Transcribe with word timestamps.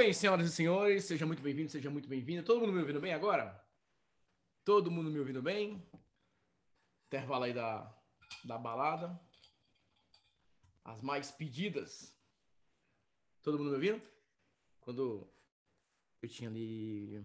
bem, 0.00 0.14
senhoras 0.14 0.46
e 0.46 0.50
senhores, 0.50 1.04
seja 1.04 1.26
muito 1.26 1.42
bem-vindo, 1.42 1.68
seja 1.68 1.90
muito 1.90 2.08
bem-vinda. 2.08 2.42
Todo 2.42 2.58
mundo 2.58 2.72
me 2.72 2.80
ouvindo 2.80 3.02
bem 3.02 3.12
agora? 3.12 3.62
Todo 4.64 4.90
mundo 4.90 5.10
me 5.10 5.18
ouvindo 5.18 5.42
bem? 5.42 5.86
Intervalo 7.04 7.44
aí 7.44 7.52
da, 7.52 7.94
da 8.42 8.56
balada. 8.56 9.20
As 10.82 11.02
mais 11.02 11.30
pedidas. 11.30 12.18
Todo 13.42 13.58
mundo 13.58 13.68
me 13.68 13.74
ouvindo? 13.74 14.00
Quando 14.80 15.30
eu 16.22 16.28
tinha 16.30 16.48
ali 16.48 17.22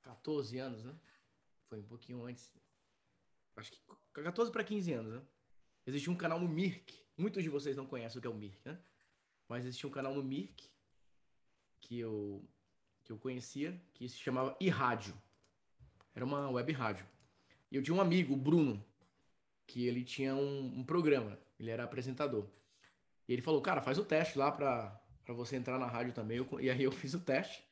14 0.00 0.56
anos, 0.56 0.84
né? 0.84 0.98
Foi 1.68 1.80
um 1.80 1.86
pouquinho 1.86 2.24
antes. 2.24 2.50
Acho 3.56 3.72
que 3.72 4.22
14 4.22 4.50
para 4.50 4.64
15 4.64 4.90
anos, 4.90 5.12
né? 5.12 5.22
Existia 5.86 6.10
um 6.10 6.16
canal 6.16 6.40
no 6.40 6.48
Mirk. 6.48 6.98
Muitos 7.14 7.42
de 7.42 7.50
vocês 7.50 7.76
não 7.76 7.84
conhecem 7.84 8.18
o 8.18 8.22
que 8.22 8.26
é 8.26 8.30
o 8.30 8.34
Mirk, 8.34 8.58
né? 8.64 8.82
Mas 9.46 9.66
existia 9.66 9.86
um 9.86 9.92
canal 9.92 10.14
no 10.14 10.24
Mirk 10.24 10.74
que 11.86 12.00
eu, 12.00 12.42
que 13.04 13.12
eu 13.12 13.16
conhecia, 13.16 13.80
que 13.94 14.08
se 14.08 14.16
chamava 14.18 14.56
iRádio. 14.60 15.14
Era 16.14 16.24
uma 16.24 16.50
web 16.50 16.72
rádio. 16.72 17.06
E 17.70 17.76
eu 17.76 17.82
tinha 17.82 17.96
um 17.96 18.00
amigo, 18.00 18.34
o 18.34 18.36
Bruno, 18.36 18.84
que 19.66 19.86
ele 19.86 20.02
tinha 20.02 20.34
um, 20.34 20.80
um 20.80 20.84
programa, 20.84 21.38
ele 21.58 21.70
era 21.70 21.84
apresentador. 21.84 22.48
E 23.28 23.32
ele 23.32 23.42
falou, 23.42 23.60
cara, 23.62 23.80
faz 23.80 23.98
o 23.98 24.04
teste 24.04 24.36
lá 24.36 24.50
pra, 24.50 25.00
você 25.28 25.54
entrar 25.54 25.78
na 25.78 25.86
rádio 25.86 26.12
também. 26.12 26.38
Eu, 26.38 26.60
e 26.60 26.68
aí 26.68 26.82
eu 26.82 26.90
fiz 26.92 27.14
o 27.14 27.20
teste. 27.20 27.64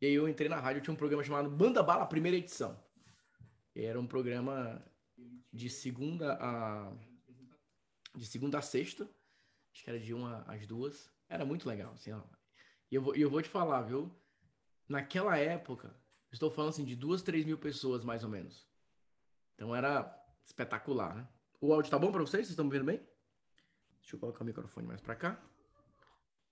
E 0.00 0.06
aí 0.06 0.14
eu 0.14 0.28
entrei 0.28 0.48
na 0.48 0.58
rádio, 0.58 0.82
tinha 0.82 0.94
um 0.94 0.96
programa 0.96 1.22
chamado 1.22 1.48
Banda 1.48 1.82
Bala, 1.82 2.06
primeira 2.06 2.36
edição. 2.36 2.76
E 3.76 3.84
era 3.84 4.00
um 4.00 4.06
programa 4.06 4.84
de 5.52 5.70
segunda 5.70 6.36
a 6.40 6.92
de 8.16 8.26
segunda 8.26 8.58
a 8.58 8.62
sexta, 8.62 9.04
acho 9.72 9.84
que 9.84 9.90
era 9.90 10.00
de 10.00 10.12
uma 10.12 10.42
às 10.48 10.66
duas. 10.66 11.08
Era 11.28 11.44
muito 11.44 11.68
legal, 11.68 11.92
assim, 11.92 12.10
ó. 12.10 12.20
E 12.90 12.94
eu 12.94 13.02
vou, 13.02 13.14
eu 13.14 13.30
vou 13.30 13.40
te 13.40 13.48
falar, 13.48 13.82
viu? 13.82 14.10
Naquela 14.88 15.36
época, 15.36 15.94
estou 16.32 16.50
falando 16.50 16.70
assim 16.70 16.84
de 16.84 16.96
duas, 16.96 17.22
três 17.22 17.44
mil 17.44 17.56
pessoas, 17.56 18.04
mais 18.04 18.24
ou 18.24 18.30
menos. 18.30 18.68
Então 19.54 19.74
era 19.74 20.12
espetacular, 20.44 21.14
né? 21.14 21.28
O 21.60 21.72
áudio 21.72 21.90
tá 21.90 21.98
bom 21.98 22.10
para 22.10 22.22
vocês? 22.22 22.46
Vocês 22.46 22.50
estão 22.50 22.64
me 22.64 22.70
vendo 22.70 22.86
bem? 22.86 22.96
Deixa 24.00 24.16
eu 24.16 24.20
colocar 24.20 24.42
o 24.42 24.46
microfone 24.46 24.86
mais 24.86 25.00
para 25.00 25.14
cá. 25.14 25.40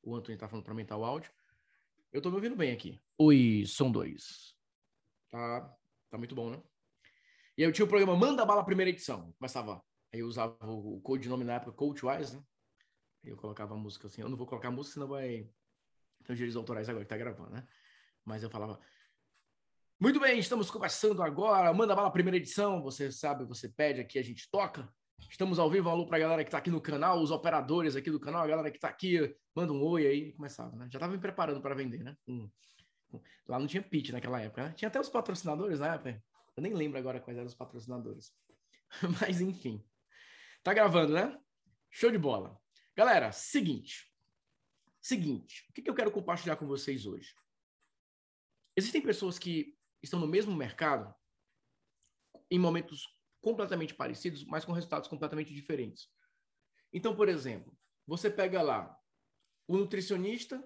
O 0.03 0.15
Antônio 0.15 0.39
tá 0.39 0.49
falando 0.49 0.65
para 0.65 0.73
aumentar 0.73 0.97
o 0.97 1.05
áudio. 1.05 1.33
Eu 2.13 2.23
tô 2.23 2.31
me 2.31 2.37
ouvindo 2.37 2.55
bem 2.55 2.73
aqui. 2.73 3.01
Oi, 3.19 3.65
som 3.67 3.91
2. 3.91 4.55
Tá, 5.31 5.77
tá 6.09 6.19
muito 6.19 6.35
bom, 6.35 6.51
né? 6.51 6.63
E 7.57 7.63
aí 7.63 7.69
eu 7.69 7.73
tinha 7.73 7.85
o 7.85 7.89
programa 7.89 8.17
Manda 8.17 8.47
Bala 8.47 8.65
primeira 8.65 8.91
edição. 8.91 9.33
Começava, 9.39 9.83
aí 10.13 10.21
eu 10.21 10.27
usava 10.27 10.57
o 10.71 11.01
codinome 11.01 11.43
na 11.43 11.55
época 11.55 11.73
Coachwise, 11.73 12.37
né? 12.37 12.45
Eu 13.25 13.37
colocava 13.37 13.75
a 13.75 13.77
música 13.77 14.07
assim. 14.07 14.23
Eu 14.23 14.29
não 14.29 14.37
vou 14.37 14.47
colocar 14.47 14.69
a 14.69 14.71
música, 14.71 14.95
senão 14.95 15.09
vai 15.09 15.51
tem 16.29 16.35
os 16.35 16.39
direitos 16.39 16.57
autorais 16.57 16.87
agora 16.91 17.05
que 17.05 17.09
tá 17.09 17.17
gravando, 17.17 17.51
né? 17.51 17.67
Mas 18.23 18.43
eu 18.43 18.51
falava. 18.51 18.79
Muito 19.99 20.21
bem, 20.21 20.39
estamos 20.39 20.71
começando 20.71 21.23
agora. 21.23 21.73
Manda 21.73 21.97
bala, 21.97 22.11
primeira 22.11 22.37
edição. 22.37 22.83
Você 22.83 23.11
sabe, 23.11 23.47
você 23.47 23.67
pede 23.67 24.01
aqui, 24.03 24.19
a 24.19 24.23
gente 24.23 24.49
toca. 24.51 24.87
Estamos 25.31 25.59
ao 25.59 25.71
vivo, 25.71 25.89
alô 25.89 26.07
pra 26.07 26.19
galera 26.19 26.45
que 26.45 26.51
tá 26.51 26.59
aqui 26.59 26.71
no 26.71 26.83
canal, 26.83 27.21
os 27.21 27.31
operadores 27.31 27.97
aqui 27.97 28.11
do 28.11 28.21
canal, 28.21 28.43
a 28.43 28.47
galera 28.47 28.71
que 28.71 28.79
tá 28.79 28.89
aqui, 28.89 29.35
manda 29.55 29.73
um 29.73 29.83
oi 29.83 30.07
aí. 30.07 30.33
Começava, 30.35 30.77
né? 30.77 30.87
Já 30.93 30.99
tava 30.99 31.13
me 31.13 31.19
preparando 31.19 31.63
para 31.63 31.75
vender, 31.75 32.05
né? 32.05 32.15
Hum. 32.29 32.49
Lá 33.49 33.59
não 33.59 33.67
tinha 33.67 33.83
pitch 33.83 34.11
naquela 34.11 34.39
época, 34.41 34.65
né? 34.65 34.75
Tinha 34.77 34.89
até 34.89 35.01
os 35.01 35.09
patrocinadores 35.09 35.81
na 35.81 35.95
época. 35.95 36.23
Eu 36.55 36.63
nem 36.63 36.75
lembro 36.75 36.99
agora 36.99 37.21
quais 37.21 37.39
eram 37.39 37.49
os 37.49 37.55
patrocinadores. 37.55 38.33
Mas 39.19 39.41
enfim. 39.41 39.83
Tá 40.63 40.75
gravando, 40.75 41.15
né? 41.15 41.35
Show 41.91 42.11
de 42.11 42.19
bola. 42.19 42.61
Galera, 42.95 43.33
seguinte. 43.33 44.08
Seguinte, 45.01 45.65
o 45.71 45.73
que, 45.73 45.89
eu 45.89 45.95
quero 45.95 46.11
compartilhar 46.11 46.57
com 46.57 46.67
vocês 46.67 47.07
hoje? 47.07 47.35
Existem 48.77 49.03
pessoas 49.03 49.39
que 49.39 49.77
estão 50.03 50.21
no 50.21 50.27
mesmo 50.27 50.55
mercado 50.55 51.15
em 52.51 52.59
momentos 52.59 53.07
completamente 53.41 53.95
parecidos, 53.95 54.45
mas 54.45 54.65
com 54.65 54.73
resultados 54.73 55.09
completamente 55.09 55.55
diferentes. 55.55 56.09
Então, 56.93 57.15
por 57.15 57.29
exemplo, 57.29 57.77
você 58.07 58.31
pega 58.31 58.63
lá 58.63 58.97
o 59.67 59.77
nutricionista, 59.77 60.63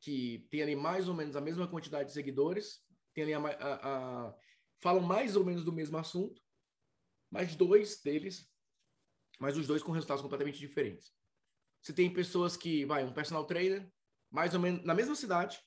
que 0.00 0.46
tem 0.50 0.62
ali 0.62 0.76
mais 0.76 1.08
ou 1.08 1.14
menos 1.14 1.36
a 1.36 1.40
mesma 1.40 1.66
quantidade 1.66 2.08
de 2.08 2.14
seguidores, 2.14 2.84
tem 3.14 3.24
ali 3.24 3.34
a, 3.34 3.40
a, 3.40 4.28
a, 4.28 4.36
falam 4.80 5.02
mais 5.02 5.36
ou 5.36 5.44
menos 5.44 5.64
do 5.64 5.72
mesmo 5.72 5.96
assunto, 5.96 6.42
mas 7.30 7.56
dois 7.56 8.00
deles, 8.02 8.48
mas 9.40 9.56
os 9.56 9.66
dois 9.66 9.82
com 9.82 9.92
resultados 9.92 10.22
completamente 10.22 10.58
diferentes. 10.58 11.14
Você 11.86 11.92
tem 11.92 12.12
pessoas 12.12 12.56
que, 12.56 12.84
vai, 12.84 13.04
um 13.04 13.12
personal 13.12 13.44
trainer, 13.44 13.88
mais 14.28 14.52
ou 14.54 14.58
menos 14.58 14.82
na 14.82 14.92
mesma 14.92 15.14
cidade, 15.14 15.62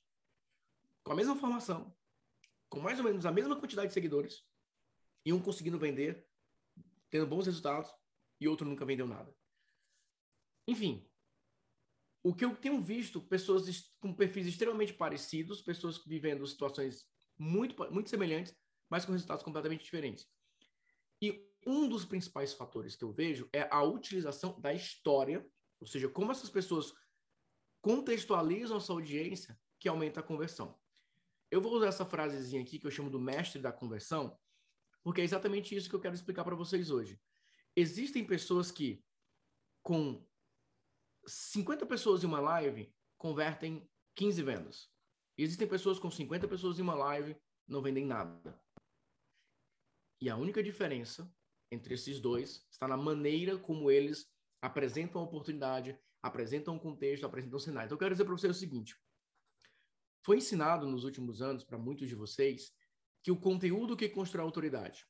com 1.02 1.14
a 1.14 1.16
mesma 1.16 1.34
formação, 1.34 1.96
com 2.68 2.82
mais 2.82 3.00
ou 3.00 3.06
menos 3.06 3.26
a 3.26 3.32
mesma 3.32 3.58
quantidade 3.58 3.88
de 3.88 3.94
seguidores, 3.94 4.44
e 5.26 5.32
um 5.32 5.42
conseguindo 5.42 5.80
vender, 5.80 6.28
tendo 7.10 7.26
bons 7.26 7.46
resultados, 7.46 7.90
e 8.38 8.50
outro 8.50 8.68
nunca 8.68 8.84
vendeu 8.84 9.08
nada. 9.08 9.34
Enfim, 10.68 11.10
o 12.22 12.36
que 12.36 12.44
eu 12.44 12.54
tenho 12.54 12.82
visto, 12.82 13.22
pessoas 13.22 13.90
com 14.02 14.14
perfis 14.14 14.46
extremamente 14.46 14.94
parecidos, 14.94 15.62
pessoas 15.62 16.04
vivendo 16.06 16.46
situações 16.46 17.10
muito, 17.38 17.78
muito 17.94 18.10
semelhantes, 18.10 18.54
mas 18.90 19.06
com 19.06 19.14
resultados 19.14 19.42
completamente 19.42 19.86
diferentes. 19.86 20.28
E 21.22 21.50
um 21.66 21.88
dos 21.88 22.04
principais 22.04 22.54
fatores 22.54 22.98
que 22.98 23.06
eu 23.06 23.14
vejo 23.14 23.48
é 23.54 23.70
a 23.72 23.82
utilização 23.84 24.60
da 24.60 24.74
história 24.74 25.50
ou 25.80 25.88
seja, 25.88 26.10
como 26.10 26.32
essas 26.32 26.50
pessoas 26.50 26.94
contextualizam 27.82 28.78
a 28.78 28.80
sua 28.80 28.96
audiência 28.96 29.60
que 29.80 29.88
aumenta 29.88 30.20
a 30.20 30.24
conversão. 30.24 30.78
Eu 31.50 31.62
vou 31.62 31.74
usar 31.74 31.88
essa 31.88 32.06
frasezinha 32.06 32.62
aqui 32.62 32.78
que 32.78 32.86
eu 32.86 32.92
chamo 32.92 33.10
do 33.10 33.20
mestre 33.20 33.62
da 33.62 33.72
conversão, 33.72 34.38
porque 35.02 35.22
é 35.22 35.24
exatamente 35.24 35.76
isso 35.76 35.90
que 35.90 35.96
eu 35.96 36.00
quero 36.00 36.14
explicar 36.14 36.44
para 36.44 36.56
vocês 36.56 36.92
hoje. 36.92 37.20
Existem 37.76 38.26
pessoas 38.26 38.72
que 38.72 39.04
com 39.82 40.24
50 41.26 41.86
pessoas 41.86 42.24
em 42.24 42.28
uma 42.28 42.40
live 42.40 42.94
convertem 43.18 43.90
15 44.16 44.44
vendas. 44.44 44.92
E 45.38 45.44
existem 45.44 45.68
pessoas 45.68 45.98
com 45.98 46.12
50 46.12 46.48
pessoas 46.48 46.78
em 46.78 46.82
uma 46.82 46.96
live 46.96 47.36
não 47.68 47.82
vendem 47.82 48.06
nada. 48.06 48.60
E 50.22 50.30
a 50.30 50.36
única 50.36 50.62
diferença 50.62 51.32
entre 51.72 51.94
esses 51.94 52.20
dois 52.20 52.68
está 52.70 52.88
na 52.88 52.98
maneira 52.98 53.58
como 53.58 53.90
eles 53.90 54.30
apresentam 54.62 55.22
a 55.22 55.24
oportunidade, 55.24 55.98
apresentam 56.22 56.76
um 56.76 56.80
contexto, 56.80 57.26
apresentam 57.26 57.60
cenário. 57.60 57.88
Então, 57.88 57.96
eu 57.96 58.00
quero 58.00 58.14
dizer 58.14 58.26
para 58.26 58.34
você 58.34 58.48
o 58.48 58.54
seguinte: 58.54 58.96
foi 60.22 60.38
ensinado 60.38 60.88
nos 60.88 61.04
últimos 61.04 61.42
anos 61.42 61.64
para 61.64 61.78
muitos 61.78 62.08
de 62.08 62.16
vocês 62.16 62.72
que 63.24 63.32
o 63.32 63.40
conteúdo 63.40 63.98
que 63.98 64.10
constrói 64.10 64.46
autoridade. 64.46 65.06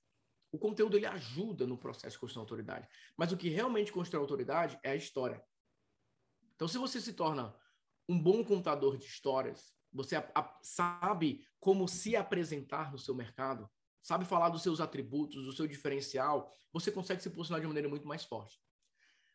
O 0.52 0.58
conteúdo 0.58 0.98
ele 0.98 1.06
ajuda 1.06 1.68
no 1.68 1.78
processo 1.78 2.16
de 2.16 2.20
construção 2.20 2.42
da 2.42 2.46
autoridade, 2.46 2.88
mas 3.16 3.32
o 3.32 3.38
que 3.38 3.50
realmente 3.50 3.92
constrói 3.92 4.22
autoridade 4.22 4.80
é 4.84 4.92
a 4.92 4.96
história. 4.96 5.44
Então, 6.56 6.68
se 6.68 6.78
você 6.78 7.00
se 7.00 7.14
torna 7.14 7.56
um 8.08 8.20
bom 8.22 8.44
contador 8.44 8.98
de 8.98 9.06
histórias, 9.06 9.72
você 9.94 10.16
a, 10.16 10.31
a, 10.36 10.60
sabe 10.64 11.46
como 11.60 11.88
se 11.88 12.16
apresentar 12.16 12.92
no 12.92 12.98
seu 12.98 13.14
mercado, 13.14 13.70
sabe 14.02 14.26
falar 14.26 14.50
dos 14.50 14.64
seus 14.64 14.81
atributos, 14.81 15.46
do 15.46 15.52
seu 15.52 15.68
diferencial, 15.68 16.52
você 16.74 16.92
consegue 16.92 17.22
se 17.22 17.30
posicionar 17.30 17.62
de 17.62 17.68
maneira 17.68 17.88
muito 17.88 18.08
mais 18.08 18.26
forte. 18.26 18.60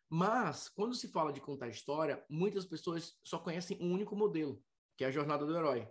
Mas, 0.09 0.69
quando 0.69 0.95
se 0.95 1.09
fala 1.09 1.33
de 1.33 1.41
contar 1.41 1.69
história, 1.69 2.25
muitas 2.29 2.65
pessoas 2.65 3.19
só 3.25 3.39
conhecem 3.39 3.79
um 3.81 3.93
único 3.93 4.15
modelo, 4.15 4.63
que 4.97 5.05
é 5.05 5.09
a 5.09 5.11
jornada 5.11 5.45
do 5.45 5.57
herói. 5.57 5.89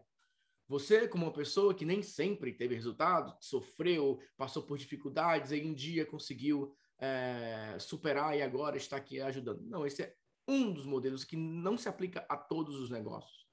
Você, 0.67 1.07
como 1.07 1.25
uma 1.25 1.33
pessoa 1.33 1.73
que 1.73 1.85
nem 1.85 2.01
sempre 2.01 2.53
teve 2.53 2.73
resultado, 2.73 3.35
sofreu, 3.41 4.19
passou 4.37 4.63
por 4.63 4.77
dificuldades, 4.77 5.51
e 5.51 5.61
um 5.61 5.73
dia 5.73 6.05
conseguiu 6.05 6.73
é, 6.97 7.77
superar 7.79 8.37
e 8.37 8.41
agora 8.41 8.77
está 8.77 8.95
aqui 8.97 9.19
ajudando. 9.19 9.61
Não, 9.63 9.85
esse 9.85 10.03
é 10.03 10.15
um 10.47 10.71
dos 10.73 10.85
modelos 10.85 11.23
que 11.23 11.35
não 11.35 11.77
se 11.77 11.89
aplica 11.89 12.25
a 12.29 12.37
todos 12.37 12.75
os 12.75 12.89
negócios. 12.89 13.45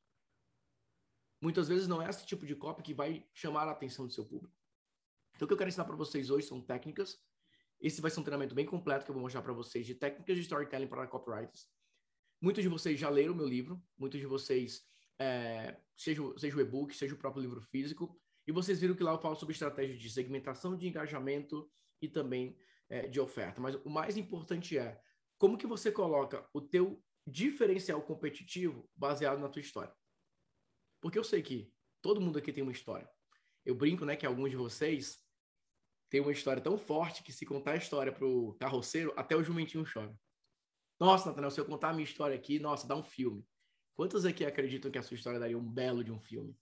Muitas 1.40 1.69
vezes 1.69 1.88
não 1.88 2.02
é 2.02 2.08
esse 2.08 2.26
tipo 2.26 2.46
de 2.46 2.55
copy 2.55 2.82
que 2.82 2.94
vai 2.94 3.26
chamar 3.32 3.67
a 3.67 3.73
atenção 3.73 4.06
do 4.06 4.12
seu 4.12 4.25
público. 4.25 4.55
Então, 5.34 5.46
o 5.46 5.49
que 5.49 5.55
eu 5.55 5.58
quero 5.58 5.69
ensinar 5.69 5.87
para 5.87 5.96
vocês 5.96 6.31
hoje 6.31 6.46
são 6.46 6.61
técnicas 6.61 7.19
esse 7.81 8.00
vai 8.00 8.11
ser 8.11 8.21
um 8.21 8.23
treinamento 8.23 8.55
bem 8.55 8.67
completo 8.67 9.05
que 9.05 9.11
eu 9.11 9.15
vou 9.15 9.23
mostrar 9.23 9.43
para 9.43 9.53
vocês 9.53 9.87
de 9.87 9.94
técnicas 9.94 10.37
de 10.37 10.43
storytelling 10.43 10.87
para 10.87 11.06
copywriters. 11.06 11.69
Muitos 12.41 12.62
de 12.62 12.69
vocês 12.69 12.99
já 12.99 13.09
leram 13.09 13.32
o 13.32 13.37
meu 13.37 13.47
livro, 13.47 13.82
muitos 13.99 14.21
de 14.21 14.27
vocês, 14.27 14.82
é, 15.19 15.77
seja, 15.97 16.23
seja 16.38 16.56
o 16.56 16.61
e-book, 16.61 16.94
seja 16.94 17.15
o 17.15 17.19
próprio 17.19 17.43
livro 17.43 17.61
físico, 17.61 18.19
e 18.47 18.53
vocês 18.53 18.81
viram 18.81 18.94
que 18.94 19.03
lá 19.03 19.12
eu 19.12 19.21
falo 19.21 19.37
sobre 19.37 19.53
estratégias 19.53 19.99
de 19.99 20.11
segmentação, 20.11 20.77
de 20.77 20.88
engajamento 20.88 21.71
e 22.00 22.09
também 22.09 22.56
é, 22.88 23.06
de 23.06 23.21
oferta. 23.21 23.61
Mas 23.61 23.75
o 23.77 23.91
mais 23.91 24.17
importante 24.17 24.77
é 24.77 25.00
como 25.38 25.56
que 25.56 25.67
você 25.67 25.93
coloca 25.93 26.49
o 26.53 26.61
teu 26.61 27.03
diferencial 27.27 28.03
competitivo 28.03 28.91
baseado 28.94 29.38
na 29.38 29.49
tua 29.49 29.61
história. 29.61 29.94
Porque 31.00 31.19
eu 31.19 31.25
sei 31.25 31.43
que 31.43 31.73
todo 32.03 32.21
mundo 32.21 32.38
aqui 32.38 32.53
tem 32.53 32.62
uma 32.62 32.73
história. 32.73 33.09
Eu 33.65 33.75
brinco, 33.75 34.05
né, 34.05 34.17
que 34.17 34.27
alguns 34.27 34.50
de 34.50 34.56
vocês 34.56 35.23
tem 36.10 36.20
uma 36.20 36.32
história 36.32 36.60
tão 36.60 36.76
forte 36.76 37.22
que 37.22 37.32
se 37.32 37.46
contar 37.46 37.72
a 37.72 37.76
história 37.76 38.12
pro 38.12 38.56
carroceiro, 38.58 39.14
até 39.16 39.36
o 39.36 39.42
jumentinho 39.42 39.84
chora. 39.90 40.12
Nossa, 40.98 41.28
Nathanael, 41.28 41.50
se 41.50 41.60
eu 41.60 41.64
contar 41.64 41.90
a 41.90 41.92
minha 41.92 42.04
história 42.04 42.36
aqui, 42.36 42.58
nossa, 42.58 42.86
dá 42.86 42.96
um 42.96 43.02
filme. 43.02 43.46
Quantos 43.94 44.24
aqui 44.26 44.44
acreditam 44.44 44.90
que 44.90 44.98
a 44.98 45.02
sua 45.02 45.14
história 45.14 45.38
daria 45.38 45.56
um 45.56 45.66
belo 45.66 46.02
de 46.02 46.12
um 46.12 46.18
filme? 46.18 46.54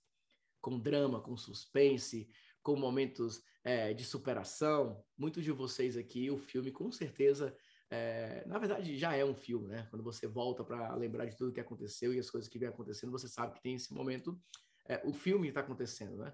Com 0.61 0.79
drama, 0.79 1.21
com 1.21 1.37
suspense, 1.37 2.29
com 2.63 2.77
momentos 2.77 3.43
é, 3.65 3.95
de 3.95 4.05
superação. 4.05 5.03
Muitos 5.17 5.43
de 5.43 5.51
vocês 5.51 5.97
aqui, 5.97 6.31
o 6.31 6.37
filme 6.37 6.71
com 6.71 6.93
certeza, 6.93 7.57
é, 7.91 8.45
na 8.47 8.59
verdade, 8.59 8.97
já 8.99 9.17
é 9.17 9.25
um 9.25 9.35
filme, 9.35 9.69
né? 9.69 9.87
Quando 9.91 10.03
você 10.03 10.27
volta 10.27 10.63
para 10.63 10.95
lembrar 10.95 11.25
de 11.25 11.37
tudo 11.37 11.53
que 11.53 11.61
aconteceu 11.61 12.13
e 12.13 12.19
as 12.19 12.31
coisas 12.31 12.51
que 12.51 12.59
vem 12.59 12.69
acontecendo, 12.69 13.11
você 13.11 13.29
sabe 13.29 13.55
que 13.55 13.63
tem 13.63 13.75
esse 13.75 13.95
momento, 13.95 14.39
é, 14.87 15.01
o 15.05 15.13
filme 15.13 15.49
está 15.49 15.61
acontecendo, 15.61 16.19
né? 16.19 16.33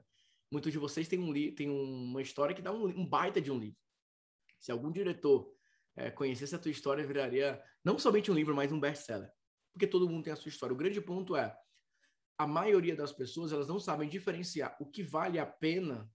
Muitos 0.55 0.71
de 0.71 0.79
vocês 0.79 1.09
têm, 1.09 1.19
um 1.19 1.33
têm 1.53 1.69
uma 1.69 2.23
história 2.23 2.55
que 2.55 2.63
dá 2.63 2.73
um, 2.73 2.85
um 2.87 3.05
baita 3.05 3.41
de 3.41 3.51
um 3.51 3.59
livro. 3.59 3.77
Se 4.61 4.71
algum 4.71 4.89
diretor 4.89 5.53
é, 5.97 6.13
conhecesse 6.13 6.55
a 6.55 6.59
tua 6.61 6.71
história, 6.71 7.05
viraria 7.05 7.61
não 7.83 7.99
somente 7.99 8.31
um 8.31 8.35
livro, 8.35 8.55
mas 8.55 8.71
um 8.71 8.79
best-seller. 8.79 9.29
Porque 9.73 9.85
todo 9.85 10.09
mundo 10.09 10.23
tem 10.23 10.33
a 10.33 10.37
sua 10.37 10.49
história. 10.49 10.73
O 10.73 10.77
grande 10.77 11.01
ponto 11.01 11.35
é, 11.35 11.53
a 12.39 12.47
maioria 12.47 12.95
das 12.95 13.13
pessoas, 13.13 13.53
elas 13.53 13.67
não 13.67 13.81
sabem 13.81 14.09
diferenciar 14.09 14.77
o 14.79 14.87
que 14.87 15.03
vale 15.03 15.41
a 15.41 15.45
pena 15.45 16.09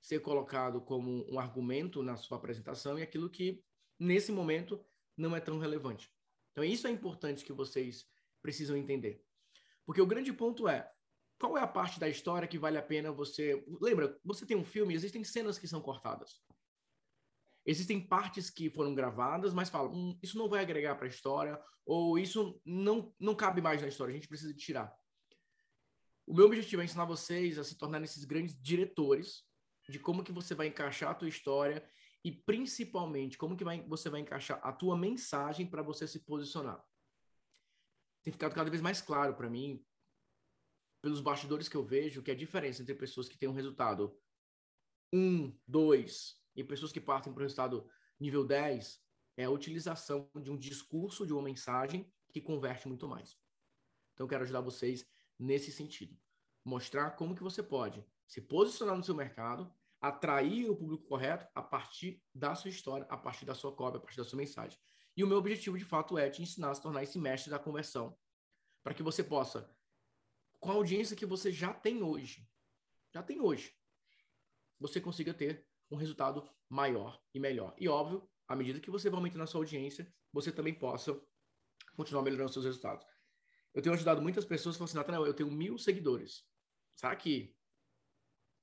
ser 0.00 0.18
colocado 0.22 0.80
como 0.80 1.24
um 1.32 1.38
argumento 1.38 2.02
na 2.02 2.16
sua 2.16 2.36
apresentação 2.36 2.98
e 2.98 3.02
aquilo 3.02 3.30
que, 3.30 3.62
nesse 3.96 4.32
momento, 4.32 4.84
não 5.16 5.36
é 5.36 5.40
tão 5.40 5.56
relevante. 5.60 6.12
Então, 6.50 6.64
isso 6.64 6.88
é 6.88 6.90
importante 6.90 7.44
que 7.44 7.52
vocês 7.52 8.08
precisam 8.42 8.76
entender. 8.76 9.22
Porque 9.86 10.02
o 10.02 10.06
grande 10.06 10.32
ponto 10.32 10.66
é, 10.66 10.90
qual 11.38 11.56
é 11.56 11.62
a 11.62 11.66
parte 11.66 12.00
da 12.00 12.08
história 12.08 12.48
que 12.48 12.58
vale 12.58 12.76
a 12.76 12.82
pena 12.82 13.12
você... 13.12 13.64
Lembra, 13.80 14.18
você 14.24 14.44
tem 14.44 14.56
um 14.56 14.64
filme, 14.64 14.94
existem 14.94 15.22
cenas 15.22 15.58
que 15.58 15.68
são 15.68 15.80
cortadas. 15.80 16.42
Existem 17.64 18.00
partes 18.00 18.50
que 18.50 18.70
foram 18.70 18.94
gravadas, 18.94 19.52
mas 19.52 19.68
falam, 19.68 19.92
hum, 19.92 20.18
isso 20.22 20.38
não 20.38 20.48
vai 20.48 20.62
agregar 20.62 20.96
para 20.96 21.06
a 21.06 21.10
história, 21.10 21.60
ou 21.84 22.18
isso 22.18 22.60
não, 22.64 23.14
não 23.20 23.34
cabe 23.34 23.60
mais 23.60 23.82
na 23.82 23.88
história, 23.88 24.12
a 24.12 24.14
gente 24.14 24.28
precisa 24.28 24.54
tirar. 24.54 24.92
O 26.26 26.34
meu 26.34 26.46
objetivo 26.46 26.82
é 26.82 26.84
ensinar 26.84 27.04
vocês 27.04 27.58
a 27.58 27.64
se 27.64 27.78
tornarem 27.78 28.04
esses 28.04 28.24
grandes 28.24 28.58
diretores 28.60 29.44
de 29.88 29.98
como 29.98 30.22
que 30.22 30.32
você 30.32 30.54
vai 30.54 30.66
encaixar 30.66 31.10
a 31.10 31.14
tua 31.14 31.28
história 31.28 31.82
e 32.24 32.32
principalmente 32.32 33.38
como 33.38 33.56
que 33.56 33.64
vai, 33.64 33.82
você 33.86 34.10
vai 34.10 34.20
encaixar 34.20 34.60
a 34.62 34.72
tua 34.72 34.96
mensagem 34.96 35.66
para 35.66 35.82
você 35.82 36.06
se 36.06 36.20
posicionar. 36.20 36.82
Tem 38.22 38.32
ficado 38.32 38.54
cada 38.54 38.68
vez 38.68 38.82
mais 38.82 39.00
claro 39.00 39.34
para 39.34 39.48
mim, 39.48 39.82
pelos 41.00 41.20
bastidores 41.20 41.68
que 41.68 41.76
eu 41.76 41.84
vejo, 41.84 42.22
que 42.22 42.30
a 42.30 42.34
diferença 42.34 42.82
entre 42.82 42.94
pessoas 42.94 43.28
que 43.28 43.38
têm 43.38 43.48
um 43.48 43.52
resultado 43.52 44.18
1, 45.12 45.56
2, 45.66 46.38
e 46.58 46.64
pessoas 46.64 46.90
que 46.90 47.00
partem 47.00 47.32
para 47.32 47.40
o 47.40 47.44
resultado 47.44 47.88
nível 48.18 48.44
10 48.44 49.00
é 49.36 49.44
a 49.44 49.50
utilização 49.50 50.28
de 50.42 50.50
um 50.50 50.58
discurso, 50.58 51.24
de 51.24 51.32
uma 51.32 51.42
mensagem 51.42 52.12
que 52.32 52.40
converte 52.40 52.88
muito 52.88 53.06
mais. 53.06 53.38
Então, 54.12 54.24
eu 54.24 54.28
quero 54.28 54.42
ajudar 54.42 54.60
vocês 54.60 55.06
nesse 55.38 55.70
sentido. 55.70 56.18
Mostrar 56.64 57.12
como 57.12 57.36
que 57.36 57.42
você 57.44 57.62
pode 57.62 58.04
se 58.26 58.40
posicionar 58.40 58.96
no 58.96 59.04
seu 59.04 59.14
mercado, 59.14 59.72
atrair 60.00 60.68
o 60.68 60.76
público 60.76 61.04
correto 61.04 61.46
a 61.54 61.62
partir 61.62 62.20
da 62.34 62.56
sua 62.56 62.70
história, 62.70 63.06
a 63.08 63.16
partir 63.16 63.44
da 63.44 63.54
sua 63.54 63.72
cópia, 63.72 63.98
a 63.98 64.00
partir 64.00 64.16
da 64.16 64.24
sua 64.24 64.36
mensagem. 64.36 64.76
E 65.16 65.22
o 65.22 65.26
meu 65.28 65.38
objetivo, 65.38 65.78
de 65.78 65.84
fato, 65.84 66.18
é 66.18 66.28
te 66.28 66.42
ensinar 66.42 66.70
a 66.70 66.74
se 66.74 66.82
tornar 66.82 67.04
esse 67.04 67.18
mestre 67.18 67.50
da 67.50 67.58
conversão, 67.58 68.18
para 68.82 68.94
que 68.94 69.02
você 69.02 69.22
possa, 69.22 69.72
com 70.60 70.70
a 70.70 70.74
audiência 70.74 71.16
que 71.16 71.26
você 71.26 71.52
já 71.52 71.72
tem 71.72 72.02
hoje, 72.02 72.48
já 73.12 73.22
tem 73.22 73.40
hoje, 73.40 73.74
você 74.78 75.00
consiga 75.00 75.32
ter 75.34 75.66
um 75.90 75.96
resultado 75.96 76.48
maior 76.68 77.22
e 77.34 77.40
melhor. 77.40 77.74
E 77.78 77.88
óbvio, 77.88 78.28
à 78.46 78.54
medida 78.54 78.80
que 78.80 78.90
você 78.90 79.08
vai 79.08 79.18
aumentando 79.18 79.42
a 79.42 79.46
sua 79.46 79.60
audiência, 79.60 80.12
você 80.32 80.52
também 80.52 80.74
possa 80.74 81.20
continuar 81.96 82.22
melhorando 82.22 82.52
seus 82.52 82.64
resultados. 82.64 83.06
Eu 83.74 83.82
tenho 83.82 83.94
ajudado 83.94 84.22
muitas 84.22 84.44
pessoas 84.44 84.74
que 84.74 84.78
falam 84.78 84.88
assim, 84.88 84.96
Nathanael, 84.96 85.26
eu 85.26 85.34
tenho 85.34 85.50
mil 85.50 85.78
seguidores. 85.78 86.44
Será 86.94 87.14
que 87.14 87.56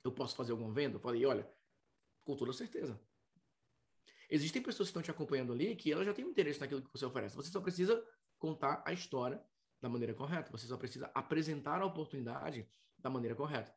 eu 0.03 0.11
posso 0.11 0.35
fazer 0.35 0.51
alguma 0.51 0.73
venda? 0.73 0.97
Eu 0.97 1.01
falei, 1.01 1.25
olha, 1.25 1.49
com 2.23 2.35
toda 2.35 2.53
certeza. 2.53 2.99
Existem 4.29 4.61
pessoas 4.61 4.87
que 4.87 4.91
estão 4.91 5.01
te 5.01 5.11
acompanhando 5.11 5.53
ali 5.53 5.75
que 5.75 5.91
elas 5.91 6.05
já 6.05 6.13
têm 6.13 6.25
interesse 6.25 6.59
naquilo 6.59 6.81
que 6.81 6.91
você 6.91 7.05
oferece. 7.05 7.35
Você 7.35 7.49
só 7.49 7.61
precisa 7.61 8.03
contar 8.37 8.83
a 8.85 8.91
história 8.91 9.43
da 9.85 9.89
maneira 9.89 10.15
correta. 10.15 10.51
Você 10.51 10.65
só 10.65 10.77
precisa 10.77 11.11
apresentar 11.13 11.79
a 11.79 11.85
oportunidade 11.85 12.67
da 12.97 13.07
maneira 13.07 13.35
correta. 13.35 13.71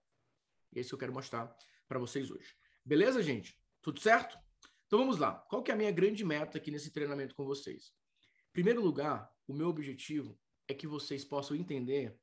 E 0.73 0.79
é 0.79 0.81
isso 0.81 0.89
que 0.89 0.95
eu 0.95 0.99
quero 0.99 1.13
mostrar 1.13 1.55
para 1.87 1.99
vocês 1.99 2.31
hoje. 2.31 2.57
Beleza, 2.83 3.23
gente? 3.23 3.61
Tudo 3.83 4.01
certo? 4.01 4.39
Então 4.87 4.99
vamos 4.99 5.19
lá. 5.19 5.35
Qual 5.51 5.63
que 5.63 5.71
é 5.71 5.75
a 5.75 5.77
minha 5.77 5.93
grande 5.93 6.25
meta 6.25 6.57
aqui 6.57 6.71
nesse 6.71 6.91
treinamento 6.91 7.35
com 7.35 7.45
vocês? 7.45 7.93
Em 8.49 8.53
primeiro 8.53 8.81
lugar, 8.81 9.31
o 9.47 9.53
meu 9.53 9.69
objetivo 9.69 10.41
é 10.67 10.73
que 10.73 10.87
vocês 10.87 11.27
possam 11.27 11.55
entender 11.55 12.19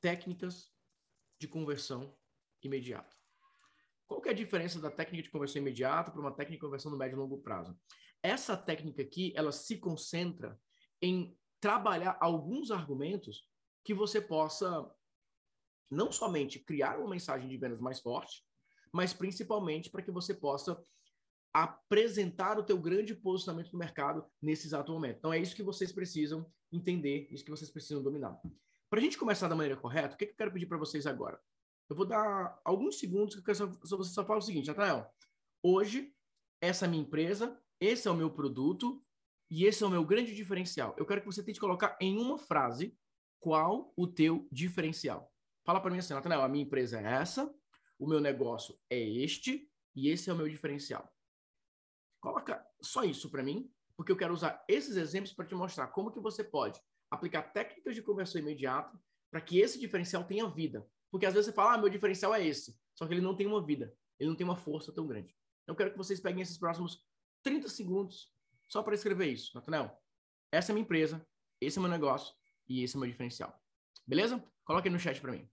técnicas 0.00 0.72
de 1.40 1.48
conversão 1.48 2.16
imediata. 2.62 3.16
Qual 4.06 4.20
que 4.20 4.28
é 4.28 4.32
a 4.32 4.34
diferença 4.34 4.80
da 4.80 4.92
técnica 4.92 5.24
de 5.24 5.30
conversão 5.30 5.60
imediata 5.60 6.12
para 6.12 6.20
uma 6.20 6.30
técnica 6.30 6.60
de 6.60 6.60
conversão 6.60 6.92
no 6.92 6.96
médio 6.96 7.16
e 7.16 7.18
longo 7.18 7.42
prazo? 7.42 7.76
Essa 8.22 8.56
técnica 8.56 9.02
aqui, 9.02 9.32
ela 9.34 9.50
se 9.50 9.76
concentra 9.78 10.56
em 11.02 11.36
trabalhar 11.60 12.16
alguns 12.20 12.70
argumentos 12.70 13.48
que 13.84 13.94
você 13.94 14.20
possa 14.20 14.90
não 15.90 16.12
somente 16.12 16.58
criar 16.58 16.98
uma 16.98 17.08
mensagem 17.08 17.48
de 17.48 17.56
vendas 17.56 17.80
mais 17.80 18.00
forte, 18.00 18.44
mas 18.92 19.12
principalmente 19.12 19.90
para 19.90 20.02
que 20.02 20.10
você 20.10 20.34
possa 20.34 20.80
apresentar 21.52 22.58
o 22.58 22.62
teu 22.62 22.78
grande 22.78 23.14
posicionamento 23.14 23.72
no 23.72 23.78
mercado 23.78 24.24
nesse 24.40 24.66
exato 24.66 24.92
momento. 24.92 25.18
Então 25.18 25.32
é 25.32 25.38
isso 25.38 25.56
que 25.56 25.62
vocês 25.62 25.90
precisam 25.90 26.46
entender, 26.70 27.26
isso 27.30 27.44
que 27.44 27.50
vocês 27.50 27.70
precisam 27.70 28.02
dominar. 28.02 28.38
Para 28.90 29.00
a 29.00 29.02
gente 29.02 29.18
começar 29.18 29.48
da 29.48 29.56
maneira 29.56 29.80
correta, 29.80 30.14
o 30.14 30.18
que, 30.18 30.26
que 30.26 30.32
eu 30.32 30.36
quero 30.36 30.52
pedir 30.52 30.66
para 30.66 30.78
vocês 30.78 31.06
agora? 31.06 31.40
Eu 31.88 31.96
vou 31.96 32.06
dar 32.06 32.60
alguns 32.64 32.98
segundos 32.98 33.34
que 33.34 33.40
eu 33.40 33.44
quero 33.44 33.78
só, 33.82 33.96
você 33.96 34.10
só 34.10 34.24
fala 34.24 34.38
o 34.38 34.42
seguinte, 34.42 34.68
Nathanael, 34.68 35.10
hoje 35.62 36.14
essa 36.60 36.84
é 36.84 36.86
a 36.86 36.90
minha 36.90 37.02
empresa, 37.02 37.58
esse 37.80 38.06
é 38.08 38.10
o 38.10 38.16
meu 38.16 38.30
produto 38.30 39.02
e 39.50 39.64
esse 39.64 39.82
é 39.82 39.86
o 39.86 39.90
meu 39.90 40.04
grande 40.04 40.34
diferencial. 40.34 40.94
Eu 40.98 41.06
quero 41.06 41.20
que 41.20 41.26
você 41.26 41.42
tente 41.42 41.60
colocar 41.60 41.96
em 42.00 42.18
uma 42.18 42.38
frase 42.38 42.96
qual 43.40 43.92
o 43.96 44.06
teu 44.06 44.46
diferencial. 44.52 45.32
Fala 45.64 45.80
para 45.80 45.90
mim 45.90 45.98
assim, 45.98 46.14
Nathanael, 46.14 46.42
a 46.42 46.48
minha 46.48 46.64
empresa 46.64 47.00
é 47.00 47.04
essa, 47.04 47.52
o 47.98 48.06
meu 48.06 48.20
negócio 48.20 48.78
é 48.90 48.98
este 48.98 49.70
e 49.94 50.08
esse 50.08 50.30
é 50.30 50.32
o 50.32 50.36
meu 50.36 50.48
diferencial. 50.48 51.12
Coloca 52.20 52.64
só 52.80 53.04
isso 53.04 53.30
para 53.30 53.42
mim, 53.42 53.70
porque 53.96 54.12
eu 54.12 54.16
quero 54.16 54.34
usar 54.34 54.64
esses 54.68 54.96
exemplos 54.96 55.32
para 55.32 55.46
te 55.46 55.54
mostrar 55.54 55.88
como 55.88 56.10
que 56.10 56.20
você 56.20 56.44
pode 56.44 56.80
aplicar 57.10 57.42
técnicas 57.42 57.94
de 57.94 58.02
conversão 58.02 58.40
imediata 58.40 59.00
para 59.30 59.40
que 59.40 59.58
esse 59.58 59.78
diferencial 59.78 60.24
tenha 60.24 60.48
vida. 60.48 60.86
Porque 61.10 61.26
às 61.26 61.32
vezes 61.32 61.46
você 61.46 61.52
fala, 61.52 61.74
ah, 61.74 61.78
meu 61.78 61.88
diferencial 61.88 62.34
é 62.34 62.46
esse, 62.46 62.78
só 62.94 63.06
que 63.06 63.14
ele 63.14 63.20
não 63.20 63.34
tem 63.34 63.46
uma 63.46 63.64
vida, 63.64 63.94
ele 64.18 64.28
não 64.28 64.36
tem 64.36 64.44
uma 64.44 64.56
força 64.56 64.92
tão 64.92 65.06
grande. 65.06 65.34
Então, 65.62 65.72
eu 65.72 65.76
quero 65.76 65.90
que 65.90 65.98
vocês 65.98 66.20
peguem 66.20 66.42
esses 66.42 66.58
próximos 66.58 67.04
30 67.42 67.68
segundos 67.68 68.32
só 68.68 68.82
para 68.82 68.94
escrever 68.94 69.26
isso. 69.26 69.52
Natanel, 69.54 70.00
essa 70.52 70.70
é 70.70 70.74
minha 70.74 70.84
empresa, 70.84 71.26
esse 71.60 71.78
é 71.78 71.80
meu 71.80 71.90
negócio 71.90 72.34
e 72.68 72.82
esse 72.82 72.96
é 72.96 73.00
meu 73.00 73.08
diferencial. 73.08 73.58
Beleza? 74.06 74.42
Coloque 74.64 74.88
aí 74.88 74.92
no 74.92 75.00
chat 75.00 75.20
para 75.20 75.32
mim. 75.32 75.50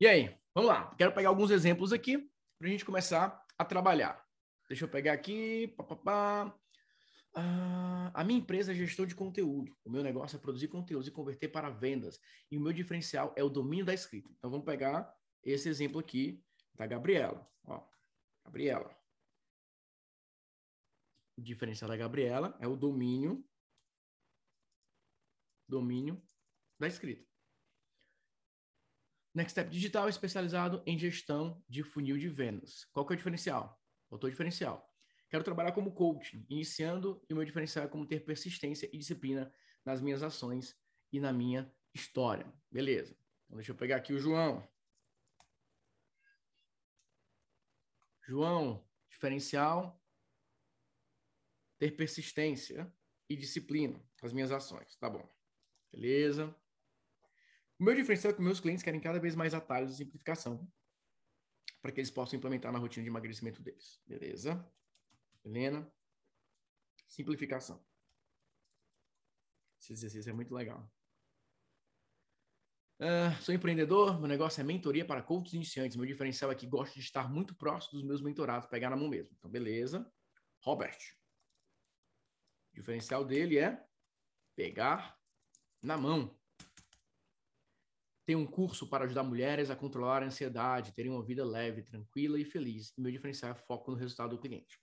E 0.00 0.06
aí, 0.06 0.36
vamos 0.54 0.70
lá. 0.70 0.94
Quero 0.96 1.12
pegar 1.12 1.28
alguns 1.28 1.50
exemplos 1.50 1.92
aqui 1.92 2.18
para 2.58 2.68
a 2.68 2.70
gente 2.70 2.84
começar 2.84 3.44
a 3.56 3.64
trabalhar. 3.64 4.24
Deixa 4.68 4.84
eu 4.84 4.88
pegar 4.88 5.12
aqui. 5.12 5.68
Pá, 5.76 5.84
pá, 5.84 5.96
pá. 5.96 6.58
Ah, 7.36 8.12
a 8.14 8.24
minha 8.24 8.38
empresa 8.38 8.72
é 8.72 8.74
gestão 8.74 9.06
de 9.06 9.14
conteúdo. 9.14 9.76
O 9.84 9.90
meu 9.90 10.02
negócio 10.02 10.36
é 10.36 10.40
produzir 10.40 10.68
conteúdos 10.68 11.08
e 11.08 11.12
converter 11.12 11.48
para 11.48 11.70
vendas. 11.70 12.20
E 12.50 12.56
o 12.56 12.60
meu 12.60 12.72
diferencial 12.72 13.32
é 13.36 13.42
o 13.42 13.48
domínio 13.48 13.84
da 13.84 13.94
escrita. 13.94 14.30
Então 14.36 14.50
vamos 14.50 14.64
pegar 14.64 15.12
esse 15.42 15.68
exemplo 15.68 15.98
aqui 15.98 16.42
da 16.74 16.86
Gabriela. 16.86 17.48
Ó, 17.64 17.86
Gabriela. 18.44 18.96
O 21.36 21.42
diferencial 21.42 21.88
da 21.88 21.96
Gabriela 21.96 22.56
é 22.60 22.68
o 22.68 22.76
domínio 22.76 23.44
domínio 25.68 26.22
da 26.78 26.86
escrita. 26.86 27.33
Next 29.34 29.50
Step 29.50 29.68
Digital 29.68 30.06
é 30.06 30.10
especializado 30.10 30.80
em 30.86 30.96
gestão 30.96 31.60
de 31.68 31.82
funil 31.82 32.16
de 32.16 32.28
vendas. 32.28 32.84
Qual 32.92 33.04
que 33.04 33.12
é 33.12 33.14
o 33.14 33.16
diferencial? 33.16 33.82
Faltou 34.08 34.30
diferencial. 34.30 34.88
Quero 35.28 35.42
trabalhar 35.42 35.72
como 35.72 35.92
coach, 35.92 36.46
iniciando 36.48 37.20
e 37.28 37.32
o 37.32 37.36
meu 37.36 37.44
diferencial 37.44 37.86
é 37.86 37.88
como 37.88 38.06
ter 38.06 38.20
persistência 38.20 38.88
e 38.92 38.96
disciplina 38.96 39.52
nas 39.84 40.00
minhas 40.00 40.22
ações 40.22 40.78
e 41.12 41.18
na 41.18 41.32
minha 41.32 41.68
história. 41.92 42.46
Beleza. 42.70 43.18
Então, 43.44 43.56
deixa 43.56 43.72
eu 43.72 43.76
pegar 43.76 43.96
aqui 43.96 44.12
o 44.12 44.20
João. 44.20 44.66
João, 48.22 48.88
diferencial, 49.10 50.00
ter 51.76 51.90
persistência 51.90 52.90
e 53.28 53.36
disciplina 53.36 54.00
com 54.20 54.26
as 54.26 54.32
minhas 54.32 54.52
ações. 54.52 54.94
Tá 54.96 55.10
bom. 55.10 55.28
Beleza. 55.92 56.54
O 57.78 57.84
meu 57.84 57.94
diferencial 57.94 58.32
é 58.32 58.36
que 58.36 58.42
meus 58.42 58.60
clientes 58.60 58.82
querem 58.82 59.00
cada 59.00 59.18
vez 59.18 59.34
mais 59.34 59.52
atalhos 59.52 59.90
de 59.90 59.96
simplificação 59.96 60.70
para 61.82 61.92
que 61.92 62.00
eles 62.00 62.10
possam 62.10 62.38
implementar 62.38 62.72
na 62.72 62.78
rotina 62.78 63.02
de 63.02 63.10
emagrecimento 63.10 63.62
deles. 63.62 64.00
Beleza? 64.06 64.66
Helena. 65.44 65.92
Simplificação. 67.06 67.84
Esse 69.78 69.92
exercício 69.92 70.30
é 70.30 70.32
muito 70.32 70.54
legal. 70.54 70.90
Uh, 72.98 73.42
sou 73.42 73.54
empreendedor, 73.54 74.18
meu 74.18 74.28
negócio 74.28 74.60
é 74.60 74.64
mentoria 74.64 75.04
para 75.04 75.20
coaches 75.20 75.52
iniciantes. 75.52 75.96
Meu 75.96 76.06
diferencial 76.06 76.50
é 76.50 76.54
que 76.54 76.66
gosto 76.66 76.94
de 76.94 77.00
estar 77.00 77.28
muito 77.28 77.54
próximo 77.54 77.98
dos 77.98 78.08
meus 78.08 78.22
mentorados, 78.22 78.68
pegar 78.68 78.88
na 78.88 78.96
mão 78.96 79.08
mesmo. 79.08 79.34
Então, 79.36 79.50
beleza. 79.50 80.10
Robert. 80.62 80.96
O 82.72 82.76
diferencial 82.76 83.24
dele 83.24 83.58
é 83.58 83.84
pegar 84.56 85.18
na 85.82 85.98
mão. 85.98 86.34
Tem 88.26 88.34
um 88.34 88.46
curso 88.46 88.88
para 88.88 89.04
ajudar 89.04 89.22
mulheres 89.22 89.70
a 89.70 89.76
controlar 89.76 90.22
a 90.22 90.26
ansiedade, 90.26 90.94
terem 90.94 91.12
uma 91.12 91.24
vida 91.24 91.44
leve, 91.44 91.82
tranquila 91.82 92.38
e 92.38 92.44
feliz. 92.44 92.92
E 92.96 93.00
meu 93.00 93.12
diferencial 93.12 93.52
é 93.52 93.54
foco 93.54 93.90
no 93.90 93.96
resultado 93.96 94.30
do 94.30 94.40
cliente. 94.40 94.80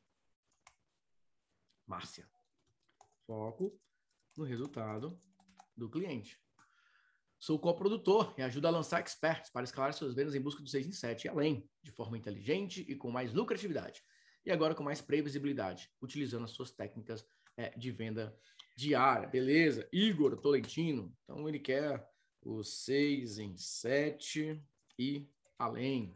Márcia. 1.88 2.30
Foco 3.26 3.80
no 4.38 4.44
resultado 4.44 5.20
do 5.76 5.90
cliente. 5.90 6.40
Sou 7.40 7.58
coprodutor 7.58 8.36
e 8.38 8.44
ajudo 8.44 8.68
a 8.68 8.70
lançar 8.70 9.02
experts 9.02 9.50
para 9.50 9.64
escalar 9.64 9.92
suas 9.94 10.14
vendas 10.14 10.36
em 10.36 10.42
busca 10.42 10.62
do 10.62 10.70
6 10.70 10.86
em 10.86 10.92
7 10.92 11.26
e 11.26 11.30
além, 11.30 11.68
de 11.82 11.92
forma 11.92 12.16
inteligente 12.16 12.86
e 12.88 12.96
com 12.96 13.10
mais 13.10 13.34
lucratividade. 13.34 14.04
E 14.46 14.52
agora 14.52 14.76
com 14.76 14.84
mais 14.84 15.02
previsibilidade, 15.02 15.90
utilizando 16.00 16.46
as 16.46 16.52
suas 16.52 16.72
técnicas 16.72 17.26
é, 17.58 17.72
de 17.72 17.92
venda 17.92 18.38
diária. 18.78 19.28
Beleza? 19.28 19.90
Igor 19.92 20.38
Tolentino. 20.38 21.12
Então 21.24 21.50
ele 21.50 21.60
quer 21.60 22.08
o 22.44 22.64
6 22.64 23.40
em 23.40 23.56
7 23.58 24.62
e 24.98 25.30
além. 25.58 26.08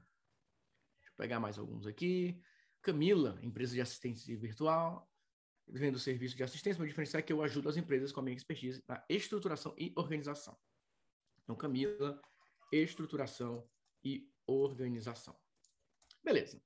Deixa 0.97 1.11
eu 1.11 1.15
pegar 1.17 1.39
mais 1.39 1.57
alguns 1.57 1.85
aqui. 1.85 2.41
Camila, 2.81 3.39
empresa 3.41 3.73
de 3.73 3.81
assistência 3.81 4.37
virtual. 4.37 5.09
Vendo 5.67 5.97
serviço 5.97 6.35
de 6.35 6.43
assistência, 6.43 6.79
meu 6.79 6.87
diferencial 6.87 7.19
é 7.19 7.23
que 7.23 7.33
eu 7.33 7.41
ajudo 7.41 7.69
as 7.69 7.77
empresas 7.77 8.11
com 8.11 8.19
a 8.19 8.23
minha 8.23 8.37
expertise 8.37 8.83
na 8.87 9.03
estruturação 9.09 9.73
e 9.77 9.91
organização. 9.95 10.55
Então, 11.43 11.55
Camila, 11.55 12.21
estruturação 12.71 13.67
e 14.03 14.29
organização. 14.45 15.35
Beleza. 16.23 16.61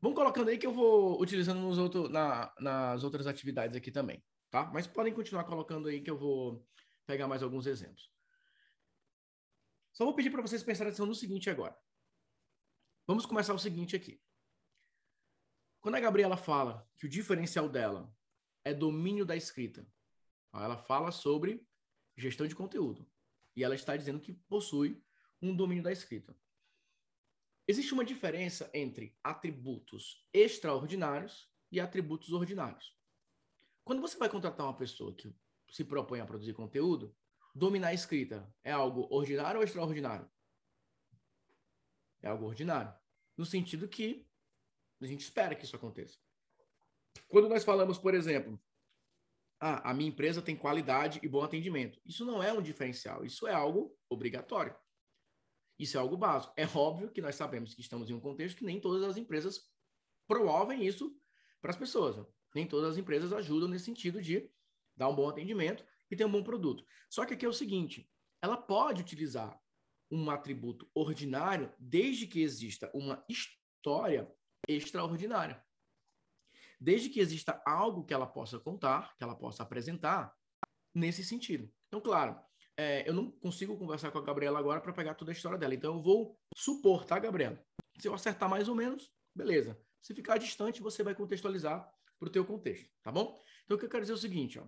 Vamos 0.00 0.16
colocando 0.16 0.48
aí 0.48 0.58
que 0.58 0.66
eu 0.66 0.72
vou 0.72 1.20
utilizando 1.20 1.60
nos 1.60 1.78
outro, 1.78 2.08
na, 2.08 2.52
nas 2.58 3.04
outras 3.04 3.26
atividades 3.26 3.76
aqui 3.76 3.90
também, 3.90 4.22
tá? 4.50 4.64
Mas 4.72 4.86
podem 4.86 5.14
continuar 5.14 5.44
colocando 5.44 5.88
aí 5.88 6.00
que 6.00 6.10
eu 6.10 6.18
vou 6.18 6.66
pegar 7.06 7.28
mais 7.28 7.42
alguns 7.42 7.66
exemplos. 7.66 8.11
Só 9.92 10.04
vou 10.04 10.14
pedir 10.14 10.30
para 10.30 10.42
vocês 10.42 10.62
prestarem 10.62 10.90
atenção 10.90 11.06
no 11.06 11.14
seguinte 11.14 11.50
agora. 11.50 11.78
Vamos 13.06 13.26
começar 13.26 13.52
o 13.52 13.58
seguinte 13.58 13.94
aqui. 13.94 14.22
Quando 15.80 15.96
a 15.96 16.00
Gabriela 16.00 16.36
fala 16.36 16.88
que 16.96 17.06
o 17.06 17.08
diferencial 17.08 17.68
dela 17.68 18.14
é 18.64 18.72
domínio 18.72 19.26
da 19.26 19.36
escrita, 19.36 19.86
ela 20.54 20.76
fala 20.76 21.10
sobre 21.10 21.66
gestão 22.16 22.46
de 22.46 22.54
conteúdo. 22.54 23.10
E 23.56 23.64
ela 23.64 23.74
está 23.74 23.96
dizendo 23.96 24.20
que 24.20 24.32
possui 24.32 25.04
um 25.40 25.54
domínio 25.54 25.82
da 25.82 25.92
escrita. 25.92 26.36
Existe 27.66 27.92
uma 27.92 28.04
diferença 28.04 28.70
entre 28.72 29.16
atributos 29.22 30.26
extraordinários 30.32 31.50
e 31.70 31.80
atributos 31.80 32.32
ordinários. 32.32 32.96
Quando 33.84 34.00
você 34.00 34.16
vai 34.16 34.28
contratar 34.28 34.66
uma 34.66 34.76
pessoa 34.76 35.14
que 35.14 35.34
se 35.68 35.84
propõe 35.84 36.20
a 36.20 36.26
produzir 36.26 36.54
conteúdo, 36.54 37.14
dominar 37.54 37.88
a 37.88 37.94
escrita 37.94 38.52
é 38.64 38.72
algo 38.72 39.06
ordinário 39.10 39.58
ou 39.58 39.64
extraordinário? 39.64 40.30
É 42.22 42.28
algo 42.28 42.46
ordinário. 42.46 42.94
No 43.36 43.44
sentido 43.44 43.88
que 43.88 44.26
a 45.00 45.06
gente 45.06 45.20
espera 45.20 45.54
que 45.54 45.64
isso 45.64 45.76
aconteça. 45.76 46.16
Quando 47.28 47.48
nós 47.48 47.64
falamos, 47.64 47.98
por 47.98 48.14
exemplo, 48.14 48.60
ah, 49.60 49.90
a 49.90 49.94
minha 49.94 50.08
empresa 50.08 50.40
tem 50.40 50.56
qualidade 50.56 51.20
e 51.22 51.28
bom 51.28 51.42
atendimento. 51.42 52.00
Isso 52.04 52.24
não 52.24 52.42
é 52.42 52.52
um 52.52 52.62
diferencial, 52.62 53.24
isso 53.24 53.46
é 53.46 53.52
algo 53.52 53.96
obrigatório. 54.08 54.74
Isso 55.78 55.96
é 55.96 56.00
algo 56.00 56.16
básico. 56.16 56.52
É 56.56 56.66
óbvio 56.66 57.10
que 57.10 57.20
nós 57.20 57.34
sabemos 57.34 57.74
que 57.74 57.80
estamos 57.80 58.08
em 58.08 58.14
um 58.14 58.20
contexto 58.20 58.58
que 58.58 58.64
nem 58.64 58.80
todas 58.80 59.02
as 59.02 59.16
empresas 59.16 59.68
promovem 60.28 60.84
isso 60.84 61.16
para 61.60 61.70
as 61.70 61.76
pessoas. 61.76 62.24
Nem 62.54 62.66
todas 62.66 62.92
as 62.92 62.98
empresas 62.98 63.32
ajudam 63.32 63.68
nesse 63.68 63.86
sentido 63.86 64.20
de 64.20 64.50
dar 64.96 65.08
um 65.08 65.14
bom 65.14 65.28
atendimento 65.28 65.84
e 66.12 66.16
ter 66.16 66.24
um 66.24 66.30
bom 66.30 66.44
produto. 66.44 66.84
Só 67.10 67.24
que 67.24 67.34
aqui 67.34 67.44
é 67.44 67.48
o 67.48 67.52
seguinte: 67.52 68.08
ela 68.40 68.56
pode 68.56 69.02
utilizar 69.02 69.58
um 70.10 70.30
atributo 70.30 70.88
ordinário 70.94 71.72
desde 71.78 72.26
que 72.26 72.42
exista 72.42 72.90
uma 72.94 73.24
história 73.28 74.30
extraordinária 74.68 75.60
desde 76.82 77.08
que 77.08 77.20
exista 77.20 77.62
algo 77.64 78.04
que 78.04 78.12
ela 78.12 78.26
possa 78.26 78.58
contar, 78.58 79.16
que 79.16 79.22
ela 79.22 79.36
possa 79.36 79.62
apresentar 79.62 80.34
nesse 80.92 81.24
sentido. 81.24 81.72
Então, 81.86 82.00
claro, 82.00 82.36
é, 82.76 83.08
eu 83.08 83.14
não 83.14 83.30
consigo 83.30 83.78
conversar 83.78 84.10
com 84.10 84.18
a 84.18 84.22
Gabriela 84.22 84.58
agora 84.58 84.80
para 84.80 84.92
pegar 84.92 85.14
toda 85.14 85.30
a 85.30 85.32
história 85.32 85.56
dela. 85.56 85.74
Então, 85.74 85.94
eu 85.94 86.02
vou 86.02 86.36
supor, 86.56 87.04
tá, 87.04 87.20
Gabriela? 87.20 87.64
Se 88.00 88.08
eu 88.08 88.14
acertar 88.14 88.48
mais 88.48 88.68
ou 88.68 88.74
menos, 88.74 89.12
beleza. 89.32 89.80
Se 90.02 90.12
ficar 90.12 90.38
distante, 90.38 90.82
você 90.82 91.04
vai 91.04 91.14
contextualizar 91.14 91.88
para 92.18 92.28
o 92.28 92.32
teu 92.32 92.44
contexto, 92.44 92.90
tá 93.00 93.12
bom? 93.12 93.40
Então, 93.64 93.76
o 93.76 93.78
que 93.78 93.86
eu 93.86 93.90
quero 93.90 94.02
dizer 94.02 94.14
é 94.14 94.16
o 94.16 94.18
seguinte, 94.18 94.58
ó. 94.58 94.66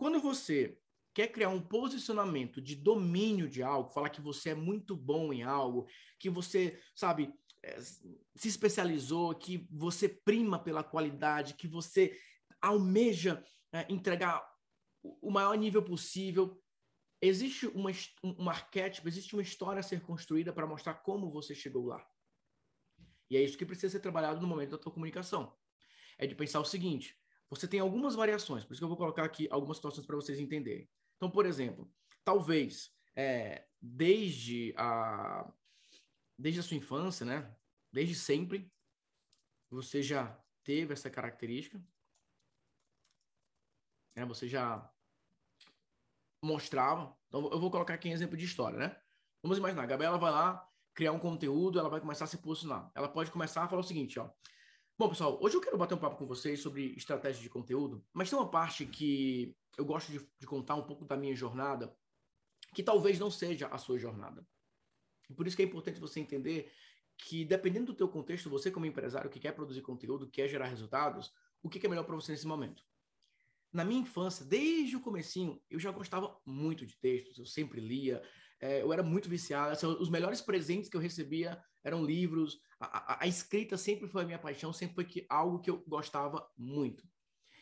Quando 0.00 0.18
você 0.18 0.80
quer 1.12 1.28
criar 1.28 1.50
um 1.50 1.60
posicionamento 1.60 2.58
de 2.58 2.74
domínio 2.74 3.46
de 3.46 3.62
algo, 3.62 3.90
falar 3.90 4.08
que 4.08 4.22
você 4.22 4.48
é 4.48 4.54
muito 4.54 4.96
bom 4.96 5.30
em 5.30 5.42
algo, 5.42 5.86
que 6.18 6.30
você, 6.30 6.80
sabe, 6.94 7.30
é, 7.62 7.78
se 7.78 8.48
especializou, 8.48 9.34
que 9.34 9.68
você 9.70 10.08
prima 10.08 10.58
pela 10.58 10.82
qualidade, 10.82 11.52
que 11.52 11.68
você 11.68 12.18
almeja 12.62 13.44
é, 13.74 13.92
entregar 13.92 14.42
o 15.02 15.30
maior 15.30 15.54
nível 15.54 15.82
possível. 15.82 16.58
Existe 17.20 17.66
uma, 17.66 17.90
um 18.24 18.48
arquétipo, 18.48 19.06
existe 19.06 19.34
uma 19.34 19.42
história 19.42 19.80
a 19.80 19.82
ser 19.82 20.00
construída 20.00 20.50
para 20.50 20.66
mostrar 20.66 20.94
como 20.94 21.30
você 21.30 21.54
chegou 21.54 21.84
lá. 21.84 22.02
E 23.28 23.36
é 23.36 23.42
isso 23.42 23.58
que 23.58 23.66
precisa 23.66 23.90
ser 23.92 24.00
trabalhado 24.00 24.40
no 24.40 24.48
momento 24.48 24.70
da 24.70 24.78
tua 24.78 24.92
comunicação. 24.92 25.54
É 26.16 26.26
de 26.26 26.34
pensar 26.34 26.58
o 26.60 26.64
seguinte: 26.64 27.19
você 27.50 27.66
tem 27.66 27.80
algumas 27.80 28.14
variações, 28.14 28.64
por 28.64 28.72
isso 28.72 28.80
que 28.80 28.84
eu 28.84 28.88
vou 28.88 28.96
colocar 28.96 29.24
aqui 29.24 29.48
algumas 29.50 29.76
situações 29.76 30.06
para 30.06 30.16
vocês 30.16 30.38
entenderem. 30.38 30.88
Então, 31.16 31.30
por 31.30 31.44
exemplo, 31.44 31.92
talvez 32.24 32.94
é, 33.16 33.66
desde 33.80 34.72
a 34.76 35.52
desde 36.38 36.60
a 36.60 36.62
sua 36.62 36.76
infância, 36.76 37.26
né? 37.26 37.54
Desde 37.92 38.14
sempre, 38.14 38.72
você 39.68 40.02
já 40.02 40.38
teve 40.64 40.94
essa 40.94 41.10
característica. 41.10 41.78
Né? 44.16 44.24
Você 44.24 44.48
já 44.48 44.90
mostrava. 46.42 47.14
Então, 47.28 47.50
eu 47.50 47.60
vou 47.60 47.70
colocar 47.70 47.94
aqui 47.94 48.08
um 48.08 48.12
exemplo 48.12 48.36
de 48.36 48.46
história, 48.46 48.78
né? 48.78 48.96
Vamos 49.42 49.58
imaginar, 49.58 49.82
a 49.82 49.86
Gabriela 49.86 50.18
vai 50.18 50.30
lá 50.30 50.66
criar 50.94 51.12
um 51.12 51.18
conteúdo, 51.18 51.78
ela 51.78 51.88
vai 51.88 52.00
começar 52.00 52.24
a 52.24 52.28
se 52.28 52.38
posicionar. 52.38 52.90
Ela 52.94 53.08
pode 53.08 53.30
começar 53.30 53.62
a 53.62 53.68
falar 53.68 53.80
o 53.80 53.84
seguinte, 53.84 54.18
ó. 54.18 54.30
Bom, 55.00 55.08
pessoal, 55.08 55.38
hoje 55.40 55.56
eu 55.56 55.62
quero 55.62 55.78
bater 55.78 55.94
um 55.94 55.98
papo 55.98 56.18
com 56.18 56.26
vocês 56.26 56.60
sobre 56.60 56.94
estratégia 56.94 57.40
de 57.40 57.48
conteúdo, 57.48 58.04
mas 58.12 58.28
tem 58.28 58.38
uma 58.38 58.50
parte 58.50 58.84
que 58.84 59.56
eu 59.78 59.82
gosto 59.86 60.12
de, 60.12 60.20
de 60.38 60.46
contar 60.46 60.74
um 60.74 60.82
pouco 60.82 61.06
da 61.06 61.16
minha 61.16 61.34
jornada, 61.34 61.96
que 62.74 62.82
talvez 62.82 63.18
não 63.18 63.30
seja 63.30 63.66
a 63.68 63.78
sua 63.78 63.98
jornada. 63.98 64.46
E 65.30 65.32
por 65.32 65.46
isso 65.46 65.56
que 65.56 65.62
é 65.62 65.64
importante 65.64 65.98
você 65.98 66.20
entender 66.20 66.70
que, 67.16 67.46
dependendo 67.46 67.86
do 67.86 67.94
teu 67.94 68.10
contexto, 68.10 68.50
você 68.50 68.70
como 68.70 68.84
empresário 68.84 69.30
que 69.30 69.40
quer 69.40 69.52
produzir 69.52 69.80
conteúdo, 69.80 70.28
quer 70.28 70.48
gerar 70.48 70.66
resultados, 70.66 71.32
o 71.62 71.70
que 71.70 71.86
é 71.86 71.88
melhor 71.88 72.04
para 72.04 72.16
você 72.16 72.32
nesse 72.32 72.46
momento? 72.46 72.84
Na 73.72 73.86
minha 73.86 74.02
infância, 74.02 74.44
desde 74.44 74.96
o 74.96 75.00
comecinho, 75.00 75.62
eu 75.70 75.80
já 75.80 75.90
gostava 75.90 76.38
muito 76.44 76.84
de 76.84 76.94
textos, 76.98 77.38
eu 77.38 77.46
sempre 77.46 77.80
lia, 77.80 78.22
é, 78.60 78.82
eu 78.82 78.92
era 78.92 79.02
muito 79.02 79.28
viciado, 79.28 79.72
assim, 79.72 79.86
os 79.86 80.10
melhores 80.10 80.40
presentes 80.40 80.90
que 80.90 80.96
eu 80.96 81.00
recebia 81.00 81.62
eram 81.82 82.04
livros, 82.04 82.60
a, 82.78 83.14
a, 83.14 83.24
a 83.24 83.26
escrita 83.26 83.76
sempre 83.76 84.08
foi 84.08 84.22
a 84.22 84.26
minha 84.26 84.38
paixão, 84.38 84.72
sempre 84.72 84.94
foi 84.94 85.04
que, 85.04 85.26
algo 85.28 85.60
que 85.60 85.70
eu 85.70 85.82
gostava 85.86 86.46
muito. 86.56 87.02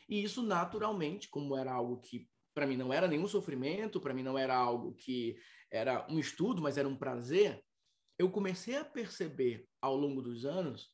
E 0.08 0.22
isso, 0.22 0.42
naturalmente, 0.42 1.28
como 1.28 1.56
era 1.56 1.72
algo 1.72 2.00
que 2.00 2.28
para 2.54 2.66
mim 2.66 2.76
não 2.76 2.92
era 2.92 3.06
nenhum 3.06 3.28
sofrimento, 3.28 4.00
para 4.00 4.12
mim 4.12 4.22
não 4.22 4.36
era 4.36 4.56
algo 4.56 4.94
que 4.94 5.36
era 5.70 6.06
um 6.10 6.18
estudo, 6.18 6.60
mas 6.60 6.76
era 6.76 6.88
um 6.88 6.96
prazer, 6.96 7.62
eu 8.18 8.28
comecei 8.30 8.76
a 8.76 8.84
perceber 8.84 9.68
ao 9.80 9.96
longo 9.96 10.20
dos 10.20 10.44
anos 10.44 10.90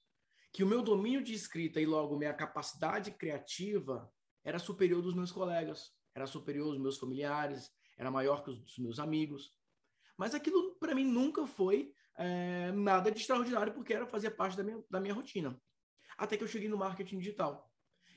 que 0.52 0.62
o 0.62 0.66
meu 0.66 0.82
domínio 0.82 1.22
de 1.22 1.32
escrita 1.32 1.80
e 1.80 1.86
logo 1.86 2.18
minha 2.18 2.34
capacidade 2.34 3.10
criativa 3.12 4.08
era 4.44 4.58
superior 4.58 5.00
dos 5.00 5.14
meus 5.14 5.32
colegas, 5.32 5.90
era 6.14 6.26
superior 6.26 6.68
aos 6.68 6.78
meus 6.78 6.98
familiares, 6.98 7.70
era 7.96 8.10
maior 8.10 8.44
que 8.44 8.50
os 8.50 8.58
dos 8.60 8.78
meus 8.78 8.98
amigos. 8.98 9.50
Mas 10.16 10.34
aquilo 10.34 10.76
para 10.76 10.94
mim 10.94 11.04
nunca 11.04 11.46
foi 11.46 11.92
é, 12.16 12.70
nada 12.72 13.10
de 13.10 13.20
extraordinário 13.20 13.72
porque 13.72 13.92
era 13.92 14.06
fazia 14.06 14.30
parte 14.30 14.56
da 14.56 14.62
minha, 14.62 14.82
da 14.90 15.00
minha 15.00 15.14
rotina. 15.14 15.60
Até 16.16 16.36
que 16.36 16.44
eu 16.44 16.48
cheguei 16.48 16.68
no 16.68 16.78
marketing 16.78 17.18
digital. 17.18 17.70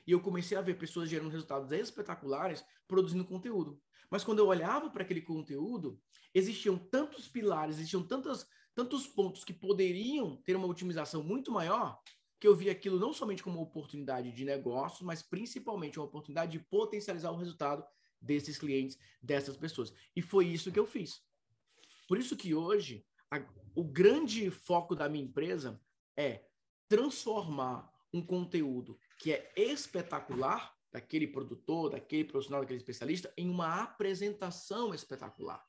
E 0.06 0.12
eu 0.12 0.20
comecei 0.20 0.56
a 0.56 0.62
ver 0.62 0.78
pessoas 0.78 1.10
gerando 1.10 1.30
resultados 1.30 1.70
espetaculares 1.72 2.64
produzindo 2.86 3.24
conteúdo. 3.24 3.80
Mas 4.10 4.24
quando 4.24 4.38
eu 4.38 4.46
olhava 4.46 4.88
para 4.88 5.02
aquele 5.02 5.20
conteúdo, 5.20 6.00
existiam 6.34 6.78
tantos 6.78 7.28
pilares, 7.28 7.76
existiam 7.76 8.02
tantas, 8.02 8.46
tantos 8.74 9.06
pontos 9.06 9.44
que 9.44 9.52
poderiam 9.52 10.36
ter 10.42 10.56
uma 10.56 10.66
otimização 10.66 11.22
muito 11.22 11.52
maior, 11.52 12.00
que 12.40 12.46
eu 12.46 12.56
vi 12.56 12.70
aquilo 12.70 12.98
não 12.98 13.12
somente 13.12 13.42
como 13.42 13.58
uma 13.58 13.64
oportunidade 13.64 14.32
de 14.32 14.44
negócio, 14.44 15.04
mas 15.04 15.22
principalmente 15.22 15.98
uma 15.98 16.06
oportunidade 16.06 16.52
de 16.52 16.60
potencializar 16.60 17.30
o 17.30 17.36
resultado 17.36 17.84
desses 18.20 18.56
clientes, 18.56 18.96
dessas 19.20 19.56
pessoas. 19.56 19.92
E 20.14 20.22
foi 20.22 20.46
isso 20.46 20.72
que 20.72 20.78
eu 20.78 20.86
fiz. 20.86 21.20
Por 22.08 22.18
isso 22.18 22.36
que 22.36 22.54
hoje 22.54 23.06
a, 23.30 23.40
o 23.76 23.84
grande 23.84 24.50
foco 24.50 24.96
da 24.96 25.08
minha 25.08 25.24
empresa 25.24 25.80
é 26.16 26.46
transformar 26.88 27.92
um 28.12 28.24
conteúdo 28.24 28.98
que 29.18 29.30
é 29.30 29.52
espetacular 29.54 30.74
daquele 30.90 31.26
produtor, 31.26 31.90
daquele 31.90 32.24
profissional, 32.24 32.62
daquele 32.62 32.78
especialista 32.78 33.32
em 33.36 33.50
uma 33.50 33.82
apresentação 33.82 34.94
espetacular. 34.94 35.62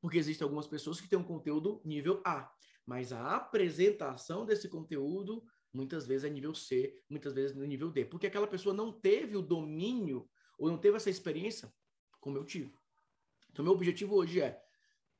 Porque 0.00 0.18
existem 0.18 0.44
algumas 0.44 0.66
pessoas 0.66 1.00
que 1.00 1.08
têm 1.08 1.18
um 1.18 1.24
conteúdo 1.24 1.80
nível 1.84 2.20
A, 2.24 2.52
mas 2.84 3.12
a 3.12 3.36
apresentação 3.36 4.44
desse 4.44 4.68
conteúdo 4.68 5.42
muitas 5.72 6.04
vezes 6.04 6.24
é 6.24 6.30
nível 6.30 6.54
C, 6.54 7.00
muitas 7.08 7.32
vezes 7.32 7.56
é 7.56 7.66
nível 7.66 7.90
D, 7.90 8.04
porque 8.04 8.26
aquela 8.26 8.46
pessoa 8.46 8.74
não 8.74 8.92
teve 8.92 9.36
o 9.36 9.42
domínio 9.42 10.28
ou 10.58 10.68
não 10.68 10.78
teve 10.78 10.96
essa 10.96 11.10
experiência 11.10 11.72
como 12.20 12.36
eu 12.36 12.44
tive. 12.44 12.76
Então, 13.50 13.64
meu 13.64 13.72
objetivo 13.72 14.16
hoje 14.16 14.40
é 14.40 14.63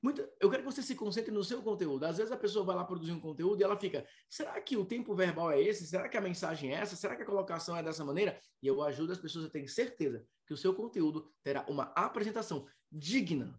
muito, 0.05 0.21
eu 0.39 0.51
quero 0.51 0.63
que 0.63 0.71
você 0.71 0.83
se 0.83 0.95
concentre 0.95 1.33
no 1.33 1.43
seu 1.43 1.63
conteúdo. 1.63 2.05
Às 2.05 2.19
vezes 2.19 2.31
a 2.31 2.37
pessoa 2.37 2.63
vai 2.63 2.77
lá 2.77 2.85
produzir 2.85 3.11
um 3.13 3.19
conteúdo 3.19 3.59
e 3.59 3.65
ela 3.65 3.75
fica: 3.75 4.07
será 4.29 4.61
que 4.61 4.77
o 4.77 4.85
tempo 4.85 5.15
verbal 5.15 5.51
é 5.51 5.59
esse? 5.59 5.87
Será 5.87 6.11
que 6.11 6.17
a 6.19 6.21
mensagem 6.21 6.75
é 6.75 6.75
essa? 6.75 6.95
Será 6.95 7.17
que 7.17 7.23
a 7.23 7.27
colocação 7.27 7.75
é 7.75 7.83
dessa 7.83 8.05
maneira? 8.05 8.39
E 8.63 8.67
eu 8.67 8.83
ajudo 8.83 9.13
as 9.13 9.19
pessoas 9.19 9.47
a 9.47 9.49
terem 9.49 9.67
certeza 9.67 10.23
que 10.47 10.53
o 10.53 10.59
seu 10.59 10.75
conteúdo 10.75 11.35
terá 11.43 11.65
uma 11.71 11.85
apresentação 11.97 12.69
digna 12.93 13.59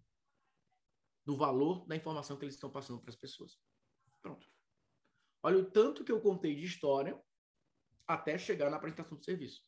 do 1.25 1.35
valor 1.35 1.83
da 1.87 1.95
informação 1.95 2.37
que 2.37 2.45
eles 2.45 2.53
estão 2.53 2.69
passando 2.69 3.01
para 3.01 3.09
as 3.09 3.15
pessoas. 3.15 3.57
Pronto. 4.21 4.47
Olha 5.41 5.57
o 5.57 5.65
tanto 5.65 6.03
que 6.03 6.11
eu 6.11 6.21
contei 6.21 6.53
de 6.53 6.63
história 6.63 7.19
até 8.05 8.37
chegar 8.37 8.69
na 8.69 8.77
apresentação 8.77 9.17
do 9.17 9.25
serviço. 9.25 9.63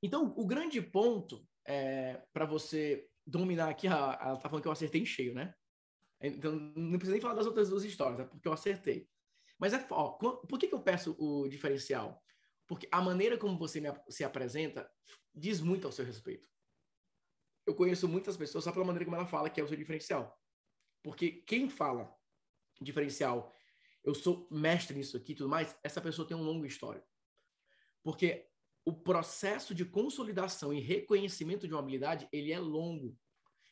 Então, 0.00 0.32
o 0.36 0.46
grande 0.46 0.80
ponto 0.80 1.44
é, 1.66 2.22
para 2.32 2.46
você 2.46 3.07
dominar 3.28 3.68
aqui, 3.68 3.86
ela 3.86 4.36
tá 4.36 4.48
falando 4.48 4.62
que 4.62 4.68
eu 4.68 4.72
acertei 4.72 5.02
em 5.02 5.06
cheio, 5.06 5.34
né? 5.34 5.54
Então, 6.20 6.52
não 6.52 6.98
precisa 6.98 7.12
nem 7.12 7.20
falar 7.20 7.34
das 7.34 7.46
outras 7.46 7.68
duas 7.68 7.84
histórias, 7.84 8.20
é 8.20 8.24
porque 8.24 8.48
eu 8.48 8.52
acertei. 8.52 9.08
Mas 9.58 9.72
é, 9.72 9.86
ó, 9.90 10.10
por 10.12 10.58
que, 10.58 10.68
que 10.68 10.74
eu 10.74 10.82
peço 10.82 11.16
o 11.18 11.48
diferencial? 11.48 12.22
Porque 12.66 12.88
a 12.90 13.00
maneira 13.00 13.38
como 13.38 13.58
você 13.58 13.80
me, 13.80 13.88
se 14.08 14.24
apresenta 14.24 14.90
diz 15.34 15.60
muito 15.60 15.86
ao 15.86 15.92
seu 15.92 16.04
respeito. 16.04 16.48
Eu 17.66 17.74
conheço 17.74 18.08
muitas 18.08 18.36
pessoas 18.36 18.64
só 18.64 18.72
pela 18.72 18.84
maneira 18.84 19.04
como 19.04 19.16
ela 19.16 19.26
fala 19.26 19.50
que 19.50 19.60
é 19.60 19.64
o 19.64 19.68
seu 19.68 19.76
diferencial. 19.76 20.36
Porque 21.02 21.42
quem 21.46 21.68
fala 21.68 22.12
diferencial 22.80 23.54
eu 24.04 24.14
sou 24.14 24.48
mestre 24.50 24.96
nisso 24.96 25.16
aqui 25.16 25.32
e 25.32 25.34
tudo 25.34 25.48
mais, 25.50 25.76
essa 25.82 26.00
pessoa 26.00 26.26
tem 26.26 26.36
um 26.36 26.42
longo 26.42 26.64
histórico. 26.64 27.06
Porque 28.02 28.48
o 28.84 28.92
processo 28.92 29.74
de 29.74 29.84
consolidação 29.84 30.72
e 30.72 30.80
reconhecimento 30.80 31.66
de 31.66 31.74
uma 31.74 31.80
habilidade, 31.80 32.26
ele 32.32 32.52
é 32.52 32.58
longo. 32.58 33.14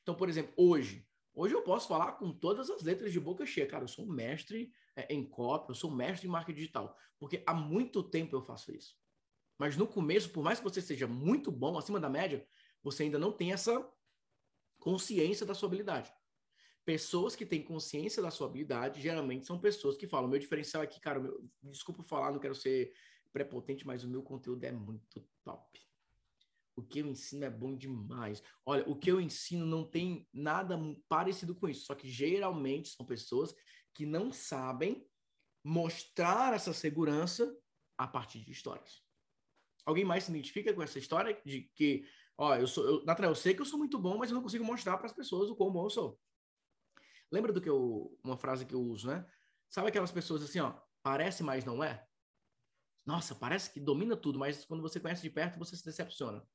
Então, 0.07 0.15
por 0.15 0.29
exemplo, 0.29 0.55
hoje, 0.57 1.05
hoje 1.35 1.53
eu 1.53 1.63
posso 1.63 1.89
falar 1.89 2.13
com 2.13 2.31
todas 2.31 2.71
as 2.71 2.81
letras 2.85 3.13
de 3.13 3.19
boca 3.19 3.45
cheia. 3.45 3.67
Cara, 3.67 3.83
eu 3.83 3.89
sou 3.89 4.05
um 4.05 4.13
mestre 4.13 4.73
é, 4.95 5.13
em 5.13 5.29
copy, 5.29 5.71
eu 5.71 5.75
sou 5.75 5.91
um 5.91 5.97
mestre 5.97 6.29
em 6.29 6.31
marketing 6.31 6.59
digital. 6.61 6.97
Porque 7.19 7.43
há 7.45 7.53
muito 7.53 8.05
tempo 8.05 8.37
eu 8.37 8.41
faço 8.41 8.73
isso. 8.73 8.97
Mas 9.59 9.77
no 9.77 9.85
começo, 9.85 10.31
por 10.31 10.45
mais 10.45 10.61
que 10.61 10.65
você 10.65 10.81
seja 10.81 11.09
muito 11.09 11.51
bom, 11.51 11.77
acima 11.77 11.99
da 11.99 12.09
média, 12.09 12.47
você 12.85 13.03
ainda 13.03 13.19
não 13.19 13.33
tem 13.33 13.53
essa 13.53 13.85
consciência 14.79 15.45
da 15.45 15.55
sua 15.55 15.67
habilidade. 15.67 16.15
Pessoas 16.85 17.35
que 17.35 17.45
têm 17.45 17.61
consciência 17.61 18.23
da 18.23 18.31
sua 18.31 18.47
habilidade 18.47 19.03
geralmente 19.03 19.45
são 19.45 19.59
pessoas 19.59 19.97
que 19.97 20.07
falam: 20.07 20.31
meu 20.31 20.39
diferencial 20.39 20.85
aqui, 20.85 21.01
cara, 21.01 21.19
meu, 21.19 21.45
desculpa 21.65 22.05
falar, 22.05 22.31
não 22.31 22.39
quero 22.39 22.55
ser 22.55 22.93
prepotente, 23.33 23.85
mas 23.85 24.05
o 24.05 24.09
meu 24.09 24.23
conteúdo 24.23 24.63
é 24.63 24.71
muito 24.71 25.29
top. 25.43 25.85
O 26.77 26.83
que 26.83 26.99
eu 26.99 27.07
ensino 27.07 27.45
é 27.45 27.51
bom 27.51 27.75
demais. 27.75 28.43
Olha, 28.65 28.87
o 28.87 28.95
que 28.95 29.11
eu 29.11 29.19
ensino 29.19 29.65
não 29.65 29.83
tem 29.83 30.29
nada 30.33 30.79
parecido 31.09 31.55
com 31.55 31.69
isso, 31.69 31.87
só 31.87 31.95
que 31.95 32.09
geralmente 32.09 32.91
são 32.91 33.07
pessoas 33.07 33.55
que 33.95 34.05
não 34.05 34.31
sabem 34.31 35.09
mostrar 35.65 36.53
essa 36.55 36.75
segurança 36.75 37.51
a 37.99 38.07
partir 38.07 38.45
de 38.45 38.53
histórias. 38.53 39.03
Alguém 39.87 40.05
mais 40.05 40.25
se 40.25 40.31
identifica 40.31 40.75
com 40.75 40.83
essa 40.83 40.99
história 40.99 41.41
de 41.47 41.71
que, 41.75 42.07
ó, 42.37 42.55
eu 42.57 42.67
sou, 42.67 42.85
eu, 42.85 43.05
eu 43.07 43.35
sei 43.35 43.55
que 43.55 43.63
eu 43.63 43.67
sou 43.67 43.79
muito 43.79 43.99
bom, 43.99 44.19
mas 44.19 44.31
eu 44.31 44.35
não 44.35 44.43
consigo 44.43 44.65
mostrar 44.65 44.99
para 44.99 45.07
as 45.07 45.15
pessoas 45.15 45.49
o 45.49 45.57
quão 45.57 45.73
bom 45.73 45.87
eu 45.87 45.91
sou. 45.91 46.21
Lembra 47.33 47.53
do 47.53 47.61
que 47.61 47.71
eu, 47.71 48.17
uma 48.23 48.37
frase 48.37 48.67
que 48.67 48.75
eu 48.75 48.83
uso, 48.83 49.09
né? 49.09 49.27
Sabe 49.69 49.89
aquelas 49.89 50.13
pessoas 50.13 50.43
assim, 50.43 50.61
ó, 50.61 50.79
parece, 51.03 51.43
mas 51.43 51.65
não 51.65 51.83
é? 51.83 52.07
Nossa, 53.05 53.35
parece 53.35 53.73
que 53.73 53.81
domina 53.81 54.17
tudo, 54.17 54.39
mas 54.39 54.65
quando 54.65 54.83
você 54.83 55.01
conhece 55.01 55.23
de 55.23 55.31
perto, 55.31 55.59
você 55.59 55.77
se 55.77 55.85
decepciona. 55.85 56.47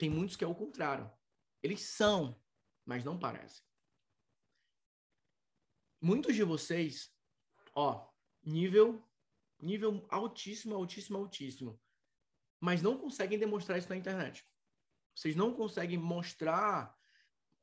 Tem 0.00 0.08
muitos 0.08 0.34
que 0.34 0.42
é 0.42 0.46
o 0.46 0.54
contrário. 0.54 1.12
Eles 1.62 1.82
são, 1.82 2.42
mas 2.86 3.04
não 3.04 3.18
parecem. 3.18 3.62
Muitos 6.00 6.34
de 6.34 6.42
vocês, 6.42 7.14
ó, 7.74 8.10
nível 8.42 9.06
nível 9.60 10.06
altíssimo, 10.08 10.74
altíssimo, 10.74 11.18
altíssimo, 11.18 11.78
mas 12.58 12.80
não 12.80 12.96
conseguem 12.96 13.38
demonstrar 13.38 13.78
isso 13.78 13.90
na 13.90 13.96
internet. 13.96 14.42
Vocês 15.14 15.36
não 15.36 15.52
conseguem 15.52 15.98
mostrar 15.98 16.96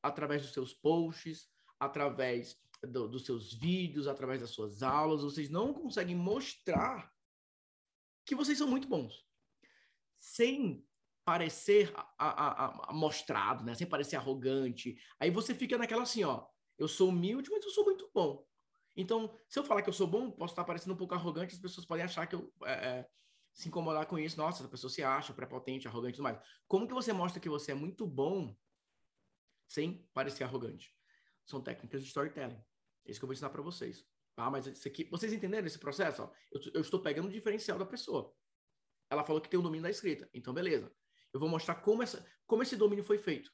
através 0.04 0.44
dos 0.44 0.54
seus 0.54 0.76
posts, 0.76 1.50
através 1.80 2.56
do, 2.84 3.08
dos 3.08 3.26
seus 3.26 3.52
vídeos, 3.52 4.08
através 4.08 4.42
das 4.42 4.52
suas 4.52 4.84
aulas, 4.84 5.24
vocês 5.24 5.50
não 5.50 5.74
conseguem 5.74 6.16
mostrar 6.16 7.12
que 8.24 8.36
vocês 8.36 8.60
são 8.60 8.68
muito 8.68 8.88
bons. 8.88 9.26
Sem 10.20 10.87
parecer 11.28 11.92
a, 11.94 12.08
a, 12.18 12.90
a, 12.90 12.94
mostrado, 12.94 13.62
né? 13.66 13.76
Sem 13.76 13.86
parecer 13.86 14.16
arrogante. 14.16 14.98
Aí 15.20 15.30
você 15.30 15.54
fica 15.54 15.78
naquela 15.78 16.04
assim, 16.04 16.24
ó. 16.24 16.46
Eu 16.78 16.88
sou 16.88 17.10
humilde, 17.10 17.50
mas 17.52 17.66
eu 17.66 17.70
sou 17.72 17.84
muito 17.84 18.10
bom. 18.14 18.48
Então, 18.96 19.38
se 19.50 19.60
eu 19.60 19.64
falar 19.66 19.82
que 19.82 19.90
eu 19.90 19.94
sou 19.94 20.08
bom, 20.08 20.32
posso 20.32 20.54
estar 20.54 20.64
parecendo 20.64 20.94
um 20.94 20.98
pouco 20.98 21.14
arrogante, 21.14 21.54
as 21.54 21.60
pessoas 21.60 21.86
podem 21.86 22.06
achar 22.06 22.26
que 22.28 22.36
eu 22.36 22.50
é, 22.64 22.72
é, 22.72 23.08
se 23.52 23.68
incomodar 23.68 24.06
com 24.06 24.18
isso. 24.18 24.38
Nossa, 24.38 24.62
essa 24.62 24.70
pessoa 24.70 24.90
se 24.90 25.04
acha 25.04 25.34
prepotente, 25.34 25.86
arrogante 25.86 26.14
e 26.14 26.16
tudo 26.16 26.24
mais. 26.24 26.40
Como 26.66 26.88
que 26.88 26.94
você 26.94 27.12
mostra 27.12 27.42
que 27.42 27.50
você 27.50 27.74
é 27.74 27.76
muito 27.76 28.08
bom 28.08 28.56
sem 29.68 30.08
parecer 30.14 30.46
arrogante? 30.46 30.96
são 31.46 31.62
técnicas 31.62 32.02
de 32.02 32.08
storytelling. 32.08 32.62
É 33.06 33.12
isso 33.12 33.20
que 33.20 33.24
eu 33.24 33.28
vou 33.28 33.34
ensinar 33.34 33.50
para 33.50 33.62
vocês. 33.62 34.06
Ah, 34.36 34.52
mas 34.52 34.68
isso 34.68 34.88
aqui, 34.88 35.06
vocês 35.10 35.34
entenderam 35.34 35.66
esse 35.66 35.80
processo? 35.80 36.24
Ó, 36.24 36.32
eu, 36.52 36.62
eu, 36.76 36.82
estou 36.82 37.02
pegando 37.02 37.28
o 37.28 37.32
diferencial 37.32 37.80
da 37.80 37.86
pessoa. 37.86 38.34
Ela 39.10 39.24
falou 39.24 39.42
que 39.42 39.50
tem 39.50 39.58
o 39.58 39.62
um 39.62 39.64
domínio 39.64 39.84
da 39.84 39.90
escrita. 39.90 40.30
Então, 40.34 40.54
beleza. 40.54 40.92
Eu 41.38 41.40
vou 41.40 41.50
mostrar 41.50 41.76
como, 41.76 42.02
essa, 42.02 42.26
como 42.48 42.64
esse 42.64 42.76
domínio 42.76 43.04
foi 43.04 43.20
feito. 43.20 43.52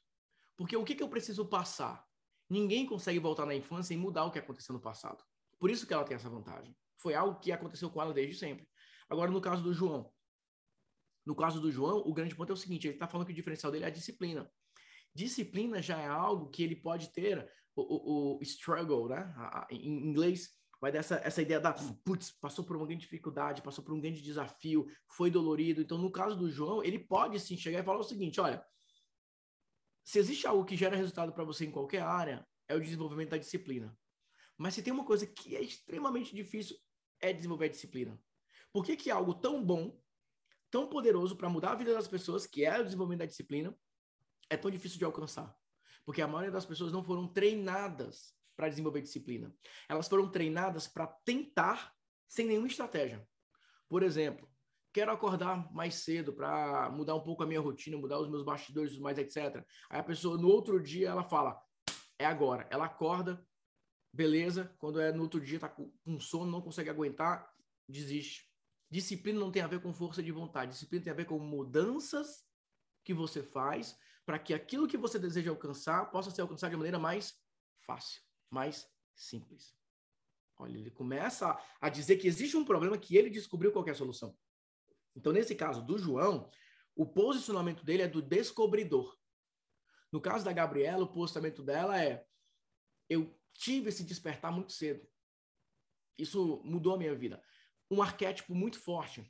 Porque 0.56 0.74
o 0.74 0.84
que, 0.84 0.94
que 0.94 1.02
eu 1.02 1.08
preciso 1.08 1.44
passar? 1.44 2.02
Ninguém 2.48 2.86
consegue 2.86 3.18
voltar 3.18 3.44
na 3.44 3.54
infância 3.54 3.92
e 3.92 3.96
mudar 3.96 4.24
o 4.24 4.30
que 4.30 4.38
aconteceu 4.38 4.72
no 4.72 4.80
passado. 4.80 5.22
Por 5.58 5.70
isso 5.70 5.86
que 5.86 5.92
ela 5.92 6.04
tem 6.04 6.14
essa 6.14 6.30
vantagem. 6.30 6.74
Foi 6.96 7.14
algo 7.14 7.38
que 7.38 7.52
aconteceu 7.52 7.90
com 7.90 8.00
ela 8.00 8.14
desde 8.14 8.36
sempre. 8.36 8.66
Agora, 9.08 9.30
no 9.30 9.40
caso 9.40 9.62
do 9.62 9.74
João. 9.74 10.10
No 11.26 11.36
caso 11.36 11.60
do 11.60 11.70
João, 11.70 11.98
o 11.98 12.12
grande 12.14 12.34
ponto 12.34 12.50
é 12.50 12.54
o 12.54 12.56
seguinte: 12.56 12.86
ele 12.86 12.94
está 12.94 13.06
falando 13.06 13.26
que 13.26 13.32
o 13.32 13.36
diferencial 13.36 13.70
dele 13.70 13.84
é 13.84 13.88
a 13.88 13.90
disciplina. 13.90 14.50
Disciplina 15.14 15.82
já 15.82 16.00
é 16.00 16.06
algo 16.06 16.48
que 16.48 16.62
ele 16.62 16.76
pode 16.76 17.12
ter 17.12 17.46
o, 17.76 17.82
o, 17.82 18.38
o 18.38 18.42
struggle, 18.42 19.08
né? 19.08 19.34
em 19.70 20.08
inglês, 20.08 20.50
vai 20.84 20.92
dessa 20.92 21.16
essa 21.24 21.40
ideia 21.40 21.58
da, 21.58 21.72
putz, 22.04 22.30
passou 22.30 22.62
por 22.62 22.76
uma 22.76 22.86
grande 22.86 23.00
dificuldade, 23.00 23.62
passou 23.62 23.82
por 23.82 23.94
um 23.94 24.00
grande 24.00 24.20
desafio, 24.20 24.86
foi 25.08 25.30
dolorido. 25.30 25.80
Então, 25.80 25.96
no 25.96 26.12
caso 26.12 26.36
do 26.36 26.50
João, 26.50 26.84
ele 26.84 26.98
pode 26.98 27.40
sim 27.40 27.56
chegar 27.56 27.80
e 27.80 27.82
falar 27.82 28.00
o 28.00 28.04
seguinte: 28.04 28.38
olha, 28.38 28.62
se 30.04 30.18
existe 30.18 30.46
algo 30.46 30.62
que 30.62 30.76
gera 30.76 30.94
resultado 30.94 31.32
para 31.32 31.42
você 31.42 31.64
em 31.64 31.70
qualquer 31.70 32.02
área, 32.02 32.46
é 32.68 32.74
o 32.74 32.80
desenvolvimento 32.80 33.30
da 33.30 33.38
disciplina. 33.38 33.96
Mas 34.58 34.74
se 34.74 34.82
tem 34.82 34.92
uma 34.92 35.06
coisa 35.06 35.26
que 35.26 35.56
é 35.56 35.62
extremamente 35.62 36.34
difícil, 36.34 36.76
é 37.18 37.32
desenvolver 37.32 37.64
a 37.64 37.70
disciplina. 37.70 38.20
Por 38.70 38.84
que, 38.84 38.94
que 38.94 39.10
algo 39.10 39.32
tão 39.32 39.64
bom, 39.64 39.98
tão 40.70 40.86
poderoso 40.86 41.34
para 41.34 41.48
mudar 41.48 41.72
a 41.72 41.76
vida 41.76 41.94
das 41.94 42.06
pessoas, 42.06 42.46
que 42.46 42.62
é 42.62 42.78
o 42.78 42.84
desenvolvimento 42.84 43.20
da 43.20 43.26
disciplina, 43.26 43.74
é 44.50 44.56
tão 44.58 44.70
difícil 44.70 44.98
de 44.98 45.04
alcançar? 45.06 45.56
Porque 46.04 46.20
a 46.20 46.28
maioria 46.28 46.52
das 46.52 46.66
pessoas 46.66 46.92
não 46.92 47.02
foram 47.02 47.26
treinadas 47.26 48.34
para 48.56 48.68
desenvolver 48.68 49.02
disciplina. 49.02 49.54
Elas 49.88 50.08
foram 50.08 50.30
treinadas 50.30 50.86
para 50.86 51.06
tentar 51.06 51.92
sem 52.26 52.46
nenhuma 52.46 52.66
estratégia. 52.66 53.26
Por 53.88 54.02
exemplo, 54.02 54.48
quero 54.92 55.12
acordar 55.12 55.72
mais 55.72 55.96
cedo 55.96 56.32
para 56.32 56.90
mudar 56.90 57.14
um 57.14 57.20
pouco 57.20 57.42
a 57.42 57.46
minha 57.46 57.60
rotina, 57.60 57.96
mudar 57.96 58.18
os 58.18 58.28
meus 58.28 58.44
bastidores, 58.44 58.98
mais 58.98 59.18
etc. 59.18 59.64
Aí 59.90 60.00
a 60.00 60.04
pessoa 60.04 60.38
no 60.38 60.48
outro 60.48 60.82
dia 60.82 61.08
ela 61.08 61.24
fala: 61.24 61.60
"É 62.18 62.24
agora". 62.24 62.66
Ela 62.70 62.86
acorda, 62.86 63.44
beleza, 64.12 64.74
quando 64.78 65.00
é 65.00 65.12
no 65.12 65.22
outro 65.22 65.40
dia 65.40 65.58
tá 65.58 65.68
com 65.68 66.20
sono, 66.20 66.50
não 66.50 66.62
consegue 66.62 66.90
aguentar, 66.90 67.52
desiste. 67.88 68.48
Disciplina 68.90 69.40
não 69.40 69.50
tem 69.50 69.62
a 69.62 69.66
ver 69.66 69.80
com 69.80 69.92
força 69.92 70.22
de 70.22 70.30
vontade. 70.30 70.72
Disciplina 70.72 71.04
tem 71.04 71.12
a 71.12 71.16
ver 71.16 71.24
com 71.24 71.38
mudanças 71.38 72.44
que 73.04 73.12
você 73.12 73.42
faz 73.42 73.98
para 74.24 74.38
que 74.38 74.54
aquilo 74.54 74.88
que 74.88 74.96
você 74.96 75.18
deseja 75.18 75.50
alcançar 75.50 76.10
possa 76.10 76.30
ser 76.30 76.40
alcançado 76.42 76.70
de 76.70 76.76
maneira 76.76 76.98
mais 76.98 77.34
fácil, 77.86 78.22
mais 78.54 78.88
simples. 79.14 79.76
Olha, 80.56 80.78
ele 80.78 80.90
começa 80.90 81.58
a 81.80 81.88
dizer 81.88 82.16
que 82.16 82.28
existe 82.28 82.56
um 82.56 82.64
problema 82.64 82.96
que 82.96 83.16
ele 83.16 83.28
descobriu 83.28 83.72
qual 83.72 83.86
é 83.88 83.92
solução. 83.92 84.38
Então, 85.16 85.32
nesse 85.32 85.54
caso 85.56 85.84
do 85.84 85.98
João, 85.98 86.48
o 86.94 87.04
posicionamento 87.04 87.84
dele 87.84 88.02
é 88.02 88.08
do 88.08 88.22
descobridor. 88.22 89.18
No 90.12 90.20
caso 90.20 90.44
da 90.44 90.52
Gabriela, 90.52 91.02
o 91.02 91.12
posicionamento 91.12 91.62
dela 91.62 92.00
é: 92.00 92.24
eu 93.10 93.36
tive 93.52 93.88
esse 93.88 94.04
despertar 94.04 94.52
muito 94.52 94.72
cedo. 94.72 95.04
Isso 96.16 96.62
mudou 96.64 96.94
a 96.94 96.98
minha 96.98 97.14
vida. 97.14 97.42
Um 97.90 98.00
arquétipo 98.00 98.54
muito 98.54 98.78
forte 98.78 99.28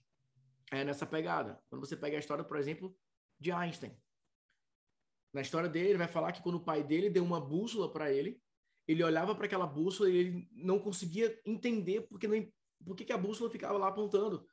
é 0.70 0.84
nessa 0.84 1.06
pegada. 1.06 1.62
Quando 1.70 1.86
você 1.86 1.96
pega 1.96 2.16
a 2.16 2.20
história, 2.20 2.44
por 2.44 2.58
exemplo, 2.58 2.94
de 3.40 3.50
Einstein. 3.50 3.98
Na 5.32 5.40
história 5.40 5.68
dele, 5.68 5.88
ele 5.88 5.98
vai 5.98 6.06
falar 6.06 6.32
que 6.32 6.42
quando 6.42 6.56
o 6.56 6.64
pai 6.64 6.82
dele 6.82 7.10
deu 7.10 7.24
uma 7.24 7.40
bússola 7.40 7.90
para 7.90 8.12
ele, 8.12 8.40
ele 8.86 9.02
olhava 9.02 9.34
para 9.34 9.46
aquela 9.46 9.66
bússola 9.66 10.10
e 10.10 10.16
ele 10.16 10.48
não 10.52 10.78
conseguia 10.78 11.40
entender 11.44 12.02
porque 12.02 12.28
não, 12.28 12.46
por 12.84 12.96
que, 12.96 13.12
a 13.12 13.18
bússola 13.18 13.50
ficava 13.50 13.78
lá 13.78 13.88
apontando 13.88 14.46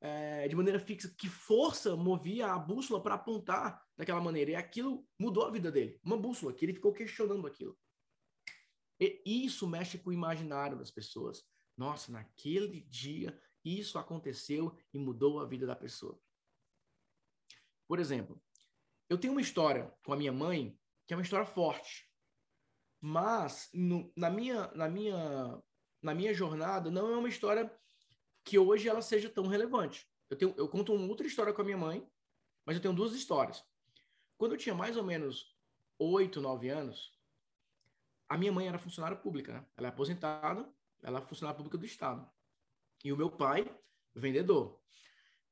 é, 0.00 0.48
de 0.48 0.56
maneira 0.56 0.80
fixa. 0.80 1.12
Que 1.16 1.28
força 1.28 1.96
movia 1.96 2.52
a 2.52 2.58
bússola 2.58 3.02
para 3.02 3.14
apontar 3.14 3.82
daquela 3.96 4.20
maneira? 4.20 4.52
E 4.52 4.56
aquilo 4.56 5.06
mudou 5.18 5.44
a 5.44 5.50
vida 5.50 5.70
dele. 5.70 5.98
Uma 6.02 6.16
bússola, 6.16 6.52
que 6.52 6.64
ele 6.64 6.74
ficou 6.74 6.92
questionando 6.92 7.46
aquilo. 7.46 7.78
E 9.00 9.46
isso 9.46 9.68
mexe 9.68 9.96
com 9.96 10.10
o 10.10 10.12
imaginário 10.12 10.76
das 10.76 10.90
pessoas. 10.90 11.44
Nossa, 11.76 12.10
naquele 12.10 12.80
dia 12.80 13.38
isso 13.64 13.98
aconteceu 13.98 14.76
e 14.92 14.98
mudou 14.98 15.38
a 15.40 15.46
vida 15.46 15.66
da 15.66 15.76
pessoa. 15.76 16.18
Por 17.86 18.00
exemplo, 18.00 18.42
eu 19.08 19.18
tenho 19.18 19.32
uma 19.32 19.40
história 19.40 19.94
com 20.04 20.12
a 20.12 20.16
minha 20.16 20.32
mãe 20.32 20.76
que 21.06 21.14
é 21.14 21.16
uma 21.16 21.22
história 21.22 21.46
forte. 21.46 22.07
Mas 23.00 23.70
no, 23.72 24.12
na 24.16 24.28
minha 24.30 24.70
na 24.74 24.88
minha 24.88 25.62
na 26.02 26.14
minha 26.14 26.34
jornada 26.34 26.90
não 26.90 27.12
é 27.12 27.16
uma 27.16 27.28
história 27.28 27.72
que 28.44 28.58
hoje 28.58 28.88
ela 28.88 29.02
seja 29.02 29.28
tão 29.28 29.46
relevante. 29.46 30.08
Eu 30.28 30.36
tenho 30.36 30.54
eu 30.56 30.68
conto 30.68 30.94
uma 30.94 31.06
outra 31.06 31.26
história 31.26 31.52
com 31.52 31.62
a 31.62 31.64
minha 31.64 31.76
mãe, 31.76 32.06
mas 32.64 32.76
eu 32.76 32.82
tenho 32.82 32.94
duas 32.94 33.14
histórias. 33.14 33.64
Quando 34.36 34.52
eu 34.52 34.58
tinha 34.58 34.74
mais 34.74 34.96
ou 34.96 35.02
menos 35.02 35.56
oito, 35.98 36.40
nove 36.40 36.68
anos, 36.68 37.12
a 38.28 38.36
minha 38.36 38.52
mãe 38.52 38.68
era 38.68 38.78
funcionária 38.78 39.16
pública, 39.16 39.52
né? 39.52 39.66
Ela 39.76 39.88
é 39.88 39.90
aposentada, 39.90 40.68
ela 41.02 41.18
é 41.18 41.22
funcionária 41.22 41.56
pública 41.56 41.78
do 41.78 41.86
Estado. 41.86 42.28
E 43.04 43.12
o 43.12 43.16
meu 43.16 43.30
pai, 43.30 43.68
vendedor. 44.14 44.78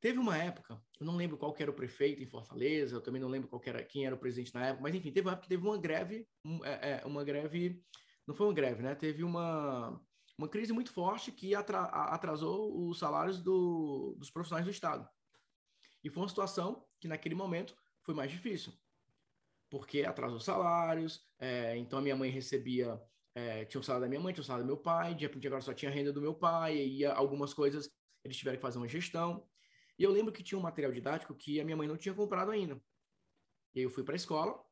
Teve 0.01 0.19
uma 0.19 0.37
época, 0.37 0.81
eu 1.01 1.07
não 1.07 1.17
lembro 1.17 1.37
qual 1.37 1.55
era 1.59 1.71
o 1.71 1.75
prefeito 1.75 2.23
em 2.23 2.27
Fortaleza, 2.27 2.97
eu 2.97 3.01
também 3.01 3.21
não 3.21 3.29
lembro 3.29 3.49
qual 3.49 3.61
era, 3.65 3.83
quem 3.83 4.07
era 4.07 4.15
o 4.15 4.19
presidente 4.19 4.55
na 4.55 4.67
época, 4.67 4.83
mas 4.83 4.95
enfim, 4.95 5.11
teve 5.11 5.27
uma 5.27 5.33
época 5.33 5.45
que 5.45 5.49
teve 5.49 5.67
uma 5.67 5.79
greve, 5.79 6.29
é, 6.65 6.91
é, 7.03 7.07
uma 7.07 7.25
greve, 7.25 7.83
não 8.27 8.35
foi 8.35 8.47
uma 8.47 8.55
greve, 8.55 8.83
né? 8.83 8.95
Teve 8.95 9.25
uma, 9.25 10.01
uma 10.39 10.49
crise 10.49 10.73
muito 10.73 10.93
forte 10.93 11.33
que 11.33 11.55
atrasou 11.55 12.89
os 12.89 12.99
salários 12.99 13.41
do, 13.41 14.15
dos 14.19 14.31
profissionais 14.31 14.67
do 14.67 14.71
Estado. 14.71 15.09
E 16.05 16.11
foi 16.11 16.23
uma 16.23 16.29
situação 16.29 16.85
que 17.01 17.09
naquele 17.09 17.35
momento 17.35 17.75
foi 18.05 18.15
mais 18.15 18.31
difícil 18.31 18.73
porque 19.71 20.03
atrasou 20.03 20.41
salários, 20.41 21.25
é, 21.39 21.77
então 21.77 21.99
a 21.99 22.03
minha 22.03 22.17
mãe 22.17 22.31
recebia, 22.31 23.01
é, 23.35 23.65
tinha 23.65 23.81
o 23.81 23.85
salário 23.85 24.07
da 24.07 24.09
minha 24.09 24.21
mãe, 24.21 24.33
tinha 24.33 24.43
o 24.43 24.45
salário 24.45 24.65
do 24.65 24.73
meu 24.73 24.77
pai, 24.77 25.15
de 25.15 25.27
repente 25.27 25.47
agora 25.47 25.63
só 25.63 25.75
tinha 25.75 25.91
renda 25.91 26.13
do 26.13 26.21
meu 26.21 26.35
pai, 26.35 26.77
e 26.77 27.05
algumas 27.05 27.53
coisas 27.53 27.91
eles 28.25 28.37
tiveram 28.37 28.57
que 28.57 28.63
fazer 28.63 28.79
uma 28.79 28.89
gestão. 28.89 29.47
E 29.99 30.03
eu 30.03 30.11
lembro 30.11 30.33
que 30.33 30.43
tinha 30.43 30.59
um 30.59 30.63
material 30.63 30.93
didático 30.93 31.35
que 31.35 31.61
a 31.61 31.65
minha 31.65 31.77
mãe 31.77 31.89
não 31.89 31.97
tinha 31.97 32.15
comprado 32.15 32.51
ainda. 32.51 32.81
E 33.75 33.81
aí 33.81 33.85
eu 33.85 33.91
fui 33.91 34.05
para 34.05 34.15
a 34.15 34.17
escola, 34.17 34.63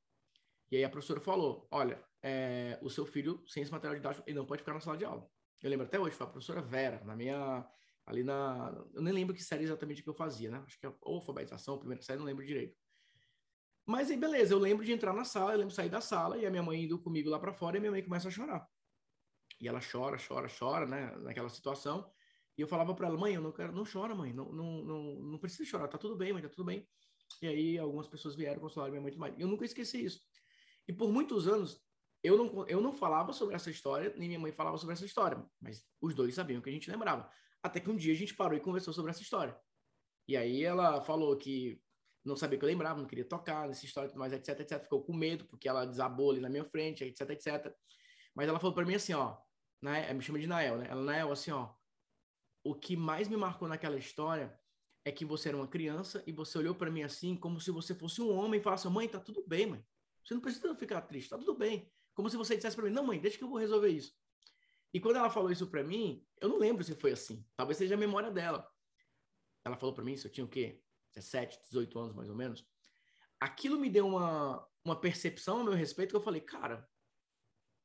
e 0.70 0.76
aí 0.76 0.84
a 0.84 0.90
professora 0.90 1.20
falou: 1.20 1.66
Olha, 1.70 2.02
é, 2.22 2.78
o 2.82 2.90
seu 2.90 3.06
filho, 3.06 3.42
sem 3.46 3.62
esse 3.62 3.72
material 3.72 3.96
didático, 3.96 4.24
ele 4.26 4.38
não 4.38 4.46
pode 4.46 4.62
ficar 4.62 4.74
na 4.74 4.80
sala 4.80 4.96
de 4.96 5.04
aula. 5.04 5.28
Eu 5.62 5.70
lembro 5.70 5.87
até 5.87 5.98
hoje, 5.98 6.14
foi 6.14 6.26
a 6.26 6.30
professora 6.30 6.60
Vera, 6.60 7.02
na 7.04 7.16
minha. 7.16 7.66
Ali 8.06 8.22
na. 8.22 8.70
Eu 8.92 9.00
nem 9.00 9.14
lembro 9.14 9.34
que 9.34 9.42
série 9.42 9.64
exatamente 9.64 10.02
que 10.02 10.08
eu 10.08 10.14
fazia, 10.14 10.50
né? 10.50 10.62
Acho 10.66 10.78
que 10.78 10.87
é 10.87 10.92
alfabetização, 11.02 11.78
primeira 11.78 12.02
série, 12.02 12.18
não 12.18 12.26
lembro 12.26 12.44
direito. 12.44 12.76
Mas 13.87 14.10
aí, 14.10 14.16
beleza, 14.16 14.54
eu 14.54 14.58
lembro 14.58 14.84
de 14.84 14.92
entrar 14.92 15.12
na 15.12 15.24
sala, 15.24 15.52
eu 15.52 15.58
lembro 15.58 15.70
de 15.70 15.76
sair 15.76 15.88
da 15.88 16.00
sala 16.00 16.38
e 16.38 16.46
a 16.46 16.50
minha 16.50 16.62
mãe 16.62 16.84
indo 16.84 16.98
comigo 16.98 17.30
lá 17.30 17.38
para 17.38 17.52
fora 17.52 17.76
e 17.76 17.78
a 17.78 17.80
minha 17.80 17.92
mãe 17.92 18.02
começa 18.02 18.28
a 18.28 18.30
chorar. 18.30 18.66
E 19.60 19.68
ela 19.68 19.80
chora, 19.80 20.16
chora, 20.18 20.48
chora, 20.48 20.87
né, 20.87 21.14
naquela 21.18 21.48
situação. 21.48 22.10
E 22.56 22.62
eu 22.62 22.68
falava 22.68 22.94
para 22.94 23.08
ela, 23.08 23.18
mãe, 23.18 23.34
eu 23.34 23.40
não 23.40 23.52
quero, 23.52 23.72
não 23.72 23.84
chora, 23.84 24.14
mãe, 24.14 24.32
não, 24.32 24.52
não, 24.52 24.84
não, 24.84 25.02
não 25.14 25.38
precisa 25.38 25.64
chorar, 25.64 25.88
tá 25.88 25.98
tudo 25.98 26.16
bem, 26.16 26.32
mãe, 26.32 26.42
tá 26.42 26.48
tudo 26.48 26.64
bem. 26.64 26.86
E 27.42 27.46
aí 27.46 27.78
algumas 27.78 28.06
pessoas 28.06 28.36
vieram 28.36 28.60
consolar 28.60 28.90
minha 28.90 29.02
mãe 29.02 29.12
e 29.12 29.18
mais. 29.18 29.34
Eu 29.38 29.48
nunca 29.48 29.64
esqueci 29.64 30.04
isso. 30.04 30.20
E 30.86 30.92
por 30.92 31.10
muitos 31.10 31.48
anos 31.48 31.82
eu 32.22 32.38
não, 32.38 32.66
eu 32.68 32.80
não 32.80 32.92
falava 32.92 33.32
sobre 33.32 33.54
essa 33.54 33.70
história, 33.70 34.14
nem 34.16 34.28
minha 34.28 34.40
mãe 34.40 34.52
falava 34.52 34.78
sobre 34.78 34.94
essa 34.94 35.04
história, 35.04 35.44
mas 35.60 35.84
os 36.00 36.14
dois 36.14 36.34
sabiam 36.34 36.62
que 36.62 36.70
a 36.70 36.72
gente 36.72 36.90
lembrava. 36.90 37.28
Até 37.62 37.80
que 37.80 37.90
um 37.90 37.96
dia 37.96 38.12
a 38.12 38.16
gente 38.16 38.34
parou 38.34 38.56
e 38.56 38.60
conversou 38.60 38.94
sobre 38.94 39.10
essa 39.10 39.22
história. 39.22 39.56
E 40.26 40.36
aí 40.36 40.62
ela 40.62 41.02
falou 41.02 41.36
que 41.36 41.82
não 42.24 42.36
sabia 42.36 42.58
que 42.58 42.64
eu 42.64 42.68
lembrava, 42.68 43.00
não 43.00 43.06
queria 43.06 43.28
tocar 43.28 43.68
nessa 43.68 43.84
história, 43.84 44.10
mas 44.16 44.32
etc, 44.32 44.60
etc. 44.60 44.82
Ficou 44.82 45.04
com 45.04 45.14
medo, 45.14 45.44
porque 45.46 45.68
ela 45.68 45.84
desabou 45.84 46.30
ali 46.30 46.40
na 46.40 46.48
minha 46.48 46.64
frente, 46.64 47.04
etc, 47.04 47.28
etc. 47.30 47.74
Mas 48.34 48.48
ela 48.48 48.58
falou 48.58 48.74
para 48.74 48.86
mim 48.86 48.94
assim, 48.94 49.12
ó, 49.12 49.36
né, 49.82 50.10
me 50.14 50.22
chama 50.22 50.38
de 50.38 50.46
Nael, 50.46 50.78
né? 50.78 50.86
Ela, 50.88 51.02
Nael, 51.02 51.30
assim, 51.30 51.50
ó, 51.50 51.74
o 52.64 52.74
que 52.74 52.96
mais 52.96 53.29
me 53.29 53.37
marcou 53.37 53.68
naquela 53.68 53.96
história 53.96 54.59
é 55.05 55.12
que 55.12 55.24
você 55.24 55.50
era 55.50 55.57
uma 55.57 55.68
criança 55.68 56.24
e 56.27 56.33
você 56.33 56.57
olhou 56.59 56.74
para 56.74 56.90
mim 56.90 57.03
assim, 57.03 57.37
como 57.37 57.61
se 57.61 57.70
você 57.70 57.94
fosse 57.94 58.22
um 58.22 58.35
homem 58.35 58.59
e 58.59 58.62
falasse, 58.62 58.88
mãe, 58.88 59.07
tá 59.07 59.20
tudo 59.20 59.44
bem, 59.46 59.66
mãe. 59.66 59.87
Você 60.24 60.33
não 60.33 60.40
precisa 60.40 60.74
ficar 60.74 61.03
triste, 61.03 61.29
tá 61.29 61.37
tudo 61.37 61.55
bem. 61.55 61.92
Como 62.14 62.31
se 62.31 62.37
você 62.37 62.57
dissesse 62.57 62.74
para 62.74 62.87
mim, 62.87 62.90
não, 62.92 63.05
mãe, 63.05 63.20
deixa 63.20 63.37
que 63.37 63.44
eu 63.44 63.48
vou 63.48 63.59
resolver 63.59 63.88
isso. 63.88 64.16
E 64.94 64.98
quando 65.00 65.16
ela 65.16 65.29
falou 65.29 65.50
isso 65.50 65.66
para 65.66 65.85
mim, 65.85 66.27
eu 66.40 66.48
não 66.48 66.57
lembro 66.57 66.83
se 66.83 66.94
foi 66.94 67.12
assim. 67.12 67.46
Talvez 67.55 67.77
seja 67.77 67.94
a 67.94 67.98
memória 67.98 68.31
dela. 68.31 68.66
Ela 69.64 69.77
falou 69.77 69.94
para 69.94 70.05
mim, 70.05 70.16
se 70.16 70.27
eu 70.27 70.33
tinha 70.33 70.44
o 70.44 70.48
quê? 70.48 70.81
17, 71.14 71.61
18 71.64 71.98
anos 71.98 72.14
mais 72.14 72.31
ou 72.31 72.35
menos, 72.35 72.66
aquilo 73.38 73.79
me 73.79 73.90
deu 73.90 74.07
uma, 74.07 74.66
uma 74.85 74.98
percepção 74.98 75.61
a 75.61 75.64
meu 75.64 75.74
respeito 75.74 76.11
que 76.11 76.16
eu 76.16 76.22
falei, 76.22 76.40
cara, 76.40 76.88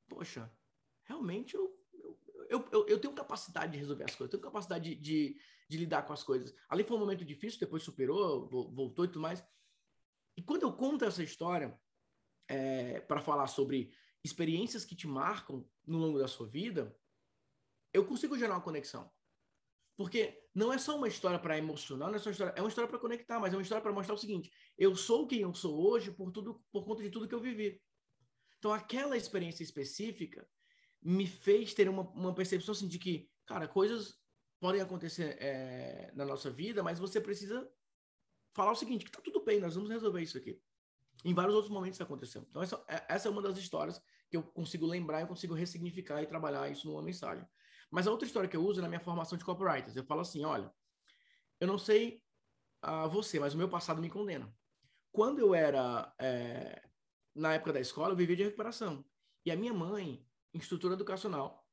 poxa, 0.08 0.52
realmente 1.04 1.56
eu, 1.56 1.79
eu, 2.50 2.68
eu, 2.72 2.88
eu 2.88 3.00
tenho 3.00 3.14
capacidade 3.14 3.74
de 3.74 3.78
resolver 3.78 4.04
as 4.04 4.16
coisas, 4.16 4.32
tenho 4.32 4.42
capacidade 4.42 4.96
de, 4.96 4.96
de, 4.96 5.42
de, 5.70 5.78
lidar 5.78 6.02
com 6.02 6.12
as 6.12 6.24
coisas. 6.24 6.54
Ali 6.68 6.84
foi 6.84 6.98
um 6.98 7.00
momento 7.00 7.24
difícil, 7.24 7.60
depois 7.60 7.84
superou, 7.84 8.50
voltou 8.50 9.06
e 9.06 9.08
tudo 9.08 9.22
mais. 9.22 9.44
E 10.36 10.42
quando 10.42 10.64
eu 10.64 10.74
conto 10.74 11.06
essa 11.06 11.24
história 11.24 11.80
é, 12.48 13.00
para 13.02 13.22
falar 13.22 13.48
sobre 13.48 13.94
experiências 14.24 14.84
que 14.84 14.96
te 14.96 15.08
marcam 15.08 15.66
no 15.86 16.00
longo 16.00 16.18
da 16.18 16.28
sua 16.28 16.48
vida, 16.48 16.98
eu 17.94 18.06
consigo 18.06 18.38
gerar 18.38 18.56
uma 18.56 18.62
conexão. 18.62 19.12
Porque 19.96 20.44
não 20.56 20.74
é 20.74 20.78
só 20.78 20.98
uma 20.98 21.08
história 21.08 21.38
para 21.38 21.58
emocionar, 21.58 22.10
não 22.10 22.16
é 22.16 22.20
só 22.20 22.30
uma 22.30 22.32
história, 22.32 22.54
é 22.56 22.62
uma 22.62 22.70
história 22.70 22.90
para 22.90 23.00
conectar, 23.00 23.40
mas 23.40 23.54
é 23.54 23.56
uma 23.58 23.62
história 23.62 23.82
para 23.82 23.92
mostrar 23.92 24.16
o 24.16 24.18
seguinte: 24.18 24.52
eu 24.78 24.96
sou 24.96 25.28
quem 25.28 25.42
eu 25.42 25.54
sou 25.54 25.78
hoje 25.88 26.12
por 26.12 26.32
tudo, 26.32 26.64
por 26.72 26.86
conta 26.86 27.04
de 27.04 27.10
tudo 27.12 27.28
que 27.28 27.36
eu 27.36 27.42
vivi. 27.42 27.80
Então, 28.58 28.74
aquela 28.74 29.16
experiência 29.16 29.62
específica 29.62 30.48
me 31.02 31.26
fez 31.26 31.74
ter 31.74 31.88
uma, 31.90 32.04
uma 32.12 32.34
percepção 32.34 32.74
assim 32.74 32.88
de 32.88 33.00
que, 33.00 33.30
cara, 33.46 33.68
coisas 33.68 34.20
podem 34.60 34.82
acontecer 34.82 35.38
é, 35.40 36.12
na 36.14 36.26
nossa 36.26 36.50
vida, 36.50 36.84
mas 36.84 37.00
você 37.00 37.22
precisa 37.22 37.70
falar 38.54 38.72
o 38.72 38.76
seguinte: 38.76 39.06
que 39.06 39.12
tá 39.12 39.22
tudo 39.22 39.44
bem, 39.44 39.60
nós 39.60 39.76
vamos 39.76 39.90
resolver 39.90 40.22
isso 40.22 40.38
aqui. 40.38 40.62
Em 41.24 41.34
vários 41.34 41.56
outros 41.56 41.74
momentos 41.74 42.00
aconteceu. 42.00 42.46
Então, 42.50 42.62
essa, 42.62 42.84
é, 42.88 43.06
essa 43.10 43.28
é 43.28 43.32
uma 43.32 43.42
das 43.42 43.58
histórias 43.58 44.02
que 44.30 44.38
eu 44.38 44.44
consigo 44.44 44.86
lembrar, 44.86 45.22
eu 45.22 45.28
consigo 45.28 45.54
ressignificar 45.54 46.22
e 46.22 46.28
trabalhar 46.28 46.70
isso 46.70 46.88
numa 46.88 47.02
mensagem. 47.02 47.46
Mas 47.90 48.08
a 48.08 48.12
outra 48.12 48.28
história 48.28 48.48
que 48.48 48.56
eu 48.56 48.64
uso 48.64 48.80
é 48.80 48.84
na 48.84 48.88
minha 48.88 49.00
formação 49.00 49.38
de 49.38 49.44
copywriters, 49.44 49.96
eu 49.96 50.04
falo 50.04 50.22
assim, 50.22 50.46
olha, 50.46 50.72
eu 51.60 51.68
não 51.68 51.78
sei 51.78 52.24
uh, 52.86 53.10
você, 53.10 53.40
mas 53.40 53.54
o 53.54 53.58
meu 53.58 53.68
passado 53.68 54.02
me 54.02 54.10
condena. 54.10 54.54
Quando 55.12 55.40
eu 55.40 55.56
era, 55.56 56.14
é, 56.20 56.88
na 57.36 57.56
época 57.56 57.74
da 57.74 57.80
escola, 57.80 58.14
eu 58.14 58.16
vivia 58.16 58.36
de 58.36 58.44
recuperação. 58.44 59.04
E 59.44 59.52
a 59.52 59.56
minha 59.56 59.74
mãe, 59.74 60.24
instrutora 60.54 60.94
educacional, 60.94 61.68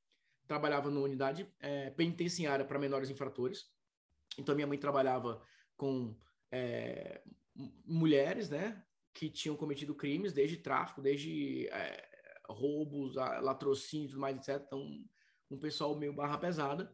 trabalhava 0.47 0.91
numa 0.91 1.05
unidade 1.05 1.51
é, 1.61 1.91
penitenciária 1.91 2.65
para 2.65 2.79
menores 2.79 3.11
infratores. 3.11 3.71
Então, 4.39 4.55
minha 4.55 4.67
mãe 4.67 4.79
trabalhava 4.79 5.43
com 5.77 6.17
é, 6.51 7.23
mulheres, 7.85 8.49
né, 8.51 8.85
que 9.13 9.31
tinham 9.31 9.57
cometido 9.57 9.95
crimes, 9.95 10.33
desde 10.33 10.59
tráfico, 10.59 11.03
desde 11.03 11.69
é, 11.69 12.09
roubos, 12.49 13.15
latrocínio 13.15 14.07
e 14.07 14.09
tudo 14.09 14.21
mais, 14.21 14.37
etc. 14.37 14.63
Então, 14.67 15.05
um 15.51 15.59
pessoal 15.59 15.97
meio 15.97 16.13
barra 16.13 16.39
pesada. 16.39 16.93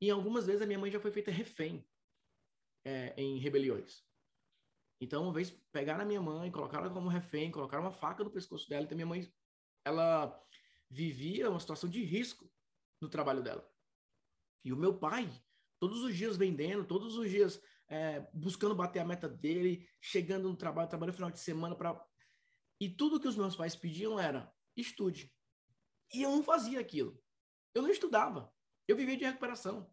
E 0.00 0.10
algumas 0.10 0.46
vezes 0.46 0.62
a 0.62 0.66
minha 0.66 0.78
mãe 0.78 0.90
já 0.90 1.00
foi 1.00 1.10
feita 1.10 1.30
refém 1.30 1.86
é, 2.84 3.14
em 3.16 3.38
rebeliões. 3.38 4.04
Então, 5.00 5.24
uma 5.24 5.32
vez 5.32 5.50
pegaram 5.72 6.02
a 6.02 6.06
minha 6.06 6.22
mãe, 6.22 6.50
colocaram 6.50 6.84
ela 6.84 6.94
como 6.94 7.08
refém, 7.08 7.50
colocaram 7.50 7.84
uma 7.84 7.92
faca 7.92 8.24
no 8.24 8.30
pescoço 8.30 8.68
dela. 8.68 8.84
Então, 8.84 8.96
minha 8.96 9.06
mãe, 9.06 9.30
ela 9.84 10.42
vivia 10.90 11.50
uma 11.50 11.60
situação 11.60 11.88
de 11.88 12.04
risco 12.04 12.50
no 13.00 13.08
trabalho 13.08 13.42
dela. 13.42 13.68
E 14.64 14.72
o 14.72 14.76
meu 14.76 14.98
pai, 14.98 15.30
todos 15.78 16.02
os 16.02 16.16
dias 16.16 16.36
vendendo, 16.36 16.84
todos 16.84 17.16
os 17.16 17.30
dias 17.30 17.60
é, 17.88 18.26
buscando 18.32 18.74
bater 18.74 19.00
a 19.00 19.04
meta 19.04 19.28
dele, 19.28 19.88
chegando 20.00 20.48
no 20.48 20.56
trabalho, 20.56 20.88
trabalhando 20.88 21.12
no 21.12 21.16
final 21.16 21.30
de 21.30 21.40
semana 21.40 21.76
para 21.76 22.04
e 22.80 22.90
tudo 22.90 23.20
que 23.20 23.28
os 23.28 23.36
meus 23.36 23.56
pais 23.56 23.74
pediam 23.74 24.20
era 24.20 24.52
estude. 24.76 25.32
E 26.12 26.22
eu 26.22 26.30
não 26.30 26.42
fazia 26.42 26.78
aquilo. 26.78 27.18
Eu 27.74 27.82
não 27.82 27.90
estudava. 27.90 28.52
Eu 28.86 28.96
vivia 28.96 29.16
de 29.16 29.24
recuperação. 29.24 29.90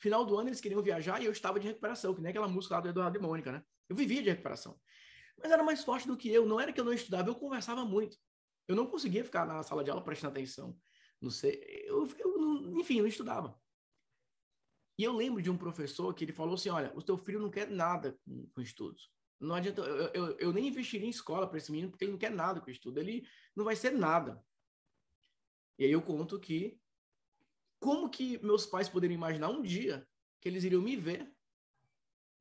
Final 0.00 0.24
do 0.24 0.36
ano 0.38 0.48
eles 0.48 0.60
queriam 0.60 0.82
viajar 0.82 1.20
e 1.20 1.26
eu 1.26 1.32
estava 1.32 1.60
de 1.60 1.68
recuperação, 1.68 2.14
que 2.14 2.20
nem 2.20 2.30
aquela 2.30 2.48
música 2.48 2.74
lá 2.74 2.80
do 2.80 2.88
Eduardo 2.88 3.16
e 3.16 3.20
Mônica, 3.20 3.52
né? 3.52 3.62
Eu 3.88 3.94
vivia 3.94 4.22
de 4.22 4.30
recuperação. 4.30 4.80
Mas 5.38 5.50
era 5.50 5.62
mais 5.62 5.84
forte 5.84 6.06
do 6.06 6.16
que 6.16 6.28
eu. 6.28 6.46
Não 6.46 6.58
era 6.58 6.72
que 6.72 6.80
eu 6.80 6.84
não 6.84 6.92
estudava, 6.92 7.28
eu 7.28 7.34
conversava 7.34 7.84
muito. 7.84 8.16
Eu 8.68 8.76
não 8.76 8.86
conseguia 8.86 9.24
ficar 9.24 9.46
na 9.46 9.62
sala 9.62 9.82
de 9.82 9.90
aula 9.90 10.02
prestando 10.02 10.32
atenção. 10.32 10.78
Não 11.20 11.30
sei. 11.30 11.60
Eu, 11.86 12.08
eu, 12.18 12.78
enfim, 12.78 12.98
eu 12.98 13.06
estudava. 13.06 13.60
E 14.98 15.04
eu 15.04 15.12
lembro 15.14 15.42
de 15.42 15.50
um 15.50 15.56
professor 15.56 16.12
que 16.14 16.24
ele 16.24 16.32
falou 16.32 16.54
assim: 16.54 16.68
olha, 16.68 16.92
o 16.94 17.02
teu 17.02 17.16
filho 17.16 17.40
não 17.40 17.50
quer 17.50 17.68
nada 17.68 18.18
com, 18.24 18.46
com 18.48 18.60
estudos. 18.60 19.10
Não 19.40 19.56
adianta, 19.56 19.80
eu, 19.82 20.06
eu, 20.12 20.38
eu 20.38 20.52
nem 20.52 20.68
investiria 20.68 21.06
em 21.06 21.10
escola 21.10 21.48
para 21.48 21.58
esse 21.58 21.72
menino, 21.72 21.90
porque 21.90 22.04
ele 22.04 22.12
não 22.12 22.18
quer 22.18 22.30
nada 22.30 22.60
com 22.60 22.70
estudo. 22.70 22.98
Ele 22.98 23.26
não 23.56 23.64
vai 23.64 23.74
ser 23.74 23.90
nada. 23.90 24.44
E 25.78 25.84
aí 25.84 25.90
eu 25.90 26.02
conto 26.02 26.38
que 26.38 26.80
como 27.80 28.08
que 28.08 28.38
meus 28.44 28.64
pais 28.64 28.88
poderiam 28.88 29.16
imaginar 29.16 29.48
um 29.48 29.60
dia 29.60 30.06
que 30.40 30.48
eles 30.48 30.62
iriam 30.62 30.80
me 30.80 30.96
ver 30.96 31.28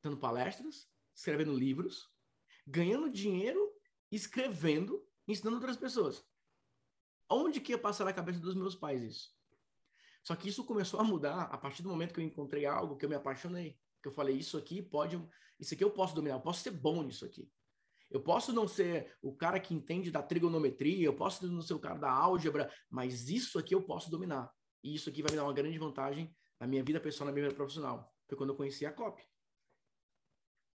dando 0.04 0.18
palestras, 0.18 0.88
escrevendo 1.16 1.58
livros, 1.58 2.12
ganhando 2.66 3.10
dinheiro, 3.10 3.60
escrevendo, 4.12 5.04
ensinando 5.32 5.58
outras 5.58 5.78
pessoas. 5.78 6.24
Onde 7.30 7.62
que 7.62 7.72
ia 7.72 7.78
passar 7.78 8.06
na 8.06 8.14
cabeça 8.14 8.40
dos 8.40 8.56
meus 8.56 8.76
pais 8.76 9.02
isso? 9.02 9.30
Só 10.24 10.36
que 10.36 10.50
isso 10.50 10.64
começou 10.66 11.00
a 11.00 11.04
mudar 11.04 11.44
a 11.44 11.58
partir 11.58 11.82
do 11.82 11.90
momento 11.90 12.14
que 12.14 12.20
eu 12.20 12.24
encontrei 12.24 12.66
algo 12.66 12.96
que 12.96 13.06
eu 13.06 13.10
me 13.10 13.16
apaixonei. 13.16 13.80
Que 14.02 14.08
eu 14.08 14.12
falei, 14.12 14.36
isso 14.36 14.58
aqui 14.58 14.82
pode, 14.82 15.22
isso 15.60 15.74
aqui 15.74 15.84
eu 15.84 15.92
posso 15.92 16.14
dominar, 16.14 16.36
eu 16.36 16.42
posso 16.42 16.62
ser 16.62 16.72
bom 16.72 17.02
nisso 17.04 17.26
aqui. 17.26 17.50
Eu 18.10 18.22
posso 18.22 18.52
não 18.52 18.68
ser 18.68 19.16
o 19.22 19.34
cara 19.34 19.60
que 19.60 19.74
entende 19.74 20.12
da 20.12 20.22
trigonometria, 20.22 21.06
eu 21.06 21.16
posso 21.16 21.48
não 21.48 21.62
ser 21.62 21.74
o 21.74 21.80
cara 21.80 21.98
da 21.98 22.12
álgebra, 22.12 22.72
mas 22.90 23.30
isso 23.30 23.58
aqui 23.58 23.74
eu 23.74 23.82
posso 23.82 24.12
dominar. 24.12 24.52
E 24.84 24.94
isso 24.94 25.10
aqui 25.10 25.22
vai 25.22 25.32
me 25.32 25.38
dar 25.38 25.44
uma 25.44 25.54
grande 25.54 25.78
vantagem 25.78 26.36
na 26.60 26.68
minha 26.68 26.84
vida 26.84 27.00
pessoal, 27.00 27.28
na 27.28 27.32
minha 27.32 27.46
vida 27.46 27.56
profissional. 27.56 28.14
Foi 28.28 28.38
quando 28.38 28.50
eu 28.50 28.56
conheci 28.56 28.86
a 28.86 28.92
COP. 28.92 29.24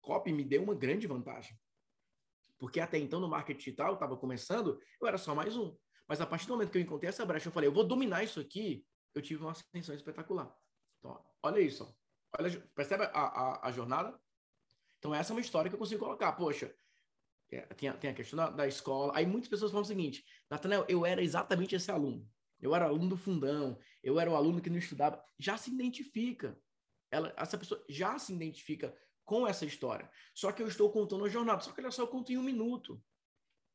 COP 0.00 0.32
me 0.32 0.44
deu 0.44 0.62
uma 0.62 0.74
grande 0.74 1.06
vantagem. 1.06 1.58
Porque 2.58 2.80
até 2.80 2.98
então, 2.98 3.20
no 3.20 3.28
marketing 3.28 3.58
digital, 3.58 3.94
estava 3.94 4.16
começando, 4.16 4.80
eu 5.00 5.06
era 5.06 5.18
só 5.18 5.34
mais 5.34 5.56
um. 5.56 5.76
Mas 6.08 6.20
a 6.20 6.26
partir 6.26 6.46
do 6.46 6.52
momento 6.52 6.70
que 6.70 6.78
eu 6.78 6.82
encontrei 6.82 7.08
essa 7.08 7.26
brecha, 7.26 7.48
eu 7.48 7.52
falei, 7.52 7.68
eu 7.68 7.72
vou 7.72 7.84
dominar 7.84 8.22
isso 8.22 8.40
aqui, 8.40 8.86
eu 9.14 9.20
tive 9.20 9.42
uma 9.42 9.52
ascensão 9.52 9.94
espetacular. 9.94 10.54
Então, 10.98 11.24
olha 11.42 11.60
isso. 11.60 11.94
Olha, 12.38 12.50
percebe 12.74 13.04
a, 13.04 13.08
a, 13.08 13.68
a, 13.68 13.72
jornada? 13.72 14.18
Então, 14.98 15.14
essa 15.14 15.32
é 15.32 15.34
uma 15.34 15.40
história 15.40 15.68
que 15.68 15.74
eu 15.74 15.78
consigo 15.78 16.04
colocar. 16.04 16.32
Poxa, 16.32 16.74
é, 17.50 17.62
tem, 17.74 17.88
a, 17.88 17.94
tem 17.94 18.10
a 18.10 18.14
questão 18.14 18.36
da, 18.36 18.50
da, 18.50 18.66
escola. 18.66 19.12
Aí 19.14 19.26
muitas 19.26 19.48
pessoas 19.48 19.70
falam 19.70 19.84
o 19.84 19.86
seguinte: 19.86 20.24
Natanel, 20.50 20.84
eu 20.88 21.04
era 21.04 21.22
exatamente 21.22 21.74
esse 21.74 21.90
aluno. 21.90 22.28
Eu 22.60 22.74
era 22.74 22.86
aluno 22.86 23.10
do 23.10 23.16
fundão, 23.16 23.78
eu 24.02 24.18
era 24.18 24.30
o 24.30 24.34
aluno 24.34 24.60
que 24.60 24.70
não 24.70 24.78
estudava. 24.78 25.22
Já 25.38 25.56
se 25.56 25.70
identifica. 25.70 26.58
Ela, 27.10 27.32
essa 27.36 27.56
pessoa 27.56 27.82
já 27.88 28.18
se 28.18 28.32
identifica 28.32 28.96
com 29.26 29.46
essa 29.46 29.66
história. 29.66 30.08
Só 30.32 30.52
que 30.52 30.62
eu 30.62 30.68
estou 30.68 30.90
contando 30.90 31.24
a 31.24 31.28
jornada. 31.28 31.60
Só 31.60 31.72
que 31.72 31.80
olha 31.80 31.90
só, 31.90 32.02
eu 32.02 32.08
conto 32.08 32.32
em 32.32 32.38
um 32.38 32.42
minuto. 32.42 33.02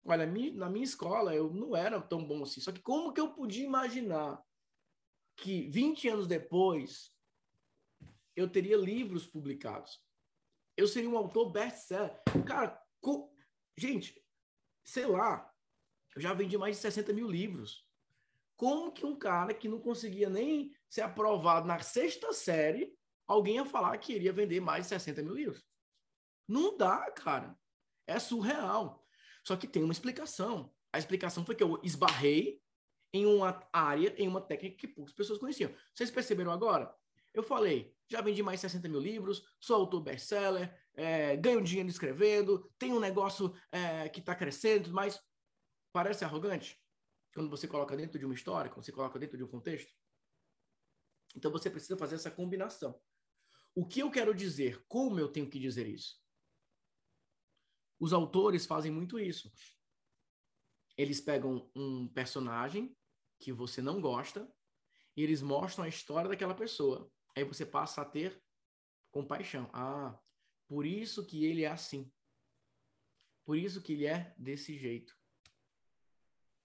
Olha, 0.03 0.25
na 0.25 0.69
minha 0.69 0.83
escola 0.83 1.35
eu 1.35 1.53
não 1.53 1.75
era 1.75 2.01
tão 2.01 2.25
bom 2.25 2.41
assim. 2.41 2.61
Só 2.61 2.71
que 2.71 2.81
como 2.81 3.13
que 3.13 3.21
eu 3.21 3.33
podia 3.33 3.65
imaginar 3.65 4.41
que 5.35 5.69
20 5.69 6.07
anos 6.07 6.27
depois 6.27 7.13
eu 8.35 8.49
teria 8.49 8.77
livros 8.77 9.27
publicados? 9.27 10.01
Eu 10.75 10.87
seria 10.87 11.09
um 11.09 11.17
autor 11.17 11.51
best-seller. 11.51 12.19
Cara, 12.47 12.81
com... 13.01 13.31
gente, 13.77 14.19
sei 14.83 15.05
lá, 15.05 15.53
eu 16.15 16.21
já 16.21 16.33
vendi 16.33 16.57
mais 16.57 16.77
de 16.77 16.81
60 16.81 17.11
mil 17.13 17.29
livros. 17.29 17.85
Como 18.55 18.91
que 18.91 19.05
um 19.05 19.17
cara 19.17 19.53
que 19.53 19.67
não 19.67 19.81
conseguia 19.81 20.29
nem 20.29 20.73
ser 20.89 21.01
aprovado 21.01 21.67
na 21.67 21.79
sexta 21.79 22.31
série, 22.31 22.95
alguém 23.33 23.55
ia 23.55 23.65
falar 23.65 23.97
que 23.97 24.13
iria 24.13 24.33
vender 24.33 24.59
mais 24.59 24.85
de 24.85 24.89
60 24.89 25.21
mil 25.21 25.33
livros? 25.33 25.63
Não 26.47 26.77
dá, 26.77 27.09
cara. 27.11 27.57
É 28.07 28.19
surreal. 28.19 29.05
Só 29.43 29.55
que 29.55 29.67
tem 29.67 29.83
uma 29.83 29.93
explicação. 29.93 30.73
A 30.93 30.99
explicação 30.99 31.45
foi 31.45 31.55
que 31.55 31.63
eu 31.63 31.79
esbarrei 31.83 32.61
em 33.13 33.25
uma 33.25 33.67
área, 33.71 34.13
em 34.17 34.27
uma 34.27 34.41
técnica 34.41 34.77
que 34.77 34.87
poucas 34.87 35.13
pessoas 35.13 35.39
conheciam. 35.39 35.73
Vocês 35.93 36.11
perceberam 36.11 36.51
agora? 36.51 36.93
Eu 37.33 37.43
falei, 37.43 37.95
já 38.09 38.21
vendi 38.21 38.43
mais 38.43 38.59
de 38.59 38.69
60 38.69 38.89
mil 38.89 38.99
livros, 38.99 39.43
sou 39.59 39.77
autor 39.77 40.01
best-seller, 40.01 40.73
é, 40.93 41.37
ganho 41.37 41.63
dinheiro 41.63 41.89
escrevendo, 41.89 42.69
tenho 42.77 42.97
um 42.97 42.99
negócio 42.99 43.53
é, 43.71 44.09
que 44.09 44.19
está 44.19 44.35
crescendo, 44.35 44.91
mas 44.91 45.21
parece 45.93 46.25
arrogante? 46.25 46.81
quando 47.33 47.49
você 47.49 47.67
coloca 47.67 47.95
dentro 47.95 48.19
de 48.19 48.25
uma 48.25 48.33
história, 48.33 48.69
quando 48.69 48.85
você 48.85 48.91
coloca 48.91 49.17
dentro 49.17 49.37
de 49.37 49.43
um 49.43 49.47
contexto. 49.47 49.93
Então 51.35 51.51
você 51.51 51.69
precisa 51.69 51.97
fazer 51.97 52.15
essa 52.15 52.29
combinação. 52.29 52.99
O 53.73 53.85
que 53.85 54.01
eu 54.01 54.11
quero 54.11 54.33
dizer? 54.33 54.83
Como 54.87 55.19
eu 55.19 55.31
tenho 55.31 55.49
que 55.49 55.59
dizer 55.59 55.87
isso? 55.87 56.21
Os 57.99 58.13
autores 58.13 58.65
fazem 58.65 58.91
muito 58.91 59.19
isso. 59.19 59.51
Eles 60.97 61.21
pegam 61.21 61.71
um 61.75 62.07
personagem 62.07 62.95
que 63.39 63.51
você 63.51 63.81
não 63.81 64.01
gosta 64.01 64.51
e 65.15 65.23
eles 65.23 65.41
mostram 65.41 65.85
a 65.85 65.89
história 65.89 66.29
daquela 66.29 66.55
pessoa. 66.55 67.11
Aí 67.35 67.43
você 67.43 67.65
passa 67.65 68.01
a 68.01 68.05
ter 68.05 68.41
compaixão. 69.11 69.69
Ah, 69.73 70.19
por 70.67 70.85
isso 70.85 71.25
que 71.25 71.45
ele 71.45 71.63
é 71.63 71.67
assim. 71.67 72.11
Por 73.45 73.57
isso 73.57 73.81
que 73.81 73.93
ele 73.93 74.05
é 74.05 74.33
desse 74.37 74.77
jeito. 74.77 75.15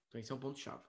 Então, 0.08 0.20
esse 0.20 0.32
é 0.32 0.34
um 0.34 0.40
ponto-chave. 0.40 0.84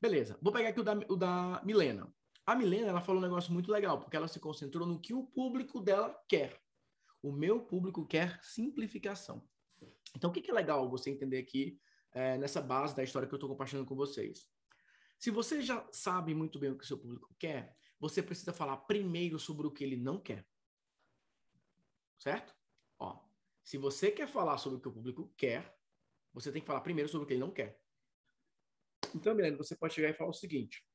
Beleza, 0.00 0.38
vou 0.40 0.52
pegar 0.52 0.68
aqui 0.68 0.80
o 0.80 0.84
da, 0.84 0.94
o 1.08 1.16
da 1.16 1.62
Milena. 1.64 2.12
A 2.48 2.54
Milena, 2.54 2.88
ela 2.88 3.02
falou 3.02 3.20
um 3.20 3.24
negócio 3.26 3.52
muito 3.52 3.70
legal, 3.70 4.00
porque 4.00 4.16
ela 4.16 4.26
se 4.26 4.40
concentrou 4.40 4.86
no 4.86 4.98
que 4.98 5.12
o 5.12 5.22
público 5.22 5.82
dela 5.82 6.18
quer. 6.26 6.58
O 7.22 7.30
meu 7.30 7.60
público 7.60 8.06
quer 8.06 8.42
simplificação. 8.42 9.46
Então, 10.16 10.30
o 10.30 10.32
que, 10.32 10.50
é 10.50 10.54
legal 10.54 10.88
você 10.88 11.10
entender 11.10 11.36
aqui 11.36 11.78
é, 12.10 12.38
nessa 12.38 12.62
base 12.62 12.96
da 12.96 13.04
história 13.04 13.28
que 13.28 13.34
eu 13.34 13.36
estou 13.36 13.50
compartilhando 13.50 13.84
com 13.84 13.94
vocês? 13.94 14.48
Se 15.18 15.30
você 15.30 15.60
já 15.60 15.86
sabe 15.92 16.34
muito 16.34 16.58
bem 16.58 16.70
o 16.70 16.78
que 16.78 16.86
seu 16.86 16.96
público 16.96 17.36
quer, 17.38 17.76
você 18.00 18.22
precisa 18.22 18.50
falar 18.50 18.78
primeiro 18.78 19.38
sobre 19.38 19.66
o 19.66 19.70
que 19.70 19.84
ele 19.84 19.98
não 19.98 20.18
quer. 20.18 20.48
Certo? 22.18 22.56
Ó, 22.98 23.28
se 23.62 23.76
você 23.76 24.10
quer 24.10 24.26
falar 24.26 24.56
sobre 24.56 24.78
o 24.78 24.80
que 24.80 24.88
o 24.88 24.92
público 24.94 25.30
quer, 25.36 25.78
você 26.32 26.50
tem 26.50 26.62
que 26.62 26.66
falar 26.66 26.80
primeiro 26.80 27.10
sobre 27.10 27.24
o 27.24 27.28
que 27.28 27.34
ele 27.34 27.40
não 27.40 27.52
quer. 27.52 27.78
Então, 29.14 29.34
Milena, 29.34 29.58
você 29.58 29.76
pode 29.76 29.92
chegar 29.92 30.08
e 30.08 30.14
falar 30.14 30.30
o 30.30 30.32
seguinte. 30.32 30.87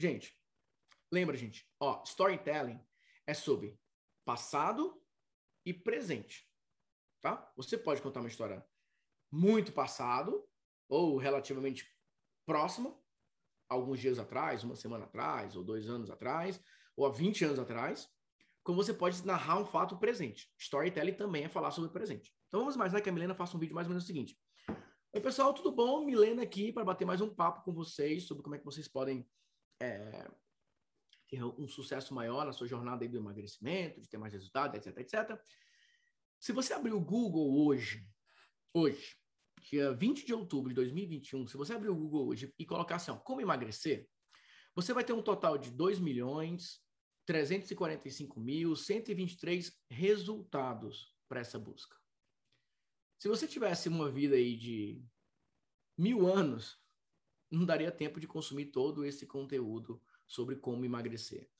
Gente, 0.00 0.34
lembra, 1.12 1.36
gente, 1.36 1.70
ó, 1.78 2.02
storytelling 2.04 2.80
é 3.26 3.34
sobre 3.34 3.78
passado 4.24 4.98
e 5.62 5.74
presente, 5.74 6.50
tá? 7.20 7.52
Você 7.54 7.76
pode 7.76 8.00
contar 8.00 8.20
uma 8.20 8.28
história 8.30 8.66
muito 9.30 9.72
passado 9.72 10.42
ou 10.88 11.18
relativamente 11.18 11.86
próxima, 12.46 12.98
alguns 13.68 14.00
dias 14.00 14.18
atrás, 14.18 14.64
uma 14.64 14.74
semana 14.74 15.04
atrás, 15.04 15.54
ou 15.54 15.62
dois 15.62 15.86
anos 15.86 16.08
atrás, 16.08 16.58
ou 16.96 17.04
há 17.04 17.10
20 17.10 17.44
anos 17.44 17.58
atrás, 17.58 18.08
como 18.64 18.82
você 18.82 18.94
pode 18.94 19.22
narrar 19.26 19.58
um 19.58 19.66
fato 19.66 19.98
presente. 19.98 20.50
Storytelling 20.56 21.12
também 21.12 21.44
é 21.44 21.48
falar 21.50 21.72
sobre 21.72 21.90
o 21.90 21.92
presente. 21.92 22.34
Então 22.48 22.60
vamos 22.60 22.74
imaginar 22.74 23.02
que 23.02 23.10
a 23.10 23.12
Milena 23.12 23.34
faça 23.34 23.54
um 23.54 23.60
vídeo 23.60 23.74
mais 23.74 23.86
ou 23.86 23.90
menos 23.90 24.04
o 24.04 24.06
seguinte. 24.06 24.34
Oi, 25.12 25.20
pessoal, 25.20 25.52
tudo 25.52 25.70
bom? 25.70 26.06
Milena 26.06 26.42
aqui 26.42 26.72
para 26.72 26.86
bater 26.86 27.04
mais 27.04 27.20
um 27.20 27.28
papo 27.28 27.62
com 27.64 27.74
vocês 27.74 28.26
sobre 28.26 28.42
como 28.42 28.54
é 28.54 28.58
que 28.58 28.64
vocês 28.64 28.88
podem 28.88 29.28
é, 29.80 30.30
ter 31.28 31.42
um 31.42 31.68
sucesso 31.68 32.12
maior 32.12 32.44
na 32.44 32.52
sua 32.52 32.66
jornada 32.66 33.08
do 33.08 33.16
emagrecimento, 33.16 34.00
de 34.00 34.08
ter 34.08 34.18
mais 34.18 34.32
resultados, 34.32 34.76
etc, 34.76 34.98
etc. 34.98 35.40
Se 36.38 36.52
você 36.52 36.72
abrir 36.72 36.92
o 36.92 37.00
Google 37.00 37.64
hoje, 37.64 38.06
hoje, 38.74 39.16
dia 39.62 39.92
20 39.92 40.26
de 40.26 40.34
outubro 40.34 40.70
de 40.70 40.74
2021, 40.74 41.46
se 41.46 41.56
você 41.56 41.72
abrir 41.72 41.90
o 41.90 41.94
Google 41.94 42.28
hoje 42.28 42.52
e 42.58 42.66
colocar 42.66 42.96
assim, 42.96 43.10
ó, 43.10 43.16
como 43.16 43.40
emagrecer, 43.40 44.08
você 44.74 44.92
vai 44.92 45.04
ter 45.04 45.12
um 45.12 45.22
total 45.22 45.56
de 45.56 45.70
2 45.70 45.98
milhões 45.98 46.82
345 47.26 48.40
mil 48.40 48.74
123 48.74 49.72
resultados 49.88 51.14
para 51.28 51.40
essa 51.40 51.58
busca. 51.58 51.96
Se 53.18 53.28
você 53.28 53.46
tivesse 53.46 53.88
uma 53.88 54.10
vida 54.10 54.34
aí 54.34 54.56
de 54.56 55.04
mil 55.96 56.26
anos, 56.26 56.79
não 57.50 57.64
daria 57.64 57.90
tempo 57.90 58.20
de 58.20 58.26
consumir 58.26 58.66
todo 58.66 59.04
esse 59.04 59.26
conteúdo 59.26 60.00
sobre 60.26 60.56
como 60.56 60.84
emagrecer. 60.84 61.50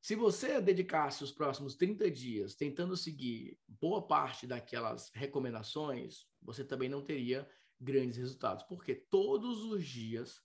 Se 0.00 0.16
você 0.16 0.60
dedicasse 0.60 1.22
os 1.22 1.30
próximos 1.30 1.76
30 1.76 2.10
dias 2.10 2.54
tentando 2.56 2.96
seguir 2.96 3.58
boa 3.68 4.06
parte 4.06 4.46
daquelas 4.46 5.10
recomendações, 5.14 6.26
você 6.42 6.64
também 6.64 6.88
não 6.88 7.02
teria 7.02 7.48
grandes 7.80 8.16
resultados, 8.16 8.64
porque 8.64 8.94
todos 8.94 9.64
os 9.64 9.84
dias 9.84 10.40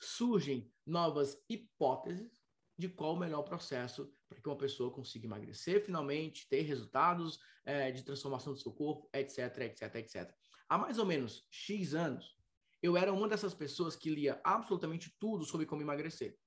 surgem 0.00 0.70
novas 0.84 1.40
hipóteses, 1.48 2.44
de 2.78 2.88
qual 2.88 3.14
o 3.14 3.18
melhor 3.18 3.42
processo 3.42 4.12
para 4.28 4.40
que 4.40 4.48
uma 4.48 4.58
pessoa 4.58 4.90
consiga 4.90 5.26
emagrecer 5.26 5.84
finalmente, 5.84 6.48
ter 6.48 6.62
resultados 6.62 7.38
é, 7.64 7.90
de 7.90 8.02
transformação 8.02 8.52
do 8.52 8.58
seu 8.58 8.72
corpo, 8.72 9.08
etc, 9.12 9.38
etc, 9.60 9.94
etc. 9.94 10.34
Há 10.68 10.76
mais 10.76 10.98
ou 10.98 11.06
menos 11.06 11.46
X 11.50 11.94
anos, 11.94 12.35
eu 12.82 12.96
era 12.96 13.12
uma 13.12 13.28
dessas 13.28 13.54
pessoas 13.54 13.96
que 13.96 14.10
lia 14.10 14.40
absolutamente 14.44 15.14
tudo 15.18 15.44
sobre 15.44 15.66
como 15.66 15.82
emagrecer. 15.82 16.38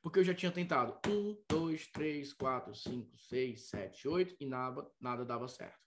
Porque 0.00 0.18
eu 0.18 0.24
já 0.24 0.34
tinha 0.34 0.50
tentado 0.50 0.98
um, 1.08 1.40
dois, 1.48 1.86
três, 1.86 2.32
quatro, 2.32 2.74
cinco, 2.74 3.16
seis, 3.18 3.68
sete, 3.68 4.08
oito 4.08 4.34
e 4.40 4.46
nada, 4.46 4.90
nada 5.00 5.24
dava 5.24 5.46
certo. 5.46 5.78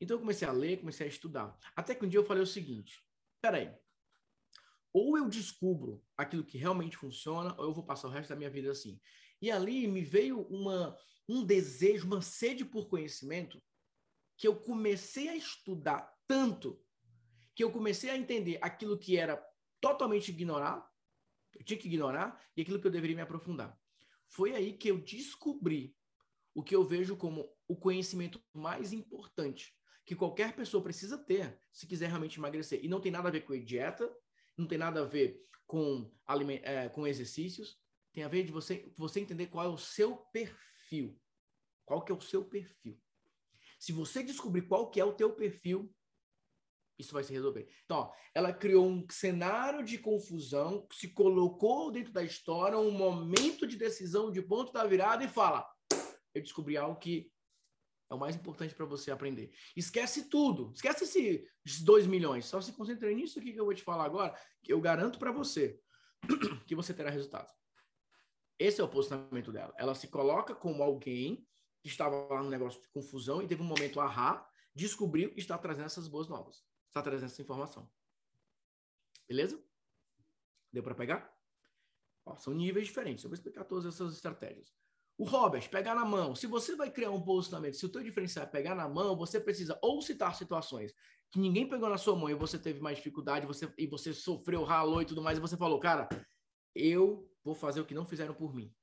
Então 0.00 0.16
eu 0.16 0.20
comecei 0.20 0.46
a 0.46 0.52
ler, 0.52 0.78
comecei 0.78 1.06
a 1.06 1.10
estudar. 1.10 1.56
Até 1.74 1.94
que 1.94 2.04
um 2.04 2.08
dia 2.08 2.20
eu 2.20 2.24
falei 2.24 2.42
o 2.42 2.46
seguinte: 2.46 3.02
peraí, 3.40 3.74
ou 4.92 5.18
eu 5.18 5.28
descubro 5.28 6.04
aquilo 6.16 6.44
que 6.44 6.58
realmente 6.58 6.96
funciona, 6.96 7.54
ou 7.58 7.64
eu 7.64 7.74
vou 7.74 7.84
passar 7.84 8.08
o 8.08 8.10
resto 8.10 8.30
da 8.30 8.36
minha 8.36 8.50
vida 8.50 8.70
assim. 8.70 9.00
E 9.40 9.50
ali 9.50 9.86
me 9.86 10.02
veio 10.02 10.42
uma, 10.42 10.96
um 11.28 11.44
desejo, 11.44 12.06
uma 12.06 12.22
sede 12.22 12.64
por 12.64 12.88
conhecimento, 12.88 13.62
que 14.36 14.46
eu 14.46 14.56
comecei 14.56 15.28
a 15.28 15.36
estudar 15.36 16.12
tanto, 16.26 16.80
que 17.58 17.64
eu 17.64 17.72
comecei 17.72 18.08
a 18.08 18.16
entender 18.16 18.56
aquilo 18.62 18.96
que 18.96 19.16
era 19.16 19.44
totalmente 19.80 20.28
ignorado, 20.28 20.88
eu 21.56 21.64
tinha 21.64 21.76
que 21.76 21.88
ignorar, 21.88 22.40
e 22.56 22.62
aquilo 22.62 22.80
que 22.80 22.86
eu 22.86 22.90
deveria 22.90 23.16
me 23.16 23.22
aprofundar. 23.22 23.76
Foi 24.28 24.54
aí 24.54 24.74
que 24.74 24.86
eu 24.86 25.00
descobri 25.00 25.92
o 26.54 26.62
que 26.62 26.76
eu 26.76 26.84
vejo 26.84 27.16
como 27.16 27.52
o 27.66 27.74
conhecimento 27.74 28.40
mais 28.54 28.92
importante 28.92 29.76
que 30.06 30.14
qualquer 30.14 30.54
pessoa 30.54 30.84
precisa 30.84 31.18
ter 31.18 31.60
se 31.72 31.84
quiser 31.84 32.06
realmente 32.06 32.38
emagrecer. 32.38 32.78
E 32.80 32.86
não 32.86 33.00
tem 33.00 33.10
nada 33.10 33.26
a 33.26 33.32
ver 33.32 33.40
com 33.40 33.58
dieta, 33.58 34.08
não 34.56 34.68
tem 34.68 34.78
nada 34.78 35.00
a 35.00 35.04
ver 35.04 35.44
com, 35.66 36.08
é, 36.62 36.88
com 36.90 37.08
exercícios, 37.08 37.76
tem 38.12 38.22
a 38.22 38.28
ver 38.28 38.44
de 38.44 38.52
você, 38.52 38.88
você 38.96 39.18
entender 39.18 39.48
qual 39.48 39.66
é 39.66 39.68
o 39.68 39.76
seu 39.76 40.16
perfil. 40.32 41.20
Qual 41.84 42.04
que 42.04 42.12
é 42.12 42.14
o 42.14 42.20
seu 42.20 42.44
perfil. 42.44 42.96
Se 43.80 43.90
você 43.90 44.22
descobrir 44.22 44.62
qual 44.62 44.92
que 44.92 45.00
é 45.00 45.04
o 45.04 45.14
teu 45.14 45.34
perfil, 45.34 45.92
isso 46.98 47.12
vai 47.12 47.22
se 47.22 47.32
resolver. 47.32 47.68
Então, 47.84 47.98
ó, 47.98 48.12
ela 48.34 48.52
criou 48.52 48.86
um 48.86 49.06
cenário 49.10 49.84
de 49.84 49.98
confusão, 49.98 50.86
se 50.92 51.08
colocou 51.08 51.90
dentro 51.90 52.12
da 52.12 52.22
história, 52.22 52.78
um 52.78 52.90
momento 52.90 53.66
de 53.66 53.76
decisão, 53.76 54.30
de 54.30 54.42
ponto 54.42 54.72
da 54.72 54.84
virada 54.84 55.24
e 55.24 55.28
fala: 55.28 55.68
eu 56.34 56.42
descobri 56.42 56.76
algo 56.76 56.98
que 56.98 57.30
é 58.10 58.14
o 58.14 58.18
mais 58.18 58.34
importante 58.34 58.74
para 58.74 58.86
você 58.86 59.10
aprender. 59.10 59.52
Esquece 59.76 60.28
tudo. 60.28 60.72
Esquece 60.74 61.04
esses 61.04 61.82
2 61.82 62.06
milhões. 62.06 62.46
Só 62.46 62.60
se 62.60 62.72
concentre 62.72 63.14
nisso 63.14 63.38
aqui 63.38 63.52
que 63.52 63.60
eu 63.60 63.66
vou 63.66 63.74
te 63.74 63.82
falar 63.82 64.04
agora, 64.04 64.34
que 64.62 64.72
eu 64.72 64.80
garanto 64.80 65.18
para 65.18 65.30
você 65.30 65.78
que 66.66 66.74
você 66.74 66.94
terá 66.94 67.10
resultado. 67.10 67.52
Esse 68.58 68.80
é 68.80 68.84
o 68.84 68.88
posicionamento 68.88 69.52
dela. 69.52 69.74
Ela 69.78 69.94
se 69.94 70.08
coloca 70.08 70.54
como 70.54 70.82
alguém 70.82 71.46
que 71.82 71.88
estava 71.88 72.26
lá 72.32 72.42
no 72.42 72.50
negócio 72.50 72.80
de 72.80 72.88
confusão 72.88 73.42
e 73.42 73.46
teve 73.46 73.62
um 73.62 73.66
momento 73.66 74.00
ahá, 74.00 74.48
descobriu 74.74 75.32
e 75.36 75.38
está 75.38 75.56
trazendo 75.56 75.86
essas 75.86 76.08
boas 76.08 76.28
novas. 76.28 76.64
Está 76.88 77.02
trazendo 77.02 77.30
essa 77.30 77.42
informação. 77.42 77.90
Beleza? 79.28 79.62
Deu 80.72 80.82
para 80.82 80.94
pegar? 80.94 81.34
Ó, 82.24 82.36
são 82.36 82.52
níveis 82.52 82.86
diferentes. 82.86 83.24
Eu 83.24 83.30
vou 83.30 83.34
explicar 83.34 83.64
todas 83.64 83.86
essas 83.86 84.14
estratégias. 84.14 84.72
O 85.16 85.24
Robert, 85.24 85.68
pegar 85.68 85.94
na 85.94 86.04
mão. 86.04 86.34
Se 86.34 86.46
você 86.46 86.76
vai 86.76 86.90
criar 86.90 87.10
um 87.10 87.22
posicionamento, 87.22 87.76
se 87.76 87.84
o 87.84 87.88
teu 87.88 88.02
diferencial 88.02 88.44
é 88.44 88.48
pegar 88.48 88.74
na 88.74 88.88
mão, 88.88 89.16
você 89.16 89.40
precisa 89.40 89.78
ou 89.82 90.00
citar 90.00 90.34
situações 90.34 90.94
que 91.30 91.38
ninguém 91.38 91.68
pegou 91.68 91.88
na 91.88 91.98
sua 91.98 92.16
mão 92.16 92.30
e 92.30 92.34
você 92.34 92.58
teve 92.58 92.80
mais 92.80 92.96
dificuldade, 92.96 93.46
você, 93.46 93.72
e 93.76 93.86
você 93.86 94.14
sofreu, 94.14 94.64
ralou 94.64 95.02
e 95.02 95.04
tudo 95.04 95.20
mais, 95.20 95.36
e 95.36 95.40
você 95.40 95.56
falou, 95.56 95.78
cara, 95.78 96.08
eu 96.74 97.30
vou 97.44 97.54
fazer 97.54 97.80
o 97.80 97.84
que 97.84 97.94
não 97.94 98.06
fizeram 98.06 98.34
por 98.34 98.54
mim. 98.54 98.74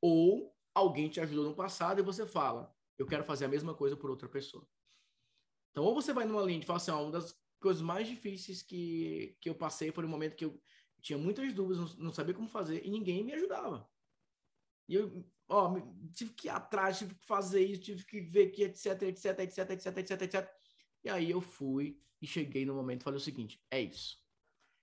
Ou 0.00 0.56
alguém 0.74 1.08
te 1.08 1.20
ajudou 1.20 1.44
no 1.44 1.54
passado 1.54 2.00
e 2.00 2.02
você 2.02 2.26
fala, 2.26 2.74
eu 2.98 3.06
quero 3.06 3.24
fazer 3.24 3.44
a 3.44 3.48
mesma 3.48 3.74
coisa 3.74 3.96
por 3.96 4.10
outra 4.10 4.28
pessoa. 4.28 4.66
Então, 5.72 5.84
ou 5.84 5.94
você 5.94 6.12
vai 6.12 6.24
numa 6.24 6.42
linha 6.42 6.60
e 6.60 6.64
fala 6.64 6.76
assim, 6.76 6.90
ó, 6.90 7.02
uma 7.02 7.10
das 7.10 7.36
coisas 7.58 7.82
mais 7.82 8.06
difíceis 8.06 8.62
que, 8.62 9.36
que 9.40 9.48
eu 9.48 9.54
passei 9.54 9.90
foi 9.90 10.04
um 10.04 10.08
momento 10.08 10.36
que 10.36 10.44
eu 10.44 10.60
tinha 11.00 11.18
muitas 11.18 11.52
dúvidas, 11.52 11.96
não, 11.96 12.06
não 12.06 12.12
sabia 12.12 12.34
como 12.34 12.48
fazer 12.48 12.86
e 12.86 12.90
ninguém 12.90 13.24
me 13.24 13.32
ajudava. 13.32 13.88
E 14.88 14.94
eu, 14.94 15.24
ó, 15.48 15.74
tive 16.14 16.32
que 16.34 16.48
ir 16.48 16.50
atrás, 16.50 16.98
tive 16.98 17.14
que 17.14 17.24
fazer 17.24 17.64
isso, 17.64 17.82
tive 17.82 18.04
que 18.04 18.20
ver 18.20 18.50
que 18.50 18.64
etc, 18.64 19.02
etc, 19.02 19.38
etc, 19.40 19.70
etc, 19.70 19.96
etc, 19.96 20.22
etc. 20.22 20.54
E 21.04 21.08
aí 21.08 21.30
eu 21.30 21.40
fui 21.40 22.00
e 22.20 22.26
cheguei 22.26 22.64
no 22.64 22.74
momento 22.74 23.00
e 23.00 23.04
falei 23.04 23.18
o 23.18 23.20
seguinte: 23.20 23.60
é 23.70 23.80
isso. 23.80 24.22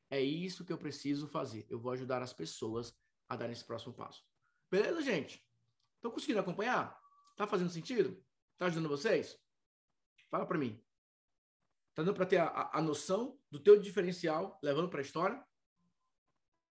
É 0.09 0.19
isso 0.19 0.65
que 0.65 0.73
eu 0.73 0.77
preciso 0.77 1.27
fazer. 1.27 1.65
Eu 1.69 1.79
vou 1.79 1.91
ajudar 1.91 2.21
as 2.23 2.33
pessoas 2.33 2.93
a 3.27 3.35
dar 3.35 3.49
esse 3.51 3.63
próximo 3.63 3.93
passo. 3.93 4.25
Beleza, 4.69 5.01
gente? 5.01 5.45
Estão 5.95 6.11
conseguindo 6.11 6.39
acompanhar? 6.39 6.99
Tá 7.35 7.45
fazendo 7.45 7.69
sentido? 7.69 8.21
Tá 8.57 8.65
ajudando 8.65 8.89
vocês? 8.89 9.39
Fala 10.29 10.45
para 10.45 10.57
mim. 10.57 10.81
Tá 11.95 12.03
dando 12.03 12.15
para 12.15 12.25
ter 12.25 12.37
a, 12.37 12.69
a, 12.73 12.81
noção 12.81 13.37
do 13.51 13.59
teu 13.59 13.79
diferencial, 13.79 14.59
levando 14.63 14.89
para 14.89 14.99
a 14.99 15.01
história? 15.01 15.37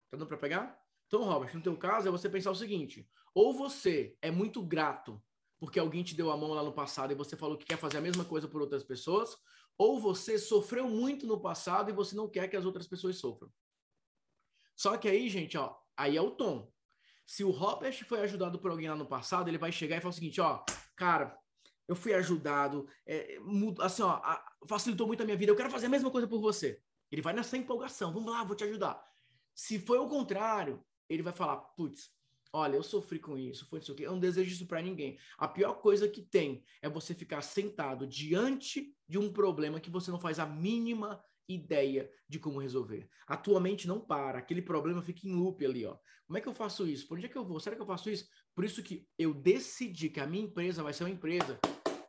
Tá 0.09 0.17
dando 0.17 0.27
para 0.27 0.37
pegar? 0.37 0.79
Então, 1.07 1.23
Robert, 1.23 1.53
no 1.55 1.61
teu 1.61 1.75
caso 1.77 2.07
é 2.07 2.11
você 2.11 2.29
pensar 2.29 2.51
o 2.51 2.55
seguinte: 2.55 3.09
ou 3.33 3.53
você 3.53 4.17
é 4.21 4.31
muito 4.31 4.61
grato 4.61 5.21
porque 5.59 5.79
alguém 5.79 6.03
te 6.03 6.15
deu 6.15 6.31
a 6.31 6.37
mão 6.37 6.51
lá 6.51 6.63
no 6.63 6.71
passado 6.71 7.11
e 7.11 7.15
você 7.15 7.35
falou 7.35 7.57
que 7.57 7.65
quer 7.65 7.77
fazer 7.77 7.97
a 7.97 8.01
mesma 8.01 8.23
coisa 8.23 8.47
por 8.47 8.61
outras 8.61 8.83
pessoas, 8.83 9.35
ou 9.77 9.99
você 9.99 10.37
sofreu 10.37 10.87
muito 10.87 11.25
no 11.25 11.39
passado 11.39 11.89
e 11.89 11.93
você 11.93 12.15
não 12.15 12.29
quer 12.29 12.47
que 12.47 12.55
as 12.55 12.65
outras 12.65 12.87
pessoas 12.87 13.17
sofram. 13.17 13.51
Só 14.75 14.97
que 14.97 15.09
aí, 15.09 15.27
gente, 15.29 15.57
ó, 15.57 15.75
aí 15.95 16.15
é 16.15 16.21
o 16.21 16.31
tom. 16.31 16.71
Se 17.25 17.43
o 17.43 17.49
Robert 17.49 18.05
foi 18.05 18.21
ajudado 18.21 18.59
por 18.59 18.71
alguém 18.71 18.89
lá 18.89 18.95
no 18.95 19.07
passado, 19.07 19.49
ele 19.49 19.57
vai 19.57 19.71
chegar 19.71 19.97
e 19.97 20.01
falar 20.01 20.11
o 20.11 20.13
seguinte, 20.13 20.39
ó, 20.39 20.63
cara, 20.95 21.37
eu 21.87 21.95
fui 21.95 22.13
ajudado, 22.13 22.87
é, 23.05 23.37
assim, 23.79 24.01
ó, 24.01 24.21
facilitou 24.67 25.07
muito 25.07 25.21
a 25.21 25.25
minha 25.25 25.37
vida, 25.37 25.51
eu 25.51 25.55
quero 25.55 25.69
fazer 25.69 25.85
a 25.85 25.89
mesma 25.89 26.11
coisa 26.11 26.27
por 26.27 26.41
você. 26.41 26.81
Ele 27.11 27.21
vai 27.21 27.33
nessa 27.33 27.57
empolgação, 27.57 28.13
vamos 28.13 28.31
lá, 28.31 28.43
vou 28.43 28.55
te 28.55 28.63
ajudar. 28.65 29.01
Se 29.55 29.79
foi 29.79 29.97
o 29.97 30.09
contrário, 30.09 30.83
ele 31.09 31.23
vai 31.23 31.33
falar, 31.33 31.57
putz, 31.57 32.11
olha, 32.51 32.75
eu 32.75 32.83
sofri 32.83 33.19
com 33.19 33.37
isso, 33.37 33.67
foi 33.69 33.79
isso 33.79 33.91
aqui, 33.91 34.03
eu 34.03 34.11
não 34.11 34.19
desejo 34.19 34.51
isso 34.51 34.67
para 34.67 34.81
ninguém. 34.81 35.17
A 35.37 35.47
pior 35.47 35.75
coisa 35.75 36.07
que 36.07 36.21
tem 36.21 36.63
é 36.81 36.89
você 36.89 37.13
ficar 37.13 37.41
sentado 37.41 38.05
diante 38.05 38.93
de 39.07 39.17
um 39.17 39.31
problema 39.31 39.79
que 39.79 39.89
você 39.89 40.11
não 40.11 40.19
faz 40.19 40.39
a 40.39 40.45
mínima 40.45 41.23
ideia 41.47 42.11
de 42.27 42.39
como 42.39 42.59
resolver. 42.59 43.09
A 43.25 43.37
tua 43.37 43.59
mente 43.59 43.87
não 43.87 44.01
para, 44.01 44.37
aquele 44.37 44.61
problema 44.61 45.01
fica 45.01 45.25
em 45.25 45.33
loop 45.33 45.65
ali, 45.65 45.85
ó. 45.85 45.97
Como 46.25 46.37
é 46.37 46.41
que 46.41 46.47
eu 46.49 46.53
faço 46.53 46.85
isso? 46.85 47.07
Por 47.07 47.17
onde 47.17 47.27
é 47.27 47.29
que 47.29 47.37
eu 47.37 47.45
vou? 47.45 47.57
Será 47.57 47.73
que 47.73 47.81
eu 47.81 47.85
faço 47.85 48.09
isso? 48.09 48.27
Por 48.53 48.65
isso 48.65 48.83
que 48.83 49.07
eu 49.17 49.33
decidi 49.33 50.09
que 50.09 50.19
a 50.19 50.27
minha 50.27 50.43
empresa 50.43 50.83
vai 50.83 50.91
ser 50.91 51.05
uma 51.05 51.09
empresa 51.09 51.57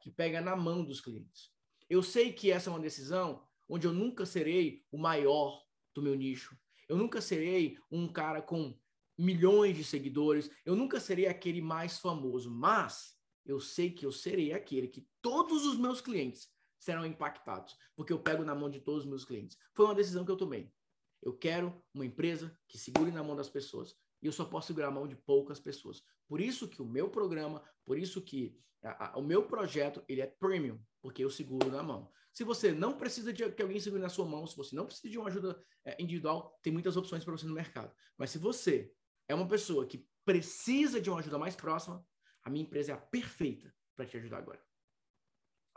que 0.08 0.14
pega 0.14 0.40
na 0.40 0.56
mão 0.56 0.82
dos 0.82 1.02
clientes. 1.02 1.50
Eu 1.88 2.02
sei 2.02 2.32
que 2.32 2.50
essa 2.50 2.70
é 2.70 2.72
uma 2.72 2.80
decisão 2.80 3.46
onde 3.68 3.86
eu 3.86 3.92
nunca 3.92 4.24
serei 4.24 4.82
o 4.90 4.96
maior 4.96 5.62
do 5.94 6.00
meu 6.00 6.14
nicho. 6.14 6.56
Eu 6.88 6.96
nunca 6.96 7.20
serei 7.20 7.78
um 7.90 8.10
cara 8.10 8.40
com 8.40 8.74
milhões 9.18 9.76
de 9.76 9.84
seguidores, 9.84 10.50
eu 10.64 10.74
nunca 10.74 10.98
serei 10.98 11.26
aquele 11.26 11.60
mais 11.60 11.98
famoso, 11.98 12.50
mas 12.50 13.18
eu 13.44 13.60
sei 13.60 13.90
que 13.90 14.06
eu 14.06 14.12
serei 14.12 14.52
aquele 14.52 14.88
que 14.88 15.06
todos 15.20 15.66
os 15.66 15.76
meus 15.76 16.00
clientes 16.00 16.48
serão 16.78 17.04
impactados, 17.04 17.76
porque 17.94 18.12
eu 18.12 18.20
pego 18.20 18.44
na 18.44 18.54
mão 18.54 18.70
de 18.70 18.80
todos 18.80 19.02
os 19.02 19.08
meus 19.08 19.24
clientes. 19.24 19.58
Foi 19.74 19.84
uma 19.84 19.94
decisão 19.94 20.24
que 20.24 20.30
eu 20.30 20.36
tomei. 20.36 20.72
Eu 21.20 21.36
quero 21.36 21.82
uma 21.92 22.06
empresa 22.06 22.56
que 22.66 22.78
segure 22.78 23.10
na 23.10 23.22
mão 23.22 23.36
das 23.36 23.50
pessoas. 23.50 23.94
E 24.22 24.26
eu 24.26 24.32
só 24.32 24.44
posso 24.44 24.68
segurar 24.68 24.88
a 24.88 24.90
mão 24.90 25.06
de 25.06 25.16
poucas 25.16 25.60
pessoas. 25.60 26.02
Por 26.26 26.40
isso 26.40 26.68
que 26.68 26.82
o 26.82 26.86
meu 26.86 27.08
programa, 27.08 27.62
por 27.84 27.98
isso 27.98 28.20
que 28.22 28.58
a, 28.82 29.12
a, 29.12 29.18
o 29.18 29.22
meu 29.22 29.46
projeto, 29.46 30.02
ele 30.08 30.20
é 30.20 30.26
premium, 30.26 30.80
porque 31.00 31.24
eu 31.24 31.30
seguro 31.30 31.70
na 31.70 31.82
mão. 31.82 32.10
Se 32.32 32.44
você 32.44 32.72
não 32.72 32.96
precisa 32.96 33.32
de 33.32 33.50
que 33.50 33.62
alguém 33.62 33.80
segure 33.80 34.00
na 34.00 34.08
sua 34.08 34.24
mão, 34.24 34.46
se 34.46 34.56
você 34.56 34.76
não 34.76 34.86
precisa 34.86 35.08
de 35.08 35.18
uma 35.18 35.28
ajuda 35.28 35.60
é, 35.84 36.00
individual, 36.00 36.58
tem 36.62 36.72
muitas 36.72 36.96
opções 36.96 37.24
para 37.24 37.32
você 37.32 37.46
no 37.46 37.54
mercado. 37.54 37.92
Mas 38.16 38.30
se 38.30 38.38
você 38.38 38.92
é 39.26 39.34
uma 39.34 39.48
pessoa 39.48 39.86
que 39.86 40.06
precisa 40.24 41.00
de 41.00 41.10
uma 41.10 41.18
ajuda 41.18 41.38
mais 41.38 41.56
próxima, 41.56 42.04
a 42.44 42.50
minha 42.50 42.64
empresa 42.64 42.92
é 42.92 42.94
a 42.94 42.98
perfeita 42.98 43.74
para 43.96 44.06
te 44.06 44.16
ajudar 44.16 44.38
agora. 44.38 44.62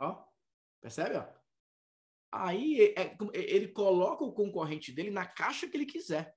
Ó, 0.00 0.24
percebe? 0.80 1.16
Ó? 1.16 1.26
Aí 2.30 2.94
é, 2.96 3.02
é, 3.02 3.16
ele 3.32 3.68
coloca 3.68 4.24
o 4.24 4.32
concorrente 4.32 4.92
dele 4.92 5.10
na 5.10 5.26
caixa 5.26 5.68
que 5.68 5.76
ele 5.76 5.86
quiser. 5.86 6.34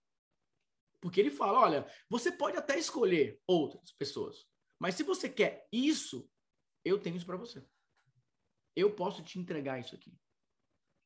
Porque 1.06 1.20
ele 1.20 1.30
fala: 1.30 1.60
olha, 1.60 1.88
você 2.10 2.32
pode 2.32 2.58
até 2.58 2.80
escolher 2.80 3.40
outras 3.46 3.92
pessoas, 3.92 4.48
mas 4.80 4.96
se 4.96 5.04
você 5.04 5.30
quer 5.30 5.68
isso, 5.72 6.28
eu 6.84 7.00
tenho 7.00 7.16
isso 7.16 7.28
para 7.28 7.38
você. 7.38 7.64
Eu 8.76 8.96
posso 8.96 9.22
te 9.22 9.38
entregar 9.38 9.80
isso 9.80 9.94
aqui. 9.94 10.18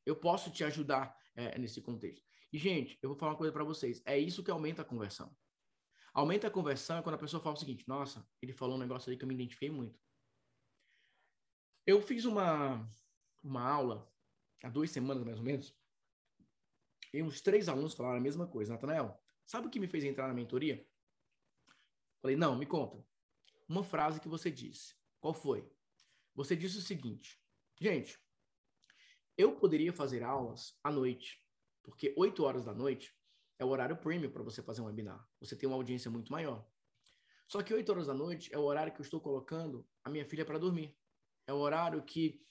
Eu 0.06 0.16
posso 0.16 0.50
te 0.52 0.64
ajudar 0.64 1.14
é, 1.36 1.60
nesse 1.60 1.82
contexto. 1.82 2.26
E, 2.54 2.58
gente, 2.58 2.98
eu 3.02 3.10
vou 3.10 3.18
falar 3.18 3.34
uma 3.34 3.38
coisa 3.38 3.52
para 3.52 3.66
vocês: 3.66 4.02
é 4.06 4.18
isso 4.18 4.42
que 4.42 4.50
aumenta 4.50 4.84
a 4.84 4.86
conversão. 4.86 5.36
Aumenta 6.14 6.48
a 6.48 6.52
conversão 6.52 7.04
quando 7.04 7.16
a 7.16 7.20
pessoa 7.20 7.44
fala 7.44 7.58
o 7.58 7.60
seguinte: 7.60 7.84
nossa, 7.86 8.26
ele 8.42 8.54
falou 8.54 8.78
um 8.78 8.80
negócio 8.80 9.10
ali 9.10 9.18
que 9.18 9.26
eu 9.26 9.28
me 9.28 9.36
identifiquei 9.36 9.70
muito. 9.70 10.00
Eu 11.86 12.02
fiz 12.02 12.24
uma, 12.24 12.90
uma 13.44 13.70
aula 13.70 14.10
há 14.64 14.70
duas 14.70 14.92
semanas 14.92 15.26
mais 15.26 15.40
ou 15.40 15.44
menos, 15.44 15.78
e 17.14 17.22
uns 17.22 17.42
três 17.42 17.68
alunos 17.68 17.94
falaram 17.94 18.20
a 18.20 18.22
mesma 18.22 18.48
coisa. 18.48 18.72
Natanael, 18.72 19.22
sabe 19.50 19.66
o 19.66 19.70
que 19.72 19.80
me 19.80 19.88
fez 19.88 20.04
entrar 20.04 20.28
na 20.28 20.34
mentoria? 20.34 20.88
Falei, 22.22 22.38
não, 22.38 22.56
me 22.56 22.68
conta. 22.68 23.04
Uma 23.68 23.84
frase 23.84 24.20
que 24.20 24.28
você 24.28 24.52
disse. 24.52 24.96
Qual 25.20 25.34
foi? 25.34 25.68
Você 26.36 26.56
disse 26.56 26.78
o 26.78 26.82
seguinte, 26.82 27.42
gente, 27.82 28.20
eu 29.36 29.56
poderia 29.56 29.92
fazer 29.92 30.22
aulas 30.22 30.78
à 30.84 30.92
noite, 30.92 31.44
porque 31.82 32.14
8 32.16 32.44
horas 32.44 32.64
da 32.64 32.76
noite 32.76 33.18
é 33.58 33.66
o 33.66 33.70
horário 33.70 33.98
premium 33.98 34.30
para 34.30 34.44
você 34.44 34.62
fazer 34.62 34.82
um 34.82 34.86
webinar. 34.86 35.28
Você 35.40 35.56
tem 35.56 35.68
uma 35.68 35.78
audiência 35.78 36.12
muito 36.12 36.32
maior. 36.32 36.70
Só 37.48 37.64
que 37.64 37.74
8 37.74 37.92
horas 37.92 38.06
da 38.06 38.14
noite 38.14 38.54
é 38.54 38.58
o 38.60 38.64
horário 38.64 38.94
que 38.94 39.02
eu 39.02 39.04
estou 39.04 39.20
colocando 39.20 39.84
a 40.04 40.12
minha 40.12 40.26
filha 40.26 40.46
para 40.46 40.60
dormir. 40.60 40.96
É 41.48 41.54
o 41.54 41.58
horário 41.58 42.04
que 42.04 42.46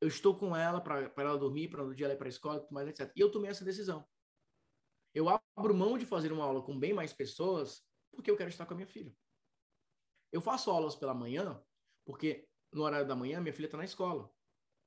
eu 0.00 0.08
estou 0.08 0.38
com 0.38 0.56
ela 0.56 0.80
para 0.80 1.12
ela 1.14 1.36
dormir, 1.36 1.68
para 1.68 1.84
no 1.84 1.94
dia 1.94 2.06
ela 2.06 2.14
ir 2.14 2.18
para 2.18 2.28
a 2.28 2.30
escola, 2.30 2.66
mais 2.70 2.88
etc. 2.88 3.12
E 3.14 3.20
eu 3.20 3.30
tomei 3.30 3.50
essa 3.50 3.64
decisão. 3.64 4.08
Eu 5.16 5.30
abro 5.30 5.74
mão 5.74 5.96
de 5.96 6.04
fazer 6.04 6.30
uma 6.30 6.44
aula 6.44 6.60
com 6.60 6.78
bem 6.78 6.92
mais 6.92 7.10
pessoas 7.10 7.82
porque 8.10 8.30
eu 8.30 8.36
quero 8.36 8.50
estar 8.50 8.66
com 8.66 8.74
a 8.74 8.76
minha 8.76 8.86
filha. 8.86 9.16
Eu 10.30 10.42
faço 10.42 10.70
aulas 10.70 10.94
pela 10.94 11.14
manhã 11.14 11.58
porque 12.04 12.46
no 12.70 12.82
horário 12.82 13.08
da 13.08 13.16
manhã 13.16 13.40
minha 13.40 13.54
filha 13.54 13.64
está 13.64 13.78
na 13.78 13.86
escola. 13.86 14.30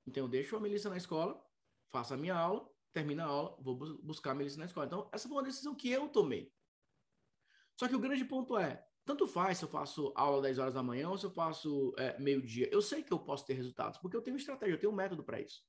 Então 0.06 0.26
eu 0.26 0.30
deixo 0.30 0.56
a 0.56 0.60
Melissa 0.60 0.88
na 0.88 0.98
escola, 0.98 1.44
faço 1.90 2.14
a 2.14 2.18
minha 2.18 2.36
aula, 2.36 2.70
termino 2.94 3.24
a 3.24 3.26
aula, 3.26 3.58
vou 3.60 3.76
buscar 4.04 4.30
a 4.30 4.36
Melissa 4.36 4.60
na 4.60 4.66
escola. 4.66 4.86
Então 4.86 5.10
essa 5.12 5.28
foi 5.28 5.36
uma 5.36 5.44
decisão 5.44 5.74
que 5.74 5.90
eu 5.90 6.08
tomei. 6.10 6.54
Só 7.76 7.88
que 7.88 7.96
o 7.96 8.00
grande 8.00 8.24
ponto 8.24 8.56
é, 8.56 8.88
tanto 9.06 9.26
faz 9.26 9.58
se 9.58 9.66
eu 9.66 9.70
faço 9.70 10.14
aula 10.16 10.44
10 10.44 10.60
horas 10.60 10.76
da 10.76 10.84
manhã 10.84 11.10
ou 11.10 11.18
se 11.18 11.26
eu 11.26 11.32
faço 11.32 11.92
é, 11.98 12.20
meio-dia. 12.20 12.70
Eu 12.72 12.84
sei 12.84 13.02
que 13.02 13.12
eu 13.12 13.18
posso 13.18 13.48
ter 13.48 13.54
resultados, 13.54 13.98
porque 13.98 14.16
eu 14.16 14.22
tenho 14.22 14.38
estratégia, 14.38 14.76
eu 14.76 14.80
tenho 14.80 14.92
um 14.92 14.96
método 14.96 15.24
para 15.24 15.42
isso. 15.42 15.64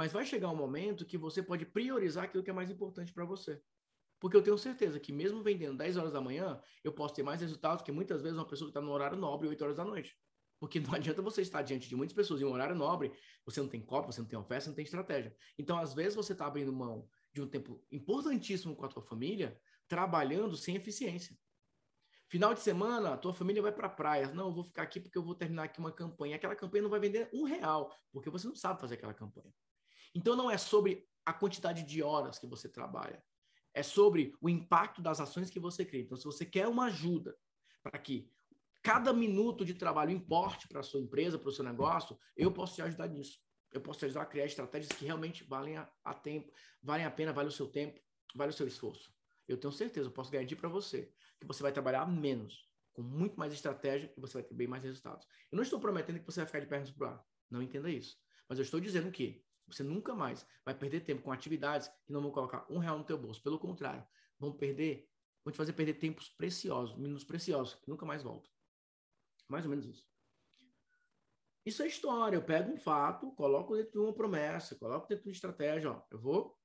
Mas 0.00 0.12
vai 0.12 0.24
chegar 0.24 0.48
um 0.48 0.56
momento 0.56 1.04
que 1.04 1.18
você 1.18 1.42
pode 1.42 1.66
priorizar 1.66 2.24
aquilo 2.24 2.42
que 2.42 2.48
é 2.48 2.54
mais 2.54 2.70
importante 2.70 3.12
para 3.12 3.22
você. 3.22 3.60
Porque 4.18 4.34
eu 4.34 4.40
tenho 4.40 4.56
certeza 4.56 4.98
que 4.98 5.12
mesmo 5.12 5.42
vendendo 5.42 5.76
10 5.76 5.98
horas 5.98 6.10
da 6.14 6.22
manhã, 6.22 6.58
eu 6.82 6.90
posso 6.90 7.12
ter 7.12 7.22
mais 7.22 7.42
resultados 7.42 7.84
que 7.84 7.92
muitas 7.92 8.22
vezes 8.22 8.38
uma 8.38 8.48
pessoa 8.48 8.68
que 8.68 8.70
está 8.70 8.80
no 8.80 8.92
horário 8.92 9.18
nobre 9.18 9.46
8 9.46 9.62
horas 9.62 9.76
da 9.76 9.84
noite. 9.84 10.16
Porque 10.58 10.80
não 10.80 10.94
adianta 10.96 11.20
você 11.20 11.42
estar 11.42 11.60
diante 11.60 11.86
de 11.86 11.94
muitas 11.94 12.16
pessoas 12.16 12.40
em 12.40 12.46
um 12.46 12.52
horário 12.52 12.74
nobre, 12.74 13.12
você 13.44 13.60
não 13.60 13.68
tem 13.68 13.84
copo, 13.84 14.10
você 14.10 14.22
não 14.22 14.26
tem 14.26 14.38
oferta, 14.38 14.64
você 14.64 14.68
não 14.70 14.74
tem 14.74 14.86
estratégia. 14.86 15.36
Então, 15.58 15.76
às 15.76 15.92
vezes, 15.92 16.14
você 16.14 16.32
está 16.32 16.46
abrindo 16.46 16.72
mão 16.72 17.06
de 17.30 17.42
um 17.42 17.46
tempo 17.46 17.84
importantíssimo 17.92 18.74
com 18.74 18.86
a 18.86 18.88
tua 18.88 19.02
família, 19.02 19.60
trabalhando 19.86 20.56
sem 20.56 20.76
eficiência. 20.76 21.36
Final 22.26 22.54
de 22.54 22.60
semana, 22.60 23.12
a 23.12 23.18
tua 23.18 23.34
família 23.34 23.60
vai 23.60 23.72
para 23.72 23.86
a 23.86 23.90
praia. 23.90 24.32
Não, 24.32 24.46
eu 24.46 24.54
vou 24.54 24.64
ficar 24.64 24.80
aqui 24.84 24.98
porque 24.98 25.18
eu 25.18 25.22
vou 25.22 25.34
terminar 25.34 25.64
aqui 25.64 25.78
uma 25.78 25.92
campanha. 25.92 26.36
Aquela 26.36 26.56
campanha 26.56 26.84
não 26.84 26.88
vai 26.88 27.00
vender 27.00 27.28
um 27.34 27.42
real, 27.42 27.94
porque 28.10 28.30
você 28.30 28.48
não 28.48 28.56
sabe 28.56 28.80
fazer 28.80 28.94
aquela 28.94 29.12
campanha. 29.12 29.52
Então, 30.14 30.36
não 30.36 30.50
é 30.50 30.58
sobre 30.58 31.08
a 31.24 31.32
quantidade 31.32 31.82
de 31.82 32.02
horas 32.02 32.38
que 32.38 32.46
você 32.46 32.68
trabalha. 32.68 33.22
É 33.72 33.82
sobre 33.82 34.34
o 34.40 34.48
impacto 34.48 35.00
das 35.00 35.20
ações 35.20 35.50
que 35.50 35.60
você 35.60 35.84
cria. 35.84 36.02
Então, 36.02 36.16
se 36.16 36.24
você 36.24 36.44
quer 36.44 36.66
uma 36.66 36.86
ajuda 36.86 37.36
para 37.82 37.98
que 37.98 38.30
cada 38.82 39.12
minuto 39.12 39.64
de 39.64 39.74
trabalho 39.74 40.10
importe 40.10 40.66
para 40.66 40.80
a 40.80 40.82
sua 40.82 41.00
empresa, 41.00 41.38
para 41.38 41.48
o 41.48 41.52
seu 41.52 41.64
negócio, 41.64 42.18
eu 42.36 42.50
posso 42.50 42.74
te 42.74 42.82
ajudar 42.82 43.08
nisso. 43.08 43.38
Eu 43.72 43.80
posso 43.80 44.00
te 44.00 44.06
ajudar 44.06 44.22
a 44.22 44.26
criar 44.26 44.46
estratégias 44.46 44.90
que 44.90 45.04
realmente 45.04 45.44
valem 45.44 45.76
a, 45.76 45.88
a 46.04 46.12
tempo, 46.12 46.52
valem 46.82 47.06
a 47.06 47.10
pena, 47.10 47.32
vale 47.32 47.48
o 47.48 47.52
seu 47.52 47.68
tempo, 47.68 48.00
vale 48.34 48.50
o 48.50 48.54
seu 48.54 48.66
esforço. 48.66 49.14
Eu 49.46 49.56
tenho 49.56 49.72
certeza, 49.72 50.08
eu 50.08 50.12
posso 50.12 50.30
garantir 50.30 50.56
para 50.56 50.68
você 50.68 51.12
que 51.38 51.46
você 51.46 51.62
vai 51.62 51.72
trabalhar 51.72 52.06
menos, 52.06 52.68
com 52.92 53.02
muito 53.02 53.38
mais 53.38 53.52
estratégia 53.52 54.12
e 54.16 54.20
você 54.20 54.34
vai 54.34 54.42
ter 54.42 54.54
bem 54.54 54.66
mais 54.66 54.82
resultados. 54.82 55.26
Eu 55.50 55.56
não 55.56 55.62
estou 55.62 55.78
prometendo 55.78 56.18
que 56.18 56.26
você 56.26 56.40
vai 56.40 56.46
ficar 56.46 56.60
de 56.60 56.66
pernas 56.66 56.90
para 56.90 57.06
o 57.06 57.10
ar. 57.10 57.24
Não 57.50 57.62
entenda 57.62 57.88
isso. 57.90 58.18
Mas 58.48 58.58
eu 58.58 58.64
estou 58.64 58.80
dizendo 58.80 59.10
que 59.10 59.44
você 59.74 59.82
nunca 59.82 60.14
mais 60.14 60.46
vai 60.64 60.74
perder 60.74 61.00
tempo 61.00 61.22
com 61.22 61.32
atividades 61.32 61.88
que 62.06 62.12
não 62.12 62.20
vão 62.20 62.30
colocar 62.30 62.66
um 62.70 62.78
real 62.78 62.98
no 62.98 63.04
teu 63.04 63.18
bolso. 63.18 63.42
Pelo 63.42 63.58
contrário, 63.58 64.06
vão 64.38 64.52
perder, 64.52 65.08
vão 65.44 65.52
te 65.52 65.56
fazer 65.56 65.72
perder 65.72 65.94
tempos 65.94 66.28
preciosos, 66.28 66.96
minutos 66.96 67.24
preciosos, 67.24 67.74
que 67.74 67.88
nunca 67.88 68.04
mais 68.06 68.22
voltam. 68.22 68.50
Mais 69.48 69.64
ou 69.64 69.70
menos 69.70 69.86
isso. 69.86 70.08
Isso 71.64 71.82
é 71.82 71.86
história. 71.86 72.36
Eu 72.36 72.44
pego 72.44 72.72
um 72.72 72.76
fato, 72.76 73.32
coloco 73.32 73.76
dentro 73.76 73.92
de 73.92 73.98
uma 73.98 74.12
promessa, 74.12 74.76
coloco 74.76 75.06
dentro 75.06 75.24
de 75.24 75.28
uma 75.28 75.34
estratégia. 75.34 75.90
Ó, 75.90 76.02
eu 76.10 76.18
vou 76.18 76.58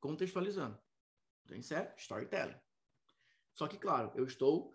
contextualizando. 0.00 0.78
Tem 1.46 1.62
certo? 1.62 1.98
Storytelling. 1.98 2.58
Só 3.54 3.66
que, 3.66 3.76
claro, 3.76 4.12
eu 4.14 4.24
estou 4.24 4.72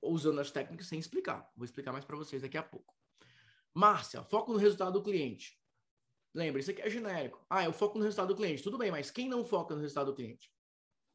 usando 0.00 0.40
as 0.40 0.50
técnicas 0.50 0.86
sem 0.86 0.98
explicar. 0.98 1.50
Vou 1.56 1.64
explicar 1.64 1.92
mais 1.92 2.04
para 2.04 2.16
vocês 2.16 2.42
daqui 2.42 2.58
a 2.58 2.62
pouco. 2.62 2.94
Márcia, 3.74 4.22
foco 4.24 4.52
no 4.52 4.58
resultado 4.58 4.92
do 4.92 5.02
cliente. 5.02 5.61
Lembra, 6.34 6.60
isso 6.60 6.70
aqui 6.70 6.80
é 6.80 6.88
genérico. 6.88 7.44
Ah, 7.48 7.64
eu 7.64 7.72
foco 7.72 7.98
no 7.98 8.04
resultado 8.04 8.28
do 8.28 8.36
cliente. 8.36 8.62
Tudo 8.62 8.78
bem, 8.78 8.90
mas 8.90 9.10
quem 9.10 9.28
não 9.28 9.44
foca 9.44 9.74
no 9.74 9.80
resultado 9.80 10.06
do 10.06 10.14
cliente? 10.14 10.50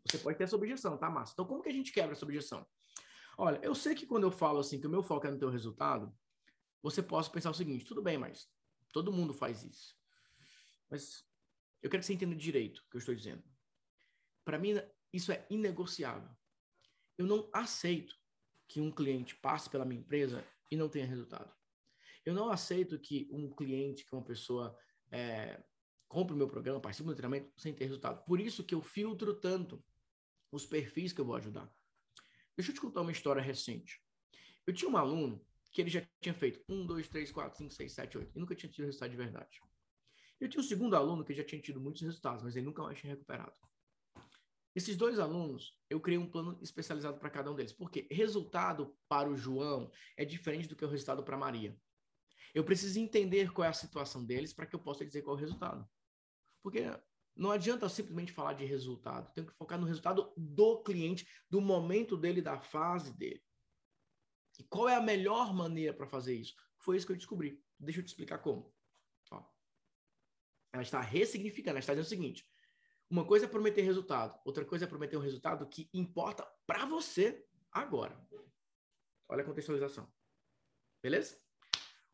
Você 0.05 0.17
pode 0.19 0.37
ter 0.37 0.43
essa 0.43 0.55
objeção, 0.55 0.97
tá, 0.97 1.09
Márcia? 1.09 1.33
Então, 1.33 1.45
como 1.45 1.61
que 1.61 1.69
a 1.69 1.73
gente 1.73 1.91
quebra 1.91 2.13
essa 2.13 2.23
objeção? 2.23 2.65
Olha, 3.37 3.59
eu 3.61 3.75
sei 3.75 3.93
que 3.93 4.05
quando 4.05 4.23
eu 4.23 4.31
falo 4.31 4.59
assim 4.59 4.79
que 4.79 4.87
o 4.87 4.89
meu 4.89 5.03
foco 5.03 5.27
é 5.27 5.31
no 5.31 5.37
teu 5.37 5.49
resultado, 5.49 6.15
você 6.81 7.01
pode 7.03 7.29
pensar 7.29 7.49
o 7.49 7.53
seguinte: 7.53 7.85
tudo 7.85 8.01
bem, 8.01 8.17
mas 8.17 8.47
todo 8.93 9.11
mundo 9.11 9.33
faz 9.33 9.63
isso. 9.63 9.95
Mas 10.89 11.25
eu 11.81 11.89
quero 11.89 12.01
que 12.01 12.07
você 12.07 12.13
entenda 12.13 12.35
direito 12.35 12.79
o 12.79 12.89
que 12.89 12.97
eu 12.97 12.99
estou 12.99 13.15
dizendo. 13.15 13.43
Para 14.45 14.57
mim, 14.57 14.75
isso 15.11 15.31
é 15.31 15.45
inegociável. 15.49 16.29
Eu 17.17 17.25
não 17.25 17.49
aceito 17.53 18.15
que 18.67 18.79
um 18.79 18.91
cliente 18.91 19.35
passe 19.35 19.69
pela 19.69 19.85
minha 19.85 19.99
empresa 19.99 20.45
e 20.71 20.75
não 20.75 20.89
tenha 20.89 21.05
resultado. 21.05 21.53
Eu 22.25 22.33
não 22.33 22.49
aceito 22.49 22.99
que 22.99 23.27
um 23.31 23.49
cliente, 23.49 24.05
que 24.05 24.13
uma 24.13 24.23
pessoa 24.23 24.77
é, 25.11 25.63
compre 26.07 26.33
o 26.33 26.37
meu 26.37 26.47
programa, 26.47 26.79
participe 26.79 27.09
do 27.09 27.15
treinamento 27.15 27.51
sem 27.59 27.73
ter 27.73 27.85
resultado. 27.85 28.23
Por 28.25 28.39
isso 28.39 28.63
que 28.63 28.75
eu 28.75 28.81
filtro 28.81 29.33
tanto 29.35 29.83
os 30.51 30.65
perfis 30.65 31.13
que 31.13 31.21
eu 31.21 31.25
vou 31.25 31.35
ajudar. 31.35 31.71
Deixa 32.55 32.71
eu 32.71 32.75
te 32.75 32.81
contar 32.81 33.01
uma 33.01 33.11
história 33.11 33.41
recente. 33.41 34.01
Eu 34.65 34.73
tinha 34.73 34.89
um 34.89 34.97
aluno 34.97 35.45
que 35.71 35.81
ele 35.81 35.89
já 35.89 36.01
tinha 36.19 36.33
feito 36.33 36.63
um, 36.67 36.85
dois, 36.85 37.07
três, 37.07 37.31
quatro, 37.31 37.57
cinco, 37.57 37.71
seis, 37.71 37.93
sete, 37.93 38.17
oito, 38.17 38.31
e 38.35 38.39
nunca 38.39 38.55
tinha 38.55 38.71
tido 38.71 38.85
resultado 38.85 39.11
de 39.11 39.17
verdade. 39.17 39.61
Eu 40.39 40.49
tinha 40.49 40.61
um 40.61 40.63
segundo 40.63 40.95
aluno 40.95 41.23
que 41.23 41.33
já 41.33 41.43
tinha 41.43 41.61
tido 41.61 41.79
muitos 41.79 42.01
resultados, 42.01 42.43
mas 42.43 42.55
ele 42.55 42.65
nunca 42.65 42.81
mais 42.81 42.97
tinha 42.97 43.13
recuperado. 43.13 43.53
Esses 44.75 44.95
dois 44.95 45.17
alunos, 45.17 45.75
eu 45.89 45.99
criei 45.99 46.19
um 46.19 46.29
plano 46.29 46.59
especializado 46.61 47.17
para 47.17 47.31
cada 47.31 47.51
um 47.51 47.55
deles, 47.55 47.73
porque 47.73 48.07
resultado 48.11 48.95
para 49.07 49.27
o 49.29 49.35
João 49.35 49.91
é 50.15 50.23
diferente 50.23 50.67
do 50.67 50.75
que 50.75 50.85
o 50.85 50.87
resultado 50.87 51.23
para 51.23 51.35
Maria. 51.35 51.75
Eu 52.53 52.63
preciso 52.63 52.99
entender 52.99 53.51
qual 53.51 53.65
é 53.65 53.69
a 53.69 53.73
situação 53.73 54.25
deles 54.25 54.53
para 54.53 54.65
que 54.65 54.75
eu 54.75 54.79
possa 54.79 55.05
dizer 55.05 55.21
qual 55.21 55.35
é 55.35 55.39
o 55.39 55.41
resultado. 55.41 55.87
Porque 56.61 56.83
não 57.35 57.51
adianta 57.51 57.87
simplesmente 57.87 58.31
falar 58.31 58.53
de 58.53 58.65
resultado, 58.65 59.31
tem 59.33 59.45
que 59.45 59.53
focar 59.53 59.79
no 59.79 59.85
resultado 59.85 60.33
do 60.35 60.81
cliente, 60.81 61.27
do 61.49 61.61
momento 61.61 62.17
dele, 62.17 62.41
da 62.41 62.59
fase 62.59 63.15
dele. 63.15 63.43
E 64.57 64.63
qual 64.63 64.89
é 64.89 64.95
a 64.95 65.01
melhor 65.01 65.53
maneira 65.53 65.93
para 65.93 66.07
fazer 66.07 66.35
isso? 66.35 66.55
Foi 66.79 66.97
isso 66.97 67.05
que 67.05 67.11
eu 67.11 67.17
descobri. 67.17 67.63
Deixa 67.79 67.99
eu 67.99 68.03
te 68.03 68.07
explicar 68.07 68.39
como. 68.39 68.73
Ó. 69.31 69.43
Ela 70.73 70.81
está 70.81 70.99
ressignificando, 70.99 71.71
ela 71.71 71.79
está 71.79 71.93
dizendo 71.93 72.07
o 72.07 72.09
seguinte: 72.09 72.43
uma 73.09 73.25
coisa 73.25 73.45
é 73.45 73.47
prometer 73.47 73.83
resultado, 73.83 74.39
outra 74.43 74.65
coisa 74.65 74.85
é 74.85 74.87
prometer 74.87 75.15
um 75.15 75.21
resultado 75.21 75.67
que 75.69 75.89
importa 75.93 76.43
para 76.65 76.85
você 76.85 77.45
agora. 77.71 78.19
Olha 79.29 79.43
a 79.43 79.45
contextualização. 79.45 80.11
Beleza? 81.03 81.39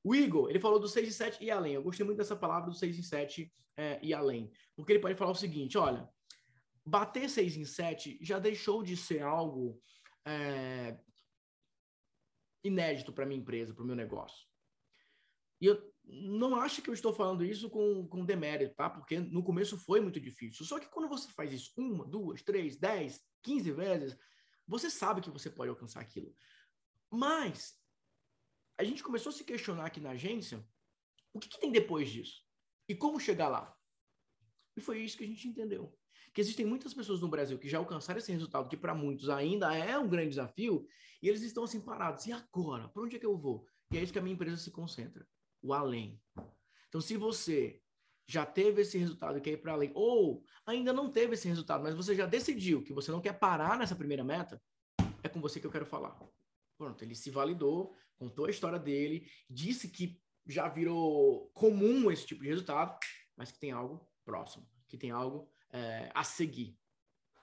O 0.03 0.13
Igor, 0.13 0.49
ele 0.49 0.59
falou 0.59 0.79
do 0.79 0.87
6 0.87 1.07
e 1.07 1.13
7 1.13 1.43
e 1.43 1.49
além. 1.49 1.73
Eu 1.73 1.83
gostei 1.83 2.05
muito 2.05 2.17
dessa 2.17 2.35
palavra 2.35 2.69
do 2.69 2.75
6 2.75 2.97
e 2.97 3.03
7 3.03 3.53
é, 3.77 3.99
e 4.03 4.13
além. 4.13 4.51
Porque 4.75 4.91
ele 4.91 4.99
pode 4.99 5.15
falar 5.15 5.31
o 5.31 5.35
seguinte: 5.35 5.77
olha, 5.77 6.09
bater 6.85 7.29
6 7.29 7.57
em 7.57 7.65
7 7.65 8.19
já 8.21 8.37
deixou 8.37 8.83
de 8.83 8.97
ser 8.97 9.21
algo 9.21 9.81
é, 10.25 10.99
inédito 12.63 13.13
para 13.13 13.25
minha 13.25 13.39
empresa, 13.39 13.73
para 13.73 13.83
o 13.83 13.87
meu 13.87 13.95
negócio. 13.95 14.45
E 15.61 15.65
eu 15.65 15.93
não 16.03 16.57
acho 16.57 16.81
que 16.81 16.89
eu 16.89 16.93
estou 16.93 17.13
falando 17.13 17.45
isso 17.45 17.69
com, 17.69 18.05
com 18.07 18.25
demérito, 18.25 18.75
tá? 18.75 18.89
Porque 18.89 19.19
no 19.19 19.41
começo 19.41 19.77
foi 19.77 20.01
muito 20.01 20.19
difícil. 20.19 20.65
Só 20.65 20.77
que 20.77 20.89
quando 20.89 21.07
você 21.07 21.31
faz 21.31 21.53
isso 21.53 21.71
uma, 21.77 22.05
duas, 22.05 22.41
três, 22.41 22.75
dez, 22.75 23.21
quinze 23.41 23.71
vezes, 23.71 24.17
você 24.67 24.89
sabe 24.89 25.21
que 25.21 25.29
você 25.29 25.49
pode 25.49 25.69
alcançar 25.69 26.01
aquilo. 26.01 26.35
Mas 27.09 27.81
a 28.77 28.83
gente 28.83 29.03
começou 29.03 29.29
a 29.29 29.33
se 29.33 29.43
questionar 29.43 29.85
aqui 29.85 29.99
na 29.99 30.11
agência 30.11 30.65
o 31.33 31.39
que, 31.39 31.49
que 31.49 31.59
tem 31.59 31.71
depois 31.71 32.09
disso 32.09 32.43
e 32.87 32.95
como 32.95 33.19
chegar 33.19 33.47
lá. 33.47 33.75
E 34.75 34.81
foi 34.81 35.01
isso 35.01 35.17
que 35.17 35.23
a 35.23 35.27
gente 35.27 35.47
entendeu. 35.47 35.95
Que 36.33 36.41
existem 36.41 36.65
muitas 36.65 36.93
pessoas 36.93 37.21
no 37.21 37.27
Brasil 37.27 37.59
que 37.59 37.69
já 37.69 37.77
alcançaram 37.77 38.17
esse 38.17 38.31
resultado, 38.31 38.67
que 38.67 38.77
para 38.77 38.95
muitos 38.95 39.29
ainda 39.29 39.73
é 39.75 39.97
um 39.97 40.07
grande 40.07 40.29
desafio, 40.29 40.87
e 41.21 41.29
eles 41.29 41.43
estão 41.43 41.63
assim 41.63 41.79
parados. 41.79 42.25
E 42.25 42.31
agora? 42.31 42.89
Para 42.89 43.03
onde 43.03 43.15
é 43.15 43.19
que 43.19 43.25
eu 43.25 43.37
vou? 43.37 43.67
E 43.91 43.97
é 43.97 44.01
isso 44.01 44.11
que 44.11 44.19
a 44.19 44.21
minha 44.21 44.33
empresa 44.33 44.57
se 44.57 44.71
concentra 44.71 45.27
o 45.61 45.73
além. 45.73 46.19
Então, 46.89 46.99
se 46.99 47.15
você 47.15 47.79
já 48.27 48.45
teve 48.45 48.81
esse 48.81 48.97
resultado 48.97 49.37
e 49.37 49.41
quer 49.41 49.51
ir 49.51 49.57
para 49.57 49.73
além, 49.73 49.91
ou 49.93 50.43
ainda 50.65 50.91
não 50.91 51.11
teve 51.11 51.33
esse 51.33 51.47
resultado, 51.47 51.83
mas 51.83 51.95
você 51.95 52.15
já 52.15 52.25
decidiu 52.25 52.83
que 52.83 52.93
você 52.93 53.11
não 53.11 53.21
quer 53.21 53.33
parar 53.33 53.77
nessa 53.77 53.95
primeira 53.95 54.23
meta, 54.23 54.61
é 55.21 55.29
com 55.29 55.39
você 55.39 55.59
que 55.59 55.67
eu 55.67 55.71
quero 55.71 55.85
falar. 55.85 56.19
Pronto, 56.77 57.01
ele 57.03 57.15
se 57.15 57.29
validou, 57.29 57.95
contou 58.23 58.45
a 58.45 58.49
história 58.49 58.79
dele, 58.79 59.29
disse 59.49 59.89
que 59.89 60.21
já 60.47 60.69
virou 60.69 61.49
comum 61.53 62.09
esse 62.09 62.25
tipo 62.25 62.41
de 62.41 62.49
resultado, 62.49 62.97
mas 63.35 63.51
que 63.51 63.59
tem 63.59 63.71
algo 63.71 64.07
próximo, 64.23 64.67
que 64.87 64.97
tem 64.97 65.11
algo 65.11 65.49
é, 65.71 66.09
a 66.13 66.23
seguir. 66.23 66.77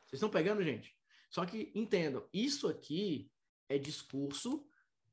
Vocês 0.07 0.15
estão 0.15 0.31
pegando, 0.31 0.63
gente? 0.63 0.97
Só 1.31 1.45
que 1.45 1.71
entendam, 1.75 2.27
isso 2.33 2.67
aqui 2.67 3.31
é 3.69 3.79
discurso 3.79 4.67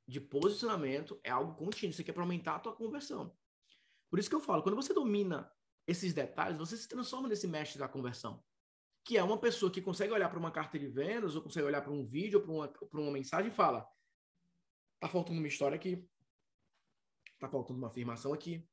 de 0.07 0.21
posicionamento, 0.21 1.19
é 1.23 1.29
algo 1.29 1.53
contínuo. 1.55 1.91
Isso 1.91 2.01
aqui 2.01 2.11
é 2.11 2.13
para 2.13 2.23
aumentar 2.23 2.55
a 2.55 2.59
tua 2.59 2.73
conversão. 2.73 3.35
Por 4.09 4.17
isso 4.17 4.29
que 4.29 4.35
eu 4.35 4.39
falo, 4.39 4.63
quando 4.63 4.75
você 4.75 4.93
domina 4.93 5.51
esses 5.85 6.13
detalhes, 6.13 6.57
você 6.57 6.77
se 6.77 6.87
transforma 6.87 7.27
nesse 7.27 7.47
mestre 7.47 7.77
da 7.77 7.89
conversão. 7.89 8.41
Que 9.03 9.17
é 9.17 9.23
uma 9.23 9.37
pessoa 9.37 9.71
que 9.71 9.81
consegue 9.81 10.13
olhar 10.13 10.29
para 10.29 10.39
uma 10.39 10.51
carta 10.51 10.79
de 10.79 10.87
vendas, 10.87 11.35
ou 11.35 11.41
consegue 11.41 11.67
olhar 11.67 11.81
para 11.81 11.91
um 11.91 12.05
vídeo, 12.05 12.39
ou 12.39 12.45
para 12.45 12.51
uma, 12.51 13.03
uma 13.05 13.11
mensagem 13.11 13.51
e 13.51 13.53
fala: 13.53 13.87
tá 14.99 15.07
faltando 15.07 15.39
uma 15.39 15.47
história 15.47 15.75
aqui, 15.75 16.03
tá 17.39 17.47
faltando 17.49 17.79
uma 17.79 17.87
afirmação 17.87 18.33
aqui. 18.33 18.67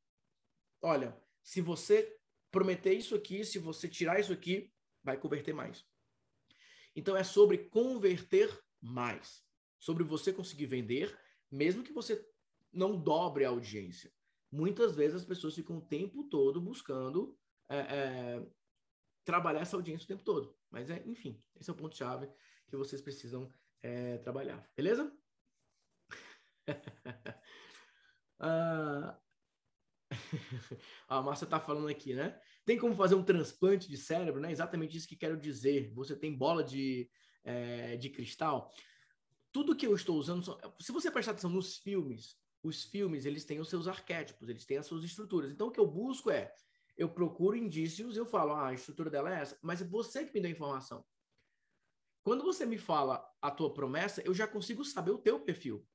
Olha, 0.83 1.19
se 1.43 1.61
você 1.61 2.17
prometer 2.51 2.95
isso 2.95 3.15
aqui, 3.15 3.45
se 3.45 3.59
você 3.59 3.89
tirar 3.89 4.21
isso 4.21 4.33
aqui, 4.33 4.73
vai 5.03 5.19
converter 5.19 5.53
mais. 5.53 5.85
Então 6.95 7.17
é 7.17 7.25
sobre 7.25 7.59
converter 7.59 8.63
mais, 8.81 9.45
sobre 9.79 10.05
você 10.05 10.33
conseguir 10.33 10.67
vender, 10.67 11.19
mesmo 11.51 11.83
que 11.83 11.93
você 11.93 12.27
não 12.73 13.01
dobre 13.01 13.45
a 13.45 13.49
audiência. 13.49 14.13
Muitas 14.51 14.95
vezes 14.95 15.17
as 15.17 15.25
pessoas 15.25 15.55
ficam 15.55 15.79
o 15.79 15.85
tempo 15.85 16.25
todo 16.25 16.61
buscando 16.61 17.37
é, 17.69 17.79
é, 17.79 18.47
trabalhar 19.25 19.61
essa 19.61 19.77
audiência 19.77 20.05
o 20.05 20.09
tempo 20.09 20.23
todo. 20.23 20.57
Mas, 20.71 20.91
é, 20.91 21.03
enfim, 21.07 21.43
esse 21.59 21.69
é 21.69 21.73
o 21.73 21.77
ponto-chave 21.77 22.31
que 22.69 22.77
vocês 22.77 23.03
precisam 23.03 23.51
é, 23.83 24.19
trabalhar. 24.19 24.69
Beleza? 24.77 25.13
ah, 28.41 29.19
a 31.09 31.23
Márcia 31.23 31.45
está 31.45 31.61
falando 31.61 31.89
aqui, 31.89 32.15
né? 32.15 32.39
Tem 32.65 32.79
como 32.79 32.95
fazer 32.95 33.15
um 33.15 33.23
transplante 33.23 33.89
de 33.89 33.97
cérebro, 33.97 34.41
né? 34.41 34.51
Exatamente 34.51 34.97
isso 34.97 35.09
que 35.09 35.17
quero 35.17 35.37
dizer. 35.37 35.93
Você 35.95 36.17
tem 36.17 36.37
bola 36.37 36.63
de, 36.63 37.09
é, 37.45 37.97
de 37.97 38.11
cristal. 38.11 38.71
Tudo 39.53 39.77
que 39.77 39.87
eu 39.87 39.95
estou 39.95 40.17
usando, 40.17 40.59
se 40.81 40.93
você 40.93 41.11
prestar 41.11 41.33
atenção 41.33 41.51
nos 41.51 41.79
filmes, 41.79 42.37
os 42.63 42.85
filmes 42.85 43.25
eles 43.25 43.45
têm 43.45 43.61
os 43.61 43.69
seus 43.69 43.87
arquétipos, 43.87 44.49
eles 44.49 44.65
têm 44.65 44.79
as 44.79 44.87
suas 44.87 45.05
estruturas. 45.05 45.51
Então 45.51 45.69
o 45.69 45.71
que 45.71 45.79
eu 45.79 45.87
busco 45.87 46.31
é, 46.31 46.53
eu 46.97 47.09
procuro 47.09 47.57
indícios, 47.57 48.17
eu 48.17 48.27
falo, 48.27 48.53
ah, 48.53 48.69
a 48.69 48.75
estrutura 48.75 49.11
dela 49.11 49.33
é 49.33 49.41
essa, 49.41 49.59
mas 49.63 49.83
é 49.83 49.85
você 49.85 50.25
que 50.25 50.33
me 50.35 50.41
deu 50.41 50.49
a 50.49 50.53
informação. 50.53 51.05
Quando 52.23 52.43
você 52.43 52.65
me 52.65 52.79
fala 52.79 53.25
a 53.41 53.51
tua 53.51 53.73
promessa, 53.73 54.23
eu 54.23 54.33
já 54.33 54.47
consigo 54.47 54.85
saber 54.85 55.11
o 55.11 55.19
teu 55.19 55.39
perfil. 55.41 55.87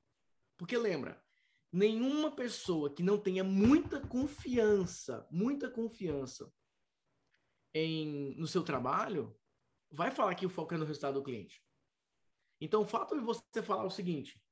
Porque 0.60 0.78
lembra, 0.78 1.24
nenhuma 1.72 2.36
pessoa 2.36 2.94
que 2.94 3.02
não 3.02 3.18
tenha 3.18 3.46
muita 3.46 4.06
confiança, 4.06 5.26
muita 5.32 5.72
confiança 5.72 6.54
em 7.74 8.36
no 8.36 8.46
seu 8.46 8.62
trabalho, 8.62 9.34
vai 9.90 10.12
falar 10.12 10.36
que 10.36 10.46
o 10.46 10.50
foco 10.50 10.74
é 10.74 10.78
no 10.78 10.84
resultado 10.84 11.14
do 11.14 11.24
cliente. 11.24 11.64
Então, 12.60 12.82
o 12.82 12.86
fato 12.86 13.16
de 13.16 13.22
você 13.22 13.64
falar 13.64 13.86
o 13.86 13.90
seguinte: 13.90 14.44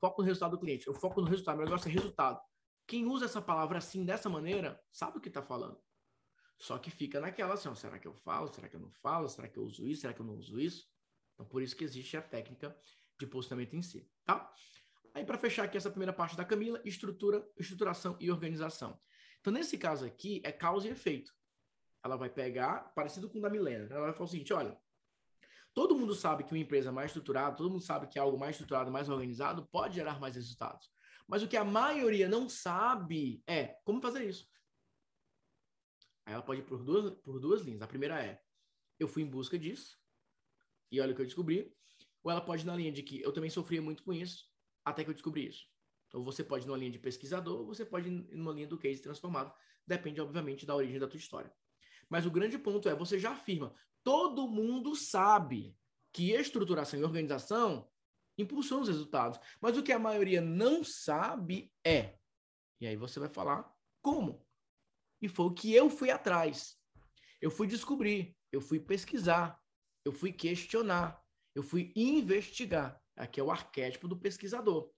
foco 0.00 0.22
no 0.22 0.26
resultado 0.26 0.52
do 0.52 0.60
cliente, 0.60 0.86
eu 0.86 0.94
foco 0.94 1.20
no 1.20 1.28
resultado, 1.28 1.58
meu 1.58 1.66
negócio 1.66 1.90
é 1.90 1.92
resultado. 1.92 2.40
Quem 2.86 3.04
usa 3.04 3.26
essa 3.26 3.42
palavra 3.42 3.76
assim, 3.76 4.06
dessa 4.06 4.30
maneira, 4.30 4.82
sabe 4.90 5.18
o 5.18 5.20
que 5.20 5.28
está 5.28 5.42
falando. 5.42 5.78
Só 6.56 6.78
que 6.78 6.90
fica 6.90 7.20
naquela 7.20 7.54
assim, 7.54 7.68
ó, 7.68 7.74
será 7.74 7.98
que 7.98 8.08
eu 8.08 8.14
falo? 8.14 8.48
Será 8.48 8.70
que 8.70 8.76
eu 8.76 8.80
não 8.80 8.90
falo? 8.90 9.28
Será 9.28 9.48
que 9.48 9.58
eu 9.58 9.64
uso 9.64 9.86
isso? 9.86 10.00
Será 10.00 10.14
que 10.14 10.20
eu 10.20 10.26
não 10.26 10.38
uso 10.38 10.58
isso? 10.58 10.88
Então, 11.34 11.44
por 11.44 11.60
isso 11.60 11.76
que 11.76 11.84
existe 11.84 12.16
a 12.16 12.22
técnica 12.22 12.74
de 13.18 13.26
posicionamento 13.26 13.74
em 13.76 13.82
si, 13.82 14.08
tá? 14.24 14.50
Aí, 15.14 15.24
para 15.24 15.38
fechar 15.38 15.64
aqui 15.64 15.76
essa 15.76 15.90
primeira 15.90 16.12
parte 16.12 16.36
da 16.36 16.44
Camila, 16.44 16.82
estrutura, 16.84 17.48
estruturação 17.56 18.16
e 18.20 18.32
organização. 18.32 19.00
Então, 19.40 19.52
nesse 19.52 19.78
caso 19.78 20.04
aqui, 20.04 20.42
é 20.44 20.50
causa 20.50 20.88
e 20.88 20.90
efeito. 20.90 21.32
Ela 22.02 22.16
vai 22.16 22.28
pegar, 22.28 22.92
parecido 22.94 23.30
com 23.30 23.38
o 23.38 23.40
da 23.40 23.48
Milena, 23.48 23.86
ela 23.90 24.06
vai 24.06 24.12
falar 24.12 24.24
o 24.24 24.28
seguinte, 24.28 24.52
olha, 24.52 24.76
todo 25.72 25.96
mundo 25.96 26.14
sabe 26.14 26.42
que 26.42 26.52
uma 26.52 26.58
empresa 26.58 26.90
mais 26.90 27.10
estruturada, 27.10 27.56
todo 27.56 27.70
mundo 27.70 27.82
sabe 27.82 28.08
que 28.08 28.18
algo 28.18 28.36
mais 28.36 28.56
estruturado, 28.56 28.90
mais 28.90 29.08
organizado, 29.08 29.66
pode 29.66 29.94
gerar 29.94 30.18
mais 30.18 30.34
resultados. 30.34 30.90
Mas 31.28 31.42
o 31.42 31.48
que 31.48 31.56
a 31.56 31.64
maioria 31.64 32.28
não 32.28 32.48
sabe 32.48 33.42
é 33.46 33.78
como 33.84 34.00
fazer 34.00 34.24
isso. 34.24 34.48
Aí 36.26 36.34
ela 36.34 36.42
pode 36.42 36.60
ir 36.60 36.64
por 36.64 36.82
duas, 36.82 37.14
por 37.20 37.38
duas 37.38 37.62
linhas. 37.62 37.82
A 37.82 37.86
primeira 37.86 38.22
é, 38.22 38.42
eu 38.98 39.06
fui 39.06 39.22
em 39.22 39.30
busca 39.30 39.56
disso, 39.58 39.96
e 40.90 41.00
olha 41.00 41.12
o 41.12 41.14
que 41.14 41.22
eu 41.22 41.26
descobri. 41.26 41.72
Ou 42.22 42.30
ela 42.30 42.40
pode 42.40 42.62
ir 42.62 42.66
na 42.66 42.76
linha 42.76 42.90
de 42.90 43.02
que 43.02 43.20
eu 43.20 43.32
também 43.32 43.50
sofria 43.50 43.80
muito 43.80 44.02
com 44.02 44.12
isso, 44.12 44.50
até 44.84 45.04
que 45.04 45.10
eu 45.10 45.14
descobri 45.14 45.46
isso. 45.46 45.66
Então 46.08 46.22
você 46.22 46.44
pode 46.44 46.64
ir 46.64 46.68
numa 46.68 46.78
linha 46.78 46.90
de 46.90 46.98
pesquisador, 46.98 47.60
ou 47.60 47.66
você 47.66 47.84
pode 47.84 48.08
ir 48.08 48.36
numa 48.36 48.52
linha 48.52 48.66
do 48.66 48.78
case 48.78 49.00
transformado. 49.00 49.52
Depende, 49.86 50.20
obviamente, 50.20 50.66
da 50.66 50.74
origem 50.74 50.98
da 50.98 51.08
tua 51.08 51.18
história. 51.18 51.52
Mas 52.08 52.26
o 52.26 52.30
grande 52.30 52.58
ponto 52.58 52.88
é, 52.88 52.94
você 52.94 53.18
já 53.18 53.32
afirma, 53.32 53.74
todo 54.02 54.48
mundo 54.48 54.94
sabe 54.94 55.76
que 56.12 56.32
estruturação 56.32 57.00
e 57.00 57.04
organização 57.04 57.90
impulsionam 58.38 58.82
os 58.82 58.88
resultados. 58.88 59.40
Mas 59.60 59.76
o 59.76 59.82
que 59.82 59.92
a 59.92 59.98
maioria 59.98 60.40
não 60.40 60.84
sabe 60.84 61.72
é, 61.84 62.16
e 62.80 62.86
aí 62.86 62.96
você 62.96 63.18
vai 63.18 63.28
falar 63.28 63.72
como. 64.02 64.46
E 65.20 65.28
foi 65.28 65.46
o 65.46 65.54
que 65.54 65.72
eu 65.72 65.88
fui 65.88 66.10
atrás. 66.10 66.78
Eu 67.40 67.50
fui 67.50 67.66
descobrir, 67.66 68.36
eu 68.52 68.60
fui 68.60 68.78
pesquisar, 68.78 69.60
eu 70.04 70.12
fui 70.12 70.32
questionar, 70.32 71.22
eu 71.54 71.62
fui 71.62 71.92
investigar. 71.96 73.02
Aqui 73.16 73.40
é 73.40 73.42
o 73.42 73.50
arquétipo 73.50 74.08
do 74.08 74.16
pesquisador. 74.16 74.90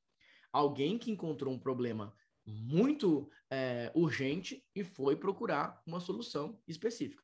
Alguém 0.52 0.98
que 0.98 1.10
encontrou 1.10 1.52
um 1.52 1.58
problema 1.58 2.14
muito 2.46 3.28
é, 3.50 3.90
urgente 3.94 4.64
e 4.74 4.84
foi 4.84 5.16
procurar 5.16 5.82
uma 5.86 6.00
solução 6.00 6.60
específica. 6.66 7.22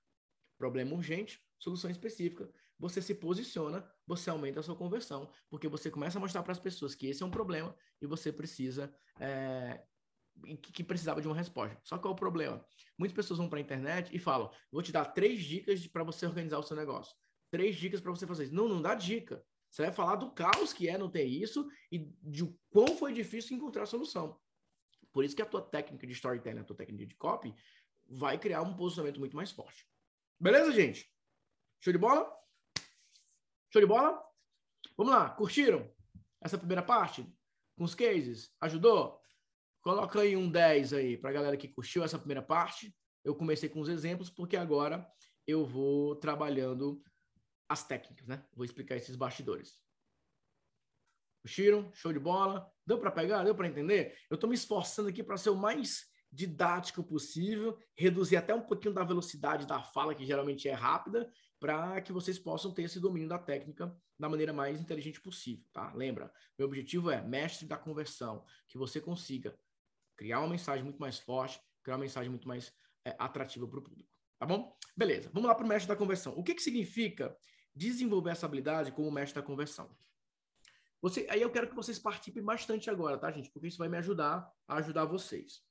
Problema 0.59 0.95
urgente, 0.95 1.41
solução 1.59 1.91
específica. 1.91 2.51
Você 2.79 3.01
se 3.01 3.15
posiciona, 3.15 3.89
você 4.07 4.29
aumenta 4.29 4.61
a 4.61 4.63
sua 4.63 4.75
conversão, 4.75 5.31
porque 5.49 5.69
você 5.69 5.91
começa 5.91 6.19
a 6.19 6.21
mostrar 6.21 6.43
para 6.43 6.53
as 6.53 6.59
pessoas 6.59 6.95
que 6.95 7.07
esse 7.07 7.23
é 7.23 7.27
um 7.27 7.31
problema 7.31 7.75
e 8.01 8.07
você 8.07 8.33
precisa 8.33 8.93
é, 9.21 9.81
que 10.73 10.83
precisava 10.83 11.21
de 11.21 11.29
uma 11.29 11.37
resposta. 11.37 11.79
Só 11.85 11.97
que 11.97 12.03
qual 12.03 12.13
é 12.13 12.17
o 12.17 12.19
problema? 12.19 12.65
Muitas 12.99 13.15
pessoas 13.15 13.39
vão 13.39 13.49
para 13.49 13.59
a 13.59 13.63
internet 13.63 14.15
e 14.15 14.19
falam: 14.19 14.51
vou 14.71 14.83
te 14.83 14.93
dar 14.93 15.07
três 15.07 15.45
dicas 15.45 15.87
para 15.87 16.05
você 16.05 16.27
organizar 16.27 16.59
o 16.59 16.63
seu 16.63 16.77
negócio. 16.77 17.15
Três 17.51 17.77
dicas 17.77 18.01
para 18.01 18.11
você 18.11 18.27
fazer 18.27 18.45
isso. 18.45 18.55
Não, 18.55 18.69
não 18.69 18.81
dá 18.81 18.95
dica. 18.95 19.45
Você 19.73 19.83
vai 19.83 19.93
falar 19.93 20.17
do 20.17 20.31
caos 20.31 20.71
que 20.75 20.87
é 20.87 20.99
não 20.99 21.11
ter 21.11 21.25
isso 21.25 21.67
e 21.91 21.99
de 22.23 22.45
quão 22.69 22.95
foi 22.99 23.11
difícil 23.11 23.57
encontrar 23.57 23.85
a 23.85 23.87
solução. 23.87 24.39
Por 25.11 25.25
isso 25.25 25.35
que 25.35 25.41
a 25.41 25.47
tua 25.47 25.63
técnica 25.63 26.07
de 26.07 26.13
storytelling, 26.13 26.61
a 26.61 26.65
tua 26.65 26.77
técnica 26.77 27.07
de 27.07 27.15
copy, 27.15 27.55
vai 28.07 28.39
criar 28.39 28.61
um 28.61 28.77
posicionamento 28.77 29.19
muito 29.19 29.35
mais 29.35 29.51
forte. 29.51 29.89
Beleza, 30.39 30.73
gente? 30.73 31.11
Show 31.81 31.91
de 31.91 31.99
bola? 31.99 32.31
Show 33.73 33.81
de 33.81 33.87
bola? 33.87 34.23
Vamos 34.95 35.15
lá, 35.15 35.31
curtiram 35.31 35.91
essa 36.43 36.59
primeira 36.59 36.83
parte? 36.83 37.27
Com 37.79 37.85
os 37.85 37.95
cases? 37.95 38.55
Ajudou? 38.61 39.19
Coloca 39.81 40.21
aí 40.21 40.37
um 40.37 40.51
10 40.51 40.93
aí 40.93 41.17
para 41.17 41.31
a 41.31 41.33
galera 41.33 41.57
que 41.57 41.67
curtiu 41.67 42.05
essa 42.05 42.19
primeira 42.19 42.43
parte. 42.43 42.95
Eu 43.25 43.35
comecei 43.35 43.71
com 43.71 43.81
os 43.81 43.89
exemplos 43.89 44.29
porque 44.29 44.57
agora 44.57 45.11
eu 45.47 45.65
vou 45.65 46.15
trabalhando 46.17 47.03
as 47.69 47.85
técnicas, 47.87 48.27
né? 48.27 48.45
Vou 48.55 48.65
explicar 48.65 48.97
esses 48.97 49.17
bastidores. 49.17 49.81
Curtiram? 51.43 51.91
Show 51.93 52.13
de 52.13 52.19
bola? 52.19 52.71
Deu 52.87 52.99
para 52.99 53.11
pegar? 53.11 53.43
Deu 53.45 53.55
para 53.55 53.67
entender? 53.67 54.17
Eu 54.31 54.37
estou 54.37 54.49
me 54.49 54.55
esforçando 54.55 55.09
aqui 55.09 55.23
para 55.23 55.37
ser 55.37 55.51
o 55.51 55.57
mais 55.57 56.07
didático 56.33 57.03
possível, 57.05 57.79
reduzir 57.97 58.37
até 58.37 58.55
um 58.55 58.63
pouquinho 58.63 58.95
da 58.95 59.05
velocidade 59.05 59.67
da 59.67 59.83
fala, 59.83 60.15
que 60.15 60.25
geralmente 60.25 60.67
é 60.67 60.73
rápida, 60.73 61.31
para 61.61 62.01
que 62.01 62.13
vocês 62.13 62.39
possam 62.39 62.73
ter 62.73 62.85
esse 62.85 62.99
domínio 62.99 63.29
da 63.29 63.39
técnica 63.39 63.95
da 64.19 64.29
maneira 64.29 64.53
mais 64.53 64.81
inteligente 64.81 65.21
possível, 65.21 65.65
tá? 65.73 65.93
Lembra, 65.95 66.33
meu 66.59 66.67
objetivo 66.67 67.11
é 67.11 67.21
mestre 67.21 67.67
da 67.67 67.77
conversão, 67.77 68.45
que 68.67 68.79
você 68.79 69.01
consiga 69.01 69.57
criar 70.17 70.41
uma 70.41 70.49
mensagem 70.49 70.83
muito 70.83 70.99
mais 70.99 71.19
forte, 71.19 71.61
criar 71.83 71.97
uma 71.97 72.03
mensagem 72.03 72.31
muito 72.31 72.49
mais 72.49 72.73
é, 73.05 73.15
atrativa 73.19 73.67
para 73.67 73.79
o 73.79 73.83
público, 73.83 74.11
tá 74.39 74.47
bom? 74.47 74.77
Beleza, 74.97 75.31
vamos 75.33 75.49
lá 75.49 75.55
para 75.55 75.65
o 75.65 75.69
mestre 75.69 75.89
da 75.89 75.97
conversão. 75.97 76.33
O 76.37 76.43
que, 76.43 76.55
que 76.55 76.63
significa 76.63 77.37
desenvolver 77.75 78.31
essa 78.31 78.47
habilidade 78.47 78.93
como 78.93 79.11
mestre 79.11 79.41
da 79.41 79.47
conversão. 79.47 79.91
Você, 81.01 81.27
aí 81.29 81.43
eu 81.43 81.51
quero 81.51 81.69
que 81.69 81.75
vocês 81.75 81.99
participem 81.99 82.43
bastante 82.43 82.89
agora, 82.89 83.19
tá, 83.19 83.31
gente? 83.31 83.51
Porque 83.51 83.67
isso 83.67 83.79
vai 83.79 83.89
me 83.89 83.99
ajudar 83.99 84.49
a 84.69 84.77
ajudar 84.77 85.05
vocês. 85.05 85.63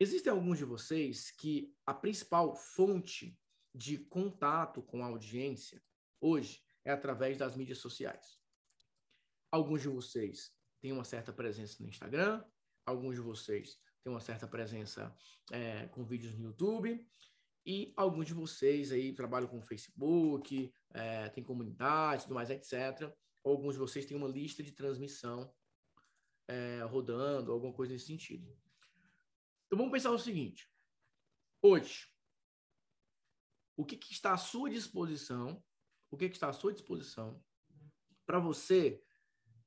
Existem 0.00 0.32
alguns 0.32 0.58
de 0.58 0.64
vocês 0.64 1.30
que 1.30 1.74
a 1.86 1.92
principal 1.92 2.56
fonte 2.56 3.38
de 3.74 3.98
contato 3.98 4.82
com 4.82 5.04
a 5.04 5.08
audiência 5.08 5.82
hoje 6.20 6.62
é 6.84 6.90
através 6.90 7.36
das 7.36 7.56
mídias 7.56 7.78
sociais. 7.78 8.38
Alguns 9.50 9.82
de 9.82 9.88
vocês 9.88 10.52
têm 10.80 10.92
uma 10.92 11.04
certa 11.04 11.32
presença 11.32 11.82
no 11.82 11.88
Instagram, 11.88 12.42
alguns 12.86 13.16
de 13.16 13.20
vocês 13.20 13.78
têm 14.02 14.12
uma 14.12 14.20
certa 14.20 14.46
presença 14.46 15.14
é, 15.50 15.86
com 15.88 16.04
vídeos 16.04 16.34
no 16.34 16.44
YouTube, 16.44 17.06
e 17.66 17.92
alguns 17.96 18.26
de 18.26 18.34
vocês 18.34 18.92
aí 18.92 19.12
trabalham 19.14 19.48
com 19.48 19.62
Facebook, 19.62 20.72
é, 20.94 21.28
tem 21.28 21.44
comunidade, 21.44 22.22
tudo 22.22 22.34
mais, 22.34 22.48
etc. 22.48 23.12
Alguns 23.44 23.74
de 23.74 23.80
vocês 23.80 24.06
têm 24.06 24.16
uma 24.16 24.28
lista 24.28 24.62
de 24.62 24.72
transmissão 24.72 25.52
é, 26.48 26.82
rodando, 26.84 27.52
alguma 27.52 27.72
coisa 27.72 27.92
nesse 27.92 28.06
sentido. 28.06 28.56
Então 29.66 29.76
vamos 29.76 29.92
pensar 29.92 30.10
o 30.10 30.18
seguinte: 30.18 30.70
hoje, 31.60 32.06
o 33.76 33.84
que, 33.84 33.96
que 33.96 34.12
está 34.12 34.32
à 34.32 34.38
sua 34.38 34.70
disposição? 34.70 35.62
o 36.14 36.16
que, 36.16 36.28
que 36.28 36.36
está 36.36 36.48
à 36.48 36.52
sua 36.52 36.72
disposição 36.72 37.42
para 38.24 38.38
você 38.38 39.02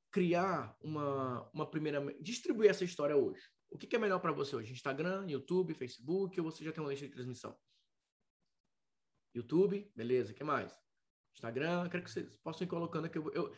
criar 0.10 0.76
uma, 0.82 1.48
uma 1.54 1.70
primeira. 1.70 2.02
distribuir 2.22 2.72
essa 2.72 2.84
história 2.84 3.16
hoje. 3.16 3.42
O 3.70 3.78
que, 3.78 3.86
que 3.86 3.96
é 3.96 4.00
melhor 4.00 4.20
para 4.20 4.32
você 4.32 4.56
hoje? 4.56 4.72
Instagram, 4.72 5.30
YouTube, 5.30 5.74
Facebook, 5.74 6.40
ou 6.40 6.50
você 6.50 6.64
já 6.64 6.72
tem 6.72 6.82
uma 6.82 6.90
lista 6.90 7.06
de 7.06 7.14
transmissão? 7.14 7.56
YouTube, 9.36 9.92
beleza, 9.96 10.32
o 10.32 10.36
que 10.36 10.44
mais? 10.44 10.74
Instagram, 11.38 11.88
quero 11.90 12.04
que 12.04 12.12
vocês 12.12 12.36
possam 12.38 12.66
ir 12.66 12.70
colocando 12.70 13.06
aqui. 13.06 13.18
Eu, 13.18 13.32
eu, 13.32 13.56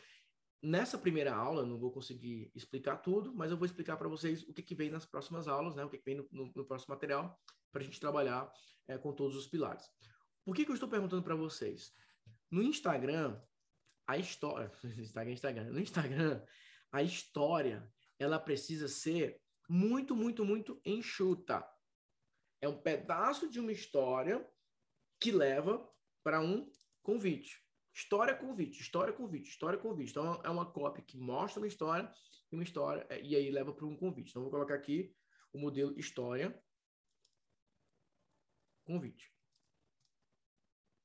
nessa 0.61 0.97
primeira 0.97 1.33
aula, 1.33 1.65
não 1.65 1.79
vou 1.79 1.91
conseguir 1.91 2.51
explicar 2.53 2.97
tudo, 2.97 3.33
mas 3.33 3.51
eu 3.51 3.57
vou 3.57 3.65
explicar 3.65 3.95
para 3.95 4.09
vocês 4.09 4.43
o 4.43 4.53
que, 4.53 4.61
que 4.61 4.75
vem 4.75 4.89
nas 4.89 5.05
próximas 5.05 5.47
aulas, 5.47 5.75
né? 5.75 5.85
O 5.85 5.89
que, 5.89 5.97
que 5.97 6.05
vem 6.05 6.15
no, 6.15 6.27
no, 6.31 6.51
no 6.53 6.65
próximo 6.65 6.93
material, 6.93 7.39
para 7.71 7.81
a 7.81 7.85
gente 7.85 7.99
trabalhar 7.99 8.51
é, 8.87 8.97
com 8.97 9.13
todos 9.13 9.37
os 9.37 9.47
pilares. 9.47 9.85
Por 10.43 10.53
que, 10.55 10.65
que 10.65 10.71
eu 10.71 10.75
estou 10.75 10.89
perguntando 10.89 11.23
para 11.23 11.35
vocês? 11.35 11.93
No 12.51 12.61
Instagram, 12.61 13.41
a 14.05 14.17
história. 14.17 14.71
Instagram, 14.97 15.31
Instagram. 15.31 15.71
No 15.71 15.79
Instagram, 15.79 16.43
a 16.91 17.01
história 17.01 17.89
ela 18.17 18.39
precisa 18.39 18.89
ser 18.89 19.41
muito, 19.69 20.15
muito, 20.15 20.43
muito 20.43 20.81
enxuta. 20.83 21.65
É 22.61 22.67
um 22.67 22.77
pedaço 22.77 23.49
de 23.49 23.59
uma 23.59 23.71
história 23.71 24.45
que 25.21 25.31
leva 25.31 25.87
para 26.21 26.41
um 26.41 26.69
convite. 27.01 27.68
História 27.99 28.33
convite, 28.33 28.81
história 28.81 29.11
convite, 29.11 29.49
história 29.49 29.77
convite. 29.77 30.11
Então 30.11 30.41
é 30.41 30.49
uma 30.49 30.65
cópia 30.65 31.03
que 31.03 31.17
mostra 31.17 31.59
uma 31.59 31.67
história 31.67 32.09
e 32.49 32.55
uma 32.55 32.63
história 32.63 33.05
é, 33.09 33.21
e 33.21 33.35
aí 33.35 33.51
leva 33.51 33.73
para 33.73 33.85
um 33.85 33.97
convite. 33.97 34.29
Então 34.29 34.41
vou 34.41 34.49
colocar 34.49 34.75
aqui 34.75 35.13
o 35.51 35.59
modelo 35.59 35.99
história 35.99 36.57
convite. 38.85 39.29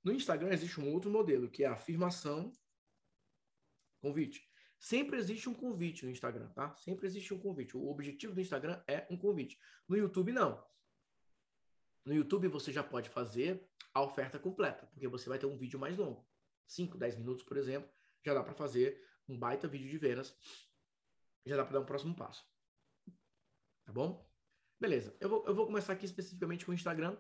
No 0.05 0.13
Instagram 0.13 0.51
existe 0.53 0.81
um 0.81 0.93
outro 0.93 1.11
modelo 1.11 1.51
que 1.51 1.65
é 1.65 1.67
a 1.67 1.73
afirmação 1.73 2.53
convite. 4.01 4.49
Sempre 4.79 5.19
existe 5.19 5.49
um 5.49 5.55
convite 5.55 6.05
no 6.05 6.13
Instagram, 6.13 6.49
tá? 6.53 6.77
Sempre 6.77 7.07
existe 7.07 7.35
um 7.35 7.41
convite. 7.41 7.77
O 7.77 7.89
objetivo 7.89 8.35
do 8.35 8.41
Instagram 8.41 8.81
é 8.87 9.05
um 9.11 9.17
convite. 9.17 9.59
No 9.89 9.97
YouTube 9.97 10.31
não. 10.31 10.65
No 12.05 12.15
YouTube 12.15 12.47
você 12.47 12.73
já 12.73 12.85
pode 12.85 13.09
fazer 13.09 13.69
a 13.93 14.01
oferta 14.01 14.39
completa, 14.39 14.87
porque 14.87 15.09
você 15.09 15.29
vai 15.29 15.41
ter 15.41 15.47
um 15.47 15.59
vídeo 15.59 15.81
mais 15.81 15.97
longo. 15.97 16.25
5, 16.67 16.99
10 16.99 17.17
minutos, 17.17 17.45
por 17.45 17.57
exemplo, 17.57 17.91
já 18.25 18.35
dá 18.35 18.43
para 18.43 18.55
fazer 18.55 19.03
um 19.29 19.39
baita 19.39 19.69
vídeo 19.69 19.91
de 19.91 19.99
vendas. 19.99 20.37
Já 21.47 21.57
dá 21.57 21.65
para 21.65 21.75
dar 21.75 21.81
um 21.81 21.87
próximo 21.87 22.15
passo. 22.15 22.45
Tá 23.85 23.93
bom? 23.93 24.29
Beleza. 24.81 25.17
Eu 25.21 25.29
vou, 25.29 25.47
eu 25.47 25.55
vou 25.55 25.67
começar 25.67 25.93
aqui 25.93 26.05
especificamente 26.05 26.65
com 26.65 26.73
o 26.73 26.75
Instagram, 26.75 27.17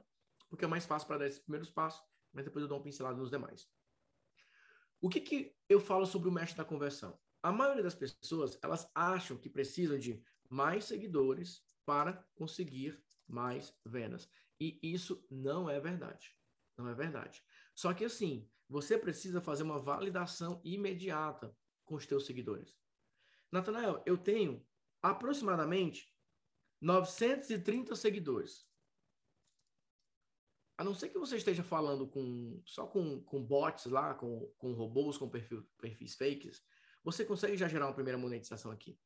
porque 0.48 0.64
é 0.64 0.68
mais 0.68 0.86
fácil 0.86 1.06
para 1.06 1.18
dar 1.18 1.26
esses 1.26 1.40
primeiros 1.40 1.70
passos, 1.70 2.02
mas 2.32 2.44
depois 2.44 2.62
eu 2.62 2.68
dou 2.68 2.78
uma 2.78 2.84
pincelada 2.84 3.16
nos 3.16 3.30
demais. 3.30 3.68
O 5.00 5.08
que, 5.08 5.20
que 5.20 5.56
eu 5.68 5.80
falo 5.80 6.06
sobre 6.06 6.28
o 6.28 6.32
mestre 6.32 6.56
da 6.56 6.64
conversão? 6.64 7.18
A 7.42 7.52
maioria 7.52 7.82
das 7.82 7.94
pessoas, 7.94 8.58
elas 8.62 8.90
acham 8.94 9.36
que 9.36 9.50
precisam 9.50 9.98
de 9.98 10.24
mais 10.48 10.86
seguidores 10.86 11.62
para 11.84 12.26
conseguir 12.34 13.02
mais 13.26 13.76
vendas. 13.84 14.28
E 14.58 14.78
isso 14.82 15.26
não 15.30 15.68
é 15.68 15.78
verdade. 15.78 16.34
Não 16.76 16.88
é 16.88 16.94
verdade. 16.94 17.42
Só 17.74 17.92
que 17.92 18.04
assim, 18.04 18.48
você 18.68 18.98
precisa 18.98 19.40
fazer 19.40 19.62
uma 19.62 19.78
validação 19.78 20.60
imediata 20.64 21.56
com 21.84 21.94
os 21.94 22.06
teus 22.06 22.26
seguidores. 22.26 22.76
Natanael, 23.52 24.02
eu 24.06 24.16
tenho 24.16 24.66
aproximadamente 25.02 26.12
930 26.80 27.94
seguidores. 27.94 28.66
A 30.76 30.82
não 30.82 30.94
ser 30.94 31.08
que 31.08 31.18
você 31.18 31.36
esteja 31.36 31.62
falando 31.62 32.06
com 32.06 32.60
só 32.64 32.86
com, 32.86 33.22
com 33.22 33.42
bots 33.42 33.86
lá, 33.86 34.14
com, 34.14 34.52
com 34.58 34.72
robôs, 34.72 35.16
com 35.16 35.28
perfil, 35.28 35.64
perfis 35.78 36.16
fakes, 36.16 36.62
você 37.04 37.24
consegue 37.24 37.56
já 37.56 37.68
gerar 37.68 37.86
uma 37.86 37.94
primeira 37.94 38.18
monetização 38.18 38.72
aqui. 38.72 38.98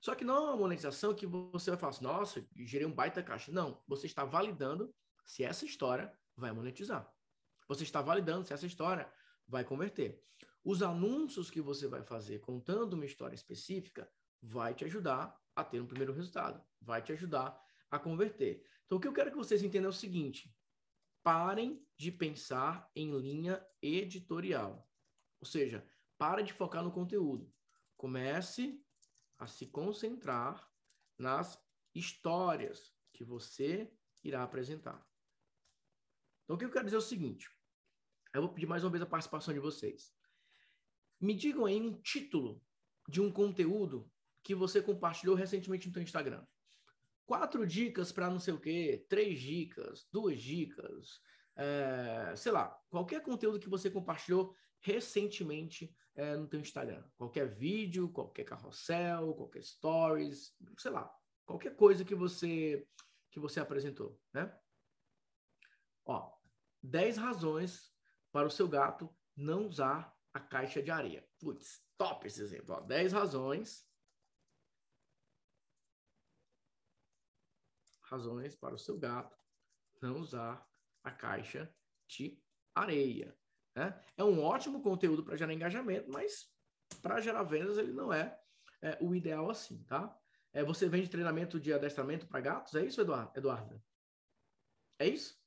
Só 0.00 0.16
que 0.16 0.24
não 0.24 0.34
é 0.36 0.40
uma 0.40 0.56
monetização 0.56 1.14
que 1.14 1.26
você 1.26 1.70
vai 1.70 1.78
falar 1.78 1.90
assim, 1.90 2.02
nossa, 2.02 2.44
gerei 2.56 2.86
um 2.86 2.92
baita 2.92 3.22
caixa. 3.22 3.52
Não, 3.52 3.80
você 3.86 4.06
está 4.06 4.24
validando 4.24 4.92
se 5.24 5.44
essa 5.44 5.64
história 5.64 6.12
vai 6.36 6.50
monetizar. 6.50 7.08
Você 7.68 7.82
está 7.82 8.00
validando 8.02 8.46
se 8.46 8.52
essa 8.52 8.66
história 8.66 9.10
vai 9.46 9.64
converter. 9.64 10.20
Os 10.64 10.82
anúncios 10.82 11.50
que 11.50 11.60
você 11.60 11.88
vai 11.88 12.02
fazer 12.02 12.40
contando 12.40 12.94
uma 12.94 13.06
história 13.06 13.34
específica 13.34 14.10
vai 14.40 14.74
te 14.74 14.84
ajudar 14.84 15.40
a 15.54 15.64
ter 15.64 15.80
um 15.80 15.86
primeiro 15.86 16.12
resultado, 16.12 16.62
vai 16.80 17.02
te 17.02 17.12
ajudar 17.12 17.60
a 17.90 17.98
converter. 17.98 18.64
Então, 18.86 18.98
o 18.98 19.00
que 19.00 19.08
eu 19.08 19.12
quero 19.12 19.30
que 19.30 19.36
vocês 19.36 19.62
entendam 19.62 19.88
é 19.88 19.90
o 19.90 19.96
seguinte: 19.96 20.54
parem 21.22 21.84
de 21.96 22.10
pensar 22.10 22.90
em 22.94 23.16
linha 23.18 23.64
editorial. 23.80 24.88
Ou 25.40 25.46
seja, 25.46 25.86
para 26.16 26.42
de 26.42 26.52
focar 26.52 26.82
no 26.82 26.92
conteúdo. 26.92 27.52
Comece 27.96 28.80
a 29.38 29.46
se 29.46 29.66
concentrar 29.66 30.70
nas 31.18 31.60
histórias 31.94 32.94
que 33.12 33.24
você 33.24 33.92
irá 34.22 34.42
apresentar. 34.42 35.04
Então, 36.44 36.56
o 36.56 36.58
que 36.58 36.64
eu 36.64 36.70
quero 36.70 36.84
dizer 36.84 36.96
é 36.96 36.98
o 36.98 37.02
seguinte: 37.02 37.48
eu 38.34 38.42
vou 38.42 38.52
pedir 38.52 38.66
mais 38.66 38.82
uma 38.82 38.90
vez 38.90 39.02
a 39.02 39.06
participação 39.06 39.52
de 39.52 39.60
vocês. 39.60 40.12
Me 41.20 41.34
digam 41.34 41.66
aí 41.66 41.80
um 41.80 42.00
título 42.00 42.62
de 43.08 43.20
um 43.20 43.30
conteúdo 43.30 44.10
que 44.42 44.54
você 44.54 44.82
compartilhou 44.82 45.36
recentemente 45.36 45.86
no 45.86 45.92
seu 45.92 46.02
Instagram. 46.02 46.44
Quatro 47.24 47.66
dicas 47.66 48.10
para 48.10 48.28
não 48.28 48.40
sei 48.40 48.54
o 48.54 48.60
quê, 48.60 49.06
três 49.08 49.40
dicas, 49.40 50.08
duas 50.10 50.40
dicas, 50.42 51.20
é, 51.54 52.34
sei 52.36 52.50
lá, 52.50 52.76
qualquer 52.90 53.22
conteúdo 53.22 53.60
que 53.60 53.68
você 53.68 53.90
compartilhou 53.90 54.54
recentemente 54.80 55.94
é, 56.14 56.36
no 56.36 56.48
seu 56.48 56.60
Instagram. 56.60 57.04
Qualquer 57.16 57.54
vídeo, 57.54 58.10
qualquer 58.10 58.44
carrossel, 58.44 59.34
qualquer 59.34 59.62
stories, 59.62 60.54
sei 60.76 60.90
lá, 60.90 61.10
qualquer 61.46 61.76
coisa 61.76 62.04
que 62.04 62.14
você 62.14 62.86
que 63.30 63.40
você 63.40 63.60
apresentou, 63.60 64.20
né? 64.34 64.54
Ó, 66.04 66.36
10 66.82 67.16
razões 67.16 67.92
para 68.30 68.46
o 68.46 68.50
seu 68.50 68.68
gato 68.68 69.14
não 69.36 69.66
usar 69.66 70.16
a 70.32 70.40
caixa 70.40 70.82
de 70.82 70.90
areia. 70.90 71.26
Putz, 71.38 71.84
top 71.96 72.26
esse 72.26 72.42
exemplo. 72.42 72.74
Ó. 72.74 72.80
10 72.80 73.12
razões. 73.12 73.86
Razões 78.02 78.54
para 78.56 78.74
o 78.74 78.78
seu 78.78 78.98
gato 78.98 79.36
não 80.00 80.18
usar 80.18 80.68
a 81.04 81.10
caixa 81.10 81.74
de 82.06 82.42
areia. 82.74 83.36
Né? 83.74 83.98
É 84.16 84.24
um 84.24 84.42
ótimo 84.42 84.82
conteúdo 84.82 85.24
para 85.24 85.36
gerar 85.36 85.52
engajamento, 85.52 86.10
mas 86.10 86.52
para 87.00 87.20
gerar 87.20 87.42
vendas 87.44 87.78
ele 87.78 87.92
não 87.92 88.12
é, 88.12 88.38
é, 88.82 88.98
o 89.00 89.14
ideal 89.14 89.48
assim, 89.48 89.82
tá? 89.84 90.14
É, 90.52 90.62
você 90.62 90.88
vende 90.88 91.08
treinamento 91.08 91.58
de 91.58 91.72
adestramento 91.72 92.26
para 92.26 92.40
gatos? 92.40 92.74
É 92.74 92.84
isso, 92.84 93.00
Eduardo? 93.00 93.32
Eduardo? 93.34 93.82
É 94.98 95.08
isso? 95.08 95.41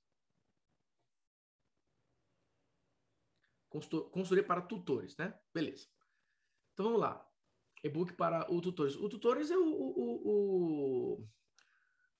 Consultoria 3.79 4.43
para 4.43 4.61
tutores, 4.61 5.17
né? 5.17 5.37
Beleza. 5.53 5.87
Então 6.73 6.85
vamos 6.85 7.01
lá. 7.01 7.25
E-book 7.83 8.13
para 8.13 8.51
o 8.51 8.61
tutores. 8.61 8.95
O 8.95 9.07
tutores 9.07 9.51
é 9.51 9.57
o, 9.57 9.63
o, 9.63 10.31
o, 10.31 11.29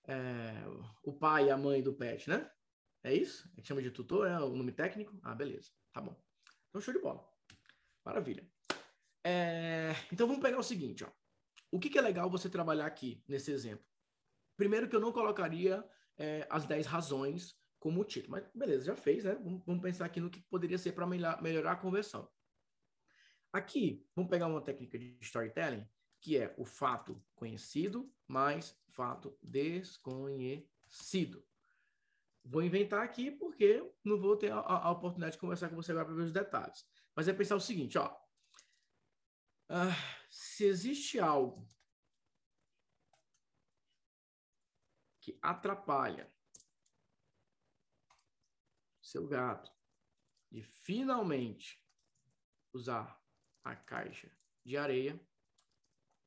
é, 0.08 0.64
o 1.03 1.14
pai 1.14 1.47
e 1.47 1.51
a 1.51 1.58
mãe 1.58 1.82
do 1.82 1.93
pet, 1.93 2.30
né? 2.30 2.49
É 3.03 3.14
isso? 3.14 3.49
A 3.53 3.56
gente 3.58 3.68
chama 3.68 3.82
de 3.82 3.91
tutor, 3.91 4.28
é 4.28 4.39
o 4.39 4.56
nome 4.56 4.72
técnico? 4.72 5.18
Ah, 5.24 5.36
beleza. 5.36 5.72
Tá 5.91 6.01
bom. 6.01 6.16
Então, 6.70 6.82
show 6.82 6.93
de 6.93 6.99
bola. 6.99 7.28
Maravilha. 8.03 8.47
É, 9.24 9.95
então, 10.12 10.28
vamos 10.28 10.41
pegar 10.41 10.60
o 10.60 10.64
seguinte, 10.64 11.03
ó. 11.03 11.12
O 11.72 11.80
que, 11.80 11.89
que, 11.89 11.97
é 11.97 12.01
legal 12.01 12.30
você 12.30 12.49
trabalhar 12.49 12.86
aqui, 12.86 13.24
nesse 13.28 13.51
exemplo? 13.51 13.86
Primeiro 14.56 14.88
que 14.88 14.95
eu 14.95 14.99
não 14.99 15.12
colocaria 15.12 15.84
é, 16.18 16.47
as 16.49 16.66
10 16.66 16.86
razões 16.86 17.56
como 17.86 18.03
título. 18.03 18.31
Mas 18.31 18.49
beleza, 18.51 18.86
já 18.86 18.95
fez, 18.95 19.23
né? 19.23 19.36
Vamos, 19.36 19.63
vamos 19.63 19.83
pensar 19.83 20.05
aqui 20.05 20.19
no 20.19 20.31
que 20.31 20.41
poderia 20.49 20.75
ser 20.75 20.93
para 20.93 21.05
melhorar, 21.05 21.39
melhorar 21.39 21.73
a 21.73 21.75
conversão. 21.75 22.27
Aqui, 23.53 24.03
vamos 24.15 24.31
pegar 24.31 24.47
uma 24.47 24.59
técnica 24.59 24.97
de 24.97 25.15
storytelling, 25.21 25.88
que 26.19 26.36
é 26.36 26.55
o 26.57 26.65
fato 26.65 27.23
conhecido 27.36 28.11
mais 28.27 28.75
fato 28.89 29.38
desconhecido. 29.39 30.67
Vou 32.43 32.63
inventar 32.63 33.03
aqui 33.03 33.29
porque 33.29 33.88
não 34.03 34.19
vou 34.19 34.36
ter 34.36 34.51
a, 34.51 34.57
a 34.57 34.89
oportunidade 34.89 35.33
de 35.33 35.39
conversar 35.39 35.69
com 35.69 35.75
você 35.75 35.91
agora 35.91 36.07
para 36.07 36.15
ver 36.15 36.23
os 36.23 36.33
detalhes. 36.33 36.83
Mas 37.15 37.27
é 37.27 37.33
pensar 37.33 37.55
o 37.55 37.61
seguinte, 37.61 37.99
ó. 37.99 38.11
Uh, 39.69 39.93
se 40.27 40.65
existe 40.65 41.19
algo 41.19 41.67
que 45.21 45.38
atrapalha 45.39 46.34
seu 49.16 49.26
gato 49.26 49.72
de 50.51 50.61
finalmente 50.61 51.82
usar 52.74 53.18
a 53.63 53.74
caixa 53.74 54.30
de 54.66 54.76
areia 54.76 55.18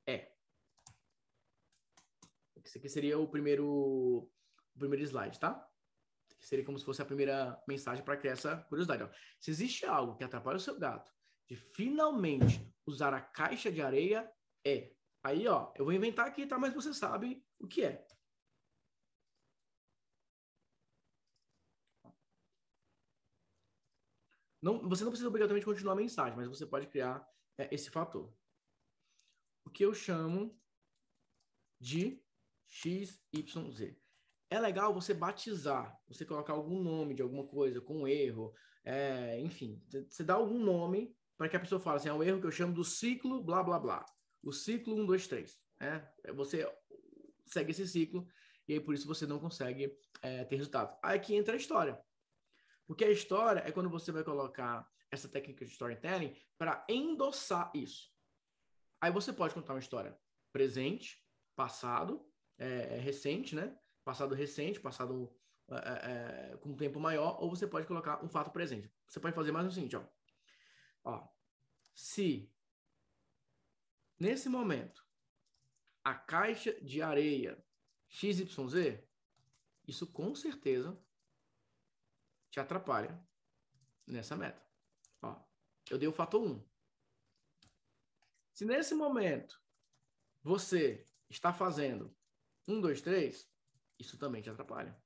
é. 0.06 0.32
Esse 2.64 2.78
aqui 2.78 2.88
seria 2.88 3.18
o 3.18 3.28
primeiro, 3.28 3.66
o 3.66 4.78
primeiro 4.78 5.04
slide, 5.04 5.38
tá? 5.38 5.64
seria 6.40 6.64
como 6.64 6.78
se 6.78 6.84
fosse 6.84 7.02
a 7.02 7.04
primeira 7.04 7.62
mensagem 7.68 8.02
para 8.02 8.16
criar 8.16 8.32
essa 8.32 8.56
curiosidade. 8.68 9.02
Ó. 9.02 9.10
Se 9.38 9.50
existe 9.50 9.84
algo 9.84 10.16
que 10.16 10.24
atrapalha 10.24 10.56
o 10.56 10.60
seu 10.60 10.78
gato 10.78 11.12
de 11.46 11.56
finalmente 11.56 12.74
usar 12.86 13.12
a 13.12 13.20
caixa 13.20 13.70
de 13.70 13.82
areia, 13.82 14.30
é. 14.64 14.94
Aí, 15.22 15.46
ó, 15.46 15.72
eu 15.76 15.84
vou 15.84 15.92
inventar 15.92 16.26
aqui, 16.26 16.46
tá? 16.46 16.58
Mas 16.58 16.72
você 16.72 16.94
sabe 16.94 17.44
o 17.58 17.66
que 17.66 17.84
é. 17.84 18.06
Não, 24.60 24.88
você 24.88 25.04
não 25.04 25.10
precisa 25.10 25.28
obrigatoriamente 25.28 25.64
continuar 25.64 25.92
a 25.92 25.96
mensagem, 25.96 26.36
mas 26.36 26.48
você 26.48 26.66
pode 26.66 26.86
criar 26.88 27.26
é, 27.56 27.72
esse 27.72 27.90
fator. 27.90 28.32
O 29.64 29.70
que 29.70 29.84
eu 29.84 29.94
chamo 29.94 30.58
de 31.80 32.22
XYZ. 32.68 33.96
É 34.50 34.58
legal 34.58 34.94
você 34.94 35.12
batizar, 35.12 35.96
você 36.08 36.24
colocar 36.24 36.54
algum 36.54 36.82
nome 36.82 37.14
de 37.14 37.22
alguma 37.22 37.46
coisa 37.46 37.80
com 37.80 38.02
um 38.02 38.08
erro, 38.08 38.54
é, 38.84 39.38
enfim, 39.40 39.82
você 40.08 40.24
dá 40.24 40.34
algum 40.34 40.58
nome 40.58 41.14
para 41.36 41.48
que 41.48 41.56
a 41.56 41.60
pessoa 41.60 41.80
fale 41.80 41.98
assim, 41.98 42.08
é 42.08 42.12
um 42.12 42.22
erro 42.22 42.40
que 42.40 42.46
eu 42.46 42.50
chamo 42.50 42.74
do 42.74 42.82
ciclo 42.82 43.42
blá 43.42 43.62
blá 43.62 43.78
blá. 43.78 44.04
O 44.42 44.52
ciclo 44.52 44.94
1, 45.02 45.06
2, 45.06 45.28
3. 45.28 45.60
Né? 45.80 46.12
Você 46.34 46.66
segue 47.46 47.70
esse 47.70 47.86
ciclo 47.86 48.26
e 48.66 48.74
aí 48.74 48.80
por 48.80 48.94
isso 48.94 49.06
você 49.06 49.26
não 49.26 49.38
consegue 49.38 49.94
é, 50.22 50.44
ter 50.44 50.56
resultado. 50.56 50.96
Aí 51.02 51.16
aqui 51.16 51.34
entra 51.34 51.54
a 51.54 51.56
história. 51.56 52.00
Porque 52.88 53.04
a 53.04 53.10
história 53.10 53.60
é 53.60 53.70
quando 53.70 53.90
você 53.90 54.10
vai 54.10 54.24
colocar 54.24 54.90
essa 55.10 55.28
técnica 55.28 55.62
de 55.62 55.70
storytelling 55.70 56.34
para 56.56 56.84
endossar 56.88 57.70
isso. 57.74 58.10
Aí 58.98 59.12
você 59.12 59.30
pode 59.30 59.52
contar 59.52 59.74
uma 59.74 59.78
história 59.78 60.18
presente, 60.50 61.22
passado, 61.54 62.26
é, 62.56 62.96
é 62.96 62.98
recente, 62.98 63.54
né? 63.54 63.78
Passado 64.02 64.34
recente, 64.34 64.80
passado 64.80 65.30
é, 65.68 65.74
é, 65.74 66.52
é, 66.52 66.56
com 66.56 66.70
um 66.70 66.76
tempo 66.76 66.98
maior, 66.98 67.38
ou 67.42 67.50
você 67.50 67.66
pode 67.66 67.86
colocar 67.86 68.24
um 68.24 68.28
fato 68.28 68.50
presente. 68.50 68.90
Você 69.06 69.20
pode 69.20 69.34
fazer 69.34 69.52
mais 69.52 69.66
o 69.66 69.70
seguinte, 69.70 69.94
ó. 69.94 70.04
ó 71.04 71.28
se 71.94 72.50
nesse 74.18 74.48
momento 74.48 75.06
a 76.02 76.14
caixa 76.14 76.72
de 76.80 77.02
areia 77.02 77.62
XYZ, 78.08 78.98
isso 79.86 80.06
com 80.06 80.34
certeza 80.34 80.98
te 82.58 82.60
atrapalha 82.60 83.24
nessa 84.06 84.36
meta. 84.36 84.60
Ó, 85.22 85.40
eu 85.90 85.98
dei 85.98 86.08
o 86.08 86.12
fator 86.12 86.42
1. 86.42 86.68
Se 88.52 88.64
nesse 88.64 88.94
momento 88.94 89.62
você 90.42 91.06
está 91.30 91.52
fazendo 91.52 92.16
1, 92.66 92.80
2, 92.80 93.00
3, 93.00 93.48
isso 93.98 94.18
também 94.18 94.42
te 94.42 94.50
atrapalha. 94.50 95.00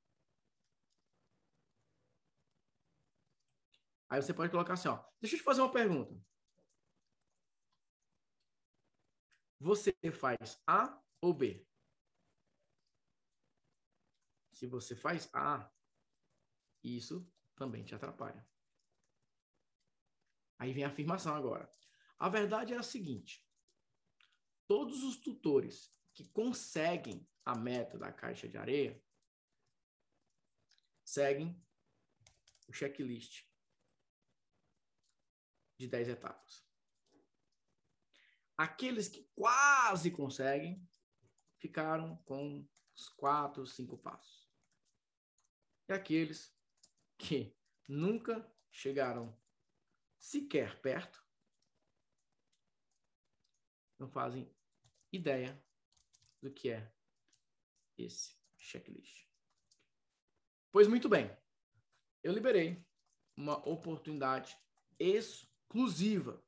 Aí 4.09 4.23
você 4.23 4.33
pode 4.33 4.51
colocar 4.51 4.75
assim, 4.75 4.89
ó. 4.89 5.05
Deixa 5.21 5.37
eu 5.37 5.41
te 5.41 5.45
fazer 5.45 5.61
uma 5.61 5.73
pergunta. 5.73 6.15
Você 9.59 9.95
faz 10.11 10.61
A 10.67 11.03
ou 11.21 11.33
B? 11.33 11.67
Se 14.51 14.67
você 14.67 14.95
faz 14.97 15.31
A, 15.33 15.71
isso 16.83 17.31
também 17.55 17.85
te 17.85 17.95
atrapalha. 17.95 18.47
Aí 20.59 20.73
vem 20.73 20.85
a 20.85 20.89
afirmação 20.89 21.35
agora. 21.35 21.73
A 22.19 22.29
verdade 22.29 22.73
é 22.73 22.77
a 22.77 22.83
seguinte: 22.83 23.45
todos 24.67 25.03
os 25.03 25.17
tutores 25.17 25.93
que 26.15 26.29
conseguem 26.29 27.29
a 27.45 27.57
meta 27.57 27.99
da 27.99 28.13
caixa 28.13 28.49
de 28.49 28.57
areia 28.57 29.03
seguem 31.05 31.61
o 32.69 32.73
checklist 32.73 33.45
de 35.79 35.89
10 35.89 36.09
etapas. 36.11 36.65
Aqueles 38.57 39.09
que 39.09 39.29
quase 39.35 40.11
conseguem 40.11 40.89
ficaram 41.59 42.17
com 42.19 42.67
os 42.95 43.09
quatro, 43.09 43.67
cinco 43.67 43.99
passos. 43.99 44.49
E 45.89 45.93
aqueles 45.93 46.57
que 47.23 47.57
nunca 47.87 48.45
chegaram 48.69 49.39
sequer 50.19 50.81
perto, 50.81 51.25
não 53.97 54.09
fazem 54.09 54.53
ideia 55.13 55.65
do 56.41 56.53
que 56.53 56.71
é 56.71 56.93
esse 57.97 58.37
checklist. 58.57 59.29
Pois 60.73 60.89
muito 60.89 61.09
bem, 61.09 61.31
eu 62.25 62.33
liberei 62.33 62.85
uma 63.37 63.57
oportunidade 63.69 64.59
exclusiva 64.99 66.45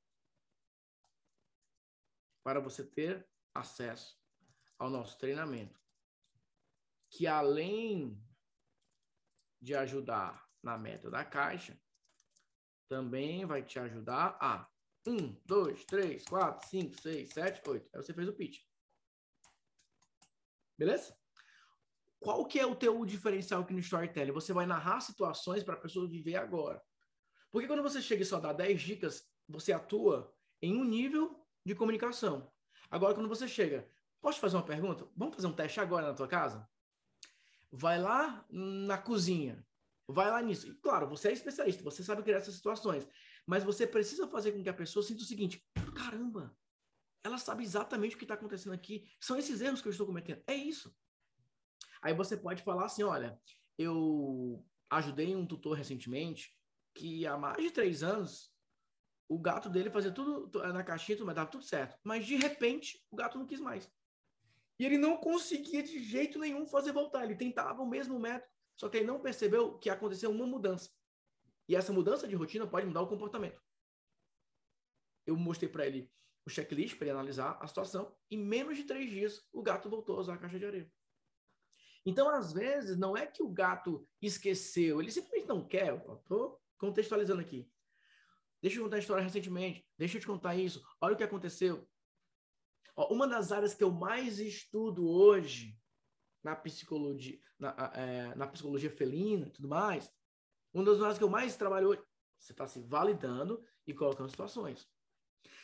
para 2.43 2.59
você 2.59 2.85
ter 2.85 3.29
acesso 3.55 4.21
ao 4.77 4.91
nosso 4.91 5.17
treinamento, 5.19 5.81
que 7.09 7.29
além 7.29 8.21
de 9.61 9.75
ajudar 9.75 10.44
na 10.65 10.79
meta 10.79 11.11
da 11.11 11.25
caixa, 11.25 11.79
também 12.89 13.45
vai 13.45 13.63
te 13.63 13.79
ajudar 13.79 14.37
a 14.41 14.69
1, 15.07 15.41
2, 15.45 15.85
3, 15.85 16.25
4, 16.25 16.69
5, 16.69 17.01
6, 17.01 17.29
7, 17.29 17.69
8. 17.69 17.91
Aí 17.95 18.03
você 18.03 18.15
fez 18.15 18.29
o 18.29 18.33
pitch. 18.33 18.63
Beleza? 20.79 21.17
Qual 22.19 22.47
que 22.47 22.59
é 22.59 22.67
o 22.67 22.75
teu 22.75 23.05
diferencial 23.05 23.63
aqui 23.63 23.75
no 23.75 23.81
storytelling? 23.81 24.33
Você 24.33 24.53
vai 24.53 24.65
narrar 24.65 25.01
situações 25.01 25.63
para 25.63 25.75
a 25.75 25.81
pessoa 25.81 26.09
viver 26.09 26.37
agora. 26.37 26.83
Porque 27.53 27.69
quando 27.69 27.83
você 27.83 28.01
chega 28.01 28.23
e 28.23 28.27
só 28.27 28.41
dá 28.41 28.53
10 28.53 28.81
dicas, 28.81 29.29
você 29.47 29.73
atua 29.73 30.35
em 30.63 30.75
um 30.75 30.85
nível 30.85 31.47
de 31.65 31.75
comunicação. 31.75 32.51
Agora, 32.91 33.15
quando 33.15 33.29
você 33.29 33.47
chega, 33.47 33.87
posso 34.21 34.39
te 34.39 34.41
fazer 34.41 34.57
uma 34.57 34.65
pergunta? 34.65 35.07
Vamos 35.15 35.37
fazer 35.37 35.47
um 35.47 35.53
teste 35.53 35.81
agora 35.81 36.09
na 36.09 36.15
tua 36.15 36.27
casa? 36.27 36.67
Vai 37.71 38.01
lá 38.01 38.45
na 38.51 38.97
cozinha, 38.97 39.65
Vai 40.09 40.31
lá 40.31 40.43
nisso. 40.43 40.69
E, 40.69 40.75
claro, 40.75 41.09
você 41.09 41.29
é 41.29 41.33
especialista, 41.33 41.83
você 41.83 42.03
sabe 42.03 42.23
criar 42.23 42.39
essas 42.39 42.55
situações. 42.55 43.07
Mas 43.47 43.65
você 43.65 43.87
precisa 43.87 44.29
fazer 44.29 44.53
com 44.53 44.63
que 44.63 44.69
a 44.69 44.75
pessoa 44.75 45.03
sinta 45.03 45.23
o 45.23 45.27
seguinte: 45.27 45.67
caramba, 45.95 46.57
ela 47.23 47.39
sabe 47.39 47.63
exatamente 47.63 48.15
o 48.15 48.19
que 48.19 48.25
está 48.25 48.35
acontecendo 48.35 48.73
aqui. 48.73 49.09
São 49.21 49.39
esses 49.39 49.61
erros 49.61 49.81
que 49.81 49.89
eu 49.89 49.93
estou 49.93 50.07
cometendo. 50.07 50.43
É 50.47 50.55
isso. 50.55 50.95
Aí 52.03 52.13
você 52.15 52.37
pode 52.37 52.63
falar 52.63 52.85
assim: 52.87 53.03
olha, 53.03 53.41
eu 53.79 54.65
ajudei 54.91 55.35
um 55.35 55.47
tutor 55.47 55.77
recentemente 55.77 56.55
que 56.95 57.27
há 57.27 57.37
mais 57.37 57.63
de 57.63 57.71
três 57.71 58.03
anos 58.03 58.53
o 59.29 59.39
gato 59.39 59.69
dele 59.71 59.91
fazia 59.91 60.13
tudo 60.13 60.51
na 60.73 60.85
caixinha, 60.85 61.25
mas 61.25 61.35
dava 61.35 61.51
tudo 61.51 61.65
certo. 61.65 61.99
Mas 62.05 62.27
de 62.27 62.37
repente 62.37 63.03
o 63.11 63.17
gato 63.17 63.39
não 63.39 63.47
quis 63.47 63.59
mais. 63.59 63.91
E 64.79 64.85
ele 64.85 64.99
não 64.99 65.17
conseguia 65.17 65.83
de 65.83 66.03
jeito 66.03 66.39
nenhum 66.39 66.67
fazer 66.67 66.93
voltar. 66.93 67.25
Ele 67.25 67.37
tentava 67.37 67.83
o 67.83 67.89
mesmo 67.89 68.19
método. 68.19 68.53
Só 68.77 68.89
que 68.89 68.99
ele 68.99 69.07
não 69.07 69.21
percebeu 69.21 69.79
que 69.79 69.89
aconteceu 69.89 70.31
uma 70.31 70.47
mudança. 70.47 70.91
E 71.69 71.77
essa 71.77 71.93
mudança 71.93 72.29
de 72.29 72.35
rotina 72.35 72.67
pode 72.67 72.87
mudar 72.87 73.03
o 73.03 73.09
comportamento. 73.09 73.63
Eu 75.27 75.37
mostrei 75.37 75.69
para 75.69 75.87
ele 75.87 76.11
o 76.47 76.51
checklist 76.51 76.97
para 76.97 77.07
ele 77.07 77.13
analisar 77.13 77.59
a 77.61 77.67
situação. 77.67 78.15
Em 78.31 78.39
menos 78.39 78.77
de 78.77 78.85
três 78.85 79.09
dias, 79.09 79.43
o 79.53 79.63
gato 79.63 79.89
voltou 79.89 80.17
a 80.17 80.21
usar 80.21 80.35
a 80.35 80.39
caixa 80.39 80.59
de 80.59 80.67
areia. 80.67 80.93
Então, 82.05 82.29
às 82.29 82.53
vezes, 82.53 82.99
não 82.99 83.17
é 83.17 83.27
que 83.27 83.43
o 83.43 83.49
gato 83.49 84.07
esqueceu, 84.21 85.01
ele 85.01 85.11
simplesmente 85.11 85.49
não 85.49 85.67
quer. 85.67 85.97
Estou 85.97 86.61
contextualizando 86.77 87.41
aqui. 87.41 87.67
Deixa 88.61 88.79
eu 88.79 88.85
contar 88.85 88.97
a 88.97 88.99
história 88.99 89.23
recentemente. 89.23 89.87
Deixa 89.97 90.17
eu 90.17 90.21
te 90.21 90.27
contar 90.27 90.55
isso. 90.55 90.83
Olha 91.01 91.15
o 91.15 91.17
que 91.17 91.25
aconteceu. 91.25 91.89
Ó, 92.97 93.13
uma 93.13 93.27
das 93.27 93.53
áreas 93.53 93.75
que 93.75 93.83
eu 93.83 93.91
mais 93.91 94.39
estudo 94.39 95.09
hoje 95.09 95.79
na 96.45 96.55
psicologia, 96.55 97.41
na, 97.59 97.75
é, 97.95 98.35
na 98.35 98.47
psicologia 98.47 98.91
felina 98.91 99.47
e 99.47 99.51
tudo 99.51 99.67
mais, 99.67 100.13
uma 100.73 100.85
das 100.85 101.01
áreas 101.01 101.19
que 101.19 101.25
eu 101.25 101.29
mais 101.29 101.57
trabalho 101.57 101.89
hoje, 101.89 102.03
você 102.39 102.53
está 102.53 102.67
se 102.67 102.81
validando 102.81 103.65
e 103.87 103.95
colocando 103.95 104.29
situações. 104.29 104.87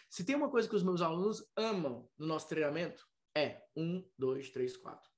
Se 0.08 0.24
tem 0.24 0.34
uma 0.34 0.50
coisa 0.50 0.68
que 0.68 0.74
os 0.74 0.82
meus 0.82 1.02
alunos 1.02 1.48
amam 1.54 2.10
no 2.18 2.26
nosso 2.26 2.48
treinamento, 2.48 3.06
é 3.36 3.62
um, 3.76 4.04
dois, 4.18 4.50
três, 4.50 4.76
quatro. 4.76 5.08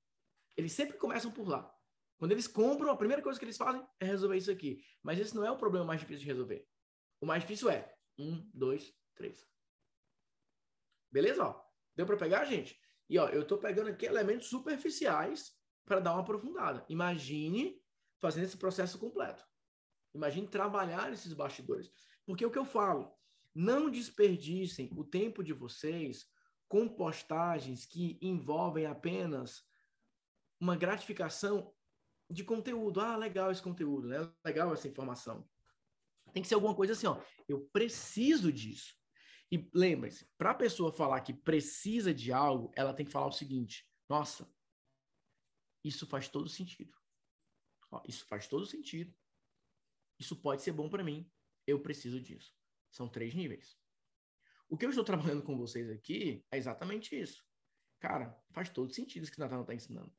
Eles 0.55 0.73
sempre 0.73 0.97
começam 0.97 1.31
por 1.31 1.47
lá. 1.47 1.73
Quando 2.17 2.31
eles 2.31 2.47
compram, 2.47 2.91
a 2.91 2.97
primeira 2.97 3.21
coisa 3.21 3.39
que 3.39 3.45
eles 3.45 3.57
fazem 3.57 3.85
é 3.99 4.05
resolver 4.05 4.37
isso 4.37 4.51
aqui. 4.51 4.83
Mas 5.01 5.19
esse 5.19 5.35
não 5.35 5.45
é 5.45 5.51
o 5.51 5.57
problema 5.57 5.85
mais 5.85 6.01
difícil 6.01 6.21
de 6.21 6.27
resolver. 6.27 6.67
O 7.19 7.25
mais 7.25 7.41
difícil 7.41 7.69
é 7.69 7.95
um, 8.17 8.47
dois, 8.53 8.93
três. 9.15 9.47
Beleza? 11.11 11.43
Ó, 11.43 11.63
deu 11.95 12.05
para 12.05 12.17
pegar, 12.17 12.45
gente? 12.45 12.79
E 13.09 13.17
ó, 13.17 13.27
eu 13.29 13.41
estou 13.41 13.57
pegando 13.57 13.89
aqui 13.89 14.05
elementos 14.05 14.47
superficiais 14.47 15.53
para 15.85 15.99
dar 15.99 16.13
uma 16.13 16.21
aprofundada. 16.21 16.85
Imagine 16.89 17.81
fazendo 18.19 18.45
esse 18.45 18.57
processo 18.57 18.97
completo. 18.97 19.45
Imagine 20.13 20.47
trabalhar 20.47 21.11
esses 21.11 21.33
bastidores. 21.33 21.91
Porque 22.25 22.45
o 22.45 22.51
que 22.51 22.57
eu 22.57 22.65
falo, 22.65 23.13
não 23.53 23.89
desperdicem 23.89 24.89
o 24.95 25.03
tempo 25.03 25.43
de 25.43 25.53
vocês 25.53 26.25
com 26.67 26.87
postagens 26.87 27.85
que 27.85 28.17
envolvem 28.21 28.85
apenas 28.85 29.63
uma 30.59 30.75
gratificação 30.75 31.73
de 32.29 32.43
conteúdo. 32.43 33.01
Ah, 33.01 33.15
legal 33.17 33.51
esse 33.51 33.61
conteúdo, 33.61 34.07
né? 34.07 34.27
Legal 34.43 34.73
essa 34.73 34.87
informação. 34.87 35.47
Tem 36.31 36.41
que 36.41 36.47
ser 36.47 36.55
alguma 36.55 36.73
coisa 36.73 36.93
assim, 36.93 37.05
ó. 37.05 37.21
Eu 37.47 37.61
preciso 37.71 38.51
disso. 38.51 38.95
E 39.53 39.69
lembre-se, 39.71 40.25
para 40.35 40.49
a 40.49 40.55
pessoa 40.55 40.91
falar 40.91 41.21
que 41.21 41.31
precisa 41.31 42.11
de 42.11 42.31
algo, 42.33 42.71
ela 42.75 42.91
tem 42.91 43.05
que 43.05 43.11
falar 43.11 43.27
o 43.27 43.31
seguinte: 43.31 43.87
nossa, 44.09 44.51
isso 45.83 46.07
faz 46.07 46.27
todo 46.27 46.49
sentido. 46.49 46.91
Ó, 47.91 48.01
isso 48.07 48.25
faz 48.25 48.47
todo 48.47 48.65
sentido. 48.65 49.15
Isso 50.17 50.35
pode 50.35 50.63
ser 50.63 50.71
bom 50.71 50.89
para 50.89 51.03
mim. 51.03 51.31
Eu 51.67 51.79
preciso 51.79 52.19
disso. 52.19 52.51
São 52.89 53.07
três 53.07 53.35
níveis. 53.35 53.77
O 54.67 54.75
que 54.75 54.87
eu 54.87 54.89
estou 54.89 55.05
trabalhando 55.05 55.43
com 55.43 55.55
vocês 55.55 55.87
aqui 55.87 56.43
é 56.49 56.57
exatamente 56.57 57.15
isso. 57.15 57.45
Cara, 57.99 58.35
faz 58.49 58.71
todo 58.71 58.91
sentido 58.91 59.21
isso 59.21 59.31
que 59.31 59.37
o 59.37 59.41
Natal 59.41 59.61
está 59.61 59.75
ensinando. 59.75 60.11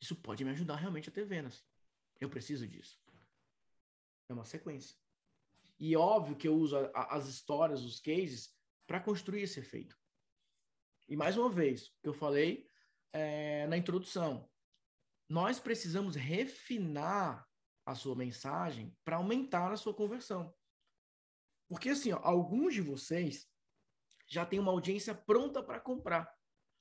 Isso 0.00 0.16
pode 0.16 0.42
me 0.42 0.52
ajudar 0.52 0.76
realmente 0.76 1.10
a 1.10 1.12
ter 1.12 1.26
vendas. 1.26 1.62
Eu 2.18 2.30
preciso 2.30 2.66
disso. 2.66 2.98
É 4.26 4.32
uma 4.32 4.46
sequência. 4.46 4.96
E 5.78 5.96
óbvio 5.96 6.36
que 6.36 6.48
eu 6.48 6.54
uso 6.54 6.76
a, 6.76 6.90
a, 6.94 7.16
as 7.16 7.26
histórias, 7.26 7.82
os 7.82 8.00
cases, 8.00 8.50
para 8.86 9.00
construir 9.00 9.42
esse 9.42 9.60
efeito. 9.60 9.96
E 11.08 11.16
mais 11.16 11.36
uma 11.36 11.50
vez, 11.50 11.88
o 11.88 11.92
que 12.02 12.08
eu 12.08 12.14
falei 12.14 12.66
é, 13.12 13.66
na 13.66 13.76
introdução, 13.76 14.48
nós 15.28 15.58
precisamos 15.58 16.16
refinar 16.16 17.46
a 17.84 17.94
sua 17.94 18.16
mensagem 18.16 18.96
para 19.04 19.16
aumentar 19.16 19.72
a 19.72 19.76
sua 19.76 19.94
conversão. 19.94 20.54
Porque 21.68 21.90
assim, 21.90 22.12
ó, 22.12 22.20
alguns 22.22 22.74
de 22.74 22.80
vocês 22.80 23.46
já 24.28 24.44
têm 24.44 24.58
uma 24.58 24.72
audiência 24.72 25.14
pronta 25.14 25.62
para 25.62 25.80
comprar. 25.80 26.32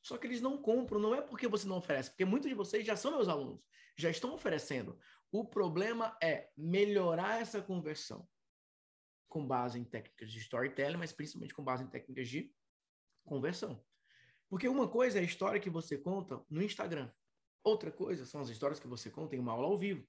Só 0.02 0.18
que 0.18 0.28
eles 0.28 0.42
não 0.42 0.62
compram, 0.62 1.00
não 1.00 1.16
é 1.16 1.22
porque 1.22 1.48
você 1.48 1.68
não 1.68 1.78
oferece, 1.78 2.12
porque 2.12 2.26
muitos 2.26 2.48
de 2.48 2.56
vocês 2.56 2.86
já 2.86 2.96
são 2.96 3.12
meus 3.12 3.28
alunos, 3.28 3.60
já 3.98 4.10
estão 4.10 4.34
oferecendo. 4.34 4.98
O 5.32 5.46
problema 5.46 6.16
é 6.22 6.50
melhorar 6.56 7.42
essa 7.42 7.62
conversão 7.62 8.28
com 9.36 9.46
base 9.46 9.78
em 9.78 9.84
técnicas 9.84 10.32
de 10.32 10.40
storytelling, 10.40 10.96
mas 10.96 11.12
principalmente 11.12 11.54
com 11.54 11.62
base 11.62 11.84
em 11.84 11.88
técnicas 11.88 12.30
de 12.30 12.56
conversão. 13.26 13.84
Porque 14.50 14.66
uma 14.66 14.88
coisa 14.88 15.20
é 15.20 15.22
a 15.22 15.26
história 15.26 15.60
que 15.60 15.70
você 15.70 15.98
conta 15.98 16.42
no 16.50 16.64
Instagram. 16.64 17.12
Outra 17.62 17.92
coisa 17.92 18.26
são 18.26 18.40
as 18.40 18.48
histórias 18.48 18.80
que 18.80 18.88
você 18.88 19.10
conta 19.10 19.36
em 19.36 19.40
uma 19.40 19.52
aula 19.52 19.68
ao 19.68 19.78
vivo. 19.78 20.08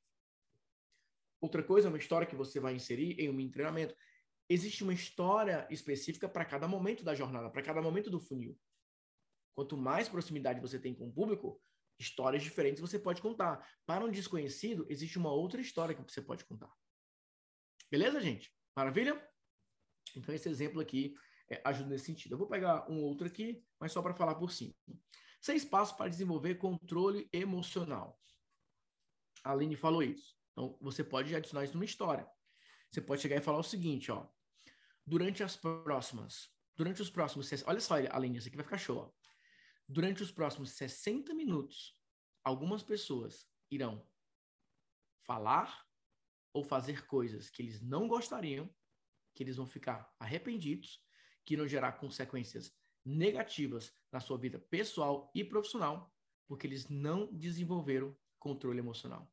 Outra 1.41 1.61
coisa 1.61 1.89
é 1.89 1.91
uma 1.91 1.99
história 1.99 2.25
que 2.25 2.37
você 2.37 2.61
vai 2.61 2.77
inserir 2.77 3.19
em 3.19 3.29
um 3.29 3.51
treinamento. 3.51 3.97
Existe 4.49 4.85
uma 4.85 4.95
história 4.95 5.67
específica 5.71 6.29
para 6.29 6.45
cada 6.45 6.69
momento 6.69 7.03
da 7.03 7.13
jornada, 7.13 7.51
para 7.51 7.63
cada 7.63 7.83
momento 7.83 8.09
do 8.09 8.21
funil. 8.21 8.57
Quanto 9.57 9.77
mais 9.77 10.09
proximidade 10.09 10.61
você 10.61 10.79
tem 10.79 10.95
com 10.95 11.09
o 11.09 11.13
público, 11.13 11.61
histórias 11.99 12.45
diferentes 12.45 12.81
você 12.81 12.97
pode 12.97 13.21
contar. 13.21 13.69
Para 13.85 14.05
um 14.05 14.11
desconhecido, 14.13 14.87
existe 14.89 15.19
uma 15.19 15.33
outra 15.33 15.61
história 15.61 15.97
que 15.97 16.03
você 16.03 16.23
pode 16.23 16.45
contar. 16.45 16.73
Beleza, 17.91 18.21
gente? 18.21 18.55
Maravilha? 18.77 19.27
Então, 20.15 20.35
esse 20.35 20.49
exemplo 20.49 20.81
aqui 20.81 21.17
é, 21.51 21.61
ajuda 21.65 21.91
nesse 21.91 22.05
sentido. 22.05 22.33
Eu 22.33 22.39
vou 22.39 22.47
pegar 22.47 22.91
um 22.91 23.03
outro 23.03 23.27
aqui, 23.27 23.65
mas 23.81 23.93
só 23.93 24.03
para 24.03 24.15
falar 24.15 24.35
por 24.35 24.53
cima. 24.53 24.75
Seis 25.41 25.65
passos 25.65 25.97
para 25.97 26.11
desenvolver 26.11 26.57
controle 26.57 27.29
emocional. 27.33 28.21
A 29.43 29.53
Aline 29.53 29.77
falou 29.77 30.03
isso. 30.03 30.37
Então, 30.53 30.77
você 30.81 31.03
pode 31.03 31.35
adicionar 31.35 31.65
isso 31.65 31.75
numa 31.75 31.85
história. 31.85 32.29
Você 32.91 33.01
pode 33.01 33.23
chegar 33.23 33.37
e 33.37 33.41
falar 33.41 33.59
o 33.59 33.63
seguinte, 33.63 34.11
ó. 34.11 34.29
Durante 35.07 35.43
as 35.43 35.57
próximas, 35.57 36.51
durante 36.75 37.01
os 37.01 37.11
próximos, 37.11 37.51
olha 37.65 37.81
só, 37.81 37.95
Aline, 37.95 38.39
isso 38.39 38.49
aqui 38.49 38.57
vai 38.57 38.65
ficar 38.65 38.79
show. 38.79 38.99
Ó. 38.99 39.11
Durante 39.89 40.23
os 40.23 40.33
próximos 40.33 40.73
60 40.73 41.33
minutos, 41.33 41.97
algumas 42.43 42.83
pessoas 42.83 43.49
irão 43.71 44.07
falar 45.21 45.86
ou 46.57 46.65
fazer 46.65 47.07
coisas 47.07 47.51
que 47.51 47.61
eles 47.61 47.83
não 47.83 48.09
gostariam, 48.09 48.75
que 49.35 49.43
eles 49.43 49.57
vão 49.57 49.67
ficar 49.67 50.11
arrependidos, 50.19 51.05
que 51.45 51.53
irão 51.53 51.69
gerar 51.69 51.93
consequências 51.93 52.73
negativas 53.05 53.93
na 54.11 54.21
sua 54.21 54.39
vida 54.39 54.59
pessoal 54.59 55.31
e 55.35 55.45
profissional, 55.45 56.11
porque 56.49 56.67
eles 56.67 56.89
não 56.89 57.31
desenvolveram 57.31 58.17
controle 58.39 58.79
emocional. 58.79 59.31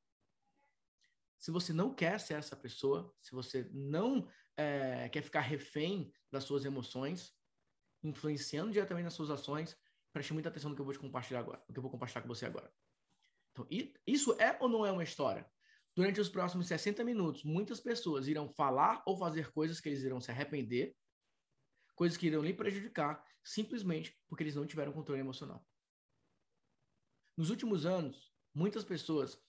Se 1.39 1.49
você 1.49 1.71
não 1.71 1.95
quer 1.95 2.19
ser 2.19 2.33
essa 2.33 2.57
pessoa, 2.57 3.15
se 3.21 3.31
você 3.31 3.69
não 3.71 4.29
é, 4.57 5.07
quer 5.07 5.21
ficar 5.21 5.41
refém 5.41 6.11
das 6.29 6.43
suas 6.43 6.65
emoções, 6.65 7.33
influenciando 8.03 8.73
diretamente 8.73 9.05
nas 9.05 9.13
suas 9.13 9.29
ações, 9.29 9.77
preste 10.11 10.33
muita 10.33 10.49
atenção 10.49 10.69
no 10.69 10.75
que 10.75 10.81
eu 10.81 10.85
vou 10.85 10.99
compartilhar 10.99 11.39
agora, 11.39 11.63
no 11.69 11.73
que 11.73 11.79
eu 11.79 11.83
vou 11.83 11.91
compartilhar 11.91 12.21
com 12.21 12.27
você 12.27 12.45
agora. 12.45 12.69
Então, 13.53 13.65
isso 14.05 14.33
é 14.41 14.57
ou 14.59 14.67
não 14.67 14.85
é 14.85 14.91
uma 14.91 15.05
história? 15.05 15.49
Durante 15.95 16.19
os 16.19 16.29
próximos 16.29 16.67
60 16.67 17.03
minutos, 17.03 17.43
muitas 17.43 17.79
pessoas 17.79 18.27
irão 18.27 18.49
falar 18.49 19.03
ou 19.05 19.15
fazer 19.15 19.51
coisas 19.51 19.79
que 19.79 19.89
eles 19.89 20.01
irão 20.01 20.19
se 20.19 20.31
arrepender, 20.31 20.95
coisas 21.95 22.17
que 22.17 22.27
irão 22.27 22.41
lhe 22.41 22.53
prejudicar, 22.53 23.23
simplesmente 23.43 24.17
porque 24.27 24.43
eles 24.43 24.55
não 24.55 24.65
tiveram 24.65 24.91
controle 24.91 25.21
emocional. 25.21 25.63
Nos 27.37 27.49
últimos 27.51 27.85
anos, 27.85 28.33
muitas 28.53 28.83
pessoas 28.83 29.39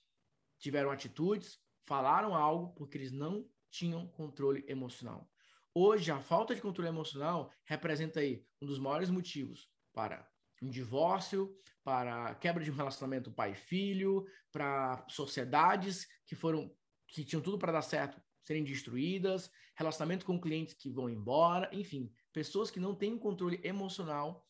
tiveram 0.58 0.90
atitudes, 0.90 1.58
falaram 1.82 2.34
algo 2.34 2.74
porque 2.74 2.98
eles 2.98 3.12
não 3.12 3.48
tinham 3.70 4.06
controle 4.08 4.64
emocional. 4.68 5.30
Hoje, 5.74 6.10
a 6.10 6.20
falta 6.20 6.54
de 6.54 6.60
controle 6.60 6.88
emocional 6.88 7.50
representa 7.64 8.20
aí 8.20 8.46
um 8.60 8.66
dos 8.66 8.78
maiores 8.78 9.10
motivos 9.10 9.68
para 9.92 10.30
um 10.64 10.70
divórcio, 10.70 11.54
para 11.82 12.34
quebra 12.36 12.64
de 12.64 12.70
um 12.70 12.74
relacionamento 12.74 13.30
pai-filho, 13.30 14.26
para 14.50 15.04
sociedades 15.08 16.06
que 16.26 16.34
foram 16.34 16.74
que 17.06 17.24
tinham 17.24 17.42
tudo 17.42 17.58
para 17.58 17.72
dar 17.72 17.82
certo 17.82 18.20
serem 18.42 18.64
destruídas, 18.64 19.50
relacionamento 19.76 20.24
com 20.24 20.40
clientes 20.40 20.74
que 20.74 20.90
vão 20.90 21.08
embora, 21.08 21.68
enfim, 21.72 22.12
pessoas 22.32 22.70
que 22.70 22.80
não 22.80 22.94
têm 22.94 23.18
controle 23.18 23.60
emocional 23.62 24.46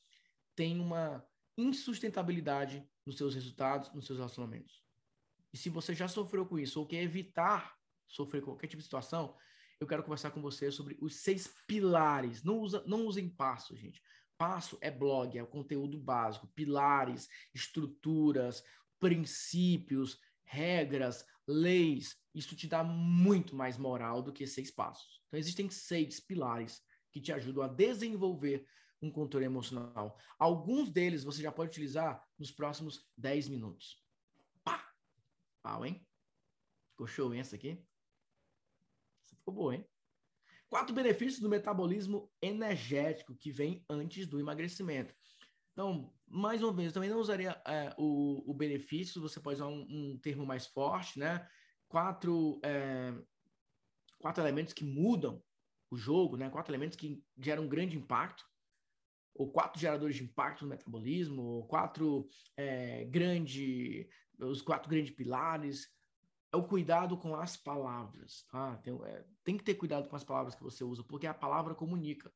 têm 0.56 0.80
uma 0.80 1.24
insustentabilidade 1.56 2.86
nos 3.04 3.16
seus 3.16 3.34
resultados, 3.34 3.92
nos 3.92 4.06
seus 4.06 4.18
relacionamentos. 4.18 4.82
E 5.52 5.56
se 5.56 5.68
você 5.68 5.94
já 5.94 6.08
sofreu 6.08 6.46
com 6.46 6.58
isso 6.58 6.80
ou 6.80 6.86
quer 6.86 7.02
evitar 7.02 7.76
sofrer 8.08 8.42
qualquer 8.42 8.66
tipo 8.66 8.78
de 8.78 8.84
situação, 8.84 9.36
eu 9.80 9.86
quero 9.86 10.02
conversar 10.02 10.30
com 10.30 10.40
você 10.40 10.70
sobre 10.70 10.96
os 11.00 11.16
seis 11.16 11.48
pilares. 11.66 12.42
Não 12.42 12.58
usa, 12.58 12.82
não 12.86 13.06
usem 13.06 13.28
passos, 13.28 13.78
gente. 13.78 14.02
Passo 14.36 14.76
é 14.80 14.90
blog, 14.90 15.38
é 15.38 15.42
o 15.42 15.46
conteúdo 15.46 15.98
básico, 15.98 16.48
pilares, 16.48 17.28
estruturas, 17.54 18.64
princípios, 18.98 20.18
regras, 20.42 21.24
leis. 21.46 22.16
Isso 22.34 22.56
te 22.56 22.66
dá 22.66 22.82
muito 22.82 23.54
mais 23.54 23.78
moral 23.78 24.22
do 24.22 24.32
que 24.32 24.46
seis 24.46 24.70
passos. 24.70 25.22
Então, 25.28 25.38
existem 25.38 25.70
seis 25.70 26.20
pilares 26.20 26.82
que 27.12 27.20
te 27.20 27.32
ajudam 27.32 27.62
a 27.62 27.68
desenvolver 27.68 28.66
um 29.00 29.10
controle 29.10 29.44
emocional. 29.44 30.18
Alguns 30.38 30.90
deles 30.90 31.24
você 31.24 31.42
já 31.42 31.52
pode 31.52 31.70
utilizar 31.70 32.26
nos 32.38 32.50
próximos 32.50 33.06
10 33.16 33.48
minutos. 33.48 34.02
Pá! 34.64 34.92
Pau, 35.62 35.84
hein? 35.84 36.06
Ficou 36.90 37.06
show, 37.06 37.32
hein, 37.34 37.40
essa 37.40 37.56
aqui? 37.56 37.84
Essa 39.22 39.36
ficou 39.36 39.54
boa, 39.54 39.74
hein? 39.76 39.86
Quatro 40.74 40.92
benefícios 40.92 41.40
do 41.40 41.48
metabolismo 41.48 42.28
energético 42.42 43.32
que 43.36 43.52
vem 43.52 43.84
antes 43.88 44.26
do 44.26 44.40
emagrecimento. 44.40 45.14
Então, 45.70 46.12
mais 46.26 46.64
uma 46.64 46.72
vez, 46.72 46.88
eu 46.88 46.94
também 46.94 47.08
não 47.08 47.20
usaria 47.20 47.62
é, 47.64 47.94
o, 47.96 48.42
o 48.50 48.52
benefício, 48.52 49.22
você 49.22 49.38
pode 49.38 49.54
usar 49.54 49.68
um, 49.68 49.86
um 49.88 50.18
termo 50.18 50.44
mais 50.44 50.66
forte, 50.66 51.16
né? 51.16 51.48
Quatro, 51.86 52.60
é, 52.64 53.14
quatro 54.18 54.42
elementos 54.42 54.72
que 54.72 54.84
mudam 54.84 55.40
o 55.92 55.96
jogo, 55.96 56.36
né? 56.36 56.50
Quatro 56.50 56.72
elementos 56.72 56.96
que 56.96 57.22
geram 57.38 57.62
um 57.62 57.68
grande 57.68 57.96
impacto, 57.96 58.44
ou 59.32 59.52
quatro 59.52 59.80
geradores 59.80 60.16
de 60.16 60.24
impacto 60.24 60.62
no 60.62 60.70
metabolismo, 60.70 61.40
ou 61.40 61.68
quatro 61.68 62.26
é, 62.56 63.04
grande, 63.04 64.08
os 64.40 64.60
quatro 64.60 64.90
grandes 64.90 65.14
pilares 65.14 65.88
é 66.54 66.56
o 66.56 66.62
cuidado 66.62 67.16
com 67.16 67.34
as 67.34 67.56
palavras, 67.56 68.44
tá? 68.48 68.76
Tem, 68.76 68.94
é, 69.04 69.24
tem, 69.42 69.58
que 69.58 69.64
ter 69.64 69.74
cuidado 69.74 70.08
com 70.08 70.14
as 70.14 70.22
palavras 70.22 70.54
que 70.54 70.62
você 70.62 70.84
usa, 70.84 71.02
porque 71.02 71.26
a 71.26 71.34
palavra 71.34 71.74
comunica. 71.74 72.32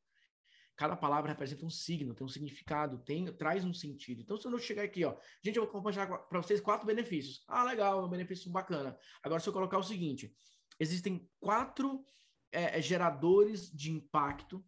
Cada 0.76 0.96
palavra 0.96 1.30
representa 1.30 1.64
um 1.64 1.70
signo, 1.70 2.14
tem 2.14 2.24
um 2.24 2.28
significado, 2.28 2.98
tem, 2.98 3.32
traz 3.32 3.64
um 3.64 3.72
sentido. 3.72 4.20
Então, 4.20 4.36
se 4.36 4.46
eu 4.46 4.50
não 4.50 4.58
chegar 4.58 4.82
aqui, 4.82 5.04
ó, 5.04 5.16
gente, 5.42 5.56
eu 5.56 5.64
vou 5.64 5.72
compartilhar 5.72 6.06
para 6.06 6.42
vocês 6.42 6.60
quatro 6.60 6.86
benefícios. 6.86 7.44
Ah, 7.48 7.62
legal, 7.64 8.04
um 8.04 8.08
benefício 8.08 8.50
bacana. 8.50 8.96
Agora, 9.22 9.40
se 9.40 9.48
eu 9.48 9.52
colocar 9.52 9.78
o 9.78 9.82
seguinte, 9.82 10.34
existem 10.78 11.28
quatro 11.40 12.04
é, 12.50 12.78
é 12.78 12.82
geradores 12.82 13.70
de 13.70 13.90
impacto 13.92 14.64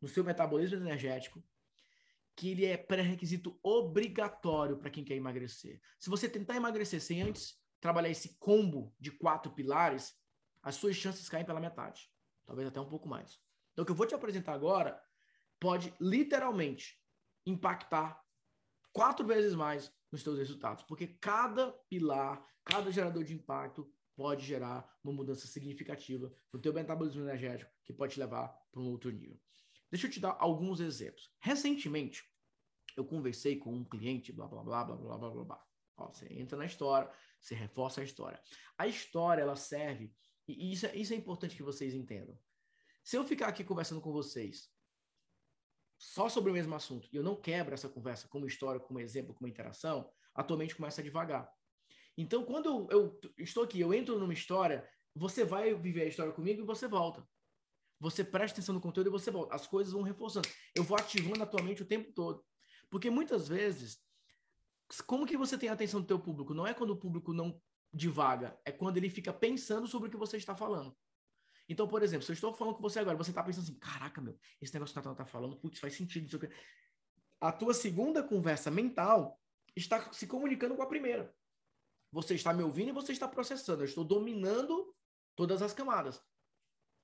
no 0.00 0.08
seu 0.08 0.24
metabolismo 0.24 0.76
energético 0.78 1.42
que 2.34 2.52
ele 2.52 2.64
é 2.64 2.78
pré-requisito 2.78 3.58
obrigatório 3.62 4.78
para 4.78 4.88
quem 4.88 5.04
quer 5.04 5.16
emagrecer. 5.16 5.78
Se 5.98 6.08
você 6.08 6.28
tentar 6.28 6.56
emagrecer 6.56 7.00
sem 7.00 7.20
antes 7.20 7.59
trabalhar 7.80 8.10
esse 8.10 8.36
combo 8.38 8.94
de 8.98 9.10
quatro 9.10 9.52
pilares, 9.52 10.14
as 10.62 10.74
suas 10.74 10.96
chances 10.96 11.28
caem 11.28 11.44
pela 11.44 11.60
metade, 11.60 12.10
talvez 12.44 12.68
até 12.68 12.80
um 12.80 12.88
pouco 12.88 13.08
mais. 13.08 13.40
Então, 13.72 13.82
o 13.82 13.86
que 13.86 13.92
eu 13.92 13.96
vou 13.96 14.06
te 14.06 14.14
apresentar 14.14 14.52
agora 14.52 15.00
pode 15.58 15.94
literalmente 16.00 17.00
impactar 17.46 18.22
quatro 18.92 19.26
vezes 19.26 19.54
mais 19.54 19.92
nos 20.10 20.22
seus 20.22 20.38
resultados, 20.38 20.82
porque 20.84 21.06
cada 21.06 21.72
pilar, 21.88 22.44
cada 22.64 22.90
gerador 22.90 23.24
de 23.24 23.34
impacto 23.34 23.90
pode 24.16 24.44
gerar 24.44 24.86
uma 25.02 25.12
mudança 25.12 25.46
significativa 25.46 26.30
no 26.52 26.60
teu 26.60 26.74
metabolismo 26.74 27.22
energético 27.22 27.70
que 27.84 27.92
pode 27.92 28.14
te 28.14 28.20
levar 28.20 28.48
para 28.70 28.82
um 28.82 28.90
outro 28.90 29.10
nível. 29.10 29.40
Deixa 29.90 30.06
eu 30.06 30.10
te 30.10 30.20
dar 30.20 30.36
alguns 30.38 30.80
exemplos. 30.80 31.32
Recentemente, 31.40 32.24
eu 32.96 33.04
conversei 33.04 33.56
com 33.56 33.72
um 33.72 33.84
cliente, 33.84 34.32
blá 34.32 34.46
blá 34.46 34.62
blá 34.62 34.84
blá 34.84 34.96
blá 34.96 35.30
blá 35.30 35.44
blá. 35.44 35.69
Ó, 36.00 36.12
você 36.12 36.26
entra 36.32 36.56
na 36.56 36.64
história, 36.64 37.10
você 37.40 37.54
reforça 37.54 38.00
a 38.00 38.04
história. 38.04 38.40
A 38.78 38.86
história, 38.86 39.42
ela 39.42 39.56
serve, 39.56 40.12
e 40.48 40.72
isso 40.72 40.86
é, 40.86 40.96
isso 40.96 41.12
é 41.12 41.16
importante 41.16 41.54
que 41.54 41.62
vocês 41.62 41.94
entendam. 41.94 42.38
Se 43.04 43.16
eu 43.16 43.24
ficar 43.24 43.48
aqui 43.48 43.62
conversando 43.62 44.00
com 44.00 44.12
vocês 44.12 44.70
só 45.98 46.28
sobre 46.28 46.50
o 46.50 46.54
mesmo 46.54 46.74
assunto 46.74 47.08
e 47.12 47.16
eu 47.16 47.22
não 47.22 47.36
quebro 47.36 47.74
essa 47.74 47.88
conversa 47.88 48.26
como 48.28 48.46
história, 48.46 48.80
como 48.80 49.00
exemplo, 49.00 49.34
como 49.34 49.48
interação, 49.48 50.10
atualmente 50.34 50.74
começa 50.74 51.00
a 51.00 51.04
devagar. 51.04 51.50
Então, 52.16 52.44
quando 52.44 52.88
eu, 52.90 53.20
eu 53.36 53.44
estou 53.44 53.64
aqui, 53.64 53.80
eu 53.80 53.92
entro 53.92 54.18
numa 54.18 54.32
história, 54.32 54.88
você 55.14 55.44
vai 55.44 55.74
viver 55.74 56.02
a 56.02 56.08
história 56.08 56.32
comigo 56.32 56.62
e 56.62 56.66
você 56.66 56.88
volta. 56.88 57.26
Você 57.98 58.24
presta 58.24 58.56
atenção 58.56 58.74
no 58.74 58.80
conteúdo 58.80 59.08
e 59.08 59.10
você 59.10 59.30
volta. 59.30 59.54
As 59.54 59.66
coisas 59.66 59.92
vão 59.92 60.02
reforçando. 60.02 60.48
Eu 60.74 60.82
vou 60.82 60.96
ativando 60.96 61.42
atualmente 61.42 61.82
o 61.82 61.86
tempo 61.86 62.12
todo. 62.12 62.42
Porque 62.88 63.10
muitas 63.10 63.46
vezes, 63.46 63.98
como 65.06 65.26
que 65.26 65.36
você 65.36 65.56
tem 65.56 65.68
a 65.68 65.72
atenção 65.72 66.00
do 66.00 66.06
teu 66.06 66.18
público? 66.18 66.54
Não 66.54 66.66
é 66.66 66.74
quando 66.74 66.90
o 66.90 66.96
público 66.96 67.32
não 67.32 67.60
divaga, 67.92 68.58
é 68.64 68.72
quando 68.72 68.96
ele 68.96 69.10
fica 69.10 69.32
pensando 69.32 69.86
sobre 69.86 70.08
o 70.08 70.10
que 70.10 70.16
você 70.16 70.36
está 70.36 70.56
falando. 70.56 70.96
Então, 71.68 71.86
por 71.86 72.02
exemplo, 72.02 72.24
se 72.24 72.32
eu 72.32 72.34
estou 72.34 72.52
falando 72.52 72.74
com 72.74 72.82
você 72.82 72.98
agora, 72.98 73.16
você 73.16 73.30
está 73.30 73.42
pensando 73.44 73.62
assim, 73.62 73.78
caraca, 73.78 74.20
meu, 74.20 74.36
esse 74.60 74.74
negócio 74.74 74.92
que 74.92 74.98
o 74.98 75.00
Natal 75.00 75.12
está 75.12 75.24
falando, 75.24 75.56
putz, 75.56 75.78
faz 75.78 75.94
sentido. 75.94 76.48
A 77.40 77.52
tua 77.52 77.72
segunda 77.72 78.22
conversa 78.24 78.70
mental 78.70 79.40
está 79.76 80.12
se 80.12 80.26
comunicando 80.26 80.74
com 80.74 80.82
a 80.82 80.88
primeira. 80.88 81.32
Você 82.10 82.34
está 82.34 82.52
me 82.52 82.64
ouvindo 82.64 82.88
e 82.88 82.92
você 82.92 83.12
está 83.12 83.28
processando. 83.28 83.82
Eu 83.82 83.86
estou 83.86 84.04
dominando 84.04 84.92
todas 85.36 85.62
as 85.62 85.72
camadas. 85.72 86.20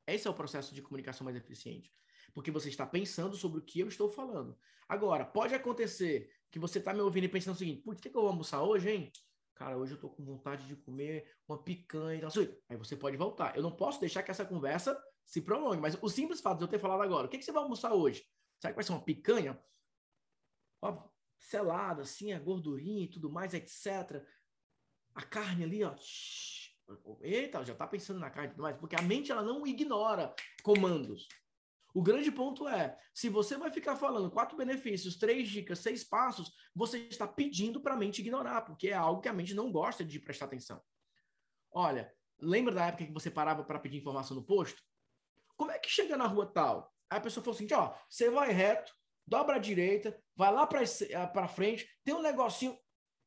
Esse 0.05 0.26
é 0.26 0.30
o 0.30 0.34
processo 0.34 0.74
de 0.74 0.82
comunicação 0.82 1.24
mais 1.24 1.37
eficiente. 1.37 1.95
Porque 2.35 2.51
você 2.51 2.68
está 2.68 2.87
pensando 2.87 3.37
sobre 3.37 3.59
o 3.59 3.62
que 3.62 3.81
eu 3.81 3.89
estou 3.89 4.11
falando. 4.11 4.57
Agora, 4.89 5.24
pode 5.24 5.55
acontecer 5.55 6.31
que 6.51 6.59
você 6.59 6.79
está 6.79 6.93
me 6.95 7.01
ouvindo 7.01 7.24
e 7.24 7.29
pensando 7.29 7.55
o 7.55 7.59
seguinte: 7.59 7.83
o 7.85 7.95
que, 7.95 8.09
que 8.09 8.16
eu 8.16 8.22
vou 8.22 8.31
almoçar 8.31 8.62
hoje, 8.62 8.91
hein? 8.91 9.12
Cara, 9.55 9.77
hoje 9.77 9.93
eu 9.93 9.97
estou 9.97 10.11
com 10.11 10.22
vontade 10.22 10.66
de 10.66 10.77
comer 10.77 11.35
uma 11.49 11.57
picanha 11.57 12.18
e 12.18 12.20
tal. 12.20 12.31
Aí 12.68 12.77
você 12.77 12.95
pode 12.95 13.16
voltar. 13.16 13.57
Eu 13.57 13.62
não 13.62 13.72
posso 13.72 13.99
deixar 13.99 14.22
que 14.22 14.31
essa 14.31 14.45
conversa 14.45 15.03
se 15.24 15.41
prolongue. 15.41 15.81
Mas 15.81 15.99
o 16.01 16.09
simples 16.09 16.41
fato 16.41 16.59
de 16.59 16.64
eu 16.64 16.68
ter 16.68 16.79
falado 16.79 17.03
agora: 17.03 17.27
o 17.27 17.31
que, 17.31 17.39
que 17.39 17.45
você 17.45 17.53
vai 17.53 17.62
almoçar 17.62 17.93
hoje? 17.95 18.24
Será 18.61 18.72
que 18.72 18.77
vai 18.77 18.85
ser 18.85 18.93
uma 18.93 19.05
picanha? 19.05 19.59
Ó, 20.83 21.09
selada, 21.39 22.03
assim, 22.03 22.33
a 22.33 22.39
gordurinha 22.39 23.05
e 23.05 23.09
tudo 23.09 23.31
mais, 23.31 23.55
etc. 23.55 24.22
A 25.14 25.22
carne 25.22 25.64
ali, 25.64 25.83
ó. 25.83 25.95
Eita, 27.20 27.64
já 27.64 27.74
tá 27.74 27.87
pensando 27.87 28.20
na 28.20 28.31
carne 28.31 28.49
e 28.49 28.51
tudo 28.53 28.62
mais. 28.62 28.77
Porque 28.77 28.95
a 28.95 29.03
mente, 29.03 29.33
ela 29.33 29.43
não 29.43 29.66
ignora 29.66 30.35
comandos. 30.62 31.27
O 31.97 32.03
grande 32.03 32.31
ponto 32.31 32.69
é, 32.69 32.95
se 33.15 33.31
você 33.31 33.57
vai 33.57 33.71
ficar 33.71 33.97
falando 33.97 34.31
quatro 34.31 34.55
benefícios, 34.55 35.17
três 35.17 35.49
dicas, 35.49 35.79
seis 35.79 36.05
passos, 36.05 36.53
você 36.75 36.99
está 36.99 37.27
pedindo 37.27 37.81
para 37.81 37.95
a 37.95 37.97
mente 37.97 38.21
ignorar, 38.21 38.61
porque 38.67 38.89
é 38.89 38.93
algo 38.93 39.23
que 39.23 39.31
a 39.31 39.33
mente 39.33 39.55
não 39.55 39.73
gosta 39.73 40.05
de 40.05 40.21
prestar 40.21 40.45
atenção. 40.45 40.79
Olha, 41.73 42.13
lembra 42.39 42.75
da 42.75 42.85
época 42.85 43.07
que 43.07 43.13
você 43.15 43.31
parava 43.31 43.65
para 43.65 43.79
pedir 43.79 43.97
informação 43.97 44.37
no 44.37 44.45
posto? 44.45 44.83
Como 45.57 45.71
é 45.71 45.79
que 45.79 45.89
chega 45.89 46.19
na 46.19 46.27
rua 46.27 46.45
tal? 46.45 46.95
Aí 47.09 47.17
a 47.17 47.21
pessoa 47.23 47.43
falou 47.43 47.57
assim, 47.57 47.67
ó, 47.73 47.95
você 48.11 48.29
vai 48.29 48.53
reto, 48.53 48.93
dobra 49.27 49.57
à 49.57 49.59
direita, 49.59 50.23
vai 50.37 50.53
lá 50.53 50.67
para 50.67 50.83
eh, 50.83 51.49
frente, 51.49 51.89
tem 52.05 52.13
um 52.13 52.21
negocinho, 52.21 52.79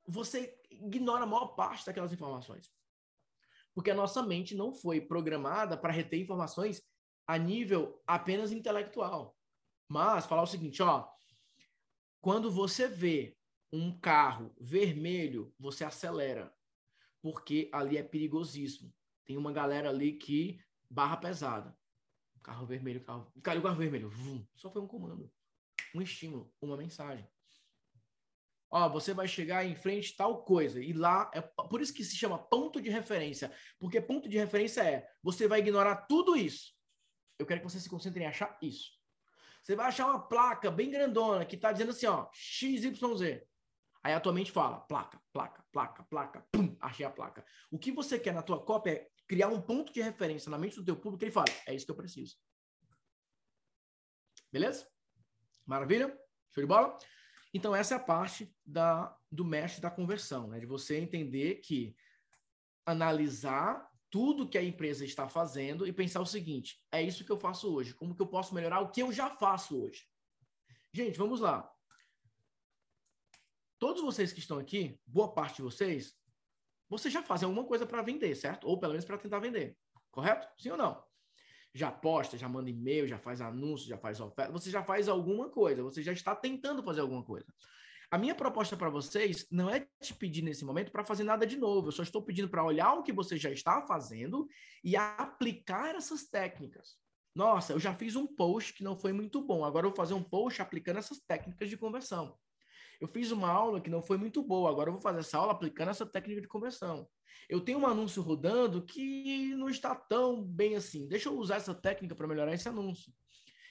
você 0.08 0.56
ignora 0.70 1.24
a 1.24 1.28
maior 1.28 1.56
parte 1.56 1.88
daquelas 1.88 2.14
informações. 2.14 2.72
Porque 3.74 3.90
a 3.90 3.96
nossa 3.96 4.22
mente 4.22 4.54
não 4.54 4.72
foi 4.72 5.02
programada 5.02 5.76
para 5.76 5.92
reter 5.92 6.22
informações 6.22 6.84
a 7.30 7.38
nível 7.38 8.02
apenas 8.08 8.52
intelectual. 8.52 9.38
Mas 9.88 10.26
falar 10.26 10.42
o 10.42 10.48
seguinte, 10.48 10.82
ó, 10.82 11.08
quando 12.20 12.50
você 12.50 12.88
vê 12.88 13.38
um 13.72 13.96
carro 14.00 14.52
vermelho, 14.60 15.54
você 15.60 15.84
acelera, 15.84 16.52
porque 17.22 17.70
ali 17.72 17.98
é 17.98 18.04
perigosíssimo. 18.04 18.92
Tem 19.26 19.38
uma 19.38 19.54
galera 19.54 19.90
ali 19.90 20.14
que 20.14 20.60
barra 20.90 21.18
pesada. 21.18 21.78
Carro 22.42 22.66
vermelho, 22.66 23.04
carro, 23.04 23.32
caiu 23.44 23.60
o 23.60 23.64
carro 23.64 23.78
vermelho, 23.78 24.10
vum, 24.10 24.44
só 24.56 24.72
foi 24.72 24.82
um 24.82 24.88
comando, 24.88 25.32
um 25.94 26.02
estímulo, 26.02 26.52
uma 26.60 26.76
mensagem. 26.76 27.30
Ó, 28.72 28.90
você 28.90 29.14
vai 29.14 29.28
chegar 29.28 29.64
em 29.64 29.76
frente 29.76 30.18
tal 30.18 30.44
coisa 30.44 30.82
e 30.82 30.94
lá 30.94 31.30
é 31.32 31.42
por 31.42 31.80
isso 31.80 31.94
que 31.94 32.04
se 32.04 32.16
chama 32.16 32.40
ponto 32.40 32.82
de 32.82 32.90
referência, 32.90 33.54
porque 33.78 34.02
ponto 34.02 34.28
de 34.28 34.36
referência 34.36 34.82
é 34.82 35.08
você 35.22 35.48
vai 35.48 35.60
ignorar 35.60 36.08
tudo 36.08 36.36
isso 36.36 36.79
eu 37.40 37.46
quero 37.46 37.62
que 37.62 37.70
você 37.70 37.80
se 37.80 37.90
concentre 37.90 38.22
em 38.22 38.28
achar 38.28 38.58
isso. 38.62 38.92
Você 39.64 39.76
vai 39.76 39.88
achar 39.88 40.06
uma 40.08 40.20
placa 40.20 40.70
bem 40.70 40.92
grandona 40.92 41.46
que 41.46 41.56
está 41.56 41.72
dizendo 41.72 41.92
assim, 41.92 42.06
ó, 42.06 42.30
XYZ. 42.34 43.42
Aí 44.04 44.14
a 44.14 44.20
tua 44.20 44.34
mente 44.34 44.52
fala, 44.52 44.80
placa, 44.82 45.22
placa, 45.34 45.64
placa, 45.72 46.04
placa, 46.04 46.48
pum, 46.52 46.76
achei 46.80 47.06
a 47.06 47.10
placa. 47.10 47.46
O 47.72 47.78
que 47.78 47.92
você 47.92 48.20
quer 48.20 48.34
na 48.34 48.42
tua 48.42 48.64
cópia 48.64 48.92
é 48.92 49.10
criar 49.28 49.48
um 49.48 49.62
ponto 49.62 49.92
de 49.92 50.02
referência 50.02 50.50
na 50.50 50.58
mente 50.58 50.76
do 50.76 50.86
teu 50.86 50.96
público 50.96 51.20
que 51.20 51.26
ele 51.26 51.32
fala, 51.32 51.48
é 51.66 51.74
isso 51.74 51.86
que 51.86 51.92
eu 51.92 51.96
preciso. 51.96 52.38
Beleza? 54.52 54.88
Maravilha? 55.66 56.08
Show 56.50 56.64
de 56.64 56.68
bola? 56.68 56.98
Então 57.54 57.76
essa 57.76 57.96
é 57.96 57.98
a 57.98 58.02
parte 58.02 58.56
da, 58.66 59.16
do 59.32 59.46
mestre 59.46 59.82
da 59.82 59.92
conversão, 59.92 60.48
né? 60.48 60.60
De 60.60 60.66
você 60.66 60.98
entender 60.98 61.56
que 61.56 61.96
analisar 62.86 63.89
tudo 64.10 64.48
que 64.48 64.58
a 64.58 64.64
empresa 64.64 65.06
está 65.06 65.28
fazendo 65.30 65.88
e 65.88 65.94
pensar 65.94 66.22
o 66.22 66.26
seguinte: 66.26 66.82
é 66.92 67.02
isso 67.02 67.24
que 67.24 67.32
eu 67.32 67.40
faço 67.40 67.74
hoje. 67.74 67.94
Como 67.94 68.16
que 68.16 68.22
eu 68.22 68.28
posso 68.28 68.54
melhorar 68.54 68.80
o 68.80 68.92
que 68.92 69.02
eu 69.02 69.12
já 69.12 69.30
faço 69.30 69.82
hoje? 69.82 70.06
Gente, 70.94 71.18
vamos 71.18 71.40
lá. 71.40 71.72
Todos 73.78 74.02
vocês 74.02 74.34
que 74.34 74.40
estão 74.40 74.58
aqui, 74.60 75.00
boa 75.06 75.34
parte 75.34 75.58
de 75.58 75.62
vocês, 75.62 76.14
vocês 76.90 77.14
já 77.14 77.22
fazem 77.22 77.46
alguma 77.46 77.66
coisa 77.66 77.86
para 77.86 78.02
vender, 78.02 78.36
certo? 78.36 78.68
Ou 78.68 78.80
pelo 78.80 78.94
menos 78.94 79.06
para 79.06 79.18
tentar 79.18 79.40
vender. 79.40 79.78
Correto? 80.12 80.48
Sim 80.62 80.72
ou 80.72 80.78
não? 80.78 81.04
Já 81.74 81.92
posta, 81.92 82.38
já 82.38 82.50
manda 82.50 82.70
e-mail, 82.70 83.08
já 83.08 83.20
faz 83.20 83.42
anúncio, 83.42 83.88
já 83.88 83.98
faz 83.98 84.20
oferta, 84.20 84.52
você 84.52 84.72
já 84.72 84.84
faz 84.84 85.08
alguma 85.08 85.50
coisa, 85.50 85.84
você 85.84 86.02
já 86.02 86.12
está 86.12 86.36
tentando 86.36 86.82
fazer 86.82 87.02
alguma 87.02 87.24
coisa. 87.24 87.46
A 88.12 88.18
minha 88.18 88.34
proposta 88.34 88.76
para 88.76 88.90
vocês 88.90 89.46
não 89.52 89.70
é 89.70 89.88
te 90.02 90.16
pedir 90.16 90.42
nesse 90.42 90.66
momento 90.66 90.92
para 90.92 91.06
fazer 91.06 91.24
nada 91.24 91.46
de 91.46 91.56
novo. 91.56 91.90
Eu 91.90 91.92
só 91.92 92.02
estou 92.02 92.24
pedindo 92.24 92.50
para 92.50 92.64
olhar 92.64 92.94
o 92.94 93.04
que 93.04 93.14
você 93.14 93.38
já 93.38 93.52
está 93.52 93.84
fazendo 93.84 94.48
e 94.84 94.96
aplicar 94.96 95.94
essas 95.94 96.24
técnicas. 96.28 96.98
Nossa, 97.36 97.74
eu 97.74 97.80
já 97.80 97.94
fiz 97.94 98.16
um 98.16 98.26
post 98.26 98.74
que 98.74 98.84
não 98.84 98.98
foi 98.98 99.14
muito 99.14 99.42
bom. 99.46 99.64
Agora 99.64 99.86
eu 99.86 99.92
vou 99.92 99.96
fazer 99.96 100.16
um 100.16 100.24
post 100.24 100.60
aplicando 100.60 100.98
essas 100.98 101.20
técnicas 101.20 101.70
de 101.70 101.78
conversão. 101.78 102.36
Eu 103.00 103.08
fiz 103.08 103.32
uma 103.32 103.50
aula 103.50 103.80
que 103.80 103.92
não 103.92 104.02
foi 104.02 104.18
muito 104.18 104.42
boa. 104.42 104.72
Agora 104.72 104.90
eu 104.90 104.94
vou 104.94 105.02
fazer 105.02 105.20
essa 105.20 105.38
aula 105.38 105.52
aplicando 105.52 105.90
essa 105.90 106.06
técnica 106.06 106.42
de 106.42 106.48
conversão. 106.48 107.08
Eu 107.48 107.62
tenho 107.62 107.78
um 107.78 107.88
anúncio 107.88 108.24
rodando 108.24 108.82
que 108.82 109.54
não 109.56 109.70
está 109.70 109.94
tão 109.94 110.44
bem 110.44 110.76
assim. 110.76 111.08
Deixa 111.08 111.30
eu 111.30 111.38
usar 111.38 111.58
essa 111.58 111.76
técnica 111.76 112.16
para 112.16 112.28
melhorar 112.28 112.54
esse 112.54 112.68
anúncio. 112.68 113.14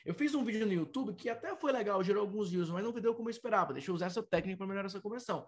Eu 0.05 0.15
fiz 0.15 0.35
um 0.35 0.45
vídeo 0.45 0.67
no 0.67 0.73
YouTube 0.73 1.15
que 1.15 1.29
até 1.29 1.55
foi 1.57 1.73
legal, 1.73 2.03
gerou 2.03 2.23
alguns 2.23 2.51
views, 2.51 2.71
mas 2.71 2.83
não 2.83 2.93
deu 2.93 3.15
como 3.15 3.29
eu 3.29 3.31
esperava. 3.31 3.73
Deixa 3.73 3.91
eu 3.91 3.95
usar 3.95 4.07
essa 4.07 4.23
técnica 4.23 4.59
para 4.59 4.67
melhorar 4.67 4.87
essa 4.87 5.01
conversão. 5.01 5.47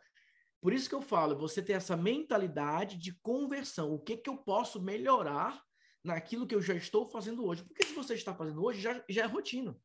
Por 0.60 0.72
isso 0.72 0.88
que 0.88 0.94
eu 0.94 1.00
falo, 1.00 1.38
você 1.38 1.62
ter 1.62 1.72
essa 1.72 1.96
mentalidade 1.96 2.98
de 2.98 3.12
conversão. 3.20 3.94
O 3.94 3.98
que, 3.98 4.16
que 4.16 4.28
eu 4.28 4.36
posso 4.36 4.80
melhorar 4.80 5.62
naquilo 6.04 6.46
que 6.46 6.54
eu 6.54 6.60
já 6.60 6.74
estou 6.74 7.08
fazendo 7.08 7.46
hoje? 7.46 7.64
Porque 7.64 7.84
se 7.84 7.94
você 7.94 8.14
está 8.14 8.34
fazendo 8.34 8.62
hoje, 8.62 8.80
já, 8.80 9.02
já 9.08 9.22
é 9.22 9.26
rotina. 9.26 9.76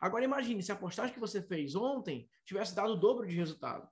Agora 0.00 0.24
imagine 0.24 0.62
se 0.62 0.72
a 0.72 0.76
postagem 0.76 1.12
que 1.12 1.20
você 1.20 1.42
fez 1.42 1.74
ontem 1.74 2.28
tivesse 2.44 2.74
dado 2.74 2.92
o 2.92 2.96
dobro 2.96 3.26
de 3.26 3.34
resultado. 3.34 3.88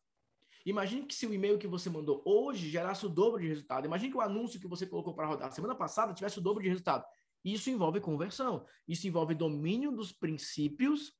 Imagine 0.64 1.06
que 1.06 1.14
se 1.14 1.26
o 1.26 1.34
e-mail 1.34 1.58
que 1.58 1.66
você 1.66 1.90
mandou 1.90 2.22
hoje 2.24 2.68
gerasse 2.68 3.04
o 3.04 3.08
dobro 3.08 3.40
de 3.40 3.48
resultado. 3.48 3.86
Imagine 3.86 4.10
que 4.10 4.16
o 4.16 4.20
anúncio 4.20 4.60
que 4.60 4.66
você 4.66 4.86
colocou 4.86 5.14
para 5.14 5.26
rodar 5.26 5.52
semana 5.52 5.74
passada 5.74 6.14
tivesse 6.14 6.38
o 6.38 6.42
dobro 6.42 6.62
de 6.62 6.68
resultado. 6.68 7.04
Isso 7.44 7.70
envolve 7.70 8.00
conversão. 8.00 8.66
Isso 8.86 9.06
envolve 9.06 9.34
domínio 9.34 9.92
dos 9.92 10.12
princípios 10.12 11.12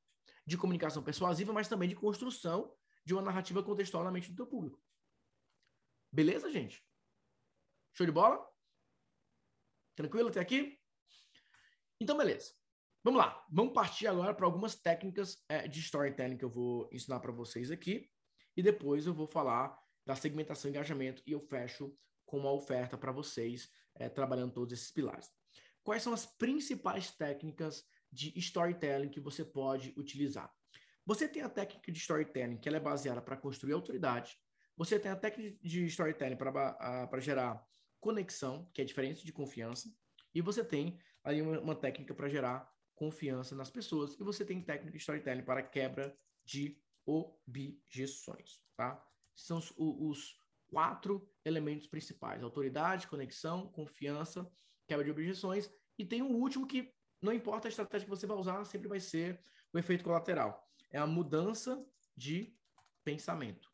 de 0.47 0.57
comunicação 0.57 1.03
persuasiva, 1.03 1.53
mas 1.53 1.69
também 1.69 1.89
de 1.89 1.95
construção 1.95 2.75
de 3.05 3.14
uma 3.14 3.23
narrativa 3.23 3.62
contextual 3.62 4.05
na 4.05 4.11
mente 4.11 4.31
do 4.31 4.37
teu 4.37 4.47
público. 4.47 4.83
Beleza, 6.12 6.51
gente? 6.51 6.85
Show 7.95 8.07
de 8.07 8.12
bola? 8.12 8.47
Tranquilo 9.95 10.29
até 10.29 10.41
aqui? 10.41 10.79
Então, 12.01 12.16
beleza. 12.16 12.53
Vamos 13.03 13.21
lá. 13.21 13.45
Vamos 13.51 13.73
partir 13.73 14.07
agora 14.07 14.35
para 14.35 14.47
algumas 14.47 14.75
técnicas 14.75 15.45
é, 15.49 15.69
de 15.69 15.81
storytelling 15.81 16.37
que 16.37 16.45
eu 16.45 16.51
vou 16.51 16.89
ensinar 16.93 17.21
para 17.21 17.33
vocês 17.33 17.71
aqui. 17.71 18.11
E 18.57 18.62
depois 18.62 19.07
eu 19.07 19.14
vou 19.14 19.27
falar 19.27 19.79
da 20.05 20.16
segmentação 20.16 20.69
e 20.69 20.73
engajamento 20.73 21.23
e 21.27 21.33
eu 21.33 21.41
fecho 21.41 21.95
com 22.27 22.39
uma 22.39 22.53
oferta 22.53 22.97
para 22.97 23.12
vocês, 23.12 23.71
é, 23.95 24.09
trabalhando 24.09 24.53
todos 24.53 24.73
esses 24.73 24.91
pilares 24.91 25.31
quais 25.89 26.03
são 26.03 26.12
as 26.12 26.26
principais 26.26 27.11
técnicas 27.11 27.82
de 28.12 28.39
storytelling 28.39 29.09
que 29.09 29.20
você 29.20 29.43
pode 29.43 29.95
utilizar. 29.97 30.55
Você 31.07 31.26
tem 31.26 31.41
a 31.41 31.49
técnica 31.49 31.91
de 31.91 31.99
storytelling, 31.99 32.59
que 32.59 32.68
ela 32.68 32.76
é 32.76 32.80
baseada 32.80 33.22
para 33.22 33.39
construir 33.39 33.72
autoridade. 33.72 34.36
Você 34.76 34.99
tem 34.99 35.11
a 35.11 35.16
técnica 35.16 35.57
de 35.66 35.86
storytelling 35.86 36.36
para 36.36 37.20
gerar 37.20 37.66
conexão, 37.99 38.70
que 38.74 38.82
é 38.82 38.84
diferente 38.84 39.24
de 39.24 39.32
confiança. 39.32 39.91
E 40.34 40.43
você 40.43 40.62
tem 40.62 41.01
aí 41.24 41.41
uma, 41.41 41.59
uma 41.59 41.74
técnica 41.74 42.14
para 42.14 42.28
gerar 42.28 42.70
confiança 42.95 43.57
nas 43.57 43.70
pessoas. 43.70 44.12
E 44.20 44.22
você 44.22 44.45
tem 44.45 44.61
técnica 44.61 44.93
de 44.93 44.99
storytelling 44.99 45.43
para 45.43 45.62
quebra 45.62 46.14
de 46.45 46.78
objeções, 47.07 48.61
tá? 48.76 49.03
São 49.34 49.57
os, 49.57 49.72
os 49.78 50.36
quatro 50.66 51.26
elementos 51.47 51.86
principais: 51.86 52.43
autoridade, 52.43 53.09
conexão, 53.09 53.72
confiança, 53.72 54.47
quebra 54.86 55.05
de 55.05 55.11
objeções. 55.11 55.70
E 55.99 56.05
tem 56.05 56.22
um 56.22 56.36
último 56.36 56.66
que 56.66 56.92
não 57.20 57.32
importa 57.32 57.66
a 57.66 57.70
estratégia 57.70 58.05
que 58.05 58.11
você 58.11 58.26
vai 58.26 58.36
usar, 58.36 58.64
sempre 58.64 58.88
vai 58.88 59.01
ser 59.01 59.42
o 59.72 59.78
efeito 59.78 60.05
colateral. 60.05 60.64
É 60.90 60.99
a 60.99 61.07
mudança 61.07 61.84
de 62.16 62.57
pensamento, 63.05 63.70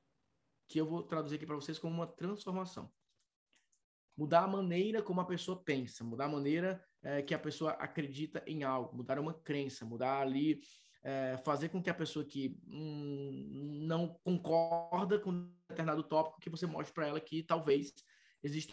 que 0.68 0.81
eu 0.81 0.87
vou 0.87 1.03
traduzir 1.03 1.37
aqui 1.37 1.47
para 1.47 1.55
vocês 1.55 1.79
como 1.79 1.95
uma 1.95 2.07
transformação. 2.07 2.91
Mudar 4.16 4.45
a 4.45 4.49
maneira 4.49 5.03
como 5.03 5.20
a 5.20 5.27
pessoa 5.27 5.62
pensa, 5.62 6.05
mudar 6.05 6.27
a 6.27 6.29
maneira 6.29 6.83
é, 7.03 7.20
que 7.20 7.35
a 7.35 7.39
pessoa 7.39 7.72
acredita 7.72 8.43
em 8.47 8.62
algo, 8.62 8.97
mudar 8.97 9.18
uma 9.18 9.35
crença, 9.35 9.85
mudar 9.85 10.20
ali, 10.20 10.61
é, 11.03 11.37
fazer 11.45 11.68
com 11.68 11.83
que 11.83 11.91
a 11.91 11.95
pessoa 11.95 12.25
que 12.25 12.59
hum, 12.66 13.85
não 13.87 14.18
concorda 14.25 15.18
com 15.18 15.53
determinado 15.68 16.03
tópico, 16.03 16.41
que 16.41 16.49
você 16.49 16.66
mostre 16.66 16.95
para 16.95 17.09
ela 17.09 17.20
que 17.20 17.43
talvez 17.43 17.93
exista 18.43 18.72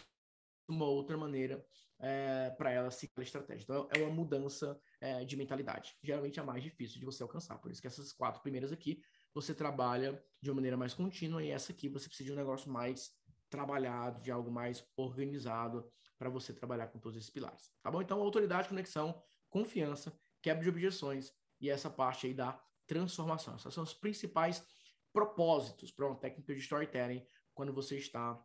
uma 0.68 0.86
outra 0.86 1.16
maneira 1.16 1.64
é, 1.98 2.50
para 2.50 2.70
ela 2.70 2.90
seguir 2.90 3.12
a 3.18 3.22
estratégia. 3.22 3.62
Então, 3.62 3.88
é 3.94 4.02
uma 4.02 4.12
mudança 4.12 4.78
é, 5.00 5.24
de 5.24 5.36
mentalidade. 5.36 5.94
Geralmente 6.02 6.38
é 6.38 6.42
a 6.42 6.46
mais 6.46 6.62
difícil 6.62 6.98
de 6.98 7.04
você 7.04 7.22
alcançar. 7.22 7.58
Por 7.58 7.70
isso 7.70 7.80
que 7.80 7.86
essas 7.86 8.12
quatro 8.12 8.42
primeiras 8.42 8.72
aqui, 8.72 9.00
você 9.32 9.54
trabalha 9.54 10.22
de 10.40 10.50
uma 10.50 10.56
maneira 10.56 10.76
mais 10.76 10.94
contínua, 10.94 11.42
e 11.42 11.50
essa 11.50 11.72
aqui 11.72 11.88
você 11.88 12.08
precisa 12.08 12.26
de 12.26 12.32
um 12.32 12.36
negócio 12.36 12.70
mais 12.70 13.12
trabalhado, 13.48 14.20
de 14.20 14.30
algo 14.30 14.50
mais 14.50 14.84
organizado 14.96 15.88
para 16.18 16.28
você 16.28 16.52
trabalhar 16.52 16.88
com 16.88 16.98
todos 16.98 17.18
esses 17.18 17.30
pilares. 17.30 17.72
Tá 17.82 17.90
bom? 17.90 18.02
Então, 18.02 18.20
autoridade, 18.20 18.68
conexão, 18.68 19.22
confiança, 19.48 20.12
quebra 20.40 20.62
de 20.62 20.70
objeções 20.70 21.32
e 21.60 21.70
essa 21.70 21.90
parte 21.90 22.26
aí 22.26 22.34
da 22.34 22.60
transformação. 22.86 23.54
Esses 23.54 23.72
são 23.72 23.84
os 23.84 23.94
principais 23.94 24.64
propósitos 25.12 25.92
para 25.92 26.06
uma 26.06 26.16
técnica 26.16 26.54
de 26.54 26.60
storytelling 26.60 27.24
quando 27.54 27.72
você 27.72 27.96
está 27.96 28.42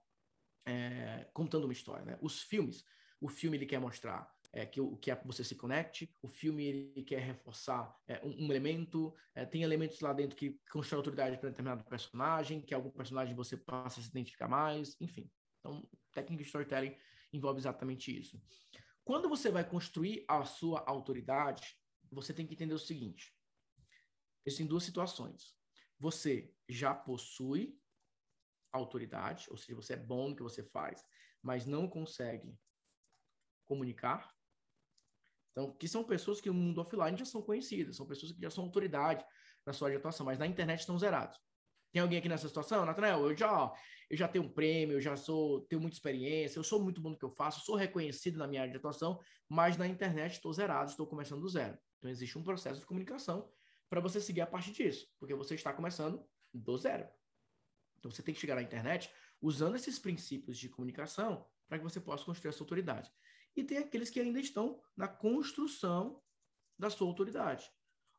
é, 0.68 1.28
contando 1.34 1.63
uma 1.63 1.74
história. 1.74 2.05
Né? 2.05 2.18
Os 2.22 2.41
filmes, 2.41 2.84
o 3.22 3.30
filme 3.30 3.57
ele 3.57 3.65
quer 3.65 3.80
mostrar 3.80 4.30
é, 4.51 4.65
que 4.65 4.80
que 4.97 5.11
você 5.26 5.43
se 5.43 5.55
conecte, 5.55 6.13
o 6.22 6.28
filme 6.28 6.65
ele 6.65 7.03
quer 7.03 7.20
reforçar 7.20 7.95
é, 8.07 8.20
um, 8.26 8.45
um, 8.45 8.49
elemento, 8.51 9.15
é, 9.34 9.45
tem 9.45 9.63
elementos 9.63 9.99
lá 10.01 10.13
dentro 10.13 10.36
que 10.36 10.59
constrói 10.72 10.99
autoridade 10.99 11.38
para 11.38 11.49
determinado 11.49 11.84
personagem, 11.86 12.61
que 12.61 12.74
algum 12.74 12.89
personagem 12.89 13.36
você 13.36 13.55
passa 13.55 13.99
a 13.99 14.03
se 14.03 14.09
identificar 14.09 14.47
mais, 14.47 14.95
enfim. 14.99 15.30
Então, 15.59 15.88
técnica 16.13 16.43
de 16.43 16.47
storytelling 16.47 16.95
envolve 17.32 17.59
exatamente 17.59 18.15
isso. 18.18 18.41
Quando 19.03 19.30
você 19.30 19.49
vai 19.49 19.63
construir 19.63 20.26
a 20.28 20.43
sua 20.43 20.84
autoridade, 20.86 21.78
você 22.11 22.34
tem 22.34 22.45
que 22.45 22.53
entender 22.53 22.74
o 22.74 22.80
seguinte: 22.80 23.34
existem 24.45 24.65
duas 24.65 24.84
situações. 24.84 25.55
Você 25.99 26.53
já 26.70 26.93
possui 26.93 27.80
autoridade, 28.78 29.48
ou 29.50 29.58
seja, 29.58 29.76
você 29.76 29.94
é 29.94 29.98
bom 29.98 30.30
no 30.30 30.36
que 30.36 30.44
você 30.44 30.64
faz, 30.64 31.04
mas 31.42 31.66
não 31.66 31.88
consegue 31.88 32.58
comunicar. 33.66 34.34
Então, 35.52 35.72
que 35.74 35.88
são 35.88 36.04
pessoas 36.04 36.40
que 36.40 36.50
no 36.50 36.56
mundo 36.56 36.82
offline 36.82 37.18
já 37.18 37.26
são 37.26 37.42
conhecidas, 37.42 37.96
são 37.96 38.06
pessoas 38.06 38.32
que 38.32 38.42
já 38.42 38.50
são 38.50 38.64
autoridade 38.64 39.26
na 39.66 39.74
sua 39.74 39.88
área 39.88 39.98
de 39.98 40.02
atuação, 40.02 40.26
mas 40.26 40.40
na 40.40 40.48
internet 40.48 40.80
estão 40.80 40.98
zerados. 40.98 41.38
Tem 41.92 42.02
alguém 42.02 42.20
aqui 42.20 42.30
nessa 42.30 42.48
situação? 42.48 42.86
Nathanael, 42.86 43.30
eu 43.30 43.36
já, 43.36 43.74
eu 44.10 44.18
já 44.18 44.28
tenho 44.28 44.46
um 44.46 44.50
prêmio, 44.50 44.98
eu 44.98 45.02
já 45.02 45.16
sou, 45.16 45.62
tenho 45.62 45.82
muita 45.82 45.96
experiência, 45.96 46.60
eu 46.60 46.64
sou 46.64 46.82
muito 46.82 47.02
bom 47.02 47.10
no 47.10 47.18
que 47.18 47.26
eu 47.26 47.32
faço, 47.32 47.66
sou 47.66 47.76
reconhecido 47.76 48.38
na 48.38 48.48
minha 48.48 48.62
área 48.62 48.72
de 48.72 48.78
atuação, 48.78 49.20
mas 49.50 49.78
na 49.78 49.88
internet 49.88 50.34
estou 50.34 50.54
zerado, 50.54 50.90
estou 50.90 51.08
começando 51.08 51.42
do 51.42 51.50
zero. 51.50 51.78
Então, 51.98 52.12
existe 52.12 52.38
um 52.38 52.44
processo 52.44 52.80
de 52.80 52.86
comunicação 52.86 53.50
para 53.90 54.00
você 54.02 54.20
seguir 54.20 54.42
a 54.42 54.48
partir 54.48 54.72
disso, 54.74 55.08
porque 55.18 55.34
você 55.34 55.56
está 55.56 55.74
começando 55.74 56.24
do 56.54 56.78
zero. 56.78 57.08
Então, 58.00 58.12
você 58.12 58.22
tem 58.22 58.34
que 58.34 58.39
chegar 58.39 58.56
na 58.56 58.62
internet 58.62 59.12
usando 59.41 59.76
esses 59.76 60.00
princípios 60.00 60.58
de 60.58 60.70
comunicação 60.70 61.45
para 61.68 61.78
que 61.78 61.84
você 61.84 62.00
possa 62.00 62.26
construir 62.26 62.50
a 62.50 62.54
sua 62.54 62.64
autoridade 62.64 63.12
e 63.58 63.64
tem 63.64 63.80
aqueles 63.80 64.10
que 64.12 64.20
ainda 64.20 64.39
estão 64.39 64.80
na 64.95 65.08
construção 65.08 66.22
da 66.78 66.91
sua 66.91 67.08
autoridade. 67.08 67.70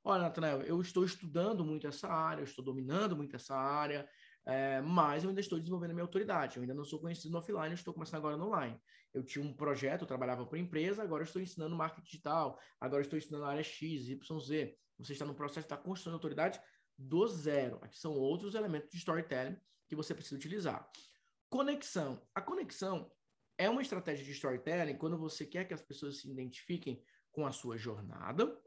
Olha, 0.03 0.23
Natanael, 0.23 0.63
eu 0.63 0.81
estou 0.81 1.05
estudando 1.05 1.65
muito 1.65 1.87
essa 1.87 2.09
área, 2.09 2.41
eu 2.41 2.45
estou 2.45 2.65
dominando 2.65 3.17
muito 3.17 3.37
essa 3.37 3.57
área, 3.57 4.09
é, 4.45 4.81
mas 4.81 5.23
eu 5.23 5.29
ainda 5.29 5.41
estou 5.41 5.59
desenvolvendo 5.59 5.93
a 5.93 5.95
minha 5.95 6.05
autoridade. 6.05 6.57
Eu 6.57 6.63
ainda 6.63 6.75
não 6.75 6.85
sou 6.85 6.99
conhecido 6.99 7.31
no 7.31 7.39
offline, 7.39 7.69
eu 7.69 7.75
estou 7.75 7.95
começando 7.95 8.19
agora 8.19 8.37
no 8.37 8.47
online. 8.47 8.81
Eu 9.15 9.23
tinha 9.23 9.45
um 9.45 9.53
projeto, 9.55 10.03
eu 10.03 10.07
trabalhava 10.09 10.45
para 10.45 10.59
empresa, 10.59 11.03
agora 11.03 11.23
estou 11.23 11.41
ensinando 11.41 11.77
marketing 11.77 12.05
digital, 12.05 12.59
agora 12.81 13.03
estou 13.03 13.17
ensinando 13.17 13.45
a 13.45 13.51
área 13.51 13.63
X, 13.63 14.09
Y, 14.09 14.41
Z. 14.41 14.77
Você 14.99 15.13
está 15.13 15.25
no 15.25 15.35
processo 15.35 15.69
da 15.69 15.77
construção 15.77 16.13
de 16.13 16.17
autoridade 16.17 16.61
do 16.99 17.27
zero. 17.29 17.79
Aqui 17.83 17.97
são 17.97 18.13
outros 18.13 18.55
elementos 18.55 18.91
de 18.91 18.97
storytelling 18.97 19.57
que 19.87 19.95
você 19.95 20.15
precisa 20.15 20.37
utilizar. 20.37 20.91
Conexão. 21.49 22.21
A 22.35 22.43
conexão 22.43 23.11
é 23.57 23.71
uma 23.71 23.81
estratégia 23.81 24.25
de 24.25 24.33
storytelling 24.33 24.99
quando 24.99 25.17
você 25.17 25.47
quer 25.47 25.67
que 25.67 25.75
as 25.75 25.81
pessoas 25.81 26.21
se 26.21 26.31
identifiquem 26.31 27.03
com 27.31 27.47
a 27.47 27.53
sua 27.53 27.79
jornada, 27.79 28.61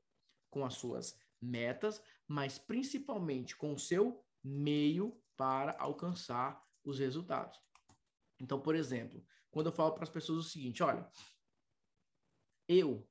com 0.49 0.65
as 0.65 0.75
suas 0.75 1.19
metas, 1.41 2.01
mas 2.27 2.57
principalmente 2.57 3.55
com 3.55 3.73
o 3.73 3.79
seu 3.79 4.23
meio 4.43 5.21
para 5.35 5.75
alcançar 5.79 6.63
os 6.83 6.99
resultados. 6.99 7.59
Então, 8.39 8.59
por 8.59 8.75
exemplo, 8.75 9.23
quando 9.51 9.67
eu 9.67 9.71
falo 9.71 9.93
para 9.93 10.03
as 10.03 10.09
pessoas 10.09 10.45
o 10.45 10.49
seguinte: 10.49 10.81
olha, 10.81 11.09
eu 12.67 13.07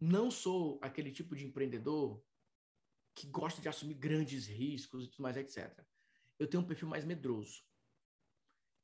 não 0.00 0.30
sou 0.30 0.78
aquele 0.82 1.10
tipo 1.10 1.34
de 1.34 1.46
empreendedor 1.46 2.22
que 3.16 3.26
gosta 3.26 3.62
de 3.62 3.68
assumir 3.68 3.94
grandes 3.94 4.46
riscos 4.46 5.06
e 5.06 5.08
tudo 5.08 5.22
mais, 5.22 5.36
etc. 5.38 5.82
Eu 6.38 6.46
tenho 6.46 6.62
um 6.62 6.66
perfil 6.66 6.86
mais 6.86 7.02
medroso. 7.02 7.64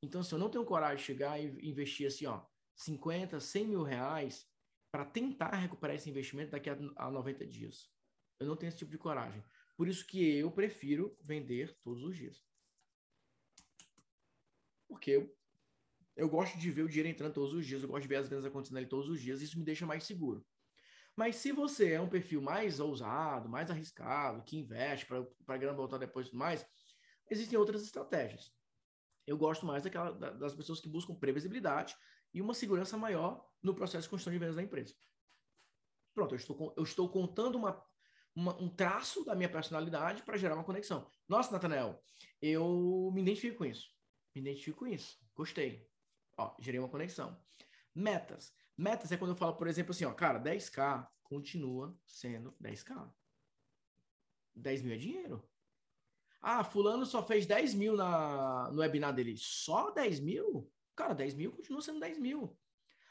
Então, 0.02 0.22
se 0.22 0.34
eu 0.34 0.38
não 0.38 0.48
tenho 0.48 0.64
coragem 0.64 0.96
de 0.96 1.02
chegar 1.02 1.38
e 1.38 1.68
investir 1.68 2.06
assim, 2.06 2.24
ó, 2.26 2.44
50, 2.74 3.38
100 3.38 3.68
mil 3.68 3.82
reais 3.82 4.50
para 4.90 5.04
tentar 5.04 5.54
recuperar 5.56 5.96
esse 5.96 6.08
investimento 6.08 6.50
daqui 6.50 6.70
a, 6.70 6.78
a 6.96 7.10
90 7.10 7.46
dias. 7.46 7.90
Eu 8.40 8.46
não 8.46 8.56
tenho 8.56 8.68
esse 8.68 8.78
tipo 8.78 8.90
de 8.90 8.98
coragem. 8.98 9.44
Por 9.76 9.86
isso 9.86 10.06
que 10.06 10.38
eu 10.38 10.50
prefiro 10.50 11.16
vender 11.20 11.78
todos 11.82 12.02
os 12.02 12.16
dias. 12.16 12.42
Porque 14.88 15.10
eu, 15.10 15.38
eu 16.16 16.28
gosto 16.28 16.58
de 16.58 16.70
ver 16.70 16.82
o 16.82 16.88
dinheiro 16.88 17.08
entrando 17.08 17.34
todos 17.34 17.52
os 17.52 17.66
dias, 17.66 17.82
eu 17.82 17.88
gosto 17.88 18.02
de 18.02 18.08
ver 18.08 18.16
as 18.16 18.28
vendas 18.28 18.46
acontecendo 18.46 18.78
ali 18.78 18.86
todos 18.86 19.08
os 19.08 19.20
dias, 19.20 19.42
isso 19.42 19.58
me 19.58 19.64
deixa 19.64 19.86
mais 19.86 20.04
seguro. 20.04 20.44
Mas 21.16 21.36
se 21.36 21.52
você 21.52 21.92
é 21.92 22.00
um 22.00 22.08
perfil 22.08 22.40
mais 22.40 22.80
ousado, 22.80 23.48
mais 23.48 23.70
arriscado, 23.70 24.42
que 24.44 24.56
investe 24.56 25.06
para 25.06 25.58
grana 25.58 25.76
voltar 25.76 25.98
depois 25.98 26.26
e 26.26 26.30
tudo 26.30 26.38
mais, 26.38 26.66
existem 27.30 27.58
outras 27.58 27.82
estratégias 27.82 28.50
eu 29.26 29.36
gosto 29.36 29.64
mais 29.64 29.82
daquela, 29.82 30.12
das 30.12 30.54
pessoas 30.54 30.80
que 30.80 30.88
buscam 30.88 31.14
previsibilidade 31.14 31.96
e 32.34 32.40
uma 32.40 32.54
segurança 32.54 32.96
maior 32.96 33.46
no 33.62 33.74
processo 33.74 34.04
de 34.04 34.10
construção 34.10 34.32
de 34.32 34.38
vendas 34.38 34.56
da 34.56 34.62
empresa. 34.62 34.94
Pronto, 36.14 36.34
eu 36.34 36.36
estou, 36.36 36.74
eu 36.76 36.82
estou 36.82 37.08
contando 37.08 37.56
uma, 37.56 37.82
uma, 38.34 38.60
um 38.60 38.68
traço 38.68 39.24
da 39.24 39.34
minha 39.34 39.48
personalidade 39.48 40.22
para 40.22 40.36
gerar 40.36 40.54
uma 40.54 40.64
conexão. 40.64 41.08
Nossa, 41.28 41.52
Nathanael, 41.52 42.02
eu 42.40 43.10
me 43.14 43.22
identifico 43.22 43.58
com 43.58 43.64
isso. 43.64 43.88
Me 44.34 44.40
identifico 44.40 44.80
com 44.80 44.86
isso. 44.86 45.16
Gostei. 45.34 45.88
Ó, 46.36 46.54
gerei 46.60 46.80
uma 46.80 46.88
conexão. 46.88 47.40
Metas. 47.94 48.52
Metas 48.76 49.12
é 49.12 49.16
quando 49.16 49.32
eu 49.32 49.36
falo, 49.36 49.56
por 49.56 49.66
exemplo, 49.66 49.92
assim, 49.92 50.04
ó, 50.04 50.12
cara, 50.12 50.40
10K 50.40 51.06
continua 51.22 51.96
sendo 52.06 52.54
10K. 52.62 53.12
10 54.54 54.82
mil 54.82 54.94
é 54.94 54.98
dinheiro. 54.98 55.48
Ah, 56.40 56.64
fulano 56.64 57.06
só 57.06 57.24
fez 57.24 57.46
10 57.46 57.74
mil 57.74 57.96
na, 57.96 58.70
no 58.72 58.80
webinar 58.80 59.14
dele. 59.14 59.36
Só 59.36 59.90
10 59.92 60.20
mil? 60.20 60.70
Cara, 60.96 61.14
10 61.14 61.34
mil 61.34 61.52
continua 61.52 61.80
sendo 61.80 62.00
10 62.00 62.18
mil. 62.18 62.58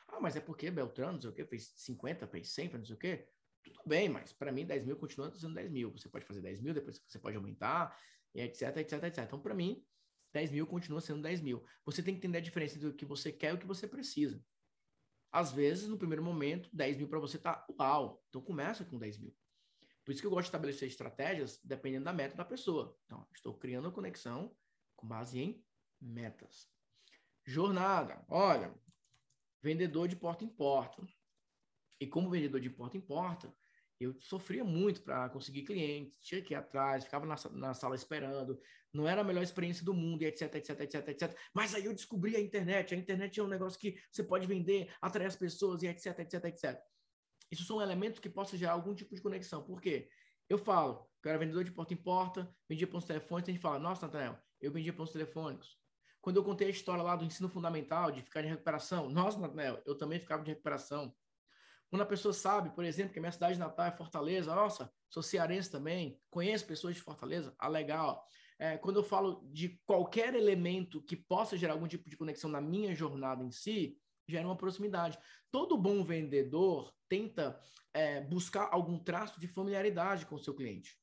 Ah, 0.07 0.19
mas 0.19 0.35
é 0.35 0.41
porque 0.41 0.69
Beltrano, 0.69 1.13
não 1.13 1.21
sei 1.21 1.29
o 1.29 1.33
quê, 1.33 1.45
fez 1.45 1.73
50, 1.77 2.27
fez 2.27 2.51
100, 2.51 2.73
não 2.73 2.85
sei 2.85 2.95
o 2.95 2.99
quê. 2.99 3.27
Tudo 3.63 3.81
bem, 3.85 4.09
mas 4.09 4.33
para 4.33 4.51
mim 4.51 4.65
10 4.65 4.85
mil 4.85 4.97
continua 4.97 5.33
sendo 5.33 5.53
10 5.53 5.71
mil. 5.71 5.91
Você 5.91 6.09
pode 6.09 6.25
fazer 6.25 6.41
10 6.41 6.61
mil, 6.61 6.73
depois 6.73 7.01
você 7.07 7.19
pode 7.19 7.38
aumentar, 7.38 7.97
etc, 8.33 8.77
etc, 8.77 9.03
etc. 9.03 9.23
Então, 9.23 9.39
para 9.39 9.53
mim, 9.53 9.85
10 10.33 10.51
mil 10.51 10.67
continua 10.67 10.99
sendo 10.99 11.21
10 11.21 11.41
mil. 11.41 11.63
Você 11.85 12.03
tem 12.03 12.13
que 12.13 12.19
entender 12.19 12.39
a 12.39 12.41
diferença 12.41 12.75
entre 12.75 12.89
o 12.89 12.93
que 12.93 13.05
você 13.05 13.31
quer 13.31 13.51
e 13.51 13.55
o 13.55 13.57
que 13.57 13.67
você 13.67 13.88
precisa. 13.88 14.43
Às 15.32 15.52
vezes, 15.52 15.88
no 15.88 15.98
primeiro 15.98 16.24
momento, 16.24 16.70
10 16.74 16.98
mil 16.98 17.08
para 17.08 17.20
você 17.20 17.38
tá 17.38 17.66
uau. 17.80 18.24
Então, 18.30 18.41
começa 18.41 18.84
com 18.84 18.98
10 18.98 19.18
mil. 19.20 19.36
Por 20.03 20.12
isso 20.12 20.22
que 20.22 20.28
eu 20.28 20.32
gosto 20.32 20.44
de 20.44 20.48
estabelecer 20.49 20.88
estratégias 20.88 21.60
dependendo 21.64 22.06
da 22.06 22.14
meta 22.14 22.36
da 22.36 22.44
pessoa. 22.44 22.98
Então, 23.06 23.26
estou 23.34 23.53
criando 23.53 23.88
a 23.88 23.91
conexão 23.91 24.53
com 24.95 25.08
base 25.08 25.40
em 25.40 25.64
metas. 26.02 26.70
Jornada. 27.45 28.26
Olha, 28.28 28.74
vendedor 29.62 30.08
de 30.08 30.16
porta 30.16 30.44
em 30.44 30.49
porta. 30.49 31.02
E 31.99 32.08
como 32.08 32.30
vendedor 32.30 32.60
de 32.60 32.70
porta 32.70 32.98
em 32.98 33.02
porta, 33.02 33.56
eu 34.03 34.15
sofria 34.19 34.64
muito 34.64 35.02
para 35.02 35.30
conseguir 35.30 35.64
clientes, 35.64 36.19
tinha 36.19 36.41
que 36.41 36.53
ir 36.53 36.56
atrás, 36.56 37.03
ficava 37.03 37.26
na, 37.26 37.36
na, 37.52 37.73
sala 37.73 37.95
esperando, 37.95 38.60
não 38.94 39.07
era 39.07 39.22
a 39.22 39.23
melhor 39.23 39.44
experiência 39.44 39.86
do 39.86 39.94
mundo, 39.94 40.23
etc, 40.23 40.56
etc, 40.56 40.80
etc, 40.82 41.07
etc. 41.10 41.38
Mas 41.53 41.73
aí 41.76 41.86
eu 41.86 41.94
descobri 41.94 42.36
a 42.36 42.40
internet. 42.40 42.94
A 42.94 42.98
internet 42.98 43.40
é 43.40 43.44
um 43.44 43.48
negócio 43.48 43.80
que 43.80 43.98
você 44.11 44.23
pode 44.23 44.48
vender, 44.48 44.94
atrair 45.02 45.28
as 45.28 45.36
pessoas 45.36 45.84
e 45.84 45.88
etc, 45.88 46.19
etc, 46.19 46.45
etc. 46.45 46.82
Isso 47.52 47.64
são 47.64 47.82
elementos 47.82 48.19
que 48.19 48.30
possam 48.30 48.57
gerar 48.57 48.73
algum 48.73 48.95
tipo 48.95 49.14
de 49.14 49.22
conexão. 49.22 49.64
Por 49.64 49.82
quê? 49.82 50.10
Eu 50.49 50.57
falo, 50.57 51.07
eu 51.23 51.30
era 51.30 51.40
vendedor 51.40 51.64
de 51.64 51.72
porta 51.72 51.94
em 51.94 51.98
porta, 51.98 52.53
vendia 52.68 52.88
pontos 52.88 53.07
telefônicos, 53.07 53.49
a 53.49 53.52
gente 53.53 53.61
fala, 53.61 53.80
nossa, 53.80 54.06
Nathanael, 54.06 54.38
eu 54.60 54.72
vendia 54.72 54.91
pontos 54.91 55.14
telefônicos. 55.14 55.78
Quando 56.22 56.38
eu 56.38 56.44
contei 56.44 56.68
a 56.68 56.72
história 56.72 57.03
lá 57.03 57.15
do 57.15 57.26
ensino 57.26 57.49
fundamental, 57.49 58.11
de 58.11 58.22
ficar 58.22 58.41
de 58.41 58.48
recuperação, 58.48 59.10
nossa, 59.10 59.40
Nathanael, 59.40 59.82
eu 59.86 59.98
também 59.98 60.19
ficava 60.19 60.44
de 60.44 60.52
recuperação. 60.52 61.15
Quando 61.91 62.03
a 62.03 62.05
pessoa 62.05 62.34
sabe, 62.34 62.69
por 62.69 62.85
exemplo, 62.85 63.11
que 63.11 63.19
a 63.19 63.22
minha 63.22 63.34
cidade 63.34 63.59
natal 63.59 63.85
é 63.85 63.91
Fortaleza, 63.91 64.55
nossa, 64.55 64.89
sou 65.09 65.22
cearense 65.22 65.69
também, 65.69 66.18
conheço 66.30 66.65
pessoas 66.65 66.95
de 66.95 67.01
Fortaleza, 67.01 67.53
ah, 67.59 67.68
legal. 67.68 68.26
É, 68.57 68.77
quando 68.77 68.95
eu 68.95 69.03
falo 69.03 69.45
de 69.51 69.77
qualquer 69.85 70.34
elemento 70.34 71.03
que 71.03 71.18
possa 71.18 71.57
gerar 71.57 71.73
algum 71.73 71.89
tipo 71.89 72.09
de 72.09 72.15
conexão 72.15 72.49
na 72.49 72.61
minha 72.61 72.95
jornada 72.95 73.43
em 73.43 73.51
si, 73.51 73.99
gera 74.26 74.47
uma 74.47 74.55
proximidade. 74.55 75.19
Todo 75.51 75.77
bom 75.77 76.01
vendedor 76.01 76.93
tenta 77.09 77.59
é, 77.93 78.22
buscar 78.22 78.69
algum 78.72 78.97
traço 78.97 79.38
de 79.38 79.49
familiaridade 79.49 80.26
com 80.26 80.35
o 80.35 80.39
seu 80.39 80.53
cliente. 80.53 80.97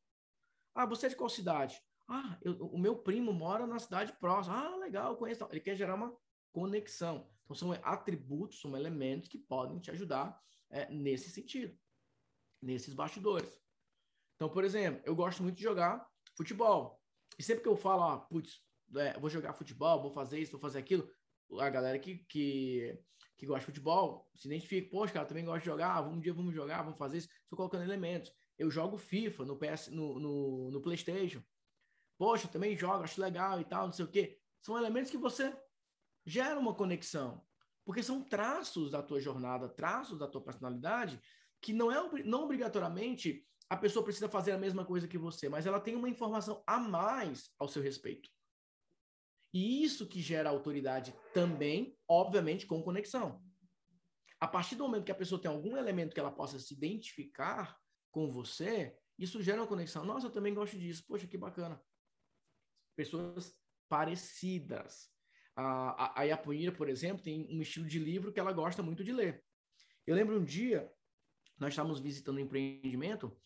Ah, 0.75 0.87
você 0.87 1.05
é 1.05 1.09
de 1.11 1.17
qual 1.17 1.29
cidade? 1.29 1.79
Ah, 2.09 2.39
eu, 2.41 2.55
o 2.55 2.79
meu 2.79 2.97
primo 2.97 3.31
mora 3.35 3.67
na 3.67 3.79
cidade 3.79 4.15
próxima. 4.19 4.57
Ah, 4.57 4.77
legal, 4.77 5.19
conheço. 5.19 5.47
Ele 5.51 5.61
quer 5.61 5.77
gerar 5.77 5.97
uma 5.97 6.17
conexão. 6.51 7.29
Então, 7.45 7.55
são 7.55 7.73
atributos, 7.83 8.63
são 8.63 8.75
elementos 8.75 9.29
que 9.29 9.37
podem 9.37 9.79
te 9.81 9.91
ajudar 9.91 10.41
é, 10.71 10.91
nesse 10.91 11.31
sentido, 11.31 11.77
nesses 12.63 12.95
bastidores. 12.95 13.61
Então, 14.37 14.49
por 14.49 14.65
exemplo, 14.65 15.03
eu 15.05 15.17
gosto 15.17 15.43
muito 15.43 15.57
de 15.57 15.63
jogar 15.63 16.07
futebol. 16.37 17.03
E 17.39 17.43
sempre 17.43 17.63
que 17.63 17.69
eu 17.69 17.77
falo, 17.77 18.03
ah, 18.03 18.19
putz, 18.19 18.63
é, 18.97 19.19
vou 19.19 19.29
jogar 19.29 19.53
futebol, 19.53 20.01
vou 20.01 20.13
fazer 20.13 20.39
isso, 20.39 20.53
vou 20.53 20.61
fazer 20.61 20.79
aquilo, 20.79 21.09
a 21.59 21.71
galera 21.71 21.99
que, 21.99 22.19
que, 22.29 22.99
que 23.37 23.47
gosta 23.47 23.61
de 23.61 23.67
futebol 23.67 24.31
se 24.35 24.49
identifica, 24.49 24.91
poxa, 24.91 25.15
cara, 25.15 25.27
também 25.27 25.45
gosto 25.45 25.61
de 25.61 25.67
jogar, 25.67 26.07
um 26.07 26.21
dia 26.21 26.33
vamos 26.33 26.55
jogar, 26.55 26.83
vamos 26.83 26.99
fazer 26.99 27.19
isso, 27.19 27.29
estou 27.43 27.57
colocando 27.57 27.85
elementos. 27.85 28.33
Eu 28.59 28.71
jogo 28.71 28.99
FIFA 28.99 29.45
no, 29.45 29.57
PS, 29.57 29.89
no, 29.89 30.19
no, 30.19 30.71
no 30.71 30.81
PlayStation. 30.81 31.43
Poxa, 32.19 32.49
também 32.49 32.77
jogo, 32.77 33.05
acho 33.05 33.21
legal 33.21 33.61
e 33.61 33.65
tal, 33.65 33.87
não 33.87 33.93
sei 33.93 34.05
o 34.05 34.11
quê. 34.11 34.41
São 34.61 34.77
elementos 34.77 35.11
que 35.11 35.17
você 35.17 35.57
gera 36.27 36.59
uma 36.59 36.75
conexão. 36.75 37.47
Porque 37.89 38.03
são 38.03 38.23
traços 38.23 38.91
da 38.91 39.03
tua 39.03 39.19
jornada, 39.19 39.67
traços 39.67 40.19
da 40.19 40.29
tua 40.29 40.43
personalidade, 40.43 41.19
que 41.59 41.73
não 41.73 41.91
é 41.91 42.23
não 42.23 42.45
obrigatoriamente 42.45 43.49
a 43.71 43.79
pessoa 43.79 44.05
precisa 44.05 44.29
fazer 44.29 44.53
a 44.53 44.59
mesma 44.59 44.85
coisa 44.85 45.09
que 45.09 45.17
você, 45.17 45.49
mas 45.49 45.65
ela 45.65 45.81
tem 45.81 45.97
uma 45.97 46.07
informação 46.07 46.63
a 46.67 46.79
mais 46.79 47.51
ao 47.59 47.67
seu 47.67 47.83
respeito. 47.83 48.29
E 49.55 49.83
isso 49.83 50.07
que 50.07 50.21
gera 50.21 50.51
autoridade 50.51 51.15
também, 51.33 51.99
obviamente, 52.07 52.67
com 52.67 52.83
conexão. 52.83 53.43
A 54.39 54.47
partir 54.47 54.77
do 54.77 54.85
momento 54.85 55.07
que 55.07 55.13
a 55.13 55.15
pessoa 55.15 55.41
tem 55.41 55.51
algum 55.51 55.75
elemento 55.75 56.13
que 56.13 56.21
ela 56.21 56.31
possa 56.31 56.59
se 56.59 56.75
identificar 56.75 57.75
com 58.11 58.31
você, 58.31 58.95
isso 59.19 59.43
gera 59.43 59.63
uma 59.63 59.67
conexão. 59.67 60.05
Nossa, 60.05 60.27
eu 60.27 60.31
também 60.31 60.53
gosto 60.53 60.79
disso. 60.79 61.07
Poxa, 61.09 61.27
que 61.27 61.39
bacana. 61.39 61.83
Pessoas 62.95 63.59
parecidas. 63.89 65.11
A, 65.61 66.23
a, 66.23 66.37
por 66.37 66.89
exemplo, 66.89 67.21
tem 67.21 67.49
um 67.51 67.61
estilo 67.61 67.85
de 67.85 67.99
livro 67.99 68.33
que 68.33 68.39
ela 68.39 68.53
gosta 68.53 68.81
muito 68.81 69.03
de 69.03 69.13
ler. 69.13 69.45
Eu 70.07 70.15
lembro 70.15 70.39
um 70.39 70.45
dia, 70.45 70.89
nós 71.59 71.71
estávamos 71.71 71.99
visitando 71.99 72.37
um 72.37 72.41
empreendimento 72.41 73.37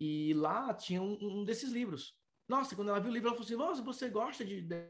e 0.00 0.32
lá 0.32 0.72
tinha 0.72 1.02
um, 1.02 1.18
um, 1.20 1.44
desses 1.44 1.70
livros. 1.70 2.18
Nossa, 2.48 2.74
quando 2.74 2.88
ela 2.88 3.00
viu 3.00 3.10
o 3.10 3.12
livro, 3.12 3.28
ela 3.28 3.36
falou 3.36 3.46
assim: 3.46 3.56
Nossa, 3.56 3.82
você 3.82 4.08
gosta 4.08 4.46
de, 4.46 4.62
de, 4.62 4.88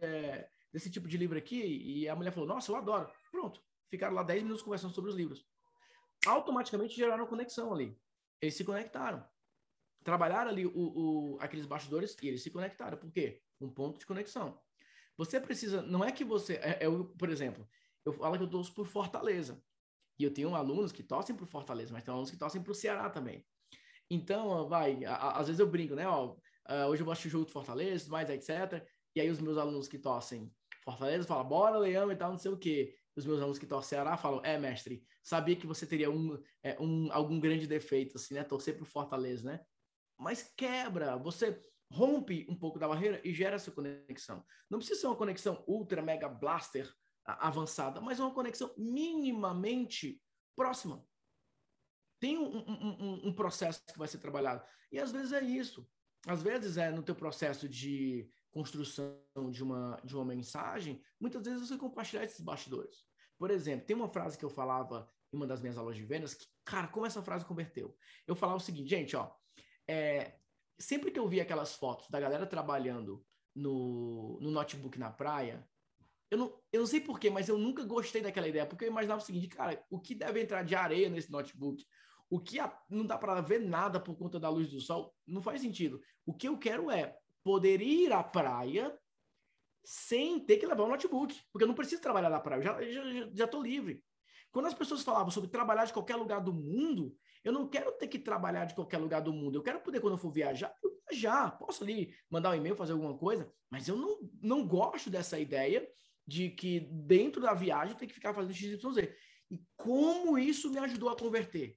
desse 0.72 0.88
tipo 0.88 1.08
de 1.08 1.18
livro 1.18 1.36
aqui? 1.36 1.60
E 1.60 2.08
a 2.08 2.14
mulher 2.14 2.30
falou: 2.30 2.48
Nossa, 2.48 2.70
eu 2.70 2.76
adoro. 2.76 3.12
Pronto. 3.32 3.60
Ficaram 3.90 4.14
lá 4.14 4.22
10 4.22 4.44
minutos 4.44 4.62
conversando 4.62 4.94
sobre 4.94 5.10
os 5.10 5.16
livros. 5.16 5.44
Automaticamente 6.24 6.94
geraram 6.94 7.26
conexão 7.26 7.74
ali. 7.74 7.98
Eles 8.40 8.54
se 8.54 8.64
conectaram. 8.64 9.26
Trabalharam 10.04 10.50
ali 10.50 10.64
o, 10.64 10.72
o, 10.74 11.38
aqueles 11.40 11.66
bastidores 11.66 12.16
e 12.22 12.28
eles 12.28 12.42
se 12.42 12.52
conectaram. 12.52 12.96
Por 12.96 13.10
quê? 13.10 13.42
Um 13.60 13.68
ponto 13.68 13.98
de 13.98 14.06
conexão. 14.06 14.62
Você 15.16 15.40
precisa, 15.40 15.82
não 15.82 16.04
é 16.04 16.10
que 16.10 16.24
você, 16.24 16.54
é, 16.54 16.84
é, 16.84 16.86
por 17.18 17.28
exemplo, 17.28 17.68
eu 18.04 18.12
falo 18.12 18.36
que 18.36 18.44
eu 18.44 18.50
torço 18.50 18.74
por 18.74 18.86
Fortaleza. 18.86 19.62
E 20.18 20.24
eu 20.24 20.32
tenho 20.32 20.54
alunos 20.54 20.92
que 20.92 21.02
torcem 21.02 21.34
por 21.34 21.46
Fortaleza, 21.46 21.92
mas 21.92 22.04
tem 22.04 22.12
alunos 22.12 22.30
que 22.30 22.36
torcem 22.36 22.62
para 22.62 22.72
o 22.72 22.74
Ceará 22.74 23.08
também. 23.10 23.44
Então, 24.10 24.68
vai, 24.68 25.04
às 25.04 25.46
vezes 25.46 25.58
eu 25.58 25.66
brinco, 25.66 25.94
né? 25.94 26.06
Ó, 26.06 26.34
uh, 26.34 26.86
hoje 26.88 27.00
eu 27.00 27.04
vou 27.04 27.12
assistir 27.12 27.28
o 27.28 27.30
jogo 27.30 27.44
do 27.46 27.50
Fortaleza, 27.50 28.10
mais 28.10 28.28
etc. 28.28 28.86
E 29.14 29.20
aí 29.20 29.30
os 29.30 29.40
meus 29.40 29.56
alunos 29.56 29.88
que 29.88 29.98
torcem 29.98 30.52
Fortaleza 30.84 31.26
falam, 31.26 31.48
bora, 31.48 31.78
Leão 31.78 32.10
e 32.10 32.16
tal, 32.16 32.32
não 32.32 32.38
sei 32.38 32.50
o 32.50 32.58
quê. 32.58 32.94
Os 33.16 33.24
meus 33.24 33.40
alunos 33.40 33.58
que 33.58 33.66
torcem 33.66 33.90
Ceará 33.90 34.16
falam, 34.16 34.40
é, 34.44 34.58
mestre, 34.58 35.02
sabia 35.22 35.56
que 35.56 35.66
você 35.66 35.86
teria 35.86 36.10
um, 36.10 36.38
é, 36.62 36.76
um 36.80 37.12
algum 37.12 37.38
grande 37.38 37.66
defeito, 37.66 38.16
assim, 38.16 38.34
né? 38.34 38.44
Torcer 38.44 38.76
pro 38.76 38.84
Fortaleza, 38.84 39.44
né? 39.44 39.60
Mas 40.18 40.52
quebra, 40.56 41.16
você 41.16 41.58
rompe 41.92 42.46
um 42.48 42.56
pouco 42.56 42.78
da 42.78 42.88
barreira 42.88 43.20
e 43.22 43.34
gera 43.34 43.56
essa 43.56 43.70
conexão. 43.70 44.44
Não 44.70 44.78
precisa 44.78 45.00
ser 45.00 45.06
uma 45.06 45.16
conexão 45.16 45.62
ultra 45.66 46.00
mega 46.00 46.28
blaster 46.28 46.90
avançada, 47.24 48.00
mas 48.00 48.18
uma 48.18 48.32
conexão 48.32 48.74
minimamente 48.76 50.20
próxima. 50.56 51.04
Tem 52.18 52.38
um, 52.38 52.58
um, 52.58 52.72
um, 52.72 53.28
um, 53.28 53.34
processo 53.34 53.82
que 53.92 53.98
vai 53.98 54.08
ser 54.08 54.18
trabalhado. 54.18 54.64
E 54.90 54.98
às 54.98 55.12
vezes 55.12 55.32
é 55.32 55.42
isso. 55.42 55.86
Às 56.26 56.42
vezes 56.42 56.76
é 56.76 56.90
no 56.90 57.02
teu 57.02 57.14
processo 57.14 57.68
de 57.68 58.28
construção 58.50 59.50
de 59.50 59.62
uma, 59.62 60.00
de 60.04 60.14
uma 60.14 60.24
mensagem, 60.24 61.02
muitas 61.18 61.42
vezes 61.42 61.68
você 61.68 61.76
compartilhar 61.76 62.24
esses 62.24 62.40
bastidores. 62.40 63.04
Por 63.38 63.50
exemplo, 63.50 63.86
tem 63.86 63.96
uma 63.96 64.08
frase 64.08 64.38
que 64.38 64.44
eu 64.44 64.50
falava 64.50 65.10
em 65.32 65.36
uma 65.36 65.46
das 65.46 65.60
minhas 65.60 65.76
aulas 65.76 65.96
de 65.96 66.04
vendas 66.04 66.34
que, 66.34 66.46
cara, 66.64 66.86
como 66.88 67.06
essa 67.06 67.22
frase 67.22 67.44
converteu? 67.44 67.96
Eu 68.26 68.36
falava 68.36 68.58
o 68.58 68.60
seguinte, 68.60 68.90
gente, 68.90 69.16
ó, 69.16 69.32
é, 69.88 70.38
sempre 70.82 71.10
que 71.10 71.18
eu 71.18 71.28
via 71.28 71.42
aquelas 71.42 71.74
fotos 71.74 72.08
da 72.08 72.20
galera 72.20 72.46
trabalhando 72.46 73.24
no, 73.54 74.38
no 74.40 74.50
notebook 74.50 74.98
na 74.98 75.10
praia, 75.10 75.66
eu 76.30 76.38
não, 76.38 76.62
eu 76.72 76.80
não 76.80 76.86
sei 76.86 77.00
porquê, 77.00 77.30
mas 77.30 77.48
eu 77.48 77.58
nunca 77.58 77.84
gostei 77.84 78.22
daquela 78.22 78.48
ideia, 78.48 78.66
porque 78.66 78.84
eu 78.84 78.88
imaginava 78.88 79.20
o 79.20 79.24
seguinte, 79.24 79.48
cara, 79.48 79.84
o 79.90 80.00
que 80.00 80.14
deve 80.14 80.40
entrar 80.40 80.64
de 80.64 80.74
areia 80.74 81.08
nesse 81.08 81.30
notebook? 81.30 81.84
O 82.30 82.40
que 82.40 82.58
a, 82.58 82.74
não 82.88 83.06
dá 83.06 83.18
para 83.18 83.40
ver 83.42 83.60
nada 83.60 84.00
por 84.00 84.16
conta 84.16 84.40
da 84.40 84.48
luz 84.48 84.70
do 84.70 84.80
sol? 84.80 85.14
Não 85.26 85.42
faz 85.42 85.60
sentido. 85.60 86.00
O 86.24 86.32
que 86.32 86.48
eu 86.48 86.58
quero 86.58 86.90
é 86.90 87.14
poder 87.44 87.82
ir 87.82 88.12
à 88.12 88.22
praia 88.22 88.98
sem 89.84 90.40
ter 90.40 90.56
que 90.56 90.66
levar 90.66 90.84
o 90.84 90.88
notebook, 90.88 91.38
porque 91.52 91.64
eu 91.64 91.68
não 91.68 91.74
preciso 91.74 92.00
trabalhar 92.00 92.30
na 92.30 92.40
praia, 92.40 92.60
eu 92.60 92.62
já, 92.62 92.82
já, 92.90 93.46
já 93.46 93.58
livre. 93.58 94.02
Quando 94.52 94.66
as 94.66 94.74
pessoas 94.74 95.02
falavam 95.02 95.30
sobre 95.30 95.48
trabalhar 95.48 95.86
de 95.86 95.92
qualquer 95.92 96.16
lugar 96.16 96.40
do 96.40 96.52
mundo, 96.52 97.16
eu 97.42 97.52
não 97.52 97.66
quero 97.66 97.90
ter 97.92 98.06
que 98.06 98.18
trabalhar 98.18 98.66
de 98.66 98.74
qualquer 98.74 98.98
lugar 98.98 99.20
do 99.20 99.32
mundo. 99.32 99.56
Eu 99.56 99.62
quero 99.62 99.80
poder, 99.80 100.00
quando 100.00 100.12
eu 100.12 100.18
for 100.18 100.30
viajar, 100.30 100.72
eu 100.84 100.92
viajar. 101.08 101.58
Posso 101.58 101.82
ali 101.82 102.14
mandar 102.30 102.50
um 102.50 102.54
e-mail, 102.54 102.76
fazer 102.76 102.92
alguma 102.92 103.16
coisa, 103.16 103.50
mas 103.70 103.88
eu 103.88 103.96
não, 103.96 104.18
não 104.42 104.66
gosto 104.66 105.08
dessa 105.08 105.38
ideia 105.38 105.88
de 106.26 106.50
que 106.50 106.80
dentro 106.80 107.40
da 107.40 107.54
viagem 107.54 107.96
tem 107.96 108.06
que 108.06 108.14
ficar 108.14 108.34
fazendo 108.34 108.54
XYZ. 108.54 109.08
E 109.50 109.60
como 109.76 110.38
isso 110.38 110.70
me 110.70 110.78
ajudou 110.78 111.08
a 111.08 111.16
converter? 111.16 111.76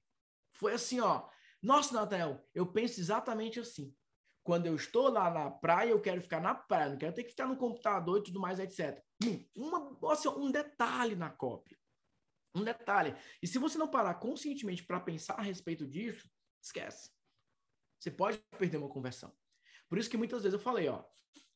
Foi 0.52 0.74
assim, 0.74 1.00
ó. 1.00 1.26
Nossa, 1.62 1.94
Nathanael, 1.94 2.46
eu 2.54 2.66
penso 2.66 3.00
exatamente 3.00 3.58
assim. 3.58 3.94
Quando 4.42 4.66
eu 4.66 4.76
estou 4.76 5.08
lá 5.10 5.30
na 5.30 5.50
praia, 5.50 5.90
eu 5.90 6.00
quero 6.00 6.20
ficar 6.20 6.40
na 6.40 6.54
praia, 6.54 6.90
não 6.90 6.98
quero 6.98 7.14
ter 7.14 7.24
que 7.24 7.30
ficar 7.30 7.48
no 7.48 7.56
computador 7.56 8.20
e 8.20 8.22
tudo 8.22 8.38
mais, 8.38 8.60
etc. 8.60 9.02
Hum, 9.24 9.44
uma, 9.56 10.12
assim, 10.12 10.28
um 10.28 10.52
detalhe 10.52 11.16
na 11.16 11.30
cópia. 11.30 11.76
Um 12.56 12.64
detalhe. 12.64 13.14
E 13.42 13.46
se 13.46 13.58
você 13.58 13.76
não 13.76 13.88
parar 13.88 14.14
conscientemente 14.14 14.82
para 14.82 14.98
pensar 14.98 15.34
a 15.34 15.42
respeito 15.42 15.86
disso, 15.86 16.30
esquece. 16.62 17.10
Você 18.00 18.10
pode 18.10 18.38
perder 18.58 18.78
uma 18.78 18.88
conversão. 18.88 19.32
Por 19.88 19.98
isso 19.98 20.10
que 20.10 20.16
muitas 20.16 20.42
vezes 20.42 20.54
eu 20.54 20.62
falei, 20.62 20.88
ó, 20.88 21.04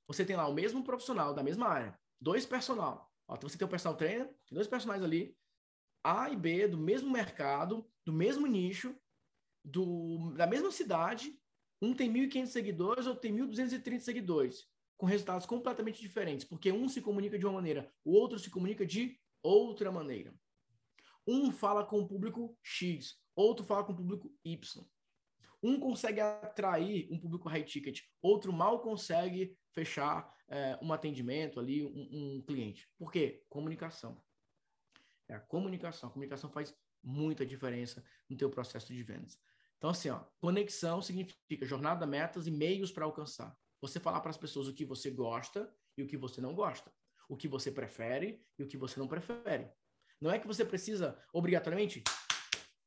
você 0.07 0.25
tem 0.25 0.37
lá 0.37 0.47
o 0.47 0.55
mesmo 0.55 0.85
profissional 0.85 1.33
da 1.33 1.43
mesma 1.43 1.69
área, 1.69 1.99
dois 2.21 2.45
personal. 2.45 3.11
Ó, 3.27 3.35
então 3.35 3.49
você 3.49 3.57
tem 3.57 3.67
o 3.67 3.71
personal 3.71 3.97
trainer, 3.97 4.31
dois 4.51 4.67
personagens 4.67 5.05
ali, 5.05 5.37
A 6.05 6.31
e 6.31 6.37
B, 6.37 6.69
do 6.69 6.77
mesmo 6.77 7.11
mercado, 7.11 7.89
do 8.05 8.13
mesmo 8.13 8.47
nicho, 8.47 8.95
do, 9.65 10.33
da 10.35 10.47
mesma 10.47 10.71
cidade. 10.71 11.39
Um 11.81 11.95
tem 11.95 12.13
1.500 12.13 12.47
seguidores, 12.47 13.07
outro 13.07 13.23
tem 13.23 13.35
1.230 13.35 14.01
seguidores, 14.01 14.69
com 14.99 15.07
resultados 15.07 15.47
completamente 15.47 16.01
diferentes, 16.01 16.45
porque 16.45 16.71
um 16.71 16.89
se 16.89 17.01
comunica 17.01 17.39
de 17.39 17.47
uma 17.47 17.55
maneira, 17.55 17.91
o 18.05 18.13
outro 18.13 18.39
se 18.39 18.51
comunica 18.51 18.85
de 18.85 19.19
outra 19.43 19.91
maneira. 19.91 20.35
Um 21.27 21.51
fala 21.51 21.85
com 21.85 22.01
o 22.01 22.09
público 22.09 22.57
X, 22.63 23.17
outro 23.35 23.65
fala 23.65 23.85
com 23.85 23.93
o 23.93 23.97
público 23.97 24.33
Y. 24.45 24.85
Um 25.63 25.79
consegue 25.79 26.21
atrair 26.21 27.09
um 27.13 27.19
público 27.19 27.49
high 27.49 27.65
ticket, 27.65 28.01
outro 28.23 28.53
mal 28.53 28.81
consegue 28.81 29.57
fechar 29.73 30.35
é, 30.49 30.79
um 30.83 30.93
atendimento 30.93 31.61
ali, 31.61 31.85
um, 31.85 32.37
um, 32.37 32.43
cliente. 32.43 32.89
Por 32.99 33.13
quê? 33.13 33.45
Comunicação. 33.49 34.23
É 35.29 35.35
a 35.35 35.41
comunicação. 35.41 36.09
A 36.09 36.13
comunicação 36.13 36.51
faz 36.51 36.75
muita 37.03 37.45
diferença 37.45 38.05
no 38.29 38.37
teu 38.37 38.51
processo 38.51 38.93
de 38.93 39.03
vendas. 39.03 39.39
Então, 39.79 39.91
assim, 39.91 40.11
ó, 40.11 40.25
conexão 40.41 41.01
significa 41.01 41.65
jornada, 41.65 42.07
metas 42.07 42.47
e 42.47 42.51
meios 42.51 42.91
para 42.91 43.05
alcançar. 43.05 43.57
Você 43.81 44.01
falar 44.01 44.21
para 44.21 44.31
as 44.31 44.37
pessoas 44.37 44.67
o 44.67 44.75
que 44.75 44.85
você 44.85 45.11
gosta 45.11 45.73
e 45.97 46.03
o 46.03 46.07
que 46.07 46.17
você 46.17 46.41
não 46.41 46.55
gosta. 46.55 46.93
O 47.29 47.37
que 47.37 47.49
você 47.49 47.71
prefere 47.71 48.45
e 48.59 48.63
o 48.63 48.67
que 48.67 48.77
você 48.77 48.99
não 48.99 49.07
prefere. 49.07 49.71
Não 50.21 50.31
é 50.31 50.39
que 50.39 50.47
você 50.47 50.65
precisa, 50.65 51.19
obrigatoriamente, 51.33 52.03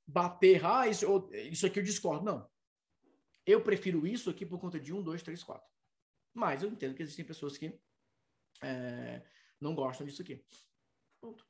bater, 0.05 0.63
ah, 0.65 0.87
isso, 0.87 1.29
isso 1.33 1.65
aqui 1.65 1.79
eu 1.79 1.83
discordo. 1.83 2.23
Não. 2.23 2.49
Eu 3.45 3.61
prefiro 3.61 4.05
isso 4.05 4.29
aqui 4.29 4.45
por 4.45 4.59
conta 4.59 4.79
de 4.79 4.93
um, 4.93 5.01
dois, 5.01 5.23
três, 5.23 5.43
quatro. 5.43 5.67
Mas 6.33 6.63
eu 6.63 6.69
entendo 6.69 6.95
que 6.95 7.03
existem 7.03 7.25
pessoas 7.25 7.57
que 7.57 7.79
é, 8.61 9.21
não 9.59 9.75
gostam 9.75 10.05
disso 10.05 10.21
aqui. 10.21 10.45
Ponto. 11.21 11.45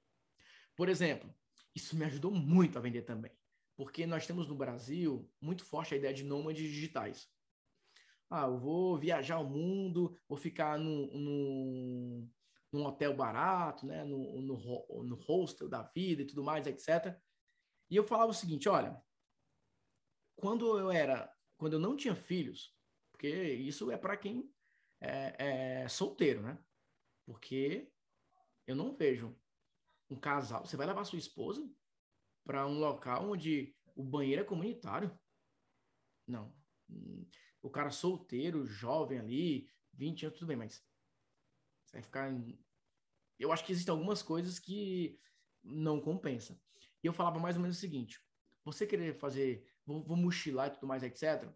Por 0.76 0.89
exemplo, 0.89 1.34
isso 1.76 1.95
me 1.95 2.05
ajudou 2.05 2.31
muito 2.31 2.77
a 2.77 2.81
vender 2.81 3.03
também. 3.03 3.31
Porque 3.76 4.05
nós 4.05 4.26
temos 4.26 4.47
no 4.47 4.55
Brasil 4.55 5.30
muito 5.41 5.65
forte 5.65 5.93
a 5.93 5.97
ideia 5.97 6.14
de 6.14 6.23
nômades 6.23 6.64
digitais. 6.64 7.27
Ah, 8.30 8.45
eu 8.45 8.57
vou 8.57 8.97
viajar 8.97 9.39
o 9.39 9.49
mundo, 9.49 10.18
vou 10.27 10.38
ficar 10.38 10.80
num, 10.80 11.07
num, 11.14 12.31
num 12.73 12.85
hotel 12.85 13.15
barato, 13.15 13.85
né? 13.85 14.03
No, 14.03 14.41
no, 14.41 15.03
no 15.03 15.15
hostel 15.15 15.69
da 15.69 15.83
vida 15.83 16.23
e 16.23 16.25
tudo 16.25 16.43
mais, 16.43 16.65
etc. 16.65 17.15
E 17.89 17.95
eu 17.95 18.03
falava 18.03 18.31
o 18.31 18.33
seguinte, 18.33 18.67
olha, 18.67 18.99
quando 20.35 20.77
eu 20.79 20.91
era, 20.91 21.31
quando 21.55 21.73
eu 21.73 21.79
não 21.79 21.95
tinha 21.95 22.15
filhos, 22.15 22.75
porque 23.11 23.29
isso 23.29 23.91
é 23.91 23.97
para 23.97 24.17
quem 24.17 24.51
é, 24.99 25.83
é 25.83 25.87
solteiro, 25.87 26.41
né? 26.41 26.57
Porque 27.25 27.91
eu 28.65 28.75
não 28.75 28.95
vejo 28.95 29.39
um 30.09 30.19
casal. 30.19 30.65
Você 30.65 30.75
vai 30.75 30.87
levar 30.87 31.05
sua 31.05 31.19
esposa 31.19 31.69
para 32.43 32.65
um 32.65 32.79
local 32.79 33.29
onde 33.29 33.75
o 33.95 34.03
banheiro 34.03 34.41
é 34.41 34.45
comunitário? 34.45 35.17
Não. 36.27 36.53
O 37.61 37.69
cara 37.69 37.91
solteiro, 37.91 38.65
jovem 38.65 39.19
ali, 39.19 39.69
20 39.93 40.25
anos, 40.25 40.39
tudo 40.39 40.47
bem, 40.47 40.57
mas 40.57 40.83
você 41.93 41.97
vai 41.97 42.01
ficar. 42.01 42.31
Em... 42.31 42.59
Eu 43.39 43.51
acho 43.51 43.63
que 43.63 43.71
existem 43.71 43.91
algumas 43.91 44.21
coisas 44.21 44.57
que 44.59 45.19
não 45.63 46.01
compensa. 46.01 46.59
E 47.03 47.07
eu 47.07 47.13
falava 47.13 47.39
mais 47.39 47.55
ou 47.55 47.61
menos 47.61 47.77
o 47.77 47.79
seguinte: 47.79 48.19
você 48.63 48.87
querer 48.87 49.13
fazer, 49.13 49.67
vou, 49.85 50.03
vou 50.03 50.17
mochilar 50.17 50.67
e 50.67 50.71
tudo 50.71 50.87
mais, 50.87 51.03
etc. 51.03 51.47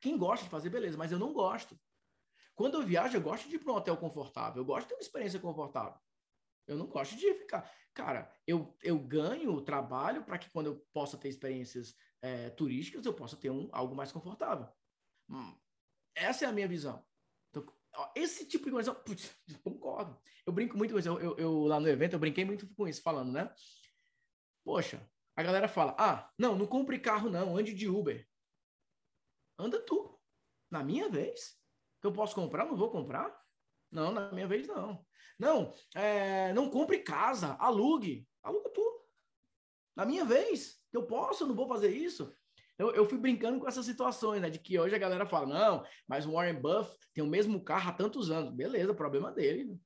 Quem 0.00 0.18
gosta 0.18 0.44
de 0.44 0.50
fazer, 0.50 0.68
beleza, 0.68 0.98
mas 0.98 1.12
eu 1.12 1.18
não 1.18 1.32
gosto. 1.32 1.78
Quando 2.54 2.74
eu 2.74 2.82
viajo, 2.82 3.16
eu 3.16 3.22
gosto 3.22 3.48
de 3.48 3.56
ir 3.56 3.58
para 3.60 3.72
um 3.72 3.76
hotel 3.76 3.96
confortável, 3.96 4.60
eu 4.60 4.66
gosto 4.66 4.82
de 4.82 4.88
ter 4.88 4.94
uma 4.96 5.00
experiência 5.00 5.40
confortável. 5.40 5.98
Eu 6.66 6.76
não 6.76 6.86
gosto 6.86 7.16
de 7.16 7.34
ficar. 7.34 7.70
Cara, 7.94 8.30
eu, 8.46 8.76
eu 8.82 8.98
ganho 8.98 9.60
trabalho 9.62 10.24
para 10.24 10.38
que 10.38 10.50
quando 10.50 10.66
eu 10.66 10.76
possa 10.92 11.16
ter 11.16 11.28
experiências 11.28 11.94
é, 12.20 12.50
turísticas, 12.50 13.04
eu 13.04 13.14
possa 13.14 13.36
ter 13.36 13.50
um, 13.50 13.68
algo 13.72 13.94
mais 13.94 14.12
confortável. 14.12 14.68
Hum, 15.28 15.56
essa 16.14 16.44
é 16.44 16.48
a 16.48 16.52
minha 16.52 16.68
visão. 16.68 17.04
Ó, 17.94 18.10
esse 18.16 18.46
tipo 18.46 18.64
de 18.66 18.70
coisa, 18.70 18.94
putz, 18.94 19.34
concordo. 19.62 20.18
Eu 20.46 20.52
brinco 20.52 20.76
muito 20.76 20.92
com 20.92 20.98
isso. 20.98 21.08
Eu, 21.08 21.36
eu, 21.36 21.64
lá 21.64 21.78
no 21.78 21.88
evento, 21.88 22.14
eu 22.14 22.18
brinquei 22.18 22.44
muito 22.44 22.66
com 22.74 22.88
isso, 22.88 23.02
falando, 23.02 23.32
né? 23.32 23.52
Poxa, 24.64 25.00
a 25.36 25.42
galera 25.42 25.68
fala: 25.68 25.94
ah, 25.98 26.30
não, 26.38 26.56
não 26.56 26.66
compre 26.66 26.98
carro, 26.98 27.28
não, 27.28 27.56
ande 27.56 27.74
de 27.74 27.88
Uber. 27.88 28.26
Anda 29.58 29.80
tu. 29.80 30.18
Na 30.70 30.82
minha 30.82 31.08
vez. 31.08 31.60
Que 32.00 32.06
eu 32.06 32.12
posso 32.12 32.34
comprar, 32.34 32.64
não 32.64 32.76
vou 32.76 32.90
comprar? 32.90 33.32
Não, 33.90 34.10
na 34.10 34.32
minha 34.32 34.48
vez 34.48 34.66
não. 34.66 35.06
Não, 35.38 35.72
é, 35.94 36.52
não 36.52 36.70
compre 36.70 36.98
casa, 37.00 37.54
alugue. 37.60 38.26
Aluga 38.42 38.70
tu. 38.70 39.06
Na 39.94 40.04
minha 40.04 40.24
vez, 40.24 40.82
eu 40.92 41.06
posso, 41.06 41.46
não 41.46 41.54
vou 41.54 41.68
fazer 41.68 41.94
isso. 41.94 42.34
Eu, 42.82 42.90
eu 42.90 43.08
fui 43.08 43.16
brincando 43.16 43.60
com 43.60 43.68
essas 43.68 43.86
situações, 43.86 44.42
né? 44.42 44.50
De 44.50 44.58
que 44.58 44.76
hoje 44.76 44.92
a 44.92 44.98
galera 44.98 45.24
fala, 45.24 45.46
não, 45.46 45.84
mas 46.08 46.26
o 46.26 46.32
Warren 46.32 46.60
Buff 46.60 46.96
tem 47.14 47.22
o 47.22 47.28
mesmo 47.28 47.62
carro 47.62 47.90
há 47.90 47.92
tantos 47.92 48.28
anos. 48.28 48.52
Beleza, 48.52 48.92
problema 48.92 49.30
dele. 49.30 49.66
Né? 49.66 49.78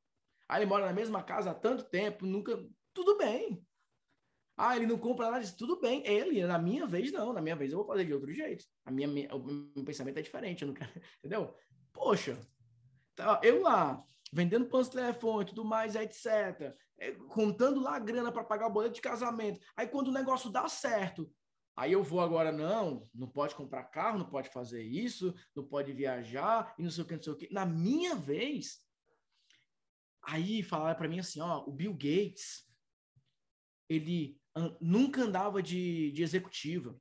Ah, 0.49 0.57
ele 0.57 0.65
mora 0.65 0.87
na 0.87 0.95
mesma 0.95 1.23
casa 1.23 1.51
há 1.51 1.55
tanto 1.55 1.85
tempo, 1.85 2.25
nunca. 2.25 2.59
Tudo 2.95 3.19
bem. 3.19 3.63
Ah, 4.57 4.75
ele 4.75 4.87
não 4.87 4.97
compra 4.97 5.27
nada 5.27 5.41
disso. 5.41 5.59
Tudo 5.59 5.79
bem. 5.79 6.03
Ele, 6.07 6.43
na 6.47 6.59
minha 6.59 6.87
vez, 6.87 7.13
não. 7.13 7.35
Na 7.35 7.43
minha 7.43 7.55
vez 7.55 7.71
eu 7.71 7.79
vou 7.79 7.87
fazer 7.87 8.07
de 8.07 8.15
outro 8.15 8.33
jeito. 8.33 8.65
A 8.87 8.91
minha, 8.91 9.09
o 9.35 9.45
meu 9.45 9.85
pensamento 9.85 10.19
é 10.19 10.23
diferente. 10.23 10.63
Eu 10.63 10.69
não 10.69 10.75
quero... 10.75 10.91
Entendeu? 11.21 11.55
Poxa, 11.93 12.39
tá, 13.15 13.41
eu 13.43 13.61
lá, 13.61 14.03
vendendo 14.33 14.67
planos 14.67 14.89
de 14.89 14.97
telefone 14.97 15.47
tudo 15.47 15.65
mais, 15.67 15.95
etc. 15.95 16.75
É, 16.99 17.13
contando 17.29 17.81
lá 17.81 17.97
a 17.97 18.01
grana 18.01 18.33
para 18.33 18.45
pagar 18.45 18.69
o 18.69 18.73
boleto 18.73 18.95
de 18.95 19.03
casamento. 19.03 19.61
Aí 19.77 19.87
quando 19.87 20.09
o 20.09 20.13
negócio 20.13 20.51
dá 20.51 20.67
certo, 20.67 21.31
aí 21.77 21.93
eu 21.93 22.03
vou 22.03 22.21
agora, 22.21 22.51
não, 22.51 23.09
não 23.15 23.29
pode 23.29 23.55
comprar 23.55 23.85
carro, 23.85 24.19
não 24.19 24.29
pode 24.29 24.49
fazer 24.49 24.83
isso, 24.83 25.35
não 25.55 25.65
pode 25.65 25.93
viajar, 25.93 26.75
e 26.79 26.83
não 26.83 26.91
sei 26.91 27.05
o 27.05 27.07
que, 27.07 27.15
não 27.15 27.23
sei 27.23 27.33
o 27.33 27.37
que. 27.37 27.53
Na 27.53 27.67
minha 27.67 28.15
vez, 28.15 28.83
aí 30.23 30.63
falaram 30.63 30.97
para 30.97 31.09
mim 31.09 31.19
assim, 31.19 31.41
ó, 31.41 31.63
o 31.67 31.73
Bill 31.73 31.93
Gates, 31.93 32.67
ele 33.89 34.41
nunca 34.81 35.23
andava 35.23 35.63
de, 35.63 36.11
de 36.13 36.23
executiva. 36.23 36.99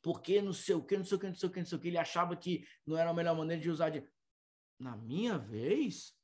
Porque 0.00 0.40
não 0.40 0.52
sei 0.52 0.76
o 0.76 0.82
que, 0.82 0.96
não 0.96 1.04
sei 1.04 1.16
o 1.16 1.20
que, 1.20 1.26
não 1.26 1.34
sei 1.34 1.48
o 1.48 1.52
que, 1.52 1.58
não 1.58 1.66
sei 1.66 1.78
o 1.78 1.80
que. 1.80 1.88
Ele 1.88 1.98
achava 1.98 2.36
que 2.36 2.66
não 2.86 2.96
era 2.96 3.10
a 3.10 3.14
melhor 3.14 3.36
maneira 3.36 3.60
de 3.60 3.68
usar 3.68 3.90
de. 3.90 4.08
Na 4.78 4.96
minha 4.96 5.36
vez? 5.36 6.16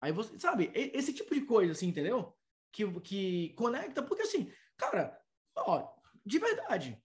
Aí 0.00 0.12
você, 0.12 0.38
sabe, 0.38 0.70
esse 0.74 1.14
tipo 1.14 1.32
de 1.32 1.42
coisa, 1.42 1.72
assim, 1.72 1.86
entendeu? 1.86 2.36
Que, 2.72 3.00
que 3.00 3.54
conecta, 3.54 4.02
porque 4.02 4.22
assim, 4.22 4.52
cara, 4.76 5.18
ó, 5.56 5.92
de 6.24 6.38
verdade, 6.38 7.02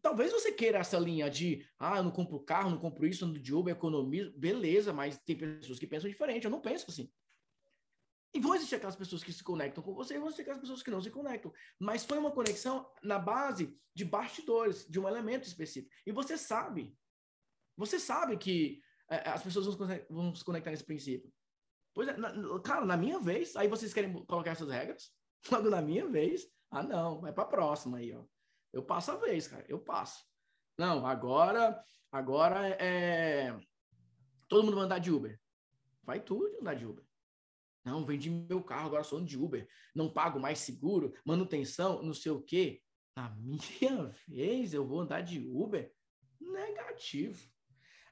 talvez 0.00 0.32
você 0.32 0.52
queira 0.52 0.78
essa 0.78 0.98
linha 0.98 1.28
de, 1.30 1.66
ah, 1.78 1.98
eu 1.98 2.04
não 2.04 2.10
compro 2.10 2.40
carro, 2.40 2.70
não 2.70 2.78
compro 2.78 3.06
isso, 3.06 3.24
ando 3.24 3.38
de 3.38 3.54
Uber, 3.54 3.74
economizo, 3.74 4.32
beleza, 4.38 4.92
mas 4.92 5.18
tem 5.18 5.36
pessoas 5.36 5.78
que 5.78 5.86
pensam 5.86 6.08
diferente, 6.08 6.44
eu 6.44 6.50
não 6.50 6.60
penso 6.60 6.86
assim. 6.88 7.12
E 8.32 8.38
vão 8.38 8.54
existir 8.54 8.76
aquelas 8.76 8.94
pessoas 8.94 9.24
que 9.24 9.32
se 9.32 9.42
conectam 9.42 9.82
com 9.82 9.92
você 9.92 10.14
e 10.14 10.18
vão 10.18 10.28
existir 10.28 10.42
aquelas 10.42 10.60
pessoas 10.60 10.82
que 10.82 10.90
não 10.90 11.02
se 11.02 11.10
conectam. 11.10 11.52
Mas 11.78 12.04
foi 12.04 12.16
uma 12.16 12.30
conexão 12.30 12.88
na 13.02 13.18
base 13.18 13.76
de 13.92 14.04
bastidores, 14.04 14.86
de 14.88 15.00
um 15.00 15.08
elemento 15.08 15.48
específico. 15.48 15.92
E 16.06 16.12
você 16.12 16.38
sabe. 16.38 16.96
Você 17.76 17.98
sabe 17.98 18.36
que 18.36 18.80
é, 19.10 19.28
as 19.30 19.42
pessoas 19.42 19.66
vão 20.08 20.32
se 20.32 20.44
conectar 20.44 20.70
nesse 20.70 20.84
princípio. 20.84 21.32
Pois 21.92 22.06
é, 22.06 22.16
na, 22.16 22.60
cara, 22.60 22.84
na 22.84 22.96
minha 22.96 23.18
vez, 23.18 23.56
aí 23.56 23.66
vocês 23.66 23.92
querem 23.92 24.12
colocar 24.24 24.52
essas 24.52 24.68
regras? 24.68 25.12
Logo 25.50 25.68
na 25.68 25.82
minha 25.82 26.06
vez, 26.06 26.46
ah, 26.70 26.82
não, 26.82 27.20
vai 27.20 27.32
para 27.32 27.44
a 27.44 27.48
próxima 27.48 27.98
aí, 27.98 28.12
ó. 28.12 28.24
Eu 28.72 28.82
passo 28.84 29.10
a 29.10 29.16
vez, 29.16 29.48
cara, 29.48 29.64
eu 29.68 29.78
passo. 29.78 30.24
Não, 30.78 31.04
agora, 31.04 31.82
agora 32.12 32.68
é. 32.80 33.58
Todo 34.48 34.64
mundo 34.64 34.76
vai 34.76 34.84
andar 34.84 34.98
de 34.98 35.10
Uber. 35.10 35.40
Vai 36.02 36.20
tudo 36.20 36.58
andar 36.60 36.74
de 36.74 36.86
Uber. 36.86 37.04
Não, 37.84 38.04
vendi 38.04 38.30
meu 38.30 38.62
carro, 38.62 38.86
agora 38.86 39.02
sou 39.02 39.20
de 39.24 39.38
Uber. 39.38 39.68
Não 39.94 40.12
pago 40.12 40.38
mais 40.38 40.58
seguro, 40.60 41.12
manutenção, 41.24 42.02
não 42.02 42.14
sei 42.14 42.32
o 42.32 42.42
quê. 42.42 42.82
Na 43.16 43.30
minha 43.36 44.14
vez, 44.28 44.72
eu 44.72 44.86
vou 44.86 45.00
andar 45.00 45.22
de 45.22 45.40
Uber? 45.40 45.92
Negativo. 46.40 47.50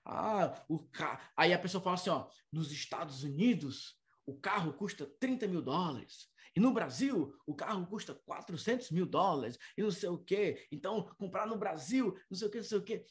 Ah, 0.04 0.64
o 0.68 0.80
carro. 0.88 1.20
Aí 1.36 1.52
a 1.52 1.58
pessoa 1.58 1.82
fala 1.82 1.94
assim: 1.94 2.10
ó, 2.10 2.28
nos 2.52 2.72
Estados 2.72 3.22
Unidos, 3.22 3.96
o 4.26 4.38
carro 4.38 4.72
custa 4.72 5.06
30 5.20 5.46
mil 5.46 5.62
dólares. 5.62 6.28
E 6.54 6.60
no 6.60 6.72
Brasil, 6.72 7.34
o 7.46 7.54
carro 7.54 7.86
custa 7.86 8.14
400 8.14 8.90
mil 8.90 9.06
dólares. 9.06 9.58
E 9.76 9.82
não 9.82 9.90
sei 9.90 10.08
o 10.08 10.18
quê. 10.18 10.66
Então, 10.70 11.02
comprar 11.18 11.46
no 11.46 11.58
Brasil, 11.58 12.16
não 12.30 12.36
sei 12.36 12.48
o 12.48 12.50
quê, 12.50 12.58
não 12.58 12.64
sei 12.64 12.78
o 12.78 12.82
quê. 12.82 13.04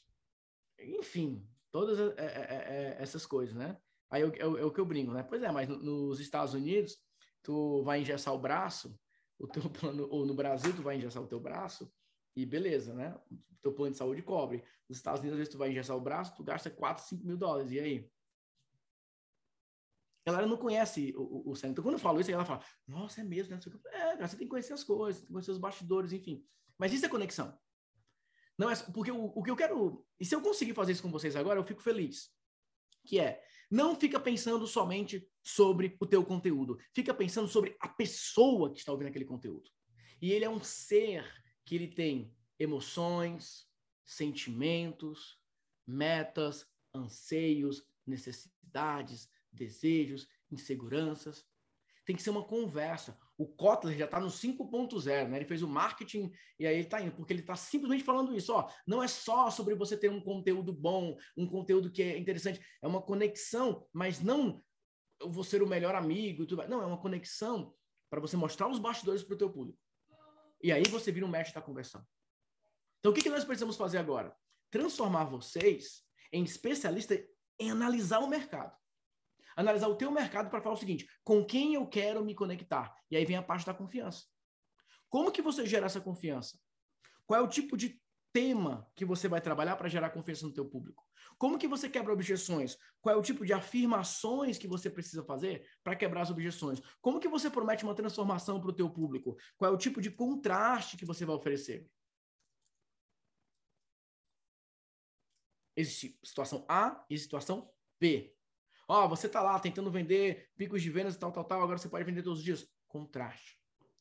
Enfim, 0.80 1.48
todas 1.72 2.00
é, 2.00 2.26
é, 2.26 2.96
é, 2.98 2.98
essas 3.00 3.26
coisas, 3.26 3.56
né? 3.56 3.78
Aí 4.10 4.24
é, 4.24 4.40
é, 4.40 4.46
o 4.46 4.72
que 4.72 4.80
eu 4.80 4.86
brinco, 4.86 5.12
né? 5.12 5.24
Pois 5.24 5.42
é, 5.42 5.52
mas 5.52 5.68
nos 5.68 6.20
Estados 6.20 6.54
Unidos, 6.54 6.98
tu 7.44 7.84
vai 7.84 8.02
engessar 8.02 8.34
o 8.34 8.40
braço, 8.40 8.98
o 9.38 9.48
teu 9.48 9.64
plano, 9.70 10.08
ou 10.10 10.26
no 10.26 10.34
Brasil, 10.34 10.74
tu 10.76 10.82
vai 10.82 10.98
engessar 10.98 11.22
o 11.22 11.28
teu 11.28 11.40
braço, 11.40 11.92
e 12.36 12.46
beleza, 12.46 12.94
né? 12.94 13.16
O 13.32 13.56
teu 13.62 13.74
plano 13.74 13.92
de 13.92 13.98
saúde 13.98 14.22
cobre. 14.22 14.64
Nos 14.88 14.98
Estados 14.98 15.20
Unidos, 15.20 15.34
às 15.34 15.40
vezes, 15.40 15.52
tu 15.52 15.58
vai 15.58 15.70
engessar 15.70 15.98
o 15.98 16.02
braço, 16.02 16.36
tu 16.36 16.44
gasta 16.44 16.70
4, 16.70 17.04
5 17.04 17.26
mil 17.26 17.38
dólares, 17.38 17.72
e 17.72 17.80
aí? 17.80 18.12
Galera 20.28 20.46
não 20.46 20.58
conhece 20.58 21.14
o, 21.16 21.22
o, 21.22 21.52
o. 21.52 21.54
Então, 21.64 21.82
quando 21.82 21.94
eu 21.94 22.00
falo 22.00 22.20
isso, 22.20 22.30
ela 22.30 22.44
fala, 22.44 22.62
nossa, 22.86 23.22
é 23.22 23.24
mesmo, 23.24 23.56
né? 23.56 23.62
É, 23.94 24.28
você 24.28 24.36
tem 24.36 24.46
que 24.46 24.50
conhecer 24.50 24.74
as 24.74 24.84
coisas, 24.84 25.22
tem 25.22 25.28
que 25.28 25.32
conhecer 25.32 25.52
os 25.52 25.58
bastidores, 25.58 26.12
enfim. 26.12 26.46
Mas 26.78 26.92
isso 26.92 27.06
é 27.06 27.10
conexão. 27.10 27.58
Não 28.58 28.70
é, 28.70 28.76
porque 28.92 29.10
o, 29.10 29.24
o 29.24 29.42
que 29.42 29.50
eu 29.50 29.56
quero. 29.56 30.06
E 30.20 30.26
se 30.26 30.36
eu 30.36 30.42
conseguir 30.42 30.74
fazer 30.74 30.92
isso 30.92 31.02
com 31.02 31.10
vocês 31.10 31.34
agora, 31.34 31.58
eu 31.58 31.64
fico 31.64 31.82
feliz. 31.82 32.30
Que 33.06 33.22
é, 33.22 33.42
não 33.72 33.96
fica 33.96 34.20
pensando 34.20 34.68
somente 34.68 35.26
sobre 35.42 35.96
o 35.98 36.06
teu 36.06 36.26
conteúdo. 36.26 36.78
Fica 36.94 37.14
pensando 37.14 37.48
sobre 37.48 37.78
a 37.80 37.88
pessoa 37.88 38.74
que 38.74 38.80
está 38.80 38.92
ouvindo 38.92 39.08
aquele 39.08 39.24
conteúdo. 39.24 39.72
E 40.22 40.34
ele 40.34 40.44
é 40.44 40.50
um 40.50 40.62
ser 40.62 41.26
que 41.64 41.74
ele 41.74 41.88
tem 41.88 42.36
emoções, 42.60 43.66
sentimentos, 44.06 45.40
metas, 45.88 46.68
anseios, 46.94 47.82
necessidades, 48.06 49.30
desejos, 49.58 50.28
inseguranças. 50.52 51.46
Tem 52.06 52.16
que 52.16 52.24
ser 52.24 52.30
uma 52.30 52.44
conversa. 52.44 53.18
O 53.38 53.46
Kotler 53.46 53.98
já 53.98 54.06
está 54.06 54.20
no 54.20 54.28
5.0, 54.28 55.28
né? 55.28 55.38
Ele 55.38 55.46
fez 55.46 55.62
o 55.62 55.68
marketing 55.68 56.32
e 56.58 56.66
aí 56.66 56.76
ele 56.76 56.84
está 56.84 57.02
indo, 57.02 57.16
porque 57.16 57.34
ele 57.34 57.42
está 57.42 57.56
simplesmente 57.56 58.04
falando 58.04 58.36
isso. 58.36 58.54
Ó, 58.54 58.70
não 58.86 59.04
é 59.04 59.08
só 59.08 59.50
sobre 59.52 59.76
você 59.76 59.98
ter 59.98 60.10
um 60.10 60.22
conteúdo 60.22 60.72
bom, 60.72 61.18
um 61.36 61.46
conteúdo 61.46 61.92
que 61.92 62.02
é 62.02 62.18
interessante, 62.18 62.62
é 62.82 62.88
uma 62.88 63.02
conexão, 63.02 63.86
mas 63.92 64.22
não 64.22 64.64
eu 65.20 65.32
vou 65.32 65.44
ser 65.44 65.62
o 65.62 65.68
melhor 65.68 65.96
amigo 65.96 66.44
e 66.44 66.46
tudo 66.46 66.68
Não, 66.68 66.82
é 66.82 66.86
uma 66.86 67.00
conexão 67.00 67.74
para 68.10 68.20
você 68.20 68.38
mostrar 68.38 68.68
os 68.68 68.80
bastidores 68.80 69.24
para 69.24 69.34
o 69.34 69.38
teu 69.38 69.50
público. 69.50 69.80
E 70.62 70.72
aí 70.72 70.84
você 70.90 71.12
vira 71.12 71.26
um 71.26 71.30
mestre 71.30 71.56
da 71.56 71.62
conversão. 71.62 72.06
Então, 73.00 73.12
o 73.12 73.16
que, 73.16 73.22
que 73.22 73.30
nós 73.30 73.44
precisamos 73.44 73.76
fazer 73.76 73.98
agora? 73.98 74.36
Transformar 74.72 75.26
vocês 75.26 76.04
em 76.32 76.44
especialistas 76.44 77.20
em 77.60 77.72
analisar 77.72 78.20
o 78.20 78.28
mercado 78.28 78.76
analisar 79.58 79.88
o 79.88 79.96
teu 79.96 80.12
mercado 80.12 80.50
para 80.50 80.62
falar 80.62 80.76
o 80.76 80.80
seguinte: 80.80 81.10
com 81.24 81.44
quem 81.44 81.74
eu 81.74 81.86
quero 81.88 82.24
me 82.24 82.36
conectar? 82.36 82.96
E 83.10 83.18
aí 83.18 83.26
vem 83.26 83.36
a 83.36 83.44
parte 83.44 83.66
da 83.66 83.74
confiança. 83.74 84.26
Como 85.10 85.32
que 85.32 85.42
você 85.42 85.66
gera 85.66 85.88
essa 85.88 86.00
confiança? 86.00 86.58
Qual 87.26 87.40
é 87.40 87.44
o 87.44 87.48
tipo 87.48 87.76
de 87.76 88.00
tema 88.32 88.90
que 88.96 89.04
você 89.04 89.28
vai 89.28 89.42
trabalhar 89.42 89.76
para 89.76 89.90
gerar 89.90 90.12
confiança 90.12 90.46
no 90.46 90.54
teu 90.54 90.66
público? 90.66 91.06
Como 91.38 91.58
que 91.58 91.68
você 91.68 91.90
quebra 91.90 92.14
objeções? 92.14 92.78
Qual 93.02 93.16
é 93.16 93.18
o 93.18 93.22
tipo 93.22 93.46
de 93.46 93.54
afirmações 93.54 94.58
que 94.58 94.68
você 94.68 94.90
precisa 94.90 95.24
fazer 95.24 95.68
para 95.84 95.96
quebrar 95.96 96.22
as 96.22 96.30
objeções? 96.30 96.82
Como 97.02 97.20
que 97.20 97.28
você 97.28 97.50
promete 97.50 97.84
uma 97.84 97.96
transformação 97.96 98.60
para 98.60 98.70
o 98.70 98.76
teu 98.76 98.90
público? 98.90 99.38
Qual 99.58 99.72
é 99.72 99.74
o 99.74 99.78
tipo 99.78 100.02
de 100.02 100.12
contraste 100.12 100.98
que 100.98 101.06
você 101.06 101.26
vai 101.26 101.36
oferecer? 101.36 101.88
Existe 105.76 106.20
situação 106.24 106.66
A 106.68 107.06
e 107.10 107.18
situação 107.18 107.72
B. 108.00 108.37
Ó, 108.88 109.06
oh, 109.06 109.10
você 109.10 109.28
tá 109.28 109.42
lá 109.42 109.60
tentando 109.60 109.92
vender 109.92 110.50
picos 110.56 110.82
de 110.82 110.90
vendas 110.90 111.16
e 111.16 111.20
tal, 111.20 111.32
tal, 111.32 111.44
tal, 111.44 111.62
agora 111.62 111.78
você 111.78 111.90
pode 111.90 112.06
vender 112.06 112.24
todos 112.24 112.40
os 112.40 112.46
dias. 112.46 112.68
Contraste. 112.88 113.58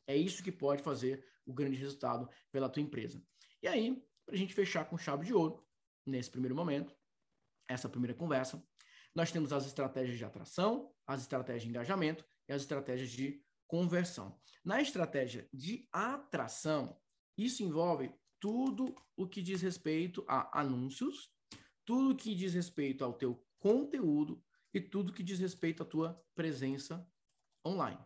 É 0.06 0.16
isso 0.16 0.42
que 0.42 0.52
pode 0.52 0.82
fazer 0.82 1.26
o 1.44 1.52
grande 1.52 1.76
resultado 1.76 2.28
pela 2.52 2.68
tua 2.68 2.82
empresa. 2.82 3.20
E 3.62 3.66
aí, 3.66 4.00
para 4.24 4.34
a 4.34 4.38
gente 4.38 4.54
fechar 4.54 4.84
com 4.84 4.96
chave 4.96 5.24
de 5.24 5.34
ouro, 5.34 5.66
nesse 6.04 6.30
primeiro 6.30 6.54
momento, 6.54 6.94
essa 7.68 7.88
primeira 7.88 8.14
conversa, 8.14 8.62
nós 9.14 9.32
temos 9.32 9.52
as 9.52 9.66
estratégias 9.66 10.18
de 10.18 10.24
atração, 10.24 10.92
as 11.06 11.22
estratégias 11.22 11.62
de 11.62 11.68
engajamento 11.70 12.24
e 12.48 12.52
as 12.52 12.62
estratégias 12.62 13.10
de 13.10 13.42
conversão. 13.66 14.38
Na 14.64 14.80
estratégia 14.80 15.48
de 15.52 15.88
atração, 15.90 16.96
isso 17.36 17.62
envolve 17.62 18.14
tudo 18.38 18.94
o 19.16 19.26
que 19.26 19.42
diz 19.42 19.62
respeito 19.62 20.24
a 20.28 20.60
anúncios, 20.60 21.30
tudo 21.84 22.10
o 22.10 22.16
que 22.16 22.34
diz 22.34 22.54
respeito 22.54 23.04
ao 23.04 23.14
teu 23.14 23.44
conteúdo, 23.58 24.42
e 24.76 24.80
tudo 24.80 25.12
que 25.12 25.22
diz 25.22 25.38
respeito 25.38 25.82
à 25.82 25.86
tua 25.86 26.22
presença 26.34 27.08
online, 27.64 27.98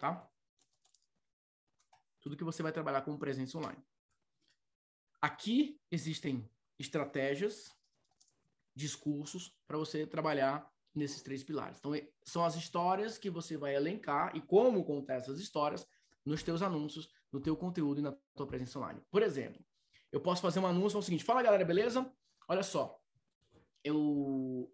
tá? 0.00 0.26
Tudo 2.18 2.36
que 2.36 2.44
você 2.44 2.62
vai 2.62 2.72
trabalhar 2.72 3.02
com 3.02 3.18
presença 3.18 3.58
online. 3.58 3.84
Aqui 5.20 5.78
existem 5.90 6.48
estratégias, 6.78 7.76
discursos 8.74 9.54
para 9.66 9.76
você 9.76 10.06
trabalhar 10.06 10.66
nesses 10.94 11.20
três 11.20 11.44
pilares. 11.44 11.78
Então, 11.78 11.92
são 12.24 12.42
as 12.42 12.56
histórias 12.56 13.18
que 13.18 13.28
você 13.28 13.58
vai 13.58 13.76
elencar 13.76 14.34
e 14.34 14.40
como 14.40 14.84
contar 14.84 15.16
essas 15.16 15.38
histórias 15.38 15.86
nos 16.24 16.42
teus 16.42 16.62
anúncios, 16.62 17.12
no 17.30 17.38
teu 17.38 17.54
conteúdo 17.54 18.00
e 18.00 18.02
na 18.02 18.12
tua 18.34 18.46
presença 18.46 18.78
online. 18.78 19.02
Por 19.10 19.22
exemplo, 19.22 19.62
eu 20.10 20.22
posso 20.22 20.40
fazer 20.40 20.58
um 20.58 20.66
anúncio, 20.66 20.96
é 20.96 21.00
o 21.00 21.02
seguinte, 21.02 21.24
fala 21.24 21.42
galera, 21.42 21.64
beleza? 21.66 22.10
Olha 22.48 22.62
só, 22.62 22.98
eu, 23.84 24.72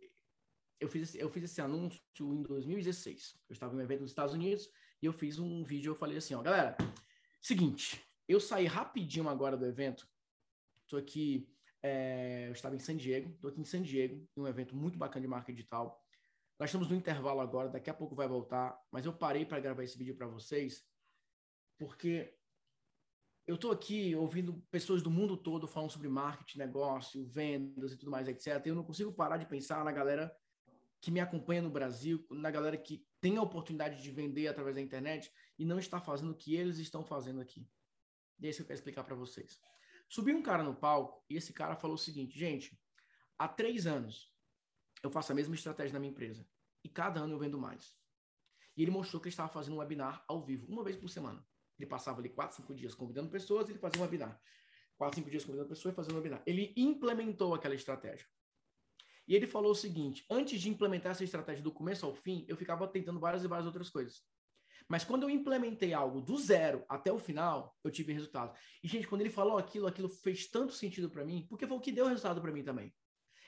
eu 0.80 0.88
fiz, 0.88 1.14
eu 1.14 1.28
fiz 1.28 1.44
esse 1.44 1.60
anúncio 1.60 2.00
em 2.20 2.42
2016. 2.42 3.38
Eu 3.48 3.52
estava 3.52 3.74
em 3.74 3.78
um 3.78 3.80
evento 3.80 4.00
nos 4.00 4.10
Estados 4.10 4.34
Unidos 4.34 4.70
e 5.02 5.06
eu 5.06 5.12
fiz 5.12 5.38
um 5.38 5.64
vídeo. 5.64 5.90
Eu 5.90 5.96
falei 5.96 6.18
assim: 6.18 6.34
ó, 6.34 6.42
galera, 6.42 6.76
seguinte, 7.40 8.04
eu 8.28 8.40
saí 8.40 8.66
rapidinho 8.66 9.28
agora 9.28 9.56
do 9.56 9.66
evento. 9.66 10.08
Estou 10.82 10.98
aqui, 10.98 11.48
é, 11.82 12.46
eu 12.48 12.52
estava 12.52 12.76
em 12.76 12.78
San 12.78 12.96
Diego, 12.96 13.30
estou 13.30 13.50
aqui 13.50 13.60
em 13.60 13.64
San 13.64 13.82
Diego, 13.82 14.26
em 14.36 14.40
um 14.40 14.46
evento 14.46 14.76
muito 14.76 14.98
bacana 14.98 15.22
de 15.22 15.28
marca 15.28 15.52
digital. 15.52 16.02
Nós 16.58 16.70
estamos 16.70 16.88
no 16.88 16.96
intervalo 16.96 17.40
agora, 17.40 17.68
daqui 17.68 17.90
a 17.90 17.94
pouco 17.94 18.14
vai 18.14 18.26
voltar, 18.26 18.80
mas 18.90 19.04
eu 19.04 19.12
parei 19.12 19.44
para 19.44 19.60
gravar 19.60 19.84
esse 19.84 19.96
vídeo 19.96 20.16
para 20.16 20.26
vocês, 20.26 20.84
porque 21.78 22.34
eu 23.46 23.54
estou 23.54 23.70
aqui 23.70 24.14
ouvindo 24.14 24.60
pessoas 24.70 25.02
do 25.02 25.10
mundo 25.10 25.36
todo 25.36 25.68
falando 25.68 25.90
sobre 25.90 26.08
marketing, 26.08 26.58
negócio, 26.58 27.24
vendas 27.26 27.92
e 27.92 27.96
tudo 27.96 28.10
mais, 28.10 28.26
etc. 28.28 28.64
E 28.64 28.68
eu 28.68 28.74
não 28.74 28.84
consigo 28.84 29.12
parar 29.12 29.36
de 29.36 29.46
pensar 29.46 29.84
na 29.84 29.92
galera 29.92 30.34
que 31.00 31.10
me 31.10 31.20
acompanha 31.20 31.62
no 31.62 31.70
Brasil, 31.70 32.26
na 32.30 32.50
galera 32.50 32.76
que 32.76 33.06
tem 33.20 33.36
a 33.36 33.42
oportunidade 33.42 34.02
de 34.02 34.10
vender 34.10 34.48
através 34.48 34.74
da 34.74 34.82
internet 34.82 35.32
e 35.58 35.64
não 35.64 35.78
está 35.78 36.00
fazendo 36.00 36.32
o 36.32 36.36
que 36.36 36.54
eles 36.54 36.78
estão 36.78 37.04
fazendo 37.04 37.40
aqui. 37.40 37.68
E 38.40 38.46
é 38.46 38.50
isso 38.50 38.58
que 38.58 38.62
eu 38.62 38.66
quero 38.66 38.78
explicar 38.78 39.04
para 39.04 39.14
vocês. 39.14 39.60
Subiu 40.08 40.36
um 40.36 40.42
cara 40.42 40.62
no 40.62 40.74
palco 40.74 41.24
e 41.28 41.36
esse 41.36 41.52
cara 41.52 41.76
falou 41.76 41.94
o 41.94 41.98
seguinte, 41.98 42.38
gente, 42.38 42.80
há 43.38 43.46
três 43.46 43.86
anos 43.86 44.32
eu 45.02 45.10
faço 45.10 45.32
a 45.32 45.34
mesma 45.34 45.54
estratégia 45.54 45.92
na 45.92 46.00
minha 46.00 46.10
empresa 46.10 46.48
e 46.82 46.88
cada 46.88 47.20
ano 47.20 47.34
eu 47.34 47.38
vendo 47.38 47.58
mais. 47.58 47.96
E 48.76 48.82
ele 48.82 48.90
mostrou 48.90 49.20
que 49.20 49.28
ele 49.28 49.32
estava 49.32 49.48
fazendo 49.48 49.74
um 49.74 49.78
webinar 49.78 50.24
ao 50.26 50.40
vivo, 50.40 50.66
uma 50.66 50.84
vez 50.84 50.96
por 50.96 51.08
semana. 51.08 51.44
Ele 51.78 51.88
passava 51.88 52.20
ali 52.20 52.28
quatro, 52.28 52.56
cinco 52.56 52.74
dias 52.74 52.94
convidando 52.94 53.28
pessoas 53.28 53.68
e 53.68 53.72
ele 53.72 53.78
fazia 53.78 54.00
um 54.00 54.04
webinar. 54.04 54.40
Quatro, 54.96 55.16
cinco 55.16 55.30
dias 55.30 55.44
convidando 55.44 55.68
pessoas 55.68 55.92
e 55.92 55.96
fazendo 55.96 56.14
um 56.14 56.16
webinar. 56.16 56.42
Ele 56.46 56.72
implementou 56.76 57.54
aquela 57.54 57.74
estratégia. 57.74 58.26
E 59.28 59.36
ele 59.36 59.46
falou 59.46 59.72
o 59.72 59.76
seguinte: 59.76 60.24
antes 60.30 60.60
de 60.60 60.70
implementar 60.70 61.12
essa 61.12 61.22
estratégia 61.22 61.62
do 61.62 61.70
começo 61.70 62.06
ao 62.06 62.14
fim, 62.14 62.46
eu 62.48 62.56
ficava 62.56 62.88
tentando 62.88 63.20
várias 63.20 63.44
e 63.44 63.46
várias 63.46 63.66
outras 63.66 63.90
coisas. 63.90 64.22
Mas 64.88 65.04
quando 65.04 65.24
eu 65.24 65.30
implementei 65.30 65.92
algo 65.92 66.22
do 66.22 66.38
zero 66.38 66.82
até 66.88 67.12
o 67.12 67.18
final, 67.18 67.76
eu 67.84 67.90
tive 67.90 68.10
resultado. 68.14 68.56
E, 68.82 68.88
gente, 68.88 69.06
quando 69.06 69.20
ele 69.20 69.28
falou 69.28 69.58
aquilo, 69.58 69.86
aquilo 69.86 70.08
fez 70.08 70.48
tanto 70.48 70.72
sentido 70.72 71.10
para 71.10 71.26
mim, 71.26 71.46
porque 71.46 71.66
foi 71.66 71.76
o 71.76 71.80
que 71.80 71.92
deu 71.92 72.06
resultado 72.06 72.40
para 72.40 72.50
mim 72.50 72.64
também. 72.64 72.94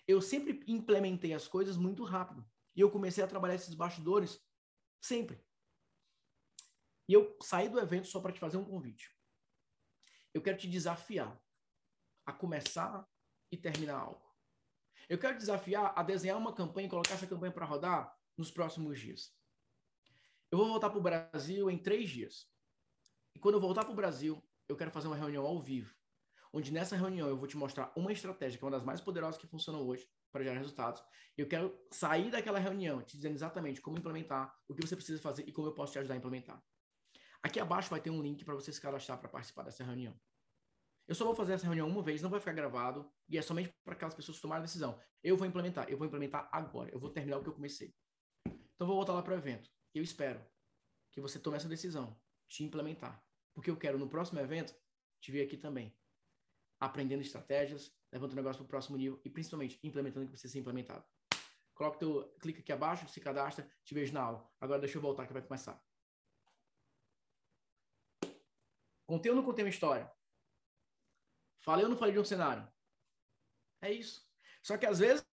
Eu 0.06 0.20
sempre 0.20 0.62
implementei 0.66 1.32
as 1.32 1.48
coisas 1.48 1.78
muito 1.78 2.04
rápido. 2.04 2.46
E 2.76 2.80
eu 2.80 2.90
comecei 2.90 3.24
a 3.24 3.26
trabalhar 3.26 3.54
esses 3.54 3.74
bastidores 3.74 4.38
sempre. 5.00 5.42
E 7.08 7.14
eu 7.14 7.36
saí 7.42 7.70
do 7.70 7.80
evento 7.80 8.06
só 8.06 8.20
para 8.20 8.32
te 8.32 8.38
fazer 8.38 8.58
um 8.58 8.64
convite. 8.64 9.10
Eu 10.34 10.42
quero 10.42 10.58
te 10.58 10.68
desafiar 10.68 11.40
a 12.26 12.32
começar 12.32 13.08
e 13.50 13.56
terminar 13.56 13.98
algo. 13.98 14.29
Eu 15.10 15.18
quero 15.18 15.36
desafiar 15.36 15.92
a 15.96 16.04
desenhar 16.04 16.38
uma 16.38 16.54
campanha 16.54 16.86
e 16.86 16.88
colocar 16.88 17.14
essa 17.14 17.26
campanha 17.26 17.50
para 17.50 17.66
rodar 17.66 18.16
nos 18.38 18.48
próximos 18.48 19.00
dias. 19.00 19.34
Eu 20.52 20.58
vou 20.58 20.68
voltar 20.68 20.88
para 20.88 21.00
o 21.00 21.02
Brasil 21.02 21.68
em 21.68 21.76
três 21.76 22.08
dias. 22.08 22.46
E 23.34 23.40
quando 23.40 23.56
eu 23.56 23.60
voltar 23.60 23.82
para 23.82 23.92
o 23.92 23.96
Brasil, 23.96 24.40
eu 24.68 24.76
quero 24.76 24.92
fazer 24.92 25.08
uma 25.08 25.16
reunião 25.16 25.44
ao 25.44 25.60
vivo, 25.60 25.92
onde 26.52 26.72
nessa 26.72 26.96
reunião 26.96 27.26
eu 27.26 27.36
vou 27.36 27.48
te 27.48 27.56
mostrar 27.56 27.92
uma 27.96 28.12
estratégia 28.12 28.56
que 28.56 28.64
é 28.64 28.66
uma 28.66 28.70
das 28.70 28.84
mais 28.84 29.00
poderosas 29.00 29.36
que 29.36 29.48
funcionam 29.48 29.84
hoje 29.84 30.08
para 30.30 30.44
gerar 30.44 30.58
resultados. 30.58 31.02
Eu 31.36 31.48
quero 31.48 31.76
sair 31.90 32.30
daquela 32.30 32.60
reunião 32.60 33.02
te 33.02 33.16
dizendo 33.16 33.34
exatamente 33.34 33.80
como 33.80 33.98
implementar, 33.98 34.56
o 34.68 34.76
que 34.76 34.86
você 34.86 34.94
precisa 34.94 35.20
fazer 35.20 35.42
e 35.48 35.50
como 35.50 35.66
eu 35.66 35.74
posso 35.74 35.92
te 35.92 35.98
ajudar 35.98 36.14
a 36.14 36.18
implementar. 36.18 36.62
Aqui 37.42 37.58
abaixo 37.58 37.90
vai 37.90 38.00
ter 38.00 38.10
um 38.10 38.22
link 38.22 38.44
para 38.44 38.54
você 38.54 38.72
se 38.72 38.80
cadastrar 38.80 39.18
para 39.18 39.28
participar 39.28 39.64
dessa 39.64 39.82
reunião. 39.82 40.16
Eu 41.10 41.16
só 41.16 41.24
vou 41.24 41.34
fazer 41.34 41.54
essa 41.54 41.64
reunião 41.64 41.88
uma 41.88 42.04
vez, 42.04 42.22
não 42.22 42.30
vai 42.30 42.38
ficar 42.38 42.52
gravado, 42.52 43.12
e 43.28 43.36
é 43.36 43.42
somente 43.42 43.74
para 43.82 43.94
aquelas 43.94 44.14
pessoas 44.14 44.36
que 44.38 44.42
tomaram 44.42 44.62
a 44.62 44.64
decisão. 44.64 44.96
Eu 45.24 45.36
vou 45.36 45.44
implementar, 45.44 45.90
eu 45.90 45.98
vou 45.98 46.06
implementar 46.06 46.48
agora, 46.52 46.88
eu 46.92 47.00
vou 47.00 47.10
terminar 47.10 47.38
o 47.38 47.42
que 47.42 47.48
eu 47.48 47.52
comecei. 47.52 47.92
Então, 48.46 48.86
vou 48.86 48.94
voltar 48.94 49.14
lá 49.14 49.20
para 49.20 49.34
o 49.34 49.36
evento. 49.36 49.68
Eu 49.92 50.04
espero 50.04 50.40
que 51.10 51.20
você 51.20 51.40
tome 51.40 51.56
essa 51.56 51.68
decisão 51.68 52.16
de 52.48 52.62
implementar. 52.62 53.20
Porque 53.52 53.68
eu 53.68 53.76
quero, 53.76 53.98
no 53.98 54.08
próximo 54.08 54.38
evento, 54.38 54.72
te 55.20 55.32
ver 55.32 55.42
aqui 55.42 55.56
também. 55.56 55.92
Aprendendo 56.78 57.22
estratégias, 57.22 57.92
levando 58.12 58.30
o 58.30 58.36
negócio 58.36 58.58
para 58.58 58.66
o 58.66 58.68
próximo 58.68 58.96
nível 58.96 59.20
e, 59.24 59.28
principalmente, 59.28 59.80
implementando 59.82 60.26
o 60.26 60.28
que 60.28 60.34
precisa 60.34 60.52
ser 60.52 60.60
implementado. 60.60 61.04
Coloca 61.74 61.98
teu, 61.98 62.32
clica 62.38 62.60
aqui 62.60 62.70
abaixo, 62.70 63.08
se 63.08 63.20
cadastra, 63.20 63.68
te 63.82 63.94
vejo 63.94 64.12
na 64.12 64.22
aula. 64.22 64.48
Agora 64.60 64.78
deixa 64.78 64.96
eu 64.96 65.02
voltar 65.02 65.26
que 65.26 65.32
vai 65.32 65.42
começar. 65.42 65.84
Contei 69.04 69.28
ou 69.28 69.36
não 69.36 69.44
contei 69.44 69.64
uma 69.64 69.70
história? 69.70 70.08
Falei 71.60 71.84
ou 71.84 71.90
não 71.90 71.96
falei 71.96 72.14
de 72.14 72.20
um 72.20 72.24
cenário? 72.24 72.66
É 73.82 73.92
isso. 73.92 74.26
Só 74.62 74.76
que 74.76 74.86
às 74.86 74.98
vezes, 74.98 75.24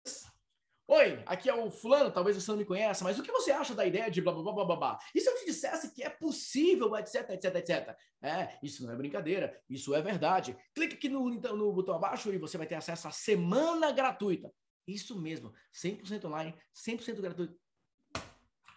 oi, 0.87 1.23
aqui 1.27 1.49
é 1.49 1.55
o 1.55 1.71
fulano, 1.71 2.13
talvez 2.13 2.37
você 2.37 2.51
não 2.51 2.59
me 2.59 2.65
conheça, 2.65 3.03
mas 3.03 3.19
o 3.19 3.23
que 3.23 3.33
você 3.33 3.51
acha 3.51 3.75
da 3.75 3.85
ideia 3.85 4.11
de 4.11 4.21
blá 4.21 4.33
blá 4.33 4.43
blá 4.53 4.65
blá 4.65 4.77
blá? 4.77 4.99
E 5.15 5.21
se 5.21 5.29
eu 5.29 5.37
te 5.37 5.47
dissesse 5.47 5.93
que 5.93 6.03
é 6.03 6.11
possível, 6.11 6.97
etc, 6.97 7.31
etc, 7.31 7.55
etc? 7.57 7.97
É, 8.23 8.59
isso 8.63 8.85
não 8.85 8.93
é 8.93 8.97
brincadeira, 8.97 9.61
isso 9.69 9.95
é 9.95 10.01
verdade. 10.01 10.57
Clique 10.75 10.95
aqui 10.95 11.09
no, 11.09 11.29
então, 11.33 11.57
no 11.57 11.73
botão 11.73 11.97
abaixo 11.97 12.33
e 12.33 12.39
você 12.39 12.57
vai 12.57 12.67
ter 12.67 12.77
acesso 12.77 13.09
à 13.09 13.11
semana 13.11 13.91
gratuita. 13.93 14.53
Isso 14.87 15.21
mesmo, 15.21 15.53
100% 15.75 16.25
online, 16.27 16.55
100% 16.75 17.21
gratuito. 17.21 17.59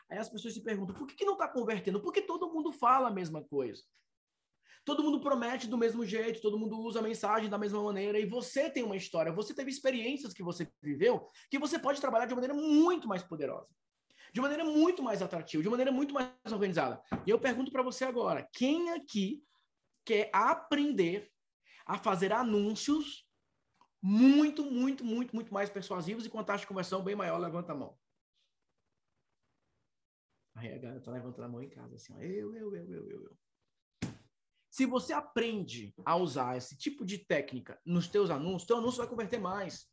Aí 0.10 0.18
as 0.18 0.28
pessoas 0.28 0.56
se 0.56 0.62
perguntam, 0.62 0.96
por 0.96 1.06
que, 1.08 1.14
que 1.14 1.26
não 1.26 1.34
está 1.34 1.48
convertendo? 1.48 2.02
Porque 2.02 2.22
todo 2.22 2.52
mundo 2.52 2.72
fala 2.72 3.10
a 3.10 3.14
mesma 3.14 3.44
coisa. 3.44 3.84
Todo 4.90 5.04
mundo 5.04 5.20
promete 5.20 5.68
do 5.68 5.78
mesmo 5.78 6.04
jeito, 6.04 6.42
todo 6.42 6.58
mundo 6.58 6.80
usa 6.80 6.98
a 6.98 7.04
mensagem 7.04 7.48
da 7.48 7.60
mesma 7.60 7.80
maneira, 7.84 8.18
e 8.20 8.26
você 8.26 8.72
tem 8.72 8.82
uma 8.82 8.96
história, 8.96 9.32
você 9.32 9.54
teve 9.54 9.70
experiências 9.70 10.34
que 10.34 10.42
você 10.42 10.68
viveu, 10.82 11.30
que 11.52 11.60
você 11.60 11.78
pode 11.78 12.02
trabalhar 12.02 12.26
de 12.26 12.34
maneira 12.34 12.56
muito 12.56 13.08
mais 13.08 13.22
poderosa. 13.22 13.70
de 14.34 14.42
maneira 14.42 14.64
muito 14.64 15.02
mais 15.02 15.22
atrativa, 15.22 15.62
de 15.64 15.70
maneira 15.70 15.92
muito 15.92 16.14
mais 16.14 16.32
organizada. 16.52 17.02
E 17.26 17.30
eu 17.30 17.40
pergunto 17.40 17.72
para 17.72 17.84
você 17.84 18.06
agora, 18.06 18.48
quem 18.54 18.92
aqui 18.92 19.44
quer 20.06 20.30
aprender 20.34 21.32
a 21.86 21.98
fazer 21.98 22.32
anúncios 22.32 23.28
muito, 24.02 24.64
muito, 24.64 25.04
muito, 25.04 25.36
muito 25.36 25.54
mais 25.54 25.70
persuasivos 25.70 26.26
e 26.26 26.30
com 26.30 26.44
taxa 26.44 26.62
de 26.62 26.68
conversão 26.68 27.04
bem 27.04 27.16
maior? 27.16 27.38
Levanta 27.38 27.74
a 27.74 27.76
mão. 27.76 27.98
Aí 30.56 30.74
a 30.74 30.78
galera 30.78 31.02
tá 31.02 31.12
levantando 31.12 31.46
a 31.46 31.50
mão 31.50 31.62
em 31.62 31.70
casa, 31.70 31.96
assim, 31.96 32.14
ó, 32.14 32.20
eu, 32.20 32.56
eu, 32.56 32.76
eu, 32.76 32.92
eu, 32.92 33.10
eu, 33.10 33.24
eu. 33.24 33.38
Se 34.80 34.86
você 34.86 35.12
aprende 35.12 35.94
a 36.06 36.16
usar 36.16 36.56
esse 36.56 36.78
tipo 36.78 37.06
de 37.06 37.18
técnica 37.18 37.78
nos 37.86 38.08
teus 38.08 38.30
anúncios, 38.30 38.64
teu 38.64 38.78
anúncio 38.78 39.00
vai 39.00 39.10
converter 39.10 39.38
mais. 39.38 39.92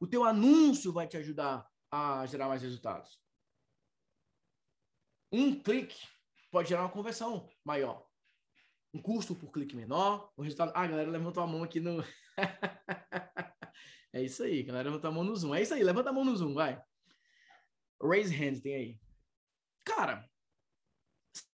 O 0.00 0.06
teu 0.06 0.22
anúncio 0.22 0.92
vai 0.92 1.08
te 1.08 1.16
ajudar 1.16 1.68
a 1.90 2.24
gerar 2.26 2.46
mais 2.46 2.62
resultados. 2.62 3.20
Um 5.32 5.60
clique 5.60 6.06
pode 6.52 6.68
gerar 6.68 6.82
uma 6.82 6.92
conversão 6.92 7.50
maior. 7.64 8.08
Um 8.94 9.02
custo 9.02 9.34
por 9.34 9.50
clique 9.50 9.74
menor, 9.74 10.32
um 10.38 10.42
resultado. 10.44 10.70
Ah, 10.76 10.82
a 10.82 10.86
galera 10.86 11.10
levantou 11.10 11.42
a 11.42 11.46
mão 11.48 11.64
aqui 11.64 11.80
no. 11.80 12.00
é 14.14 14.22
isso 14.22 14.44
aí, 14.44 14.62
galera 14.62 14.88
levantou 14.88 15.10
a 15.10 15.14
mão 15.14 15.24
no 15.24 15.34
Zoom. 15.34 15.52
É 15.52 15.62
isso 15.62 15.74
aí, 15.74 15.82
levanta 15.82 16.10
a 16.10 16.12
mão 16.12 16.24
no 16.24 16.36
Zoom, 16.36 16.54
vai. 16.54 16.80
Raise 18.00 18.32
hand, 18.32 18.60
tem 18.60 18.76
aí. 18.76 19.00
Cara, 19.84 20.30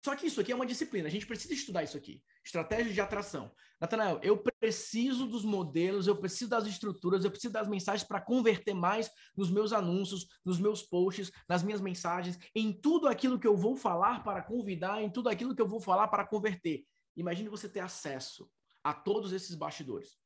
só 0.07 0.15
que 0.15 0.29
isso 0.29 0.41
aqui 0.41 0.53
é 0.53 0.55
uma 0.55 0.65
disciplina, 0.65 1.09
a 1.09 1.11
gente 1.11 1.27
precisa 1.27 1.53
estudar 1.53 1.83
isso 1.83 1.97
aqui. 1.97 2.23
Estratégia 2.45 2.93
de 2.93 3.01
atração. 3.01 3.53
Natanael, 3.81 4.21
eu 4.23 4.41
preciso 4.41 5.27
dos 5.27 5.45
modelos, 5.45 6.07
eu 6.07 6.17
preciso 6.17 6.49
das 6.49 6.65
estruturas, 6.65 7.25
eu 7.25 7.31
preciso 7.33 7.53
das 7.53 7.67
mensagens 7.67 8.07
para 8.07 8.21
converter 8.21 8.73
mais 8.73 9.11
nos 9.37 9.51
meus 9.51 9.73
anúncios, 9.73 10.29
nos 10.45 10.61
meus 10.61 10.81
posts, 10.81 11.33
nas 11.49 11.65
minhas 11.65 11.81
mensagens, 11.81 12.39
em 12.55 12.73
tudo 12.73 13.09
aquilo 13.09 13.37
que 13.37 13.49
eu 13.49 13.57
vou 13.57 13.75
falar 13.75 14.23
para 14.23 14.41
convidar, 14.43 15.03
em 15.03 15.11
tudo 15.11 15.29
aquilo 15.29 15.57
que 15.57 15.61
eu 15.61 15.67
vou 15.67 15.81
falar 15.81 16.07
para 16.07 16.25
converter. 16.25 16.87
Imagine 17.17 17.49
você 17.49 17.69
ter 17.69 17.81
acesso 17.81 18.49
a 18.85 18.95
todos 18.95 19.33
esses 19.33 19.57
bastidores. 19.57 20.17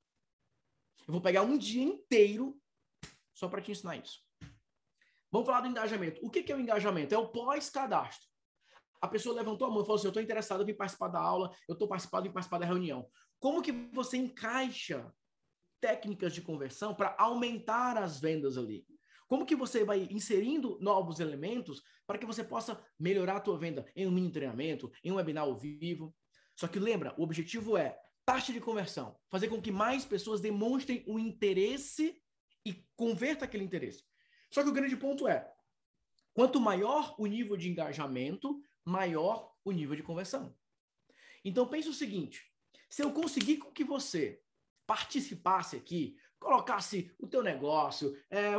Eu 1.09 1.12
vou 1.12 1.23
pegar 1.23 1.40
um 1.40 1.57
dia 1.57 1.82
inteiro 1.82 2.55
só 3.32 3.48
para 3.48 3.62
te 3.62 3.73
ensinar 3.73 3.97
isso. 3.97 4.20
Vamos 5.32 5.47
falar 5.47 5.62
do 5.62 5.69
engajamento. 5.69 6.20
O 6.23 6.28
que 6.28 6.52
é 6.52 6.55
o 6.55 6.61
engajamento? 6.61 7.15
É 7.15 7.19
o 7.19 7.28
pós-cadastro. 7.28 8.30
A 9.01 9.09
pessoa 9.09 9.35
levantou 9.35 9.66
a 9.66 9.70
mão 9.70 9.81
e 9.81 9.85
falou 9.85 9.97
assim: 9.97 10.06
Eu 10.06 10.10
estou 10.10 10.22
interessado 10.22 10.68
em 10.68 10.74
participar 10.74 11.09
da 11.09 11.20
aula, 11.20 11.51
eu 11.68 11.72
estou 11.72 11.89
participando 11.89 12.27
em 12.27 12.32
participar 12.32 12.59
da 12.59 12.66
reunião. 12.66 13.09
Como 13.39 13.62
que 13.62 13.72
você 13.93 14.16
encaixa 14.16 15.12
técnicas 15.81 16.35
de 16.35 16.43
conversão 16.43 16.94
para 16.94 17.16
aumentar 17.18 17.97
as 17.97 18.20
vendas 18.20 18.59
ali? 18.59 18.86
Como 19.27 19.47
que 19.47 19.55
você 19.55 19.85
vai 19.85 20.09
inserindo 20.10 20.77
novos 20.81 21.20
elementos 21.20 21.82
para 22.06 22.18
que 22.18 22.27
você 22.27 22.43
possa 22.43 22.82
melhorar 22.98 23.36
a 23.36 23.40
tua 23.40 23.56
venda 23.56 23.86
em 23.94 24.06
um 24.06 24.10
mini 24.10 24.31
treinamento, 24.31 24.90
em 25.05 25.12
um 25.12 25.16
webinar 25.16 25.44
ao 25.44 25.56
vivo? 25.56 26.14
Só 26.56 26.66
que 26.66 26.81
lembra, 26.81 27.14
o 27.16 27.22
objetivo 27.22 27.77
é 27.77 27.97
taxa 28.27 28.52
de 28.52 28.60
conversão, 28.60 29.16
fazer 29.31 29.48
com 29.48 29.62
que 29.62 29.70
mais 29.70 30.05
pessoas 30.05 30.40
demonstrem 30.40 31.05
o 31.06 31.18
interesse 31.18 32.20
e 32.66 32.85
converta 32.97 33.44
aquele 33.44 33.64
interesse. 33.64 34.05
Só 34.51 34.62
que 34.62 34.68
o 34.68 34.72
grande 34.72 34.97
ponto 34.97 35.27
é, 35.27 35.48
quanto 36.35 36.60
maior 36.60 37.14
o 37.18 37.27
nível 37.27 37.56
de 37.56 37.70
engajamento, 37.70 38.60
maior 38.90 39.54
o 39.64 39.70
nível 39.70 39.94
de 39.94 40.02
conversão. 40.02 40.54
Então 41.44 41.66
pense 41.68 41.88
o 41.88 41.94
seguinte: 41.94 42.44
se 42.88 43.02
eu 43.02 43.12
conseguir 43.12 43.58
que 43.72 43.84
você 43.84 44.42
participasse 44.86 45.76
aqui, 45.76 46.16
colocasse 46.38 47.14
o 47.18 47.28
teu 47.28 47.42
negócio, 47.42 48.16
é, 48.30 48.52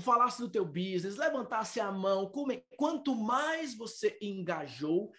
falasse 0.00 0.40
do 0.40 0.50
teu 0.50 0.64
business, 0.64 1.16
levantasse 1.16 1.80
a 1.80 1.90
mão, 1.90 2.30
quanto 2.76 3.14
mais 3.14 3.74
você 3.74 4.18
engajou, 4.20 5.10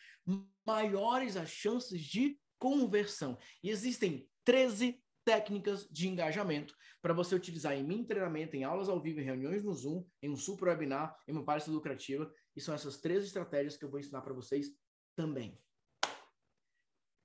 maiores 0.65 1.35
as 1.35 1.49
chances 1.49 2.01
de 2.01 2.37
conversão. 2.59 3.37
E 3.63 3.69
existem 3.69 4.29
13 4.43 5.01
técnicas 5.25 5.87
de 5.89 6.07
engajamento 6.07 6.75
para 7.01 7.13
você 7.13 7.33
utilizar 7.33 7.73
em 7.73 7.83
mim 7.83 8.03
treinamento, 8.03 8.55
em 8.55 8.63
aulas 8.63 8.89
ao 8.89 9.01
vivo, 9.01 9.21
em 9.21 9.23
reuniões 9.23 9.63
no 9.63 9.73
Zoom, 9.73 10.05
em 10.21 10.29
um 10.29 10.35
super 10.35 10.67
webinar, 10.67 11.15
em 11.27 11.31
uma 11.31 11.45
palestra 11.45 11.71
lucrativa. 11.73 12.31
E 12.59 12.61
são 12.61 12.75
essas 12.75 12.97
três 12.97 13.23
estratégias 13.23 13.77
que 13.77 13.85
eu 13.85 13.89
vou 13.89 14.01
ensinar 14.01 14.19
para 14.19 14.33
vocês 14.33 14.69
também. 15.15 15.57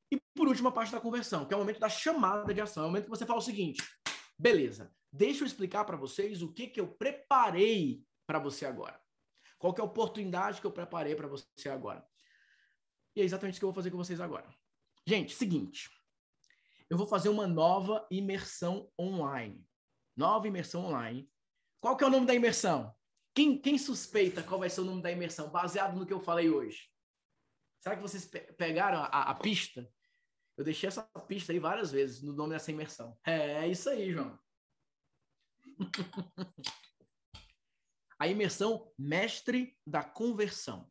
E 0.09 0.16
por 0.32 0.47
último, 0.47 0.69
a 0.69 0.73
parte 0.73 0.93
da 0.93 1.01
conversão, 1.01 1.44
que 1.44 1.52
é 1.52 1.56
o 1.56 1.59
momento 1.59 1.81
da 1.81 1.89
chamada 1.89 2.55
de 2.55 2.61
ação. 2.61 2.85
É 2.85 2.86
o 2.86 2.89
momento 2.89 3.06
que 3.06 3.11
você 3.11 3.27
fala 3.27 3.40
o 3.40 3.43
seguinte: 3.43 3.82
beleza, 4.39 4.94
deixa 5.12 5.43
eu 5.43 5.47
explicar 5.48 5.85
para 5.85 5.97
vocês 5.97 6.40
o 6.40 6.52
que, 6.52 6.69
que 6.69 6.81
eu 6.81 6.86
preparei 6.86 8.01
para 8.24 8.39
você 8.39 8.65
agora. 8.65 9.02
Qual 9.59 9.74
que 9.74 9.81
é 9.81 9.82
a 9.82 9.86
oportunidade 9.89 10.61
que 10.61 10.66
eu 10.69 10.70
preparei 10.70 11.16
para 11.16 11.27
você 11.27 11.69
agora. 11.69 12.06
E 13.16 13.20
é 13.20 13.24
exatamente 13.24 13.55
isso 13.55 13.61
que 13.61 13.65
eu 13.65 13.70
vou 13.70 13.74
fazer 13.74 13.90
com 13.90 13.97
vocês 13.97 14.20
agora. 14.20 14.48
Gente, 15.05 15.35
seguinte. 15.35 15.90
Eu 16.89 16.97
vou 16.97 17.09
fazer 17.09 17.28
uma 17.28 17.48
nova 17.48 18.06
imersão 18.09 18.89
online. 18.97 19.66
Nova 20.16 20.47
imersão 20.47 20.85
online. 20.85 21.28
Qual 21.81 21.97
que 21.97 22.05
é 22.05 22.06
o 22.06 22.11
nome 22.11 22.24
da 22.24 22.35
imersão? 22.35 22.94
Quem, 23.35 23.59
quem 23.59 23.77
suspeita 23.77 24.43
qual 24.43 24.61
vai 24.61 24.70
ser 24.70 24.81
o 24.82 24.85
nome 24.85 25.02
da 25.02 25.11
imersão, 25.11 25.51
baseado 25.51 25.97
no 25.98 26.06
que 26.06 26.12
eu 26.12 26.20
falei 26.20 26.48
hoje? 26.48 26.89
Será 27.81 27.97
que 27.97 28.02
vocês 28.02 28.24
pe 28.24 28.40
pegaram 28.55 29.01
a, 29.01 29.31
a, 29.31 29.35
pista? 29.35 29.90
Eu 30.56 30.65
deixei 30.65 30.86
essa 30.86 31.02
pista 31.27 31.52
aí 31.52 31.59
várias 31.59 31.90
vezes 31.90 32.23
no 32.23 32.32
nome 32.32 32.55
dessa 32.55 32.70
imersão. 32.70 33.19
É, 33.27 33.65
é 33.65 33.69
isso 33.69 33.90
aí, 33.90 34.12
João. 34.12 34.39
a 38.19 38.28
imersão 38.28 38.93
Mestre 38.97 39.77
da 39.85 40.05
Conversão, 40.05 40.89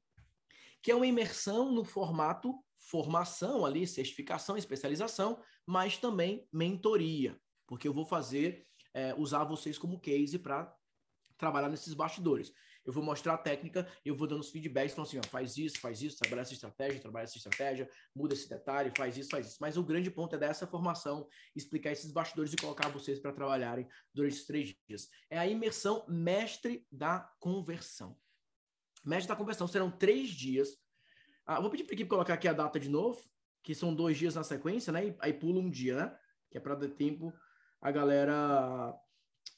que 0.81 0.91
é 0.91 0.95
uma 0.95 1.07
imersão 1.07 1.71
no 1.71 1.85
formato 1.85 2.61
formação 2.77 3.65
ali, 3.65 3.87
certificação, 3.87 4.57
especialização, 4.57 5.41
mas 5.65 5.97
também 5.97 6.47
mentoria, 6.51 7.39
porque 7.65 7.87
eu 7.87 7.93
vou 7.93 8.05
fazer, 8.05 8.67
é, 8.93 9.15
usar 9.15 9.45
vocês 9.45 9.77
como 9.77 9.99
case 9.99 10.37
para 10.37 10.75
trabalhar 11.37 11.69
nesses 11.69 11.93
bastidores. 11.93 12.53
Eu 12.85 12.91
vou 12.91 13.03
mostrar 13.03 13.35
a 13.35 13.37
técnica, 13.37 13.87
eu 14.03 14.15
vou 14.15 14.27
dando 14.27 14.41
os 14.41 14.49
feedbacks, 14.49 14.93
falando 14.93 15.07
assim, 15.07 15.19
ó, 15.19 15.23
faz 15.29 15.57
isso, 15.57 15.79
faz 15.79 16.01
isso, 16.01 16.17
trabalha 16.17 16.41
essa 16.41 16.53
estratégia, 16.53 16.99
trabalha 16.99 17.23
essa 17.23 17.37
estratégia, 17.37 17.89
muda 18.13 18.33
esse 18.33 18.49
detalhe, 18.49 18.91
faz 18.97 19.17
isso, 19.17 19.29
faz 19.29 19.47
isso. 19.47 19.57
Mas 19.61 19.77
o 19.77 19.83
grande 19.83 20.11
ponto 20.11 20.35
é 20.35 20.37
dessa 20.37 20.67
formação, 20.67 21.27
explicar 21.55 21.91
esses 21.91 22.11
bastidores 22.11 22.51
e 22.51 22.57
colocar 22.57 22.89
vocês 22.89 23.19
para 23.19 23.31
trabalharem 23.31 23.87
durante 24.13 24.33
esses 24.33 24.45
três 24.45 24.75
dias. 24.87 25.09
É 25.29 25.37
a 25.37 25.47
imersão 25.47 26.05
mestre 26.09 26.85
da 26.91 27.31
conversão. 27.39 28.17
Mestre 29.05 29.29
da 29.29 29.35
conversão 29.35 29.67
serão 29.67 29.89
três 29.89 30.29
dias. 30.29 30.77
Ah, 31.45 31.61
vou 31.61 31.69
pedir 31.69 31.83
para 31.83 31.93
a 31.93 31.95
equipe 31.95 32.09
colocar 32.09 32.33
aqui 32.33 32.47
a 32.47 32.53
data 32.53 32.79
de 32.79 32.89
novo, 32.89 33.21
que 33.61 33.73
são 33.73 33.95
dois 33.95 34.17
dias 34.17 34.35
na 34.35 34.43
sequência, 34.43 34.91
né? 34.91 35.15
Aí 35.19 35.33
pula 35.33 35.59
um 35.59 35.69
dia, 35.69 35.95
né? 35.95 36.17
Que 36.51 36.57
é 36.57 36.61
para 36.61 36.75
dar 36.75 36.89
tempo 36.89 37.33
a 37.81 37.91
galera 37.91 38.93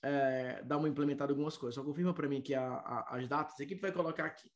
é, 0.05 0.61
dar 0.63 0.77
uma 0.77 0.87
implementada 0.87 1.31
em 1.31 1.33
algumas 1.33 1.57
coisas. 1.57 1.75
Só 1.75 1.83
confirma 1.83 2.13
para 2.13 2.29
mim 2.29 2.41
que 2.41 2.53
a, 2.53 2.63
a, 2.63 3.17
as 3.17 3.27
datas, 3.27 3.59
a 3.59 3.63
equipe 3.63 3.81
vai 3.81 3.91
colocar 3.91 4.25
aqui. 4.25 4.51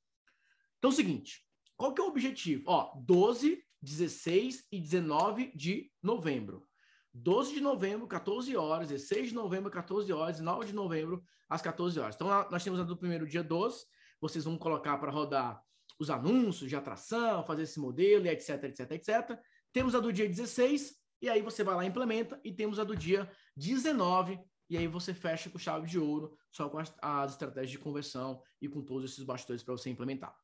Então 0.77 0.91
é 0.91 0.93
o 0.93 0.95
seguinte, 0.95 1.41
qual 1.75 1.93
que 1.93 1.99
é 1.99 2.03
o 2.03 2.07
objetivo? 2.07 2.63
Ó, 2.67 2.93
12, 3.01 3.63
16 3.81 4.67
e 4.71 4.79
19 4.79 5.51
de 5.55 5.91
novembro. 6.03 6.67
12 7.11 7.55
de 7.55 7.61
novembro, 7.61 8.07
14 8.07 8.55
horas, 8.55 8.87
16 8.89 9.29
de 9.29 9.35
novembro, 9.35 9.71
14 9.71 10.13
horas, 10.13 10.39
9 10.39 10.67
de 10.67 10.73
novembro, 10.73 11.23
às 11.49 11.61
14 11.63 11.99
horas. 11.99 12.15
Então, 12.15 12.27
nós 12.51 12.63
temos 12.63 12.79
a 12.79 12.83
do 12.83 12.95
primeiro 12.95 13.27
dia 13.27 13.43
12, 13.43 13.83
vocês 14.21 14.45
vão 14.45 14.57
colocar 14.57 14.97
para 14.99 15.11
rodar 15.11 15.59
os 15.99 16.11
anúncios 16.11 16.69
de 16.69 16.75
atração, 16.75 17.43
fazer 17.43 17.63
esse 17.63 17.79
modelo, 17.79 18.27
e 18.27 18.29
etc, 18.29 18.63
etc, 18.65 18.91
etc. 18.91 19.39
Temos 19.73 19.95
a 19.95 19.99
do 19.99 20.13
dia 20.13 20.27
16, 20.27 20.95
e 21.21 21.27
aí 21.27 21.41
você 21.41 21.63
vai 21.63 21.75
lá 21.75 21.83
e 21.83 21.87
implementa, 21.87 22.39
e 22.43 22.53
temos 22.53 22.79
a 22.79 22.83
do 22.83 22.95
dia 22.95 23.29
19, 23.57 24.39
e 24.69 24.77
aí 24.77 24.87
você 24.87 25.13
fecha 25.13 25.49
com 25.49 25.57
chave 25.57 25.87
de 25.87 25.97
ouro, 25.97 26.37
só 26.51 26.69
com 26.69 26.77
as, 26.77 26.93
as 27.01 27.31
estratégias 27.31 27.71
de 27.71 27.79
conversão 27.79 28.41
e 28.61 28.67
com 28.67 28.81
todos 28.81 29.11
esses 29.11 29.23
bastidores 29.23 29.63
para 29.63 29.75
você 29.75 29.89
implementar. 29.89 30.35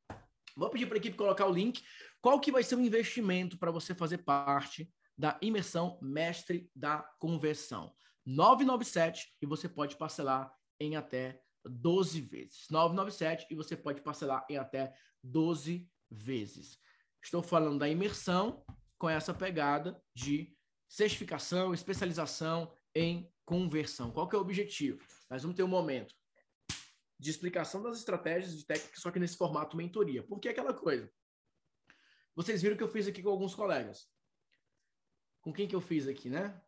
Vou 0.58 0.70
pedir 0.70 0.86
para 0.88 0.96
a 0.96 1.00
equipe 1.00 1.18
colocar 1.18 1.46
o 1.46 1.54
link. 1.54 1.84
Qual 2.22 2.40
que 2.40 2.52
vai 2.52 2.64
ser 2.64 2.76
o 2.76 2.82
investimento 2.82 3.58
para 3.58 3.72
você 3.72 3.94
fazer 3.94 4.20
parte 4.20 4.92
da 5.18 5.38
imersão 5.42 6.00
mestre 6.02 6.72
da 6.76 7.00
conversão? 7.20 7.94
997 8.26 9.36
e 9.42 9.46
você 9.46 9.70
pode 9.70 9.96
parcelar 9.98 10.52
em 10.80 10.96
até 10.96 11.42
12 11.64 12.22
vezes. 12.22 12.68
997 12.72 13.48
e 13.52 13.56
você 13.56 13.76
pode 13.76 14.02
parcelar 14.02 14.46
em 14.50 14.58
até 14.58 14.96
12 15.24 15.90
vezes. 16.10 16.80
Estou 17.22 17.44
falando 17.44 17.80
da 17.80 17.90
imersão 17.90 18.64
com 18.98 19.10
essa 19.10 19.34
pegada 19.34 20.02
de 20.16 20.56
certificação, 20.88 21.74
especialização 21.74 22.72
em 22.96 23.30
conversão. 23.46 24.12
Qual 24.12 24.28
que 24.28 24.36
é 24.36 24.40
o 24.40 24.42
objetivo? 24.42 25.02
Nós 25.30 25.44
vamos 25.44 25.56
ter 25.56 25.64
um 25.64 25.68
momento 25.68 26.14
de 27.18 27.30
explicação 27.30 27.82
das 27.82 27.98
estratégias 28.00 28.58
de 28.58 28.66
técnica, 28.66 29.00
só 29.00 29.12
que 29.12 29.20
nesse 29.20 29.38
formato 29.38 29.78
mentoria. 29.78 30.24
Por 30.24 30.40
que 30.40 30.50
aquela 30.50 30.74
coisa? 30.74 31.10
Vocês 32.36 32.62
viram 32.62 32.76
que 32.76 32.84
eu 32.84 32.90
fiz 32.90 33.08
aqui 33.08 33.24
com 33.24 33.30
alguns 33.30 33.56
colegas. 33.56 34.08
Com 35.42 35.54
quem 35.54 35.68
que 35.68 35.76
eu 35.76 35.82
fiz 35.82 36.08
aqui, 36.08 36.30
né? 36.30 36.62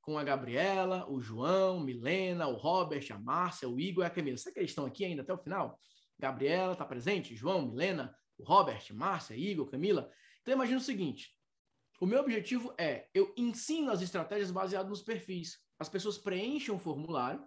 Com 0.00 0.16
a 0.16 0.24
Gabriela, 0.24 1.06
o 1.10 1.20
João, 1.20 1.80
Milena, 1.80 2.48
o 2.48 2.56
Robert, 2.56 3.06
a 3.10 3.18
Márcia, 3.18 3.68
o 3.68 3.78
Igor 3.78 4.04
e 4.04 4.06
a 4.06 4.10
Camila. 4.10 4.38
Será 4.38 4.54
que 4.54 4.60
eles 4.60 4.70
estão 4.70 4.86
aqui 4.86 5.04
ainda 5.04 5.22
até 5.22 5.32
o 5.32 5.38
final? 5.38 5.78
Gabriela 6.18 6.72
está 6.72 6.86
presente? 6.86 7.36
João, 7.36 7.66
Milena, 7.66 8.16
o 8.38 8.44
Robert, 8.44 8.82
Márcia, 8.92 9.34
Igor, 9.34 9.70
Camila. 9.70 10.10
Então 10.40 10.54
imagina 10.54 10.78
o 10.78 10.82
seguinte: 10.82 11.36
o 12.00 12.06
meu 12.06 12.20
objetivo 12.20 12.74
é 12.78 13.08
eu 13.12 13.34
ensino 13.36 13.90
as 13.90 14.00
estratégias 14.00 14.50
baseadas 14.50 14.88
nos 14.88 15.02
perfis. 15.02 15.58
As 15.80 15.88
pessoas 15.88 16.18
preenchem 16.18 16.74
o 16.74 16.78
formulário 16.78 17.42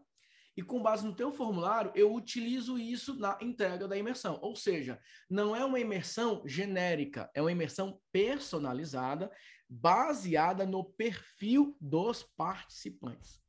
e 0.57 0.63
com 0.63 0.81
base 0.81 1.05
no 1.05 1.15
teu 1.15 1.31
formulário 1.31 1.91
eu 1.93 2.13
utilizo 2.13 2.79
isso 2.79 3.13
na 3.17 3.37
entrega 3.39 3.87
da 3.87 3.95
imersão. 3.95 4.39
Ou 4.41 4.55
seja, 4.55 4.99
não 5.29 5.55
é 5.55 5.63
uma 5.63 5.79
imersão 5.79 6.41
genérica, 6.45 7.29
é 7.35 7.41
uma 7.41 7.51
imersão 7.51 8.01
personalizada, 8.11 9.31
baseada 9.69 10.65
no 10.65 10.83
perfil 10.83 11.77
dos 11.79 12.23
participantes. 12.23 13.39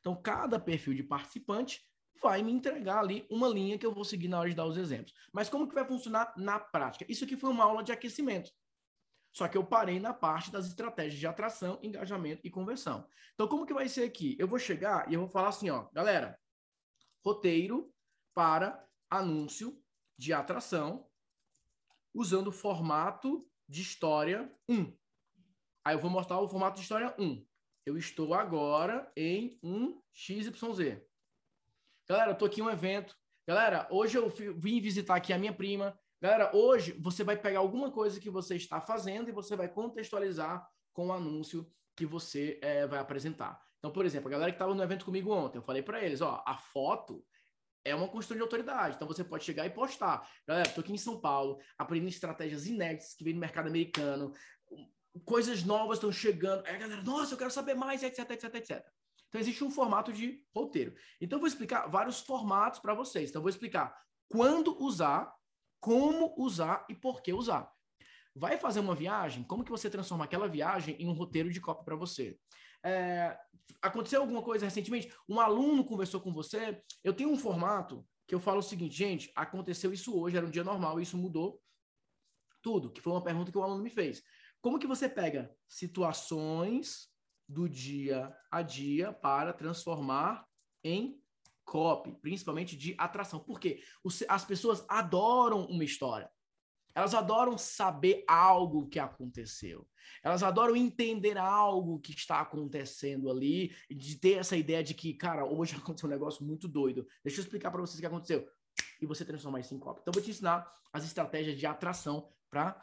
Então, 0.00 0.14
cada 0.14 0.58
perfil 0.58 0.94
de 0.94 1.02
participante 1.02 1.82
vai 2.20 2.42
me 2.42 2.52
entregar 2.52 3.00
ali 3.00 3.26
uma 3.28 3.48
linha 3.48 3.78
que 3.78 3.86
eu 3.86 3.92
vou 3.92 4.04
seguir 4.04 4.28
na 4.28 4.38
hora 4.38 4.48
de 4.48 4.54
dar 4.56 4.66
os 4.66 4.76
exemplos. 4.76 5.14
Mas 5.32 5.48
como 5.48 5.68
que 5.68 5.74
vai 5.74 5.84
funcionar 5.84 6.32
na 6.36 6.58
prática? 6.58 7.04
Isso 7.08 7.24
aqui 7.24 7.36
foi 7.36 7.50
uma 7.50 7.64
aula 7.64 7.82
de 7.82 7.92
aquecimento. 7.92 8.50
Só 9.38 9.46
que 9.46 9.56
eu 9.56 9.64
parei 9.64 10.00
na 10.00 10.12
parte 10.12 10.50
das 10.50 10.66
estratégias 10.66 11.20
de 11.20 11.24
atração, 11.24 11.78
engajamento 11.80 12.40
e 12.44 12.50
conversão. 12.50 13.06
Então, 13.34 13.46
como 13.46 13.64
que 13.64 13.72
vai 13.72 13.88
ser 13.88 14.02
aqui? 14.02 14.34
Eu 14.36 14.48
vou 14.48 14.58
chegar 14.58 15.08
e 15.08 15.14
eu 15.14 15.20
vou 15.20 15.28
falar 15.28 15.50
assim, 15.50 15.70
ó, 15.70 15.88
galera, 15.92 16.36
roteiro 17.24 17.94
para 18.34 18.84
anúncio 19.08 19.80
de 20.16 20.32
atração 20.32 21.08
usando 22.12 22.48
o 22.48 22.52
formato 22.52 23.48
de 23.68 23.80
história 23.80 24.52
1. 24.68 24.92
Aí 25.84 25.94
eu 25.94 26.00
vou 26.00 26.10
mostrar 26.10 26.40
o 26.40 26.48
formato 26.48 26.74
de 26.74 26.82
história 26.82 27.14
1. 27.16 27.46
Eu 27.86 27.96
estou 27.96 28.34
agora 28.34 29.08
em 29.16 29.56
um 29.62 30.02
XYZ. 30.12 31.00
Galera, 32.08 32.32
eu 32.32 32.36
tô 32.36 32.46
aqui 32.46 32.60
em 32.60 32.64
um 32.64 32.70
evento. 32.70 33.16
Galera, 33.46 33.86
hoje 33.88 34.18
eu 34.18 34.28
vim 34.56 34.80
visitar 34.80 35.14
aqui 35.14 35.32
a 35.32 35.38
minha 35.38 35.54
prima. 35.54 35.96
Galera, 36.20 36.50
hoje 36.54 36.92
você 37.00 37.22
vai 37.22 37.36
pegar 37.36 37.60
alguma 37.60 37.92
coisa 37.92 38.18
que 38.18 38.28
você 38.28 38.56
está 38.56 38.80
fazendo 38.80 39.28
e 39.28 39.32
você 39.32 39.54
vai 39.54 39.68
contextualizar 39.68 40.66
com 40.92 41.08
o 41.08 41.12
anúncio 41.12 41.70
que 41.94 42.04
você 42.04 42.58
é, 42.60 42.86
vai 42.86 42.98
apresentar. 42.98 43.60
Então, 43.78 43.92
por 43.92 44.04
exemplo, 44.04 44.26
a 44.28 44.32
galera 44.32 44.50
que 44.50 44.56
estava 44.56 44.74
no 44.74 44.82
evento 44.82 45.04
comigo 45.04 45.32
ontem, 45.32 45.58
eu 45.58 45.62
falei 45.62 45.82
para 45.82 46.02
eles, 46.02 46.20
ó, 46.20 46.42
a 46.44 46.56
foto 46.56 47.24
é 47.84 47.94
uma 47.94 48.08
questão 48.08 48.36
de 48.36 48.42
autoridade. 48.42 48.96
Então 48.96 49.06
você 49.06 49.22
pode 49.22 49.44
chegar 49.44 49.64
e 49.64 49.70
postar. 49.70 50.28
Galera, 50.46 50.68
estou 50.68 50.82
aqui 50.82 50.92
em 50.92 50.98
São 50.98 51.20
Paulo, 51.20 51.58
aprendendo 51.78 52.08
estratégias 52.08 52.66
inéditas 52.66 53.14
que 53.14 53.22
vem 53.22 53.34
no 53.34 53.40
mercado 53.40 53.68
americano, 53.68 54.32
coisas 55.24 55.62
novas 55.62 55.98
estão 55.98 56.10
chegando. 56.10 56.66
Aí 56.66 56.74
a 56.74 56.78
galera, 56.78 57.02
nossa, 57.02 57.34
eu 57.34 57.38
quero 57.38 57.50
saber 57.50 57.74
mais, 57.74 58.02
etc, 58.02 58.28
etc, 58.30 58.54
etc. 58.56 58.86
Então 59.28 59.40
existe 59.40 59.62
um 59.62 59.70
formato 59.70 60.12
de 60.12 60.44
roteiro. 60.54 60.94
Então 61.20 61.36
eu 61.36 61.40
vou 61.40 61.48
explicar 61.48 61.86
vários 61.86 62.20
formatos 62.20 62.80
para 62.80 62.94
vocês. 62.94 63.30
Então 63.30 63.38
eu 63.38 63.44
vou 63.44 63.50
explicar 63.50 63.96
quando 64.28 64.82
usar 64.82 65.32
como 65.80 66.34
usar 66.36 66.86
e 66.88 66.94
por 66.94 67.22
que 67.22 67.32
usar. 67.32 67.70
Vai 68.34 68.56
fazer 68.56 68.80
uma 68.80 68.94
viagem? 68.94 69.42
Como 69.44 69.64
que 69.64 69.70
você 69.70 69.90
transforma 69.90 70.24
aquela 70.24 70.48
viagem 70.48 70.96
em 70.98 71.08
um 71.08 71.12
roteiro 71.12 71.50
de 71.50 71.60
copy 71.60 71.84
para 71.84 71.96
você? 71.96 72.38
É, 72.84 73.36
aconteceu 73.82 74.20
alguma 74.20 74.42
coisa 74.42 74.64
recentemente? 74.64 75.12
Um 75.28 75.40
aluno 75.40 75.84
conversou 75.84 76.20
com 76.20 76.32
você? 76.32 76.82
Eu 77.02 77.12
tenho 77.12 77.30
um 77.30 77.38
formato 77.38 78.06
que 78.26 78.34
eu 78.34 78.40
falo 78.40 78.58
o 78.58 78.62
seguinte, 78.62 78.94
gente, 78.94 79.32
aconteceu 79.34 79.92
isso 79.92 80.16
hoje, 80.18 80.36
era 80.36 80.46
um 80.46 80.50
dia 80.50 80.62
normal, 80.62 81.00
isso 81.00 81.16
mudou 81.16 81.60
tudo, 82.62 82.92
que 82.92 83.00
foi 83.00 83.12
uma 83.12 83.24
pergunta 83.24 83.50
que 83.50 83.56
o 83.56 83.62
aluno 83.62 83.82
me 83.82 83.90
fez. 83.90 84.22
Como 84.60 84.78
que 84.78 84.86
você 84.86 85.08
pega 85.08 85.50
situações 85.66 87.08
do 87.48 87.68
dia 87.68 88.34
a 88.50 88.60
dia 88.60 89.12
para 89.12 89.52
transformar 89.52 90.46
em 90.84 91.18
copy, 91.68 92.14
principalmente 92.22 92.74
de 92.74 92.94
atração. 92.96 93.38
Por 93.38 93.60
quê? 93.60 93.82
As 94.26 94.44
pessoas 94.44 94.84
adoram 94.88 95.66
uma 95.66 95.84
história. 95.84 96.30
Elas 96.94 97.14
adoram 97.14 97.58
saber 97.58 98.24
algo 98.26 98.88
que 98.88 98.98
aconteceu. 98.98 99.86
Elas 100.22 100.42
adoram 100.42 100.74
entender 100.74 101.36
algo 101.36 102.00
que 102.00 102.12
está 102.12 102.40
acontecendo 102.40 103.30
ali, 103.30 103.76
de 103.90 104.16
ter 104.16 104.38
essa 104.38 104.56
ideia 104.56 104.82
de 104.82 104.94
que, 104.94 105.12
cara, 105.12 105.44
hoje 105.44 105.76
aconteceu 105.76 106.08
um 106.08 106.12
negócio 106.12 106.42
muito 106.44 106.66
doido. 106.66 107.06
Deixa 107.22 107.38
eu 107.38 107.44
explicar 107.44 107.70
para 107.70 107.82
vocês 107.82 107.98
o 107.98 108.00
que 108.00 108.06
aconteceu. 108.06 108.48
E 109.00 109.06
você 109.06 109.24
transformar 109.24 109.60
isso 109.60 109.74
em 109.74 109.78
copy. 109.78 110.00
Então, 110.00 110.12
vou 110.12 110.22
te 110.22 110.30
ensinar 110.30 110.66
as 110.90 111.04
estratégias 111.04 111.56
de 111.58 111.66
atração 111.66 112.32
para 112.50 112.82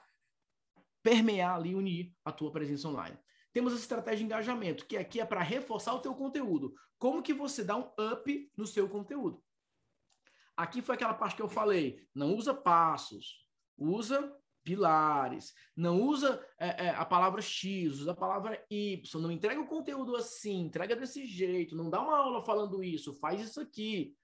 permear 1.01 1.55
ali, 1.55 1.73
unir 1.73 2.15
a 2.23 2.31
tua 2.31 2.51
presença 2.51 2.87
online. 2.87 3.17
Temos 3.55 3.71
a 3.71 3.77
estratégia 3.77 4.17
de 4.17 4.25
engajamento, 4.25 4.85
que 4.85 4.97
aqui 4.97 5.21
é 5.21 5.25
para 5.25 5.41
reforçar 5.41 5.93
o 5.93 6.01
teu 6.01 6.13
conteúdo. 6.13 6.75
Como 6.99 7.23
que 7.23 7.33
você 7.33 7.63
dá 7.63 7.77
um 7.77 7.89
up 8.11 8.51
no 8.57 8.67
seu 8.67 8.89
conteúdo? 8.89 9.41
Aqui 10.57 10.81
foi 10.81 10.95
aquela 10.95 11.13
parte 11.13 11.37
que 11.37 11.41
eu 11.41 11.47
falei. 11.47 12.05
Não 12.13 12.35
usa 12.35 12.53
passos, 12.53 13.47
usa 13.77 14.35
pilares. 14.61 15.53
Não 15.73 16.01
usa 16.01 16.45
é, 16.59 16.87
é, 16.87 16.89
a 16.89 17.05
palavra 17.05 17.41
X, 17.41 18.01
usa 18.01 18.11
a 18.11 18.15
palavra 18.15 18.61
Y. 18.69 19.21
Não 19.21 19.31
entrega 19.31 19.61
o 19.61 19.67
conteúdo 19.67 20.17
assim, 20.17 20.59
entrega 20.59 20.93
desse 20.93 21.25
jeito. 21.25 21.77
Não 21.77 21.89
dá 21.89 22.01
uma 22.01 22.17
aula 22.17 22.43
falando 22.43 22.83
isso, 22.83 23.13
faz 23.13 23.39
isso 23.39 23.61
aqui. 23.61 24.17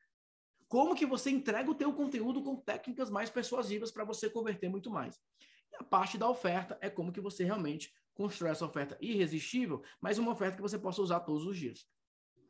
Como 0.68 0.94
que 0.94 1.06
você 1.06 1.30
entrega 1.30 1.72
o 1.72 1.76
teu 1.76 1.94
conteúdo 1.94 2.44
com 2.44 2.58
técnicas 2.58 3.10
mais 3.10 3.30
persuasivas 3.30 3.92
para 3.92 4.04
você 4.04 4.30
converter 4.30 4.68
muito 4.68 4.92
mais? 4.92 5.18
E 5.72 5.78
a 5.78 5.86
parte 5.86 6.18
da 6.18 6.30
oferta 6.30 6.78
é 6.82 6.90
como 6.90 7.14
que 7.14 7.22
você 7.22 7.46
realmente 7.46 7.94
constrói 8.14 8.52
essa 8.52 8.66
oferta 8.66 8.98
irresistível, 9.02 9.84
mas 10.00 10.18
uma 10.18 10.32
oferta 10.32 10.56
que 10.56 10.62
você 10.62 10.78
possa 10.78 11.02
usar 11.02 11.22
todos 11.22 11.46
os 11.46 11.58
dias. 11.58 11.86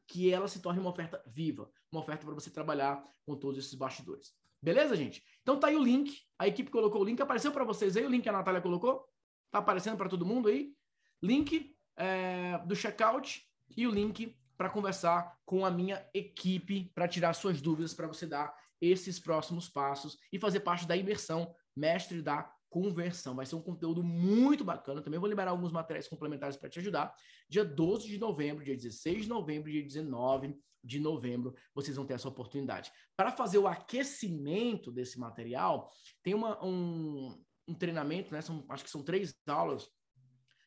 Que 0.07 0.31
ela 0.31 0.47
se 0.47 0.61
torne 0.61 0.79
uma 0.79 0.89
oferta 0.89 1.23
viva, 1.27 1.71
uma 1.91 2.01
oferta 2.01 2.25
para 2.25 2.33
você 2.33 2.49
trabalhar 2.49 3.03
com 3.25 3.35
todos 3.35 3.59
esses 3.59 3.73
bastidores. 3.73 4.33
Beleza, 4.61 4.95
gente? 4.95 5.23
Então 5.41 5.59
tá 5.59 5.67
aí 5.67 5.75
o 5.75 5.83
link. 5.83 6.21
A 6.37 6.47
equipe 6.47 6.69
colocou 6.69 7.01
o 7.01 7.03
link. 7.03 7.19
Apareceu 7.21 7.51
para 7.51 7.63
vocês 7.63 7.97
aí 7.97 8.05
o 8.05 8.09
link 8.09 8.23
que 8.23 8.29
a 8.29 8.33
Natália 8.33 8.61
colocou? 8.61 9.07
Tá 9.49 9.59
aparecendo 9.59 9.97
para 9.97 10.09
todo 10.09 10.25
mundo 10.25 10.49
aí? 10.49 10.73
Link 11.21 11.75
é, 11.97 12.57
do 12.59 12.75
checkout 12.75 13.47
e 13.75 13.87
o 13.87 13.91
link 13.91 14.37
para 14.57 14.69
conversar 14.69 15.39
com 15.45 15.65
a 15.65 15.71
minha 15.71 16.07
equipe 16.13 16.91
para 16.93 17.07
tirar 17.07 17.33
suas 17.33 17.61
dúvidas 17.61 17.93
para 17.93 18.07
você 18.07 18.27
dar 18.27 18.55
esses 18.79 19.19
próximos 19.19 19.67
passos 19.67 20.19
e 20.31 20.39
fazer 20.39 20.59
parte 20.59 20.87
da 20.87 20.95
imersão 20.95 21.55
Mestre 21.75 22.21
da 22.21 22.51
conversão. 22.71 23.35
Vai 23.35 23.45
ser 23.45 23.55
um 23.55 23.61
conteúdo 23.61 24.01
muito 24.01 24.63
bacana. 24.63 25.01
Também 25.01 25.19
vou 25.19 25.29
liberar 25.29 25.51
alguns 25.51 25.71
materiais 25.71 26.07
complementares 26.07 26.55
para 26.55 26.69
te 26.69 26.79
ajudar. 26.79 27.13
Dia 27.47 27.65
12 27.65 28.07
de 28.07 28.17
novembro, 28.17 28.63
dia 28.63 28.75
16 28.75 29.23
de 29.23 29.29
novembro, 29.29 29.69
dia 29.69 29.83
19 29.83 30.57
de 30.83 30.99
novembro, 30.99 31.53
vocês 31.75 31.95
vão 31.95 32.05
ter 32.05 32.13
essa 32.13 32.29
oportunidade. 32.29 32.91
Para 33.15 33.31
fazer 33.31 33.59
o 33.59 33.67
aquecimento 33.67 34.91
desse 34.91 35.19
material, 35.19 35.91
tem 36.23 36.33
uma, 36.33 36.63
um, 36.65 37.39
um 37.67 37.75
treinamento, 37.75 38.33
né? 38.33 38.41
São, 38.41 38.65
acho 38.69 38.83
que 38.83 38.89
são 38.89 39.03
três 39.03 39.35
aulas 39.45 39.87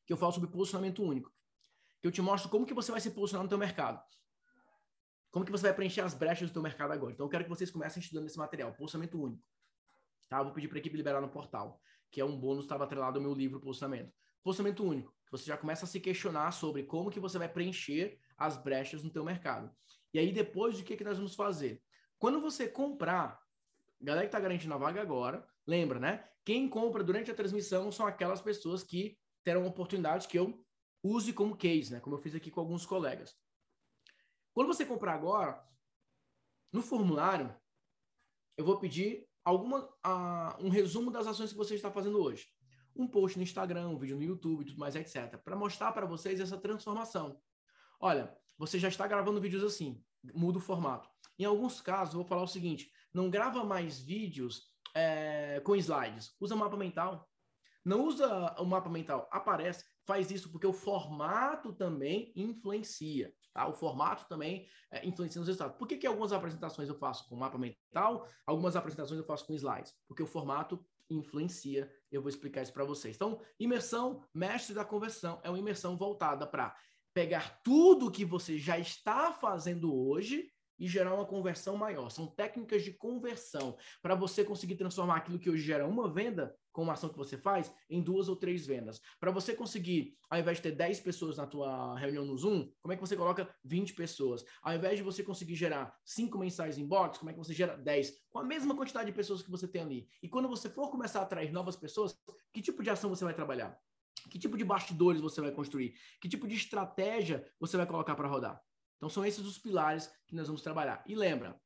que 0.07 0.13
eu 0.13 0.17
falo 0.17 0.31
sobre 0.31 0.51
posicionamento 0.51 1.03
único. 1.03 1.33
Que 2.01 2.07
eu 2.07 2.13
te 2.13 2.23
mostro 2.23 2.51
como 2.51 2.67
que 2.67 2.75
você 2.75 2.93
vai 2.93 3.01
se 3.01 3.11
posicionar 3.11 3.43
no 3.43 3.49
teu 3.49 3.59
mercado. 3.59 4.01
Como 5.33 5.45
que 5.45 5.51
você 5.51 5.65
vai 5.65 5.75
preencher 5.75 6.03
as 6.03 6.15
brechas 6.15 6.51
do 6.51 6.53
teu 6.53 6.63
mercado 6.63 6.93
agora. 6.93 7.13
Então, 7.13 7.27
eu 7.27 7.31
quero 7.31 7.45
que 7.45 7.51
vocês 7.51 7.71
comecem 7.71 8.01
estudando 8.01 8.27
esse 8.27 8.39
material, 8.39 8.73
posicionamento 8.75 9.21
único. 9.21 9.43
Tá? 10.29 10.39
Eu 10.39 10.45
vou 10.45 10.53
pedir 10.53 10.69
para 10.69 10.79
a 10.79 10.81
equipe 10.81 10.97
liberar 10.97 11.21
no 11.21 11.29
portal 11.29 11.81
que 12.15 12.21
é 12.21 12.25
um 12.25 12.39
bônus 12.39 12.65
estava 12.65 12.85
atrelado 12.85 13.19
ao 13.19 13.23
meu 13.25 13.35
livro 13.35 13.59
Posicionamento. 13.59 14.15
Posicionamento 14.41 14.85
único, 14.85 15.13
que 15.25 15.33
você 15.33 15.47
já 15.47 15.57
começa 15.57 15.85
a 15.85 15.89
se 15.89 15.99
questionar 15.99 16.53
sobre 16.53 16.85
como 16.85 17.11
que 17.11 17.19
você 17.19 17.39
vai 17.39 17.49
preencher 17.49 18.21
as 18.37 18.57
brechas 18.57 19.03
no 19.03 19.11
teu 19.11 19.25
mercado. 19.25 19.69
E 20.13 20.21
aí 20.21 20.31
depois 20.33 20.79
o 20.79 20.85
que, 20.85 20.97
que 20.97 21.03
nós 21.03 21.17
vamos 21.17 21.35
fazer? 21.35 21.83
Quando 22.17 22.41
você 22.41 22.69
comprar, 22.69 23.43
galera 24.01 24.27
que 24.27 24.29
está 24.29 24.39
garantindo 24.39 24.73
a 24.75 24.79
vaga 24.79 25.03
agora, 25.03 25.45
lembra, 25.67 25.99
né? 25.99 26.25
Quem 26.45 26.69
compra 26.69 27.03
durante 27.03 27.33
a 27.33 27.35
transmissão 27.35 27.91
são 27.91 28.07
aquelas 28.07 28.41
pessoas 28.41 28.85
que 28.85 29.19
terão 29.43 29.67
oportunidade 29.67 30.29
que 30.29 30.39
eu 30.39 30.65
use 31.03 31.33
como 31.33 31.57
case, 31.57 31.93
né? 31.93 31.99
Como 31.99 32.15
eu 32.15 32.21
fiz 32.21 32.33
aqui 32.37 32.49
com 32.49 32.61
alguns 32.61 32.87
colegas. 32.87 33.35
Quando 34.53 34.69
você 34.69 34.87
comprar 34.87 35.15
agora, 35.15 35.61
no 36.73 36.81
formulário, 36.81 37.53
eu 38.57 38.65
vou 38.65 38.79
pedir 38.79 39.27
alguma, 39.45 39.81
uh, 39.81 40.65
um 40.65 40.69
resumo 40.69 41.11
das 41.11 41.27
ações 41.27 41.51
que 41.51 41.59
você 41.59 41.75
está 41.75 41.91
fazendo 41.91 42.21
hoje. 42.21 42.47
Um 42.97 43.07
post 43.07 43.37
no 43.37 43.43
Instagram, 43.43 43.89
um 43.89 43.99
vídeo 43.99 44.17
no 44.17 44.23
YouTube, 44.23 44.65
tudo 44.65 44.79
mais, 44.79 44.95
etc. 44.95 45.37
Para 45.39 45.57
mostrar 45.57 45.93
para 45.93 46.07
vocês 46.07 46.41
essa 46.41 46.57
transformação. 46.57 47.41
Olha, 48.01 48.37
você 48.57 48.79
já 48.79 48.89
está 48.89 49.07
gravando 49.07 49.41
vídeos 49.41 49.65
assim, 49.65 50.03
muda 50.35 50.59
o 50.59 50.61
formato. 50.61 51.09
Em 51.39 51.45
alguns 51.45 51.81
casos, 51.81 52.15
vou 52.15 52.25
falar 52.25 52.43
o 52.43 52.49
seguinte: 52.49 52.91
não 53.13 53.29
grava 53.29 53.65
mais 53.65 53.99
vídeos 53.99 54.73
é, 54.95 55.61
com 55.65 55.75
slides, 55.77 56.35
usa 56.41 56.57
mapa 56.57 56.77
mental. 56.77 57.29
Não 57.85 58.07
usa 58.07 58.55
o 58.59 58.65
mapa 58.65 58.89
mental, 58.89 59.29
aparece, 59.31 59.85
faz 60.07 60.31
isso 60.31 60.51
porque 60.51 60.67
o 60.67 60.73
formato 60.73 61.73
também 61.73 62.33
influencia. 62.37 63.33
Tá? 63.53 63.69
O 63.69 63.73
formato 63.73 64.27
também 64.29 64.69
é, 64.91 65.07
influencia 65.07 65.39
nos 65.39 65.49
resultados. 65.49 65.77
Por 65.77 65.87
que, 65.87 65.97
que 65.97 66.07
algumas 66.07 66.33
apresentações 66.33 66.89
eu 66.89 66.95
faço 66.95 67.29
com 67.29 67.37
mapa 67.37 67.59
mental, 67.59 68.29
algumas 68.47 68.77
apresentações 68.77 69.19
eu 69.19 69.27
faço 69.27 69.47
com 69.47 69.55
slides? 69.55 69.95
Porque 70.09 70.23
o 70.23 70.27
formato 70.27 70.85
influencia. 71.09 71.91
Eu 72.11 72.23
vou 72.23 72.29
explicar 72.29 72.63
isso 72.63 72.73
para 72.73 72.85
vocês. 72.85 73.17
Então, 73.17 73.41
imersão, 73.59 74.25
mestre 74.33 74.75
da 74.75 74.85
conversão, 74.85 75.41
é 75.43 75.49
uma 75.49 75.59
imersão 75.59 75.97
voltada 75.97 76.47
para 76.47 76.75
pegar 77.13 77.61
tudo 77.63 78.11
que 78.11 78.25
você 78.25 78.59
já 78.59 78.79
está 78.79 79.33
fazendo 79.33 79.95
hoje 79.95 80.51
e 80.79 80.87
gerar 80.87 81.15
uma 81.15 81.27
conversão 81.27 81.77
maior. 81.77 82.11
São 82.11 82.27
técnicas 82.27 82.83
de 82.83 82.93
conversão 82.93 83.77
para 84.03 84.15
você 84.15 84.45
conseguir 84.45 84.77
transformar 84.77 85.17
aquilo 85.17 85.39
que 85.39 85.51
hoje 85.51 85.63
gera 85.63 85.87
uma 85.87 86.09
venda 86.09 86.55
com 86.73 86.83
uma 86.83 86.95
ação 86.95 87.09
que 87.09 87.17
você 87.17 87.39
faz 87.39 87.73
em 87.89 88.03
duas 88.03 88.29
ou 88.29 88.35
três 88.35 88.67
vendas. 88.67 89.01
Para 89.21 89.31
você 89.31 89.55
conseguir, 89.55 90.17
ao 90.29 90.41
invés 90.41 90.59
de 90.59 90.65
ter 90.65 90.73
10 90.73 91.01
pessoas 91.01 91.37
na 91.37 91.47
tua 91.47 91.97
reunião 91.97 92.25
no 92.25 92.37
Zoom, 92.37 92.69
como 92.83 92.93
é 92.93 92.97
que 92.97 93.01
você 93.01 93.17
coloca 93.17 93.49
20 93.65 93.95
pessoas? 93.95 94.45
Ao 94.61 94.75
invés 94.75 94.97
de 94.97 95.05
você 95.05 95.23
conseguir 95.23 95.55
gerar 95.55 95.97
cinco 96.05 96.37
mensagens 96.37 96.77
em 96.77 96.87
box, 96.87 97.19
como 97.19 97.31
é 97.31 97.33
que 97.33 97.39
você 97.39 97.55
gera 97.55 97.77
10? 97.77 98.13
Com 98.29 98.41
a 98.41 98.45
mesma 98.45 98.77
quantidade 98.77 99.07
de 99.07 99.17
pessoas 99.17 99.41
que 99.41 99.51
você 99.51 99.69
tem 99.69 99.83
ali. 99.83 100.09
E 100.21 100.29
quando 100.29 100.49
você 100.49 100.69
for 100.69 100.91
começar 100.91 101.21
a 101.21 101.23
atrair 101.23 101.53
novas 101.53 101.77
pessoas, 101.77 102.19
que 102.53 102.61
tipo 102.61 102.83
de 102.83 102.91
ação 102.91 103.09
você 103.09 103.25
vai 103.25 103.35
trabalhar? 103.35 103.79
Que 104.29 104.39
tipo 104.39 104.57
de 104.57 104.65
bastidores 104.65 105.21
você 105.21 105.41
vai 105.41 105.53
construir? 105.53 105.95
Que 106.21 106.29
tipo 106.29 106.49
de 106.49 106.57
estratégia 106.57 107.47
você 107.61 107.77
vai 107.77 107.87
colocar 107.87 108.17
para 108.17 108.29
rodar? 108.29 108.61
Então 109.05 109.11
são 109.11 109.27
esses 109.27 109.45
os 109.45 109.59
pilares 109.59 110.11
que 110.27 110.35
nós 110.35 110.47
vamos 110.47 110.63
trabalhar. 110.63 111.05
E 111.07 111.15
lembra, 111.15 111.61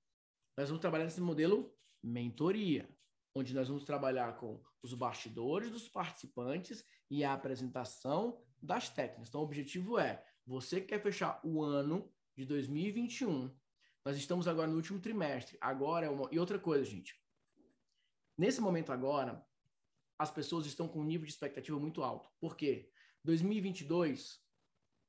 nós 0.56 0.69
vamos 0.69 0.81
trabalhar 0.81 1.05
nesse 1.05 1.20
modelo 1.20 1.73
mentoria, 2.02 2.93
onde 3.32 3.55
nós 3.55 3.69
vamos 3.69 3.85
trabalhar 3.85 4.36
com 4.39 4.60
os 4.82 4.93
bastidores 4.93 5.70
dos 5.70 5.89
participantes 5.89 6.85
e 7.09 7.23
a 7.23 7.32
apresentação 7.32 8.43
das 8.60 8.89
técnicas. 8.89 9.28
Então 9.28 9.40
o 9.40 9.44
objetivo 9.44 10.01
é, 10.01 10.20
você 10.44 10.81
que 10.81 10.89
quer 10.89 11.01
fechar 11.01 11.40
o 11.44 11.62
ano 11.62 12.12
de 12.36 12.44
2021, 12.44 13.56
nós 14.05 14.16
estamos 14.16 14.48
agora 14.48 14.66
no 14.66 14.74
último 14.74 14.98
trimestre. 14.98 15.56
Agora 15.60 16.06
é 16.06 16.10
uma... 16.10 16.28
E 16.32 16.40
outra 16.40 16.59
coisa, 16.59 16.85
gente. 16.85 17.15
Nesse 18.36 18.60
momento 18.60 18.90
agora, 18.90 19.47
as 20.19 20.32
pessoas 20.32 20.66
estão 20.66 20.89
com 20.89 21.02
um 21.02 21.05
nível 21.05 21.24
de 21.24 21.35
expectativa 21.35 21.78
muito 21.78 22.02
alto. 22.02 22.28
Por 22.40 22.56
quê? 22.56 22.90
2022 23.23 24.40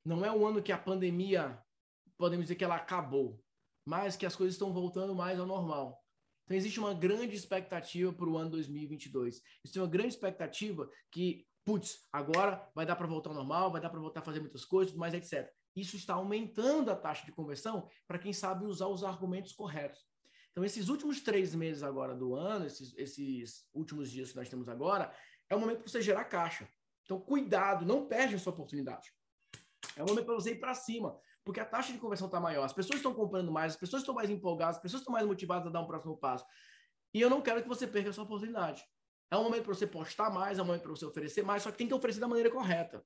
não 0.05 0.23
é 0.23 0.31
o 0.31 0.45
ano 0.45 0.61
que 0.61 0.71
a 0.71 0.77
pandemia 0.77 1.59
podemos 2.19 2.45
dizer 2.45 2.55
que 2.55 2.63
ela 2.63 2.75
acabou, 2.75 3.41
mas 3.85 4.17
que 4.17 4.25
as 4.25 4.35
coisas 4.35 4.53
estão 4.53 4.73
voltando 4.73 5.15
mais 5.15 5.39
ao 5.39 5.47
normal. 5.47 6.03
Então, 6.43 6.57
existe 6.57 6.79
uma 6.79 6.93
grande 6.93 7.35
expectativa 7.35 8.11
para 8.11 8.27
o 8.27 8.37
ano 8.37 8.51
2022. 8.51 9.41
Existe 9.63 9.79
uma 9.79 9.87
grande 9.87 10.09
expectativa 10.09 10.89
que, 11.09 11.47
putz, 11.63 12.07
agora 12.11 12.69
vai 12.75 12.85
dar 12.85 12.97
para 12.97 13.07
voltar 13.07 13.29
ao 13.29 13.35
normal, 13.35 13.71
vai 13.71 13.79
dar 13.79 13.89
para 13.89 13.99
voltar 13.99 14.19
a 14.19 14.23
fazer 14.23 14.41
muitas 14.41 14.65
coisas, 14.65 14.93
mas 14.95 15.13
etc. 15.13 15.49
Isso 15.75 15.95
está 15.95 16.15
aumentando 16.15 16.91
a 16.91 16.95
taxa 16.95 17.25
de 17.25 17.31
conversão 17.31 17.87
para 18.05 18.19
quem 18.19 18.33
sabe 18.33 18.65
usar 18.65 18.87
os 18.87 19.03
argumentos 19.03 19.53
corretos. 19.53 20.05
Então, 20.51 20.65
esses 20.65 20.89
últimos 20.89 21.21
três 21.21 21.55
meses 21.55 21.83
agora 21.83 22.15
do 22.15 22.35
ano, 22.35 22.65
esses, 22.65 22.93
esses 22.97 23.65
últimos 23.73 24.11
dias 24.11 24.31
que 24.31 24.35
nós 24.35 24.49
temos 24.49 24.67
agora, 24.67 25.15
é 25.49 25.55
o 25.55 25.59
momento 25.59 25.79
para 25.79 25.87
você 25.87 26.01
gerar 26.01 26.25
caixa. 26.25 26.67
Então, 27.05 27.21
cuidado, 27.21 27.85
não 27.85 28.07
perde 28.07 28.35
essa 28.35 28.49
oportunidade. 28.49 29.13
É 29.95 30.03
o 30.03 30.07
momento 30.07 30.25
para 30.25 30.35
você 30.35 30.51
ir 30.51 30.59
para 30.59 30.73
cima 30.73 31.17
porque 31.49 31.59
a 31.59 31.65
taxa 31.65 31.91
de 31.91 31.97
conversão 31.97 32.27
está 32.27 32.39
maior, 32.39 32.63
as 32.63 32.73
pessoas 32.73 32.97
estão 32.97 33.11
comprando 33.11 33.51
mais, 33.51 33.73
as 33.73 33.79
pessoas 33.79 34.03
estão 34.03 34.13
mais 34.13 34.29
empolgadas, 34.29 34.75
as 34.75 34.81
pessoas 34.83 35.01
estão 35.01 35.11
mais 35.11 35.25
motivadas 35.25 35.65
a 35.65 35.71
dar 35.71 35.81
um 35.81 35.87
próximo 35.87 36.15
passo. 36.15 36.45
E 37.11 37.19
eu 37.19 37.27
não 37.27 37.41
quero 37.41 37.63
que 37.63 37.67
você 37.67 37.87
perca 37.87 38.09
essa 38.09 38.21
oportunidade. 38.21 38.85
É 39.31 39.35
um 39.35 39.45
momento 39.45 39.63
para 39.63 39.73
você 39.73 39.87
postar 39.87 40.29
mais, 40.29 40.59
é 40.59 40.61
um 40.61 40.65
momento 40.65 40.83
para 40.83 40.91
você 40.91 41.05
oferecer 41.07 41.41
mais, 41.41 41.63
só 41.63 41.71
que 41.71 41.77
tem 41.79 41.87
que 41.87 41.93
oferecer 41.95 42.19
da 42.19 42.27
maneira 42.27 42.51
correta. 42.51 43.03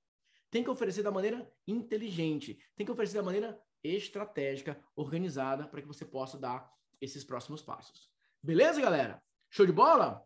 Tem 0.52 0.62
que 0.62 0.70
oferecer 0.70 1.04
da 1.04 1.10
maneira 1.10 1.50
inteligente, 1.66 2.60
tem 2.76 2.86
que 2.86 2.92
oferecer 2.92 3.16
da 3.16 3.24
maneira 3.24 3.58
estratégica, 3.82 4.78
organizada, 4.94 5.66
para 5.66 5.82
que 5.82 5.88
você 5.88 6.04
possa 6.04 6.38
dar 6.38 6.70
esses 7.00 7.24
próximos 7.24 7.62
passos. 7.62 8.12
Beleza, 8.42 8.82
galera? 8.82 9.24
Show 9.52 9.66
de 9.66 9.72
bola? 9.72 10.22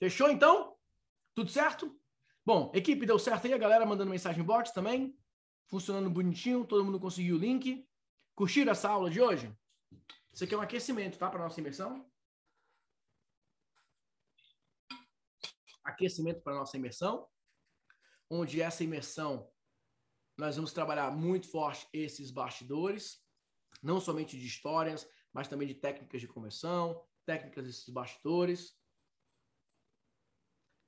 Fechou 0.00 0.28
então? 0.28 0.74
Tudo 1.36 1.52
certo? 1.52 1.96
Bom, 2.44 2.72
equipe, 2.74 3.06
deu 3.06 3.16
certo 3.16 3.46
aí? 3.46 3.54
A 3.54 3.58
galera 3.58 3.86
mandando 3.86 4.10
mensagem 4.10 4.42
em 4.42 4.44
bot 4.44 4.74
também? 4.74 5.16
Funcionando 5.66 6.10
bonitinho, 6.10 6.66
todo 6.66 6.84
mundo 6.84 7.00
conseguiu 7.00 7.36
o 7.36 7.38
link. 7.38 7.86
Curtiram 8.34 8.72
essa 8.72 8.88
aula 8.88 9.10
de 9.10 9.20
hoje? 9.20 9.54
Isso 10.32 10.44
aqui 10.44 10.54
é 10.54 10.58
um 10.58 10.62
aquecimento, 10.62 11.18
tá? 11.18 11.28
Para 11.30 11.42
nossa 11.42 11.60
imersão. 11.60 12.10
Aquecimento 15.84 16.40
para 16.42 16.54
nossa 16.54 16.76
imersão, 16.76 17.28
onde 18.30 18.62
essa 18.62 18.84
imersão 18.84 19.50
nós 20.38 20.56
vamos 20.56 20.72
trabalhar 20.72 21.10
muito 21.10 21.48
forte 21.48 21.86
esses 21.92 22.30
bastidores, 22.30 23.22
não 23.82 24.00
somente 24.00 24.38
de 24.38 24.46
histórias, 24.46 25.08
mas 25.32 25.48
também 25.48 25.68
de 25.68 25.74
técnicas 25.74 26.20
de 26.20 26.28
conversão, 26.28 27.06
técnicas 27.26 27.66
desses 27.66 27.88
bastidores. 27.88 28.78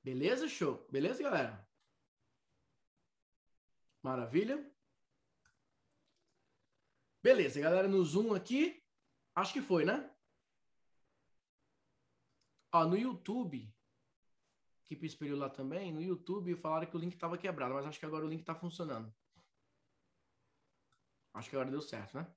Beleza, 0.03 0.47
show? 0.47 0.87
Beleza, 0.91 1.21
galera? 1.21 1.64
Maravilha. 4.05 4.63
Beleza, 7.23 7.59
galera, 7.59 7.87
no 7.87 8.05
Zoom 8.05 8.35
aqui, 8.35 8.79
acho 9.33 9.51
que 9.51 9.63
foi, 9.63 9.83
né? 9.83 9.97
Ó, 12.71 12.85
no 12.85 12.95
YouTube, 12.95 13.73
que 14.83 14.93
espelhou 15.07 15.39
lá 15.39 15.49
também, 15.49 15.91
no 15.91 16.03
YouTube 16.03 16.55
falaram 16.57 16.85
que 16.85 16.95
o 16.95 16.99
link 16.99 17.13
estava 17.13 17.35
quebrado, 17.35 17.73
mas 17.73 17.87
acho 17.87 17.99
que 17.99 18.05
agora 18.05 18.23
o 18.23 18.29
link 18.29 18.41
está 18.41 18.53
funcionando. 18.53 19.11
Acho 21.33 21.49
que 21.49 21.55
agora 21.55 21.71
deu 21.71 21.81
certo, 21.81 22.15
né? 22.15 22.31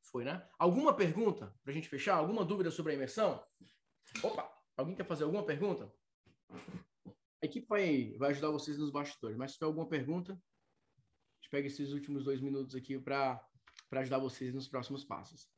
Foi, 0.00 0.24
né? 0.24 0.48
Alguma 0.60 0.94
pergunta 0.94 1.52
para 1.64 1.72
a 1.72 1.74
gente 1.74 1.88
fechar? 1.88 2.14
Alguma 2.14 2.44
dúvida 2.44 2.70
sobre 2.70 2.92
a 2.92 2.94
imersão? 2.94 3.44
Opa! 4.22 4.55
Alguém 4.76 4.94
quer 4.94 5.06
fazer 5.06 5.24
alguma 5.24 5.44
pergunta? 5.44 5.90
A 7.42 7.46
equipe 7.46 7.66
vai, 7.66 8.14
vai 8.18 8.30
ajudar 8.30 8.50
vocês 8.50 8.78
nos 8.78 8.90
bastidores, 8.90 9.36
mas 9.36 9.52
se 9.52 9.58
tiver 9.58 9.66
alguma 9.66 9.88
pergunta, 9.88 10.32
a 10.32 11.36
gente 11.36 11.50
pega 11.50 11.66
esses 11.66 11.92
últimos 11.92 12.24
dois 12.24 12.40
minutos 12.40 12.74
aqui 12.74 12.98
para 12.98 13.40
ajudar 13.92 14.18
vocês 14.18 14.54
nos 14.54 14.68
próximos 14.68 15.04
passos. 15.04 15.48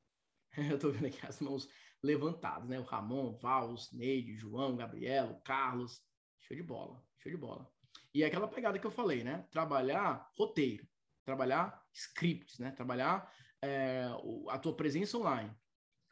Eu 0.57 0.77
estou 0.77 0.93
vendo 0.93 1.07
aqui 1.07 1.27
as 1.27 1.41
mãos 1.41 1.69
levantadas, 2.03 2.69
né? 2.69 2.79
O 2.79 2.85
Ramon, 2.85 3.37
Vals, 3.39 3.91
Neide, 3.93 4.37
João, 4.37 4.77
Gabriel, 4.77 5.41
Carlos. 5.45 6.01
Show 6.41 6.57
de 6.57 6.63
bola, 6.63 7.03
show 7.19 7.31
de 7.31 7.39
bola. 7.39 7.71
E 8.15 8.23
é 8.23 8.27
aquela 8.27 8.49
pegada 8.49 8.79
que 8.79 8.87
eu 8.87 8.91
falei, 8.91 9.23
né? 9.23 9.47
Trabalhar 9.51 10.31
roteiro, 10.37 10.87
trabalhar 11.25 11.85
scripts, 11.93 12.59
né? 12.59 12.71
Trabalhar 12.71 13.33
é, 13.63 14.05
a 14.49 14.59
tua 14.59 14.75
presença 14.75 15.19
online. 15.19 15.55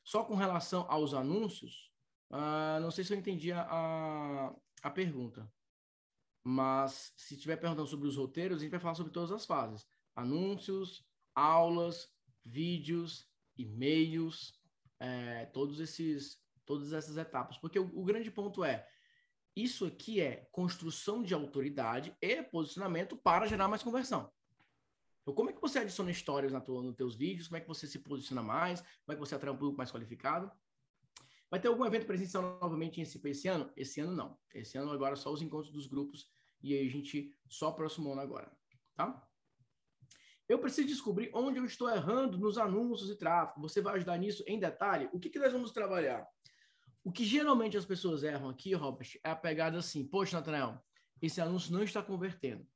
Só 0.05 0.25
com 0.25 0.35
relação 0.35 0.85
aos 0.91 1.15
anúncios, 1.15 1.91
Uh, 2.31 2.81
não 2.81 2.91
sei 2.91 3.05
se 3.05 3.13
eu 3.13 3.19
entendi 3.19 3.53
a, 3.53 4.53
a, 4.83 4.91
pergunta, 4.91 5.51
mas 6.43 7.13
se 7.17 7.35
estiver 7.35 7.57
perguntando 7.57 7.89
sobre 7.89 8.09
os 8.09 8.17
roteiros, 8.17 8.59
a 8.59 8.61
gente 8.63 8.71
vai 8.71 8.81
falar 8.81 8.95
sobre 8.95 9.13
todas 9.13 9.31
as 9.31 9.47
fases: 9.47 9.87
anúncios, 10.15 11.07
aulas, 11.35 12.09
vídeos, 12.45 13.29
e-mails, 13.57 14.59
é, 14.99 15.47
todos 15.47 15.79
esses, 15.79 16.41
todas 16.65 16.93
essas 16.93 17.17
etapas. 17.17 17.59
Porque 17.59 17.79
o, 17.79 17.91
o 17.97 18.05
grande 18.05 18.31
ponto 18.31 18.65
é 18.65 18.89
isso 19.57 19.87
aqui 19.87 20.21
é 20.21 20.49
construção 20.53 21.23
de 21.23 21.33
autoridade 21.33 22.15
e 22.21 22.43
posicionamento 22.43 23.17
para 23.17 23.47
gerar 23.47 23.69
mais 23.69 23.83
conversão. 23.83 24.31
Então, 25.23 25.35
como 25.35 25.51
é 25.51 25.53
que 25.53 25.61
você 25.61 25.79
adiciona 25.79 26.11
histórias 26.11 26.53
na 26.53 26.61
tua, 26.61 26.83
nos 26.83 26.95
teus 26.95 27.17
vídeos? 27.17 27.49
Como 27.49 27.57
é 27.57 27.61
que 27.61 27.67
você 27.67 27.87
se 27.87 27.99
posiciona 27.99 28.43
mais? 28.43 28.81
Como 28.81 29.13
é 29.13 29.15
que 29.15 29.21
você 29.21 29.35
atrai 29.35 29.53
um 29.53 29.57
público 29.57 29.79
mais 29.79 29.91
qualificado? 29.91 30.53
Vai 31.51 31.61
ter 31.61 31.69
algum 31.69 31.85
evento 31.85 32.07
presencial 32.07 32.59
novamente 32.61 33.01
em 33.01 33.05
SCP 33.05 33.31
esse 33.31 33.49
ano? 33.49 33.73
Esse 33.77 34.01
ano 34.01 34.13
não. 34.13 34.39
Esse 34.55 34.77
ano 34.77 34.91
agora 34.91 35.17
só 35.17 35.33
os 35.33 35.43
encontros 35.43 35.73
dos 35.73 35.87
grupos 35.87 36.29
e 36.63 36.75
aí 36.75 36.87
a 36.87 36.91
gente 36.91 37.35
só 37.49 37.71
próximo 37.71 38.11
ano 38.13 38.21
agora, 38.21 38.51
tá? 38.95 39.25
Eu 40.49 40.59
preciso 40.59 40.89
descobrir 40.89 41.31
onde 41.35 41.59
eu 41.59 41.65
estou 41.65 41.89
errando 41.89 42.39
nos 42.39 42.57
anúncios 42.57 43.11
e 43.11 43.17
tráfego. 43.17 43.61
Você 43.61 43.81
vai 43.81 43.97
ajudar 43.97 44.17
nisso 44.17 44.45
em 44.47 44.59
detalhe? 44.59 45.09
O 45.13 45.19
que, 45.19 45.29
que 45.29 45.39
nós 45.39 45.53
vamos 45.53 45.73
trabalhar? 45.73 46.27
O 47.03 47.11
que 47.11 47.25
geralmente 47.25 47.77
as 47.77 47.85
pessoas 47.85 48.23
erram 48.23 48.49
aqui, 48.49 48.73
Robert, 48.75 49.09
é 49.25 49.31
a 49.31 49.37
pegada 49.37 49.79
assim: 49.79 50.07
poxa, 50.07 50.37
Nathanael, 50.37 50.81
esse 51.21 51.41
anúncio 51.41 51.73
não 51.73 51.83
está 51.83 52.03
convertendo. 52.03 52.67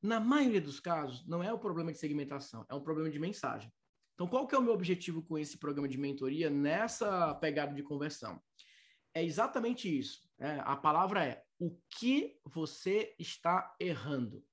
Na 0.00 0.20
maioria 0.20 0.60
dos 0.60 0.78
casos, 0.78 1.26
não 1.26 1.42
é 1.42 1.52
o 1.52 1.58
problema 1.58 1.92
de 1.92 1.98
segmentação, 1.98 2.64
é 2.68 2.74
um 2.74 2.80
problema 2.80 3.10
de 3.10 3.18
mensagem. 3.18 3.72
Então, 4.18 4.26
qual 4.26 4.48
que 4.48 4.54
é 4.56 4.58
o 4.58 4.62
meu 4.62 4.72
objetivo 4.72 5.22
com 5.22 5.38
esse 5.38 5.56
programa 5.58 5.86
de 5.86 5.96
mentoria 5.96 6.50
nessa 6.50 7.36
pegada 7.36 7.72
de 7.72 7.84
conversão? 7.84 8.42
É 9.14 9.22
exatamente 9.22 9.96
isso. 9.96 10.28
Né? 10.36 10.60
A 10.64 10.76
palavra 10.76 11.24
é 11.24 11.44
o 11.56 11.78
que 11.88 12.36
você 12.44 13.14
está 13.16 13.76
errando. 13.78 14.44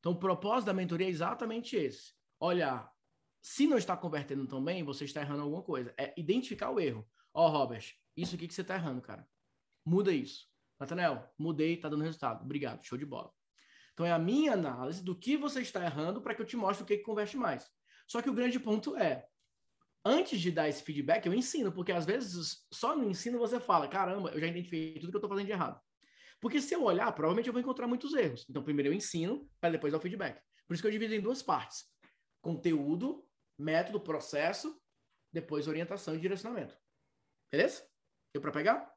Então, 0.00 0.10
o 0.10 0.18
propósito 0.18 0.66
da 0.66 0.74
mentoria 0.74 1.06
é 1.06 1.10
exatamente 1.10 1.76
esse. 1.76 2.12
Olha, 2.40 2.90
se 3.40 3.68
não 3.68 3.78
está 3.78 3.96
convertendo 3.96 4.44
tão 4.48 4.64
bem, 4.64 4.82
você 4.82 5.04
está 5.04 5.20
errando 5.20 5.42
alguma 5.42 5.62
coisa. 5.62 5.94
É 5.96 6.12
identificar 6.16 6.70
o 6.70 6.80
erro. 6.80 7.08
Ó, 7.32 7.46
oh, 7.46 7.48
Robert, 7.48 7.84
isso 8.16 8.34
aqui 8.34 8.48
que 8.48 8.54
você 8.54 8.62
está 8.62 8.74
errando, 8.74 9.00
cara. 9.00 9.28
Muda 9.84 10.10
isso. 10.10 10.44
Natanel, 10.80 11.32
mudei, 11.38 11.74
está 11.74 11.88
dando 11.88 12.02
resultado. 12.02 12.42
Obrigado, 12.42 12.84
show 12.84 12.98
de 12.98 13.06
bola. 13.06 13.32
Então, 13.94 14.04
é 14.04 14.10
a 14.10 14.18
minha 14.18 14.54
análise 14.54 15.04
do 15.04 15.16
que 15.16 15.36
você 15.36 15.60
está 15.60 15.84
errando 15.84 16.20
para 16.20 16.34
que 16.34 16.42
eu 16.42 16.46
te 16.46 16.56
mostre 16.56 16.82
o 16.82 16.86
que, 16.86 16.96
que 16.96 17.04
converte 17.04 17.36
mais. 17.36 17.70
Só 18.06 18.22
que 18.22 18.30
o 18.30 18.34
grande 18.34 18.60
ponto 18.60 18.96
é, 18.96 19.26
antes 20.04 20.40
de 20.40 20.50
dar 20.52 20.68
esse 20.68 20.82
feedback, 20.82 21.26
eu 21.26 21.34
ensino, 21.34 21.72
porque 21.72 21.92
às 21.92 22.06
vezes 22.06 22.64
só 22.72 22.96
no 22.96 23.08
ensino 23.08 23.38
você 23.38 23.58
fala, 23.58 23.88
caramba, 23.88 24.30
eu 24.30 24.40
já 24.40 24.46
identifiquei 24.46 25.00
tudo 25.00 25.10
que 25.10 25.16
eu 25.16 25.18
estou 25.18 25.30
fazendo 25.30 25.46
de 25.46 25.52
errado. 25.52 25.80
Porque 26.40 26.60
se 26.60 26.74
eu 26.74 26.84
olhar, 26.84 27.10
provavelmente 27.12 27.48
eu 27.48 27.52
vou 27.52 27.60
encontrar 27.60 27.88
muitos 27.88 28.14
erros. 28.14 28.46
Então, 28.48 28.62
primeiro 28.62 28.90
eu 28.90 28.96
ensino, 28.96 29.50
para 29.60 29.70
depois 29.70 29.92
dar 29.92 29.98
o 29.98 30.02
feedback. 30.02 30.40
Por 30.66 30.74
isso 30.74 30.82
que 30.82 30.86
eu 30.86 30.92
divido 30.92 31.14
em 31.14 31.20
duas 31.20 31.42
partes: 31.42 31.84
conteúdo, 32.40 33.26
método, 33.58 34.00
processo, 34.00 34.80
depois 35.32 35.66
orientação 35.66 36.14
e 36.14 36.20
direcionamento. 36.20 36.76
Beleza? 37.50 37.86
Deu 38.32 38.40
para 38.40 38.52
pegar? 38.52 38.92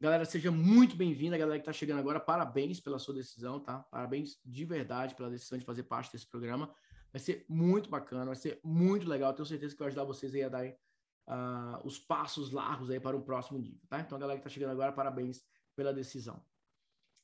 Galera, 0.00 0.24
seja 0.24 0.50
muito 0.50 0.96
bem-vinda. 0.96 1.38
Galera 1.38 1.58
que 1.58 1.62
está 1.62 1.72
chegando 1.72 2.00
agora, 2.00 2.18
parabéns 2.18 2.80
pela 2.80 2.98
sua 2.98 3.14
decisão, 3.14 3.60
tá? 3.60 3.80
Parabéns 3.84 4.40
de 4.44 4.64
verdade 4.64 5.14
pela 5.14 5.30
decisão 5.30 5.58
de 5.58 5.64
fazer 5.64 5.84
parte 5.84 6.10
desse 6.10 6.26
programa. 6.26 6.74
Vai 7.12 7.20
ser 7.20 7.44
muito 7.48 7.90
bacana, 7.90 8.26
vai 8.26 8.36
ser 8.36 8.58
muito 8.64 9.06
legal. 9.06 9.34
Tenho 9.34 9.46
certeza 9.46 9.74
que 9.74 9.78
vai 9.78 9.88
ajudar 9.88 10.04
vocês 10.04 10.34
aí 10.34 10.42
a 10.42 10.48
dar 10.48 10.66
uh, 10.66 11.86
os 11.86 11.98
passos 11.98 12.50
largos 12.50 12.90
aí 12.90 12.98
para 12.98 13.16
um 13.16 13.22
próximo 13.22 13.58
nível, 13.58 13.80
tá? 13.88 14.00
Então, 14.00 14.16
a 14.16 14.20
galera 14.20 14.38
que 14.38 14.46
está 14.46 14.52
chegando 14.52 14.72
agora, 14.72 14.92
parabéns 14.92 15.42
pela 15.76 15.92
decisão. 15.92 16.42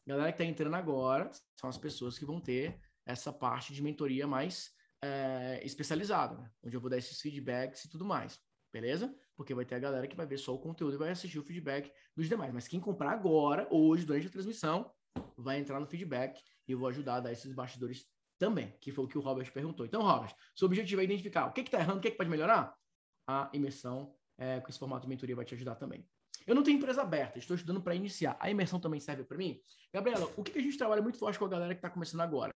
Galera 0.06 0.32
que 0.32 0.42
está 0.42 0.44
entrando 0.44 0.74
agora 0.74 1.30
são 1.58 1.68
as 1.68 1.76
pessoas 1.76 2.18
que 2.18 2.24
vão 2.24 2.40
ter 2.40 2.80
essa 3.04 3.32
parte 3.32 3.72
de 3.72 3.82
mentoria 3.82 4.26
mais 4.26 4.70
é, 5.02 5.60
especializada, 5.64 6.36
né? 6.36 6.50
onde 6.62 6.76
eu 6.76 6.80
vou 6.80 6.90
dar 6.90 6.98
esses 6.98 7.20
feedbacks 7.20 7.84
e 7.84 7.90
tudo 7.90 8.04
mais, 8.04 8.38
beleza? 8.72 9.14
Porque 9.36 9.54
vai 9.54 9.64
ter 9.64 9.76
a 9.76 9.78
galera 9.78 10.06
que 10.06 10.16
vai 10.16 10.26
ver 10.26 10.38
só 10.38 10.54
o 10.54 10.58
conteúdo 10.58 10.94
e 10.94 10.98
vai 10.98 11.10
assistir 11.10 11.38
o 11.38 11.42
feedback 11.42 11.92
dos 12.16 12.28
demais. 12.28 12.52
Mas 12.52 12.66
quem 12.66 12.80
comprar 12.80 13.12
agora, 13.12 13.68
hoje, 13.70 14.04
durante 14.04 14.26
a 14.26 14.30
transmissão, 14.30 14.90
vai 15.36 15.58
entrar 15.58 15.78
no 15.78 15.86
feedback 15.86 16.40
e 16.66 16.72
eu 16.72 16.78
vou 16.78 16.88
ajudar 16.88 17.16
a 17.16 17.20
dar 17.20 17.32
esses 17.32 17.52
bastidores 17.52 18.06
também, 18.38 18.74
que 18.80 18.92
foi 18.92 19.04
o 19.04 19.08
que 19.08 19.18
o 19.18 19.20
Robert 19.20 19.52
perguntou. 19.52 19.84
Então, 19.84 20.02
Robert, 20.02 20.34
seu 20.54 20.66
objetivo 20.66 21.00
é 21.00 21.04
identificar 21.04 21.46
o 21.46 21.52
que 21.52 21.60
está 21.60 21.80
errando, 21.80 21.98
o 21.98 22.00
que, 22.00 22.10
que 22.10 22.16
pode 22.16 22.30
melhorar? 22.30 22.74
A 23.26 23.50
imersão 23.52 24.14
é, 24.38 24.60
com 24.60 24.68
esse 24.70 24.78
formato 24.78 25.02
de 25.02 25.08
mentoria 25.08 25.36
vai 25.36 25.44
te 25.44 25.54
ajudar 25.54 25.74
também. 25.74 26.06
Eu 26.46 26.54
não 26.54 26.62
tenho 26.62 26.78
empresa 26.78 27.02
aberta, 27.02 27.38
estou 27.38 27.54
estudando 27.54 27.82
para 27.82 27.94
iniciar. 27.94 28.36
A 28.40 28.50
imersão 28.50 28.80
também 28.80 29.00
serve 29.00 29.24
para 29.24 29.36
mim? 29.36 29.60
Gabriela, 29.92 30.32
o 30.36 30.42
que, 30.42 30.52
que 30.52 30.58
a 30.58 30.62
gente 30.62 30.78
trabalha 30.78 31.02
muito 31.02 31.18
forte 31.18 31.38
com 31.38 31.44
a 31.44 31.48
galera 31.48 31.74
que 31.74 31.78
está 31.78 31.90
começando 31.90 32.22
agora? 32.22 32.50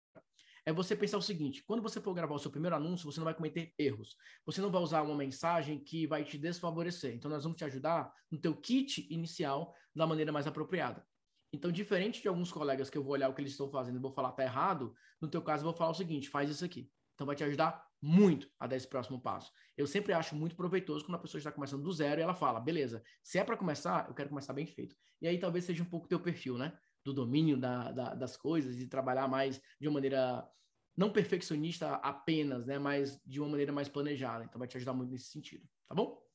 É 0.66 0.72
você 0.72 0.96
pensar 0.96 1.18
o 1.18 1.22
seguinte: 1.22 1.64
quando 1.66 1.82
você 1.82 2.00
for 2.00 2.14
gravar 2.14 2.36
o 2.36 2.40
seu 2.40 2.52
primeiro 2.52 2.76
anúncio, 2.76 3.12
você 3.12 3.20
não 3.20 3.26
vai 3.26 3.34
cometer 3.34 3.74
erros. 3.80 4.16
Você 4.46 4.62
não 4.62 4.70
vai 4.70 4.82
usar 4.82 5.02
uma 5.02 5.16
mensagem 5.16 5.80
que 5.80 6.06
vai 6.06 6.24
te 6.24 6.38
desfavorecer. 6.38 7.16
Então, 7.16 7.32
nós 7.32 7.44
vamos 7.44 7.58
te 7.58 7.66
ajudar 7.66 8.14
no 8.30 8.38
teu 8.38 8.56
kit 8.56 9.08
inicial 9.12 9.74
da 9.96 10.06
maneira 10.06 10.32
mais 10.32 10.46
apropriada. 10.46 11.04
Então, 11.52 11.72
diferente 11.72 12.22
de 12.22 12.28
alguns 12.28 12.52
colegas 12.52 12.90
que 12.90 12.98
eu 12.98 13.04
vou 13.04 13.14
olhar 13.14 13.30
o 13.30 13.34
que 13.34 13.42
eles 13.42 13.52
estão 13.52 13.70
fazendo 13.70 13.98
e 13.98 14.02
vou 14.02 14.12
falar 14.12 14.32
tá 14.32 14.44
errado, 14.44 14.94
no 15.20 15.28
teu 15.28 15.42
caso 15.42 15.62
eu 15.62 15.70
vou 15.70 15.74
falar 15.74 15.92
o 15.92 15.96
seguinte, 15.96 16.30
faz 16.30 16.50
isso 16.50 16.64
aqui. 16.64 16.92
Então 17.20 17.28
vai 17.28 17.36
te 17.36 17.44
ajudar 17.44 17.86
muito 18.02 18.50
a 18.58 18.66
dar 18.66 18.78
esse 18.78 18.88
próximo 18.88 19.20
passo. 19.20 19.52
Eu 19.76 19.86
sempre 19.86 20.14
acho 20.14 20.36
muito 20.36 20.56
proveitoso 20.56 21.04
quando 21.04 21.16
a 21.16 21.20
pessoa 21.20 21.38
está 21.38 21.52
começando 21.52 21.84
do 21.84 21.92
zero 21.92 22.22
e 22.22 22.24
ela 22.24 22.34
fala, 22.34 22.62
beleza, 22.62 23.04
se 23.22 23.38
é 23.38 23.44
para 23.44 23.58
começar, 23.58 24.08
eu 24.08 24.14
quero 24.14 24.30
começar 24.30 24.54
bem 24.54 24.66
feito. 24.66 24.96
E 25.22 25.28
aí 25.28 25.38
talvez 25.38 25.66
seja 25.66 25.84
um 25.84 25.86
pouco 25.86 26.08
teu 26.08 26.20
perfil, 26.20 26.58
né? 26.58 26.78
Do 27.04 27.14
domínio 27.14 27.58
da, 27.58 27.92
da, 27.92 28.16
das 28.16 28.38
coisas 28.38 28.80
e 28.80 28.88
trabalhar 28.88 29.28
mais 29.28 29.62
de 29.82 29.88
uma 29.90 29.96
maneira 29.96 30.48
não 30.96 31.12
perfeccionista 31.12 31.96
apenas, 31.96 32.66
né? 32.66 32.80
Mas 32.80 33.22
de 33.26 33.42
uma 33.42 33.50
maneira 33.50 33.74
mais 33.74 33.90
planejada. 33.90 34.46
Então 34.46 34.60
vai 34.60 34.68
te 34.68 34.78
ajudar 34.78 34.94
muito 34.94 35.12
nesse 35.12 35.30
sentido, 35.30 35.68
tá 35.90 35.96
bom? 35.96 36.26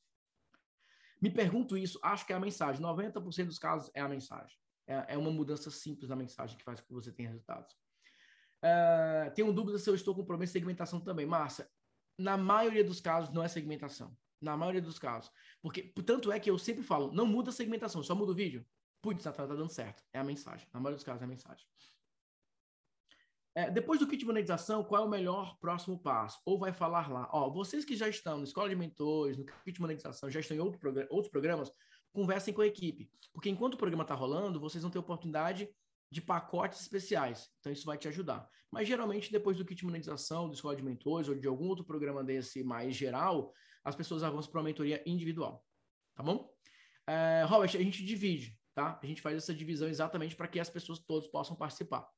Me 1.19 1.31
pergunto 1.31 1.79
isso, 1.79 1.99
acho 2.03 2.27
que 2.27 2.33
é 2.35 2.37
a 2.37 2.41
mensagem. 2.41 2.83
90% 2.83 3.47
dos 3.47 3.59
casos 3.59 3.91
é 3.95 4.03
a 4.03 4.09
mensagem. 4.09 4.55
É, 4.87 5.15
é 5.15 5.19
uma 5.19 5.31
mudança 5.31 5.71
simples 5.71 6.09
da 6.09 6.17
mensagem 6.17 6.57
que 6.57 6.65
faz 6.65 6.81
com 6.81 6.87
que 6.87 6.95
você 6.95 7.13
tenha 7.13 7.29
resultados. 7.29 7.73
Uh, 8.63 9.31
tenho 9.35 9.53
dúvida 9.53 9.79
se 9.79 9.89
eu 9.89 9.95
estou 9.95 10.15
com 10.15 10.25
problema 10.25 10.47
de 10.47 10.53
segmentação 10.53 11.01
também. 11.01 11.27
Márcia, 11.27 11.69
na 12.19 12.37
maioria 12.37 12.85
dos 12.85 13.01
casos 13.01 13.33
não 13.33 13.43
é 13.43 13.49
segmentação. 13.49 14.17
Na 14.41 14.57
maioria 14.57 14.83
dos 14.83 14.99
casos. 14.99 15.31
Porque, 15.63 15.93
tanto 16.05 16.31
é 16.31 16.39
que 16.39 16.51
eu 16.51 16.59
sempre 16.59 16.83
falo, 16.83 17.13
não 17.13 17.27
muda 17.27 17.51
a 17.51 17.53
segmentação, 17.53 18.03
só 18.03 18.15
muda 18.15 18.33
o 18.33 18.35
vídeo. 18.35 18.65
Putz, 19.03 19.23
tá, 19.23 19.33
tá 19.33 19.47
dando 19.47 19.69
certo. 19.69 20.03
É 20.13 20.19
a 20.19 20.25
mensagem. 20.25 20.67
Na 20.73 20.81
maioria 20.81 20.97
dos 20.97 21.05
casos 21.05 21.23
é 21.23 21.25
a 21.25 21.29
mensagem. 21.29 21.67
É, 23.57 23.71
depois 23.71 24.01
do 24.01 24.07
kit 24.07 24.19
de 24.19 24.27
monetização, 24.27 24.83
qual 24.83 25.03
é 25.03 25.07
o 25.07 25.09
melhor 25.09 25.57
próximo 25.61 25.97
passo? 25.97 26.41
Ou 26.45 26.59
vai 26.59 26.73
falar 26.73 27.09
lá, 27.09 27.29
ó, 27.33 27.49
vocês 27.49 27.85
que 27.85 27.95
já 27.95 28.09
estão 28.09 28.39
na 28.39 28.45
escola 28.45 28.69
de 28.69 28.75
mentores, 28.75 29.37
no 29.37 29.45
kit 29.45 29.73
de 29.73 29.81
monetização, 29.81 30.29
já 30.29 30.41
estão 30.41 30.57
em 30.57 30.61
outro 30.61 30.81
programa, 30.81 31.09
outros 31.11 31.31
programas, 31.31 31.71
conversem 32.15 32.55
com 32.55 32.63
a 32.63 32.67
equipe. 32.67 33.11
Porque 33.33 33.51
enquanto 33.51 33.75
o 33.75 33.77
programa 33.77 34.05
está 34.05 34.15
rolando, 34.15 34.61
vocês 34.61 34.81
vão 34.81 34.91
ter 34.91 34.99
oportunidade 34.99 35.69
de 36.11 36.23
pacotes 36.23 36.81
especiais. 36.81 37.51
Então, 37.59 37.73
isso 37.73 37.85
vai 37.85 37.99
te 37.99 38.07
ajudar. 38.07 38.49
Mas, 38.71 38.87
geralmente, 38.87 39.33
depois 39.33 39.59
do 39.59 39.65
kit 39.65 39.81
de 39.81 39.85
monetização, 39.85 40.49
do 40.49 40.55
Escola 40.55 40.77
de 40.77 40.83
Mentores 40.83 41.29
ou 41.29 41.35
de 41.35 41.47
algum 41.49 41.69
outro 41.69 41.85
programa 41.85 42.23
desse 42.23 42.63
mais 42.63 42.95
geral, 42.95 43.53
as 43.83 43.97
pessoas 43.97 44.23
avançam 44.23 44.51
para 44.51 44.61
uma 44.61 44.67
mentoria 44.67 45.03
individual. 45.05 45.65
Tá 46.15 46.23
bom? 46.23 46.49
É, 47.07 47.45
Robert, 47.47 47.71
a 47.75 47.83
gente 47.83 48.05
divide, 48.05 48.57
tá? 48.73 48.99
A 49.03 49.07
gente 49.07 49.21
faz 49.21 49.37
essa 49.37 49.53
divisão 49.53 49.89
exatamente 49.89 50.37
para 50.37 50.47
que 50.47 50.61
as 50.61 50.71
pessoas 50.71 51.01
todas 51.01 51.29
possam 51.29 51.57
participar. 51.57 52.09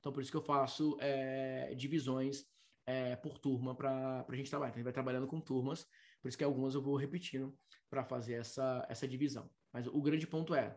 Então, 0.00 0.12
por 0.12 0.20
isso 0.20 0.30
que 0.30 0.36
eu 0.36 0.42
faço 0.42 0.96
é, 1.00 1.74
divisões 1.74 2.44
é, 2.86 3.16
por 3.16 3.38
turma 3.38 3.74
para 3.74 4.24
a 4.28 4.36
gente 4.36 4.50
trabalhar. 4.50 4.68
Então, 4.68 4.76
a 4.76 4.80
gente 4.80 4.84
vai 4.84 4.92
trabalhando 4.92 5.26
com 5.26 5.40
turmas, 5.40 5.86
por 6.26 6.30
isso 6.30 6.38
que 6.38 6.42
algumas 6.42 6.74
eu 6.74 6.82
vou 6.82 6.96
repetindo 6.96 7.56
para 7.88 8.02
fazer 8.02 8.34
essa, 8.34 8.84
essa 8.90 9.06
divisão. 9.06 9.48
Mas 9.72 9.86
o 9.86 10.02
grande 10.02 10.26
ponto 10.26 10.56
é, 10.56 10.76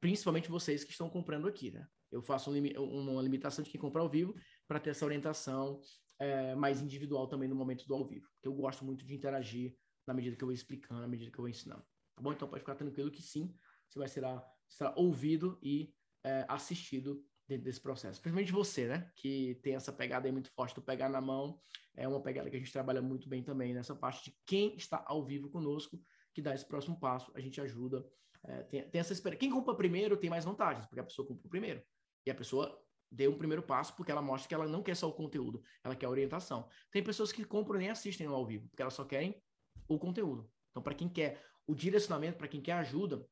principalmente 0.00 0.48
vocês 0.48 0.84
que 0.84 0.92
estão 0.92 1.10
comprando 1.10 1.48
aqui, 1.48 1.72
né? 1.72 1.84
Eu 2.08 2.22
faço 2.22 2.52
um, 2.52 3.10
uma 3.10 3.20
limitação 3.20 3.64
de 3.64 3.70
quem 3.70 3.80
compra 3.80 4.00
ao 4.00 4.08
vivo 4.08 4.32
para 4.68 4.78
ter 4.78 4.90
essa 4.90 5.04
orientação 5.04 5.80
é, 6.20 6.54
mais 6.54 6.80
individual 6.80 7.26
também 7.26 7.48
no 7.48 7.56
momento 7.56 7.84
do 7.84 7.94
ao 7.94 8.06
vivo. 8.06 8.28
Porque 8.34 8.46
eu 8.46 8.54
gosto 8.54 8.84
muito 8.84 9.04
de 9.04 9.12
interagir 9.12 9.76
na 10.06 10.14
medida 10.14 10.36
que 10.36 10.44
eu 10.44 10.46
vou 10.46 10.54
explicando, 10.54 11.00
na 11.00 11.08
medida 11.08 11.32
que 11.32 11.38
eu 11.38 11.42
vou 11.42 11.48
ensinando. 11.48 11.82
Tá 12.14 12.22
bom? 12.22 12.32
Então 12.32 12.46
pode 12.46 12.60
ficar 12.60 12.76
tranquilo 12.76 13.10
que 13.10 13.22
sim, 13.22 13.52
você 13.88 13.98
vai 13.98 14.06
ser 14.06 14.22
será 14.68 14.94
ouvido 14.96 15.58
e 15.60 15.92
é, 16.24 16.44
assistido 16.48 17.24
dentro 17.50 17.64
desse 17.64 17.80
processo. 17.80 18.20
Principalmente 18.20 18.52
você, 18.52 18.86
né? 18.86 19.10
Que 19.16 19.56
tem 19.62 19.74
essa 19.74 19.92
pegada 19.92 20.26
aí 20.26 20.32
muito 20.32 20.50
forte 20.52 20.74
do 20.74 20.82
pegar 20.82 21.08
na 21.08 21.20
mão. 21.20 21.60
É 21.96 22.06
uma 22.06 22.22
pegada 22.22 22.48
que 22.48 22.56
a 22.56 22.58
gente 22.58 22.72
trabalha 22.72 23.02
muito 23.02 23.28
bem 23.28 23.42
também 23.42 23.74
nessa 23.74 23.94
parte 23.94 24.30
de 24.30 24.36
quem 24.46 24.76
está 24.76 25.02
ao 25.06 25.24
vivo 25.24 25.50
conosco, 25.50 26.00
que 26.32 26.40
dá 26.40 26.54
esse 26.54 26.64
próximo 26.64 26.98
passo, 26.98 27.32
a 27.34 27.40
gente 27.40 27.60
ajuda 27.60 28.06
é, 28.44 28.62
tem, 28.62 28.88
tem, 28.88 29.00
essa 29.00 29.12
experiência. 29.12 29.40
Quem 29.40 29.50
compra 29.50 29.74
primeiro 29.74 30.16
tem 30.16 30.30
mais 30.30 30.44
vantagens, 30.44 30.86
porque 30.86 31.00
a 31.00 31.04
pessoa 31.04 31.26
comprou 31.26 31.50
primeiro. 31.50 31.82
E 32.24 32.30
a 32.30 32.34
pessoa 32.34 32.80
deu 33.10 33.32
um 33.32 33.36
primeiro 33.36 33.62
passo 33.62 33.94
porque 33.96 34.12
ela 34.12 34.22
mostra 34.22 34.48
que 34.48 34.54
ela 34.54 34.66
não 34.66 34.82
quer 34.82 34.94
só 34.94 35.08
o 35.08 35.12
conteúdo, 35.12 35.62
ela 35.82 35.96
quer 35.96 36.06
a 36.06 36.10
orientação. 36.10 36.68
Tem 36.90 37.02
pessoas 37.02 37.32
que 37.32 37.44
compram 37.44 37.76
e 37.76 37.80
nem 37.80 37.90
assistem 37.90 38.26
ao 38.26 38.46
vivo, 38.46 38.68
porque 38.68 38.82
elas 38.82 38.94
só 38.94 39.04
querem 39.04 39.42
o 39.88 39.98
conteúdo. 39.98 40.48
Então, 40.70 40.82
para 40.82 40.94
quem 40.94 41.08
quer 41.08 41.42
o 41.66 41.74
direcionamento, 41.74 42.38
para 42.38 42.48
quem 42.48 42.62
quer 42.62 42.72
ajuda, 42.74 43.26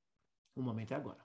o 0.57 0.62
momento 0.62 0.93
é 0.93 0.97
agora. 0.97 1.24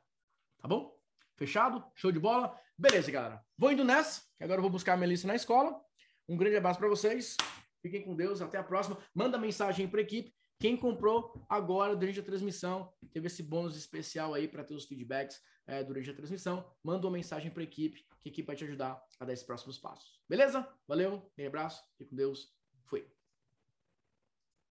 Tá 0.59 0.67
bom? 0.67 0.95
Fechado? 1.35 1.83
Show 1.95 2.11
de 2.11 2.19
bola? 2.19 2.57
Beleza, 2.77 3.11
galera. 3.11 3.41
Vou 3.57 3.71
indo 3.71 3.83
nessa, 3.83 4.21
que 4.37 4.43
agora 4.43 4.59
eu 4.59 4.63
vou 4.63 4.71
buscar 4.71 4.93
a 4.93 4.97
Melissa 4.97 5.27
na 5.27 5.35
escola. 5.35 5.79
Um 6.27 6.37
grande 6.37 6.57
abraço 6.57 6.79
para 6.79 6.87
vocês. 6.87 7.37
Fiquem 7.81 8.03
com 8.03 8.15
Deus. 8.15 8.41
Até 8.41 8.57
a 8.57 8.63
próxima. 8.63 8.97
Manda 9.13 9.37
mensagem 9.37 9.87
para 9.87 9.99
a 9.99 10.03
equipe. 10.03 10.33
Quem 10.59 10.77
comprou 10.77 11.45
agora 11.49 11.95
durante 11.95 12.21
a 12.21 12.23
transmissão, 12.23 12.93
teve 13.11 13.27
esse 13.27 13.43
bônus 13.43 13.75
especial 13.75 14.33
aí 14.33 14.47
para 14.47 14.63
ter 14.63 14.73
os 14.73 14.85
feedbacks 14.85 15.41
é, 15.67 15.83
durante 15.83 16.09
a 16.09 16.13
transmissão. 16.13 16.65
Manda 16.81 17.05
uma 17.05 17.17
mensagem 17.17 17.51
para 17.51 17.61
a 17.61 17.65
equipe, 17.65 18.05
que 18.21 18.29
a 18.29 18.31
equipe 18.31 18.47
vai 18.47 18.55
te 18.55 18.63
ajudar 18.63 19.03
a 19.19 19.25
dar 19.25 19.33
esses 19.33 19.45
próximos 19.45 19.77
passos. 19.77 20.21
Beleza? 20.29 20.65
Valeu, 20.87 21.29
um 21.37 21.47
abraço, 21.47 21.83
fique 21.97 22.11
com 22.11 22.15
Deus, 22.15 22.53
fui. 22.85 23.12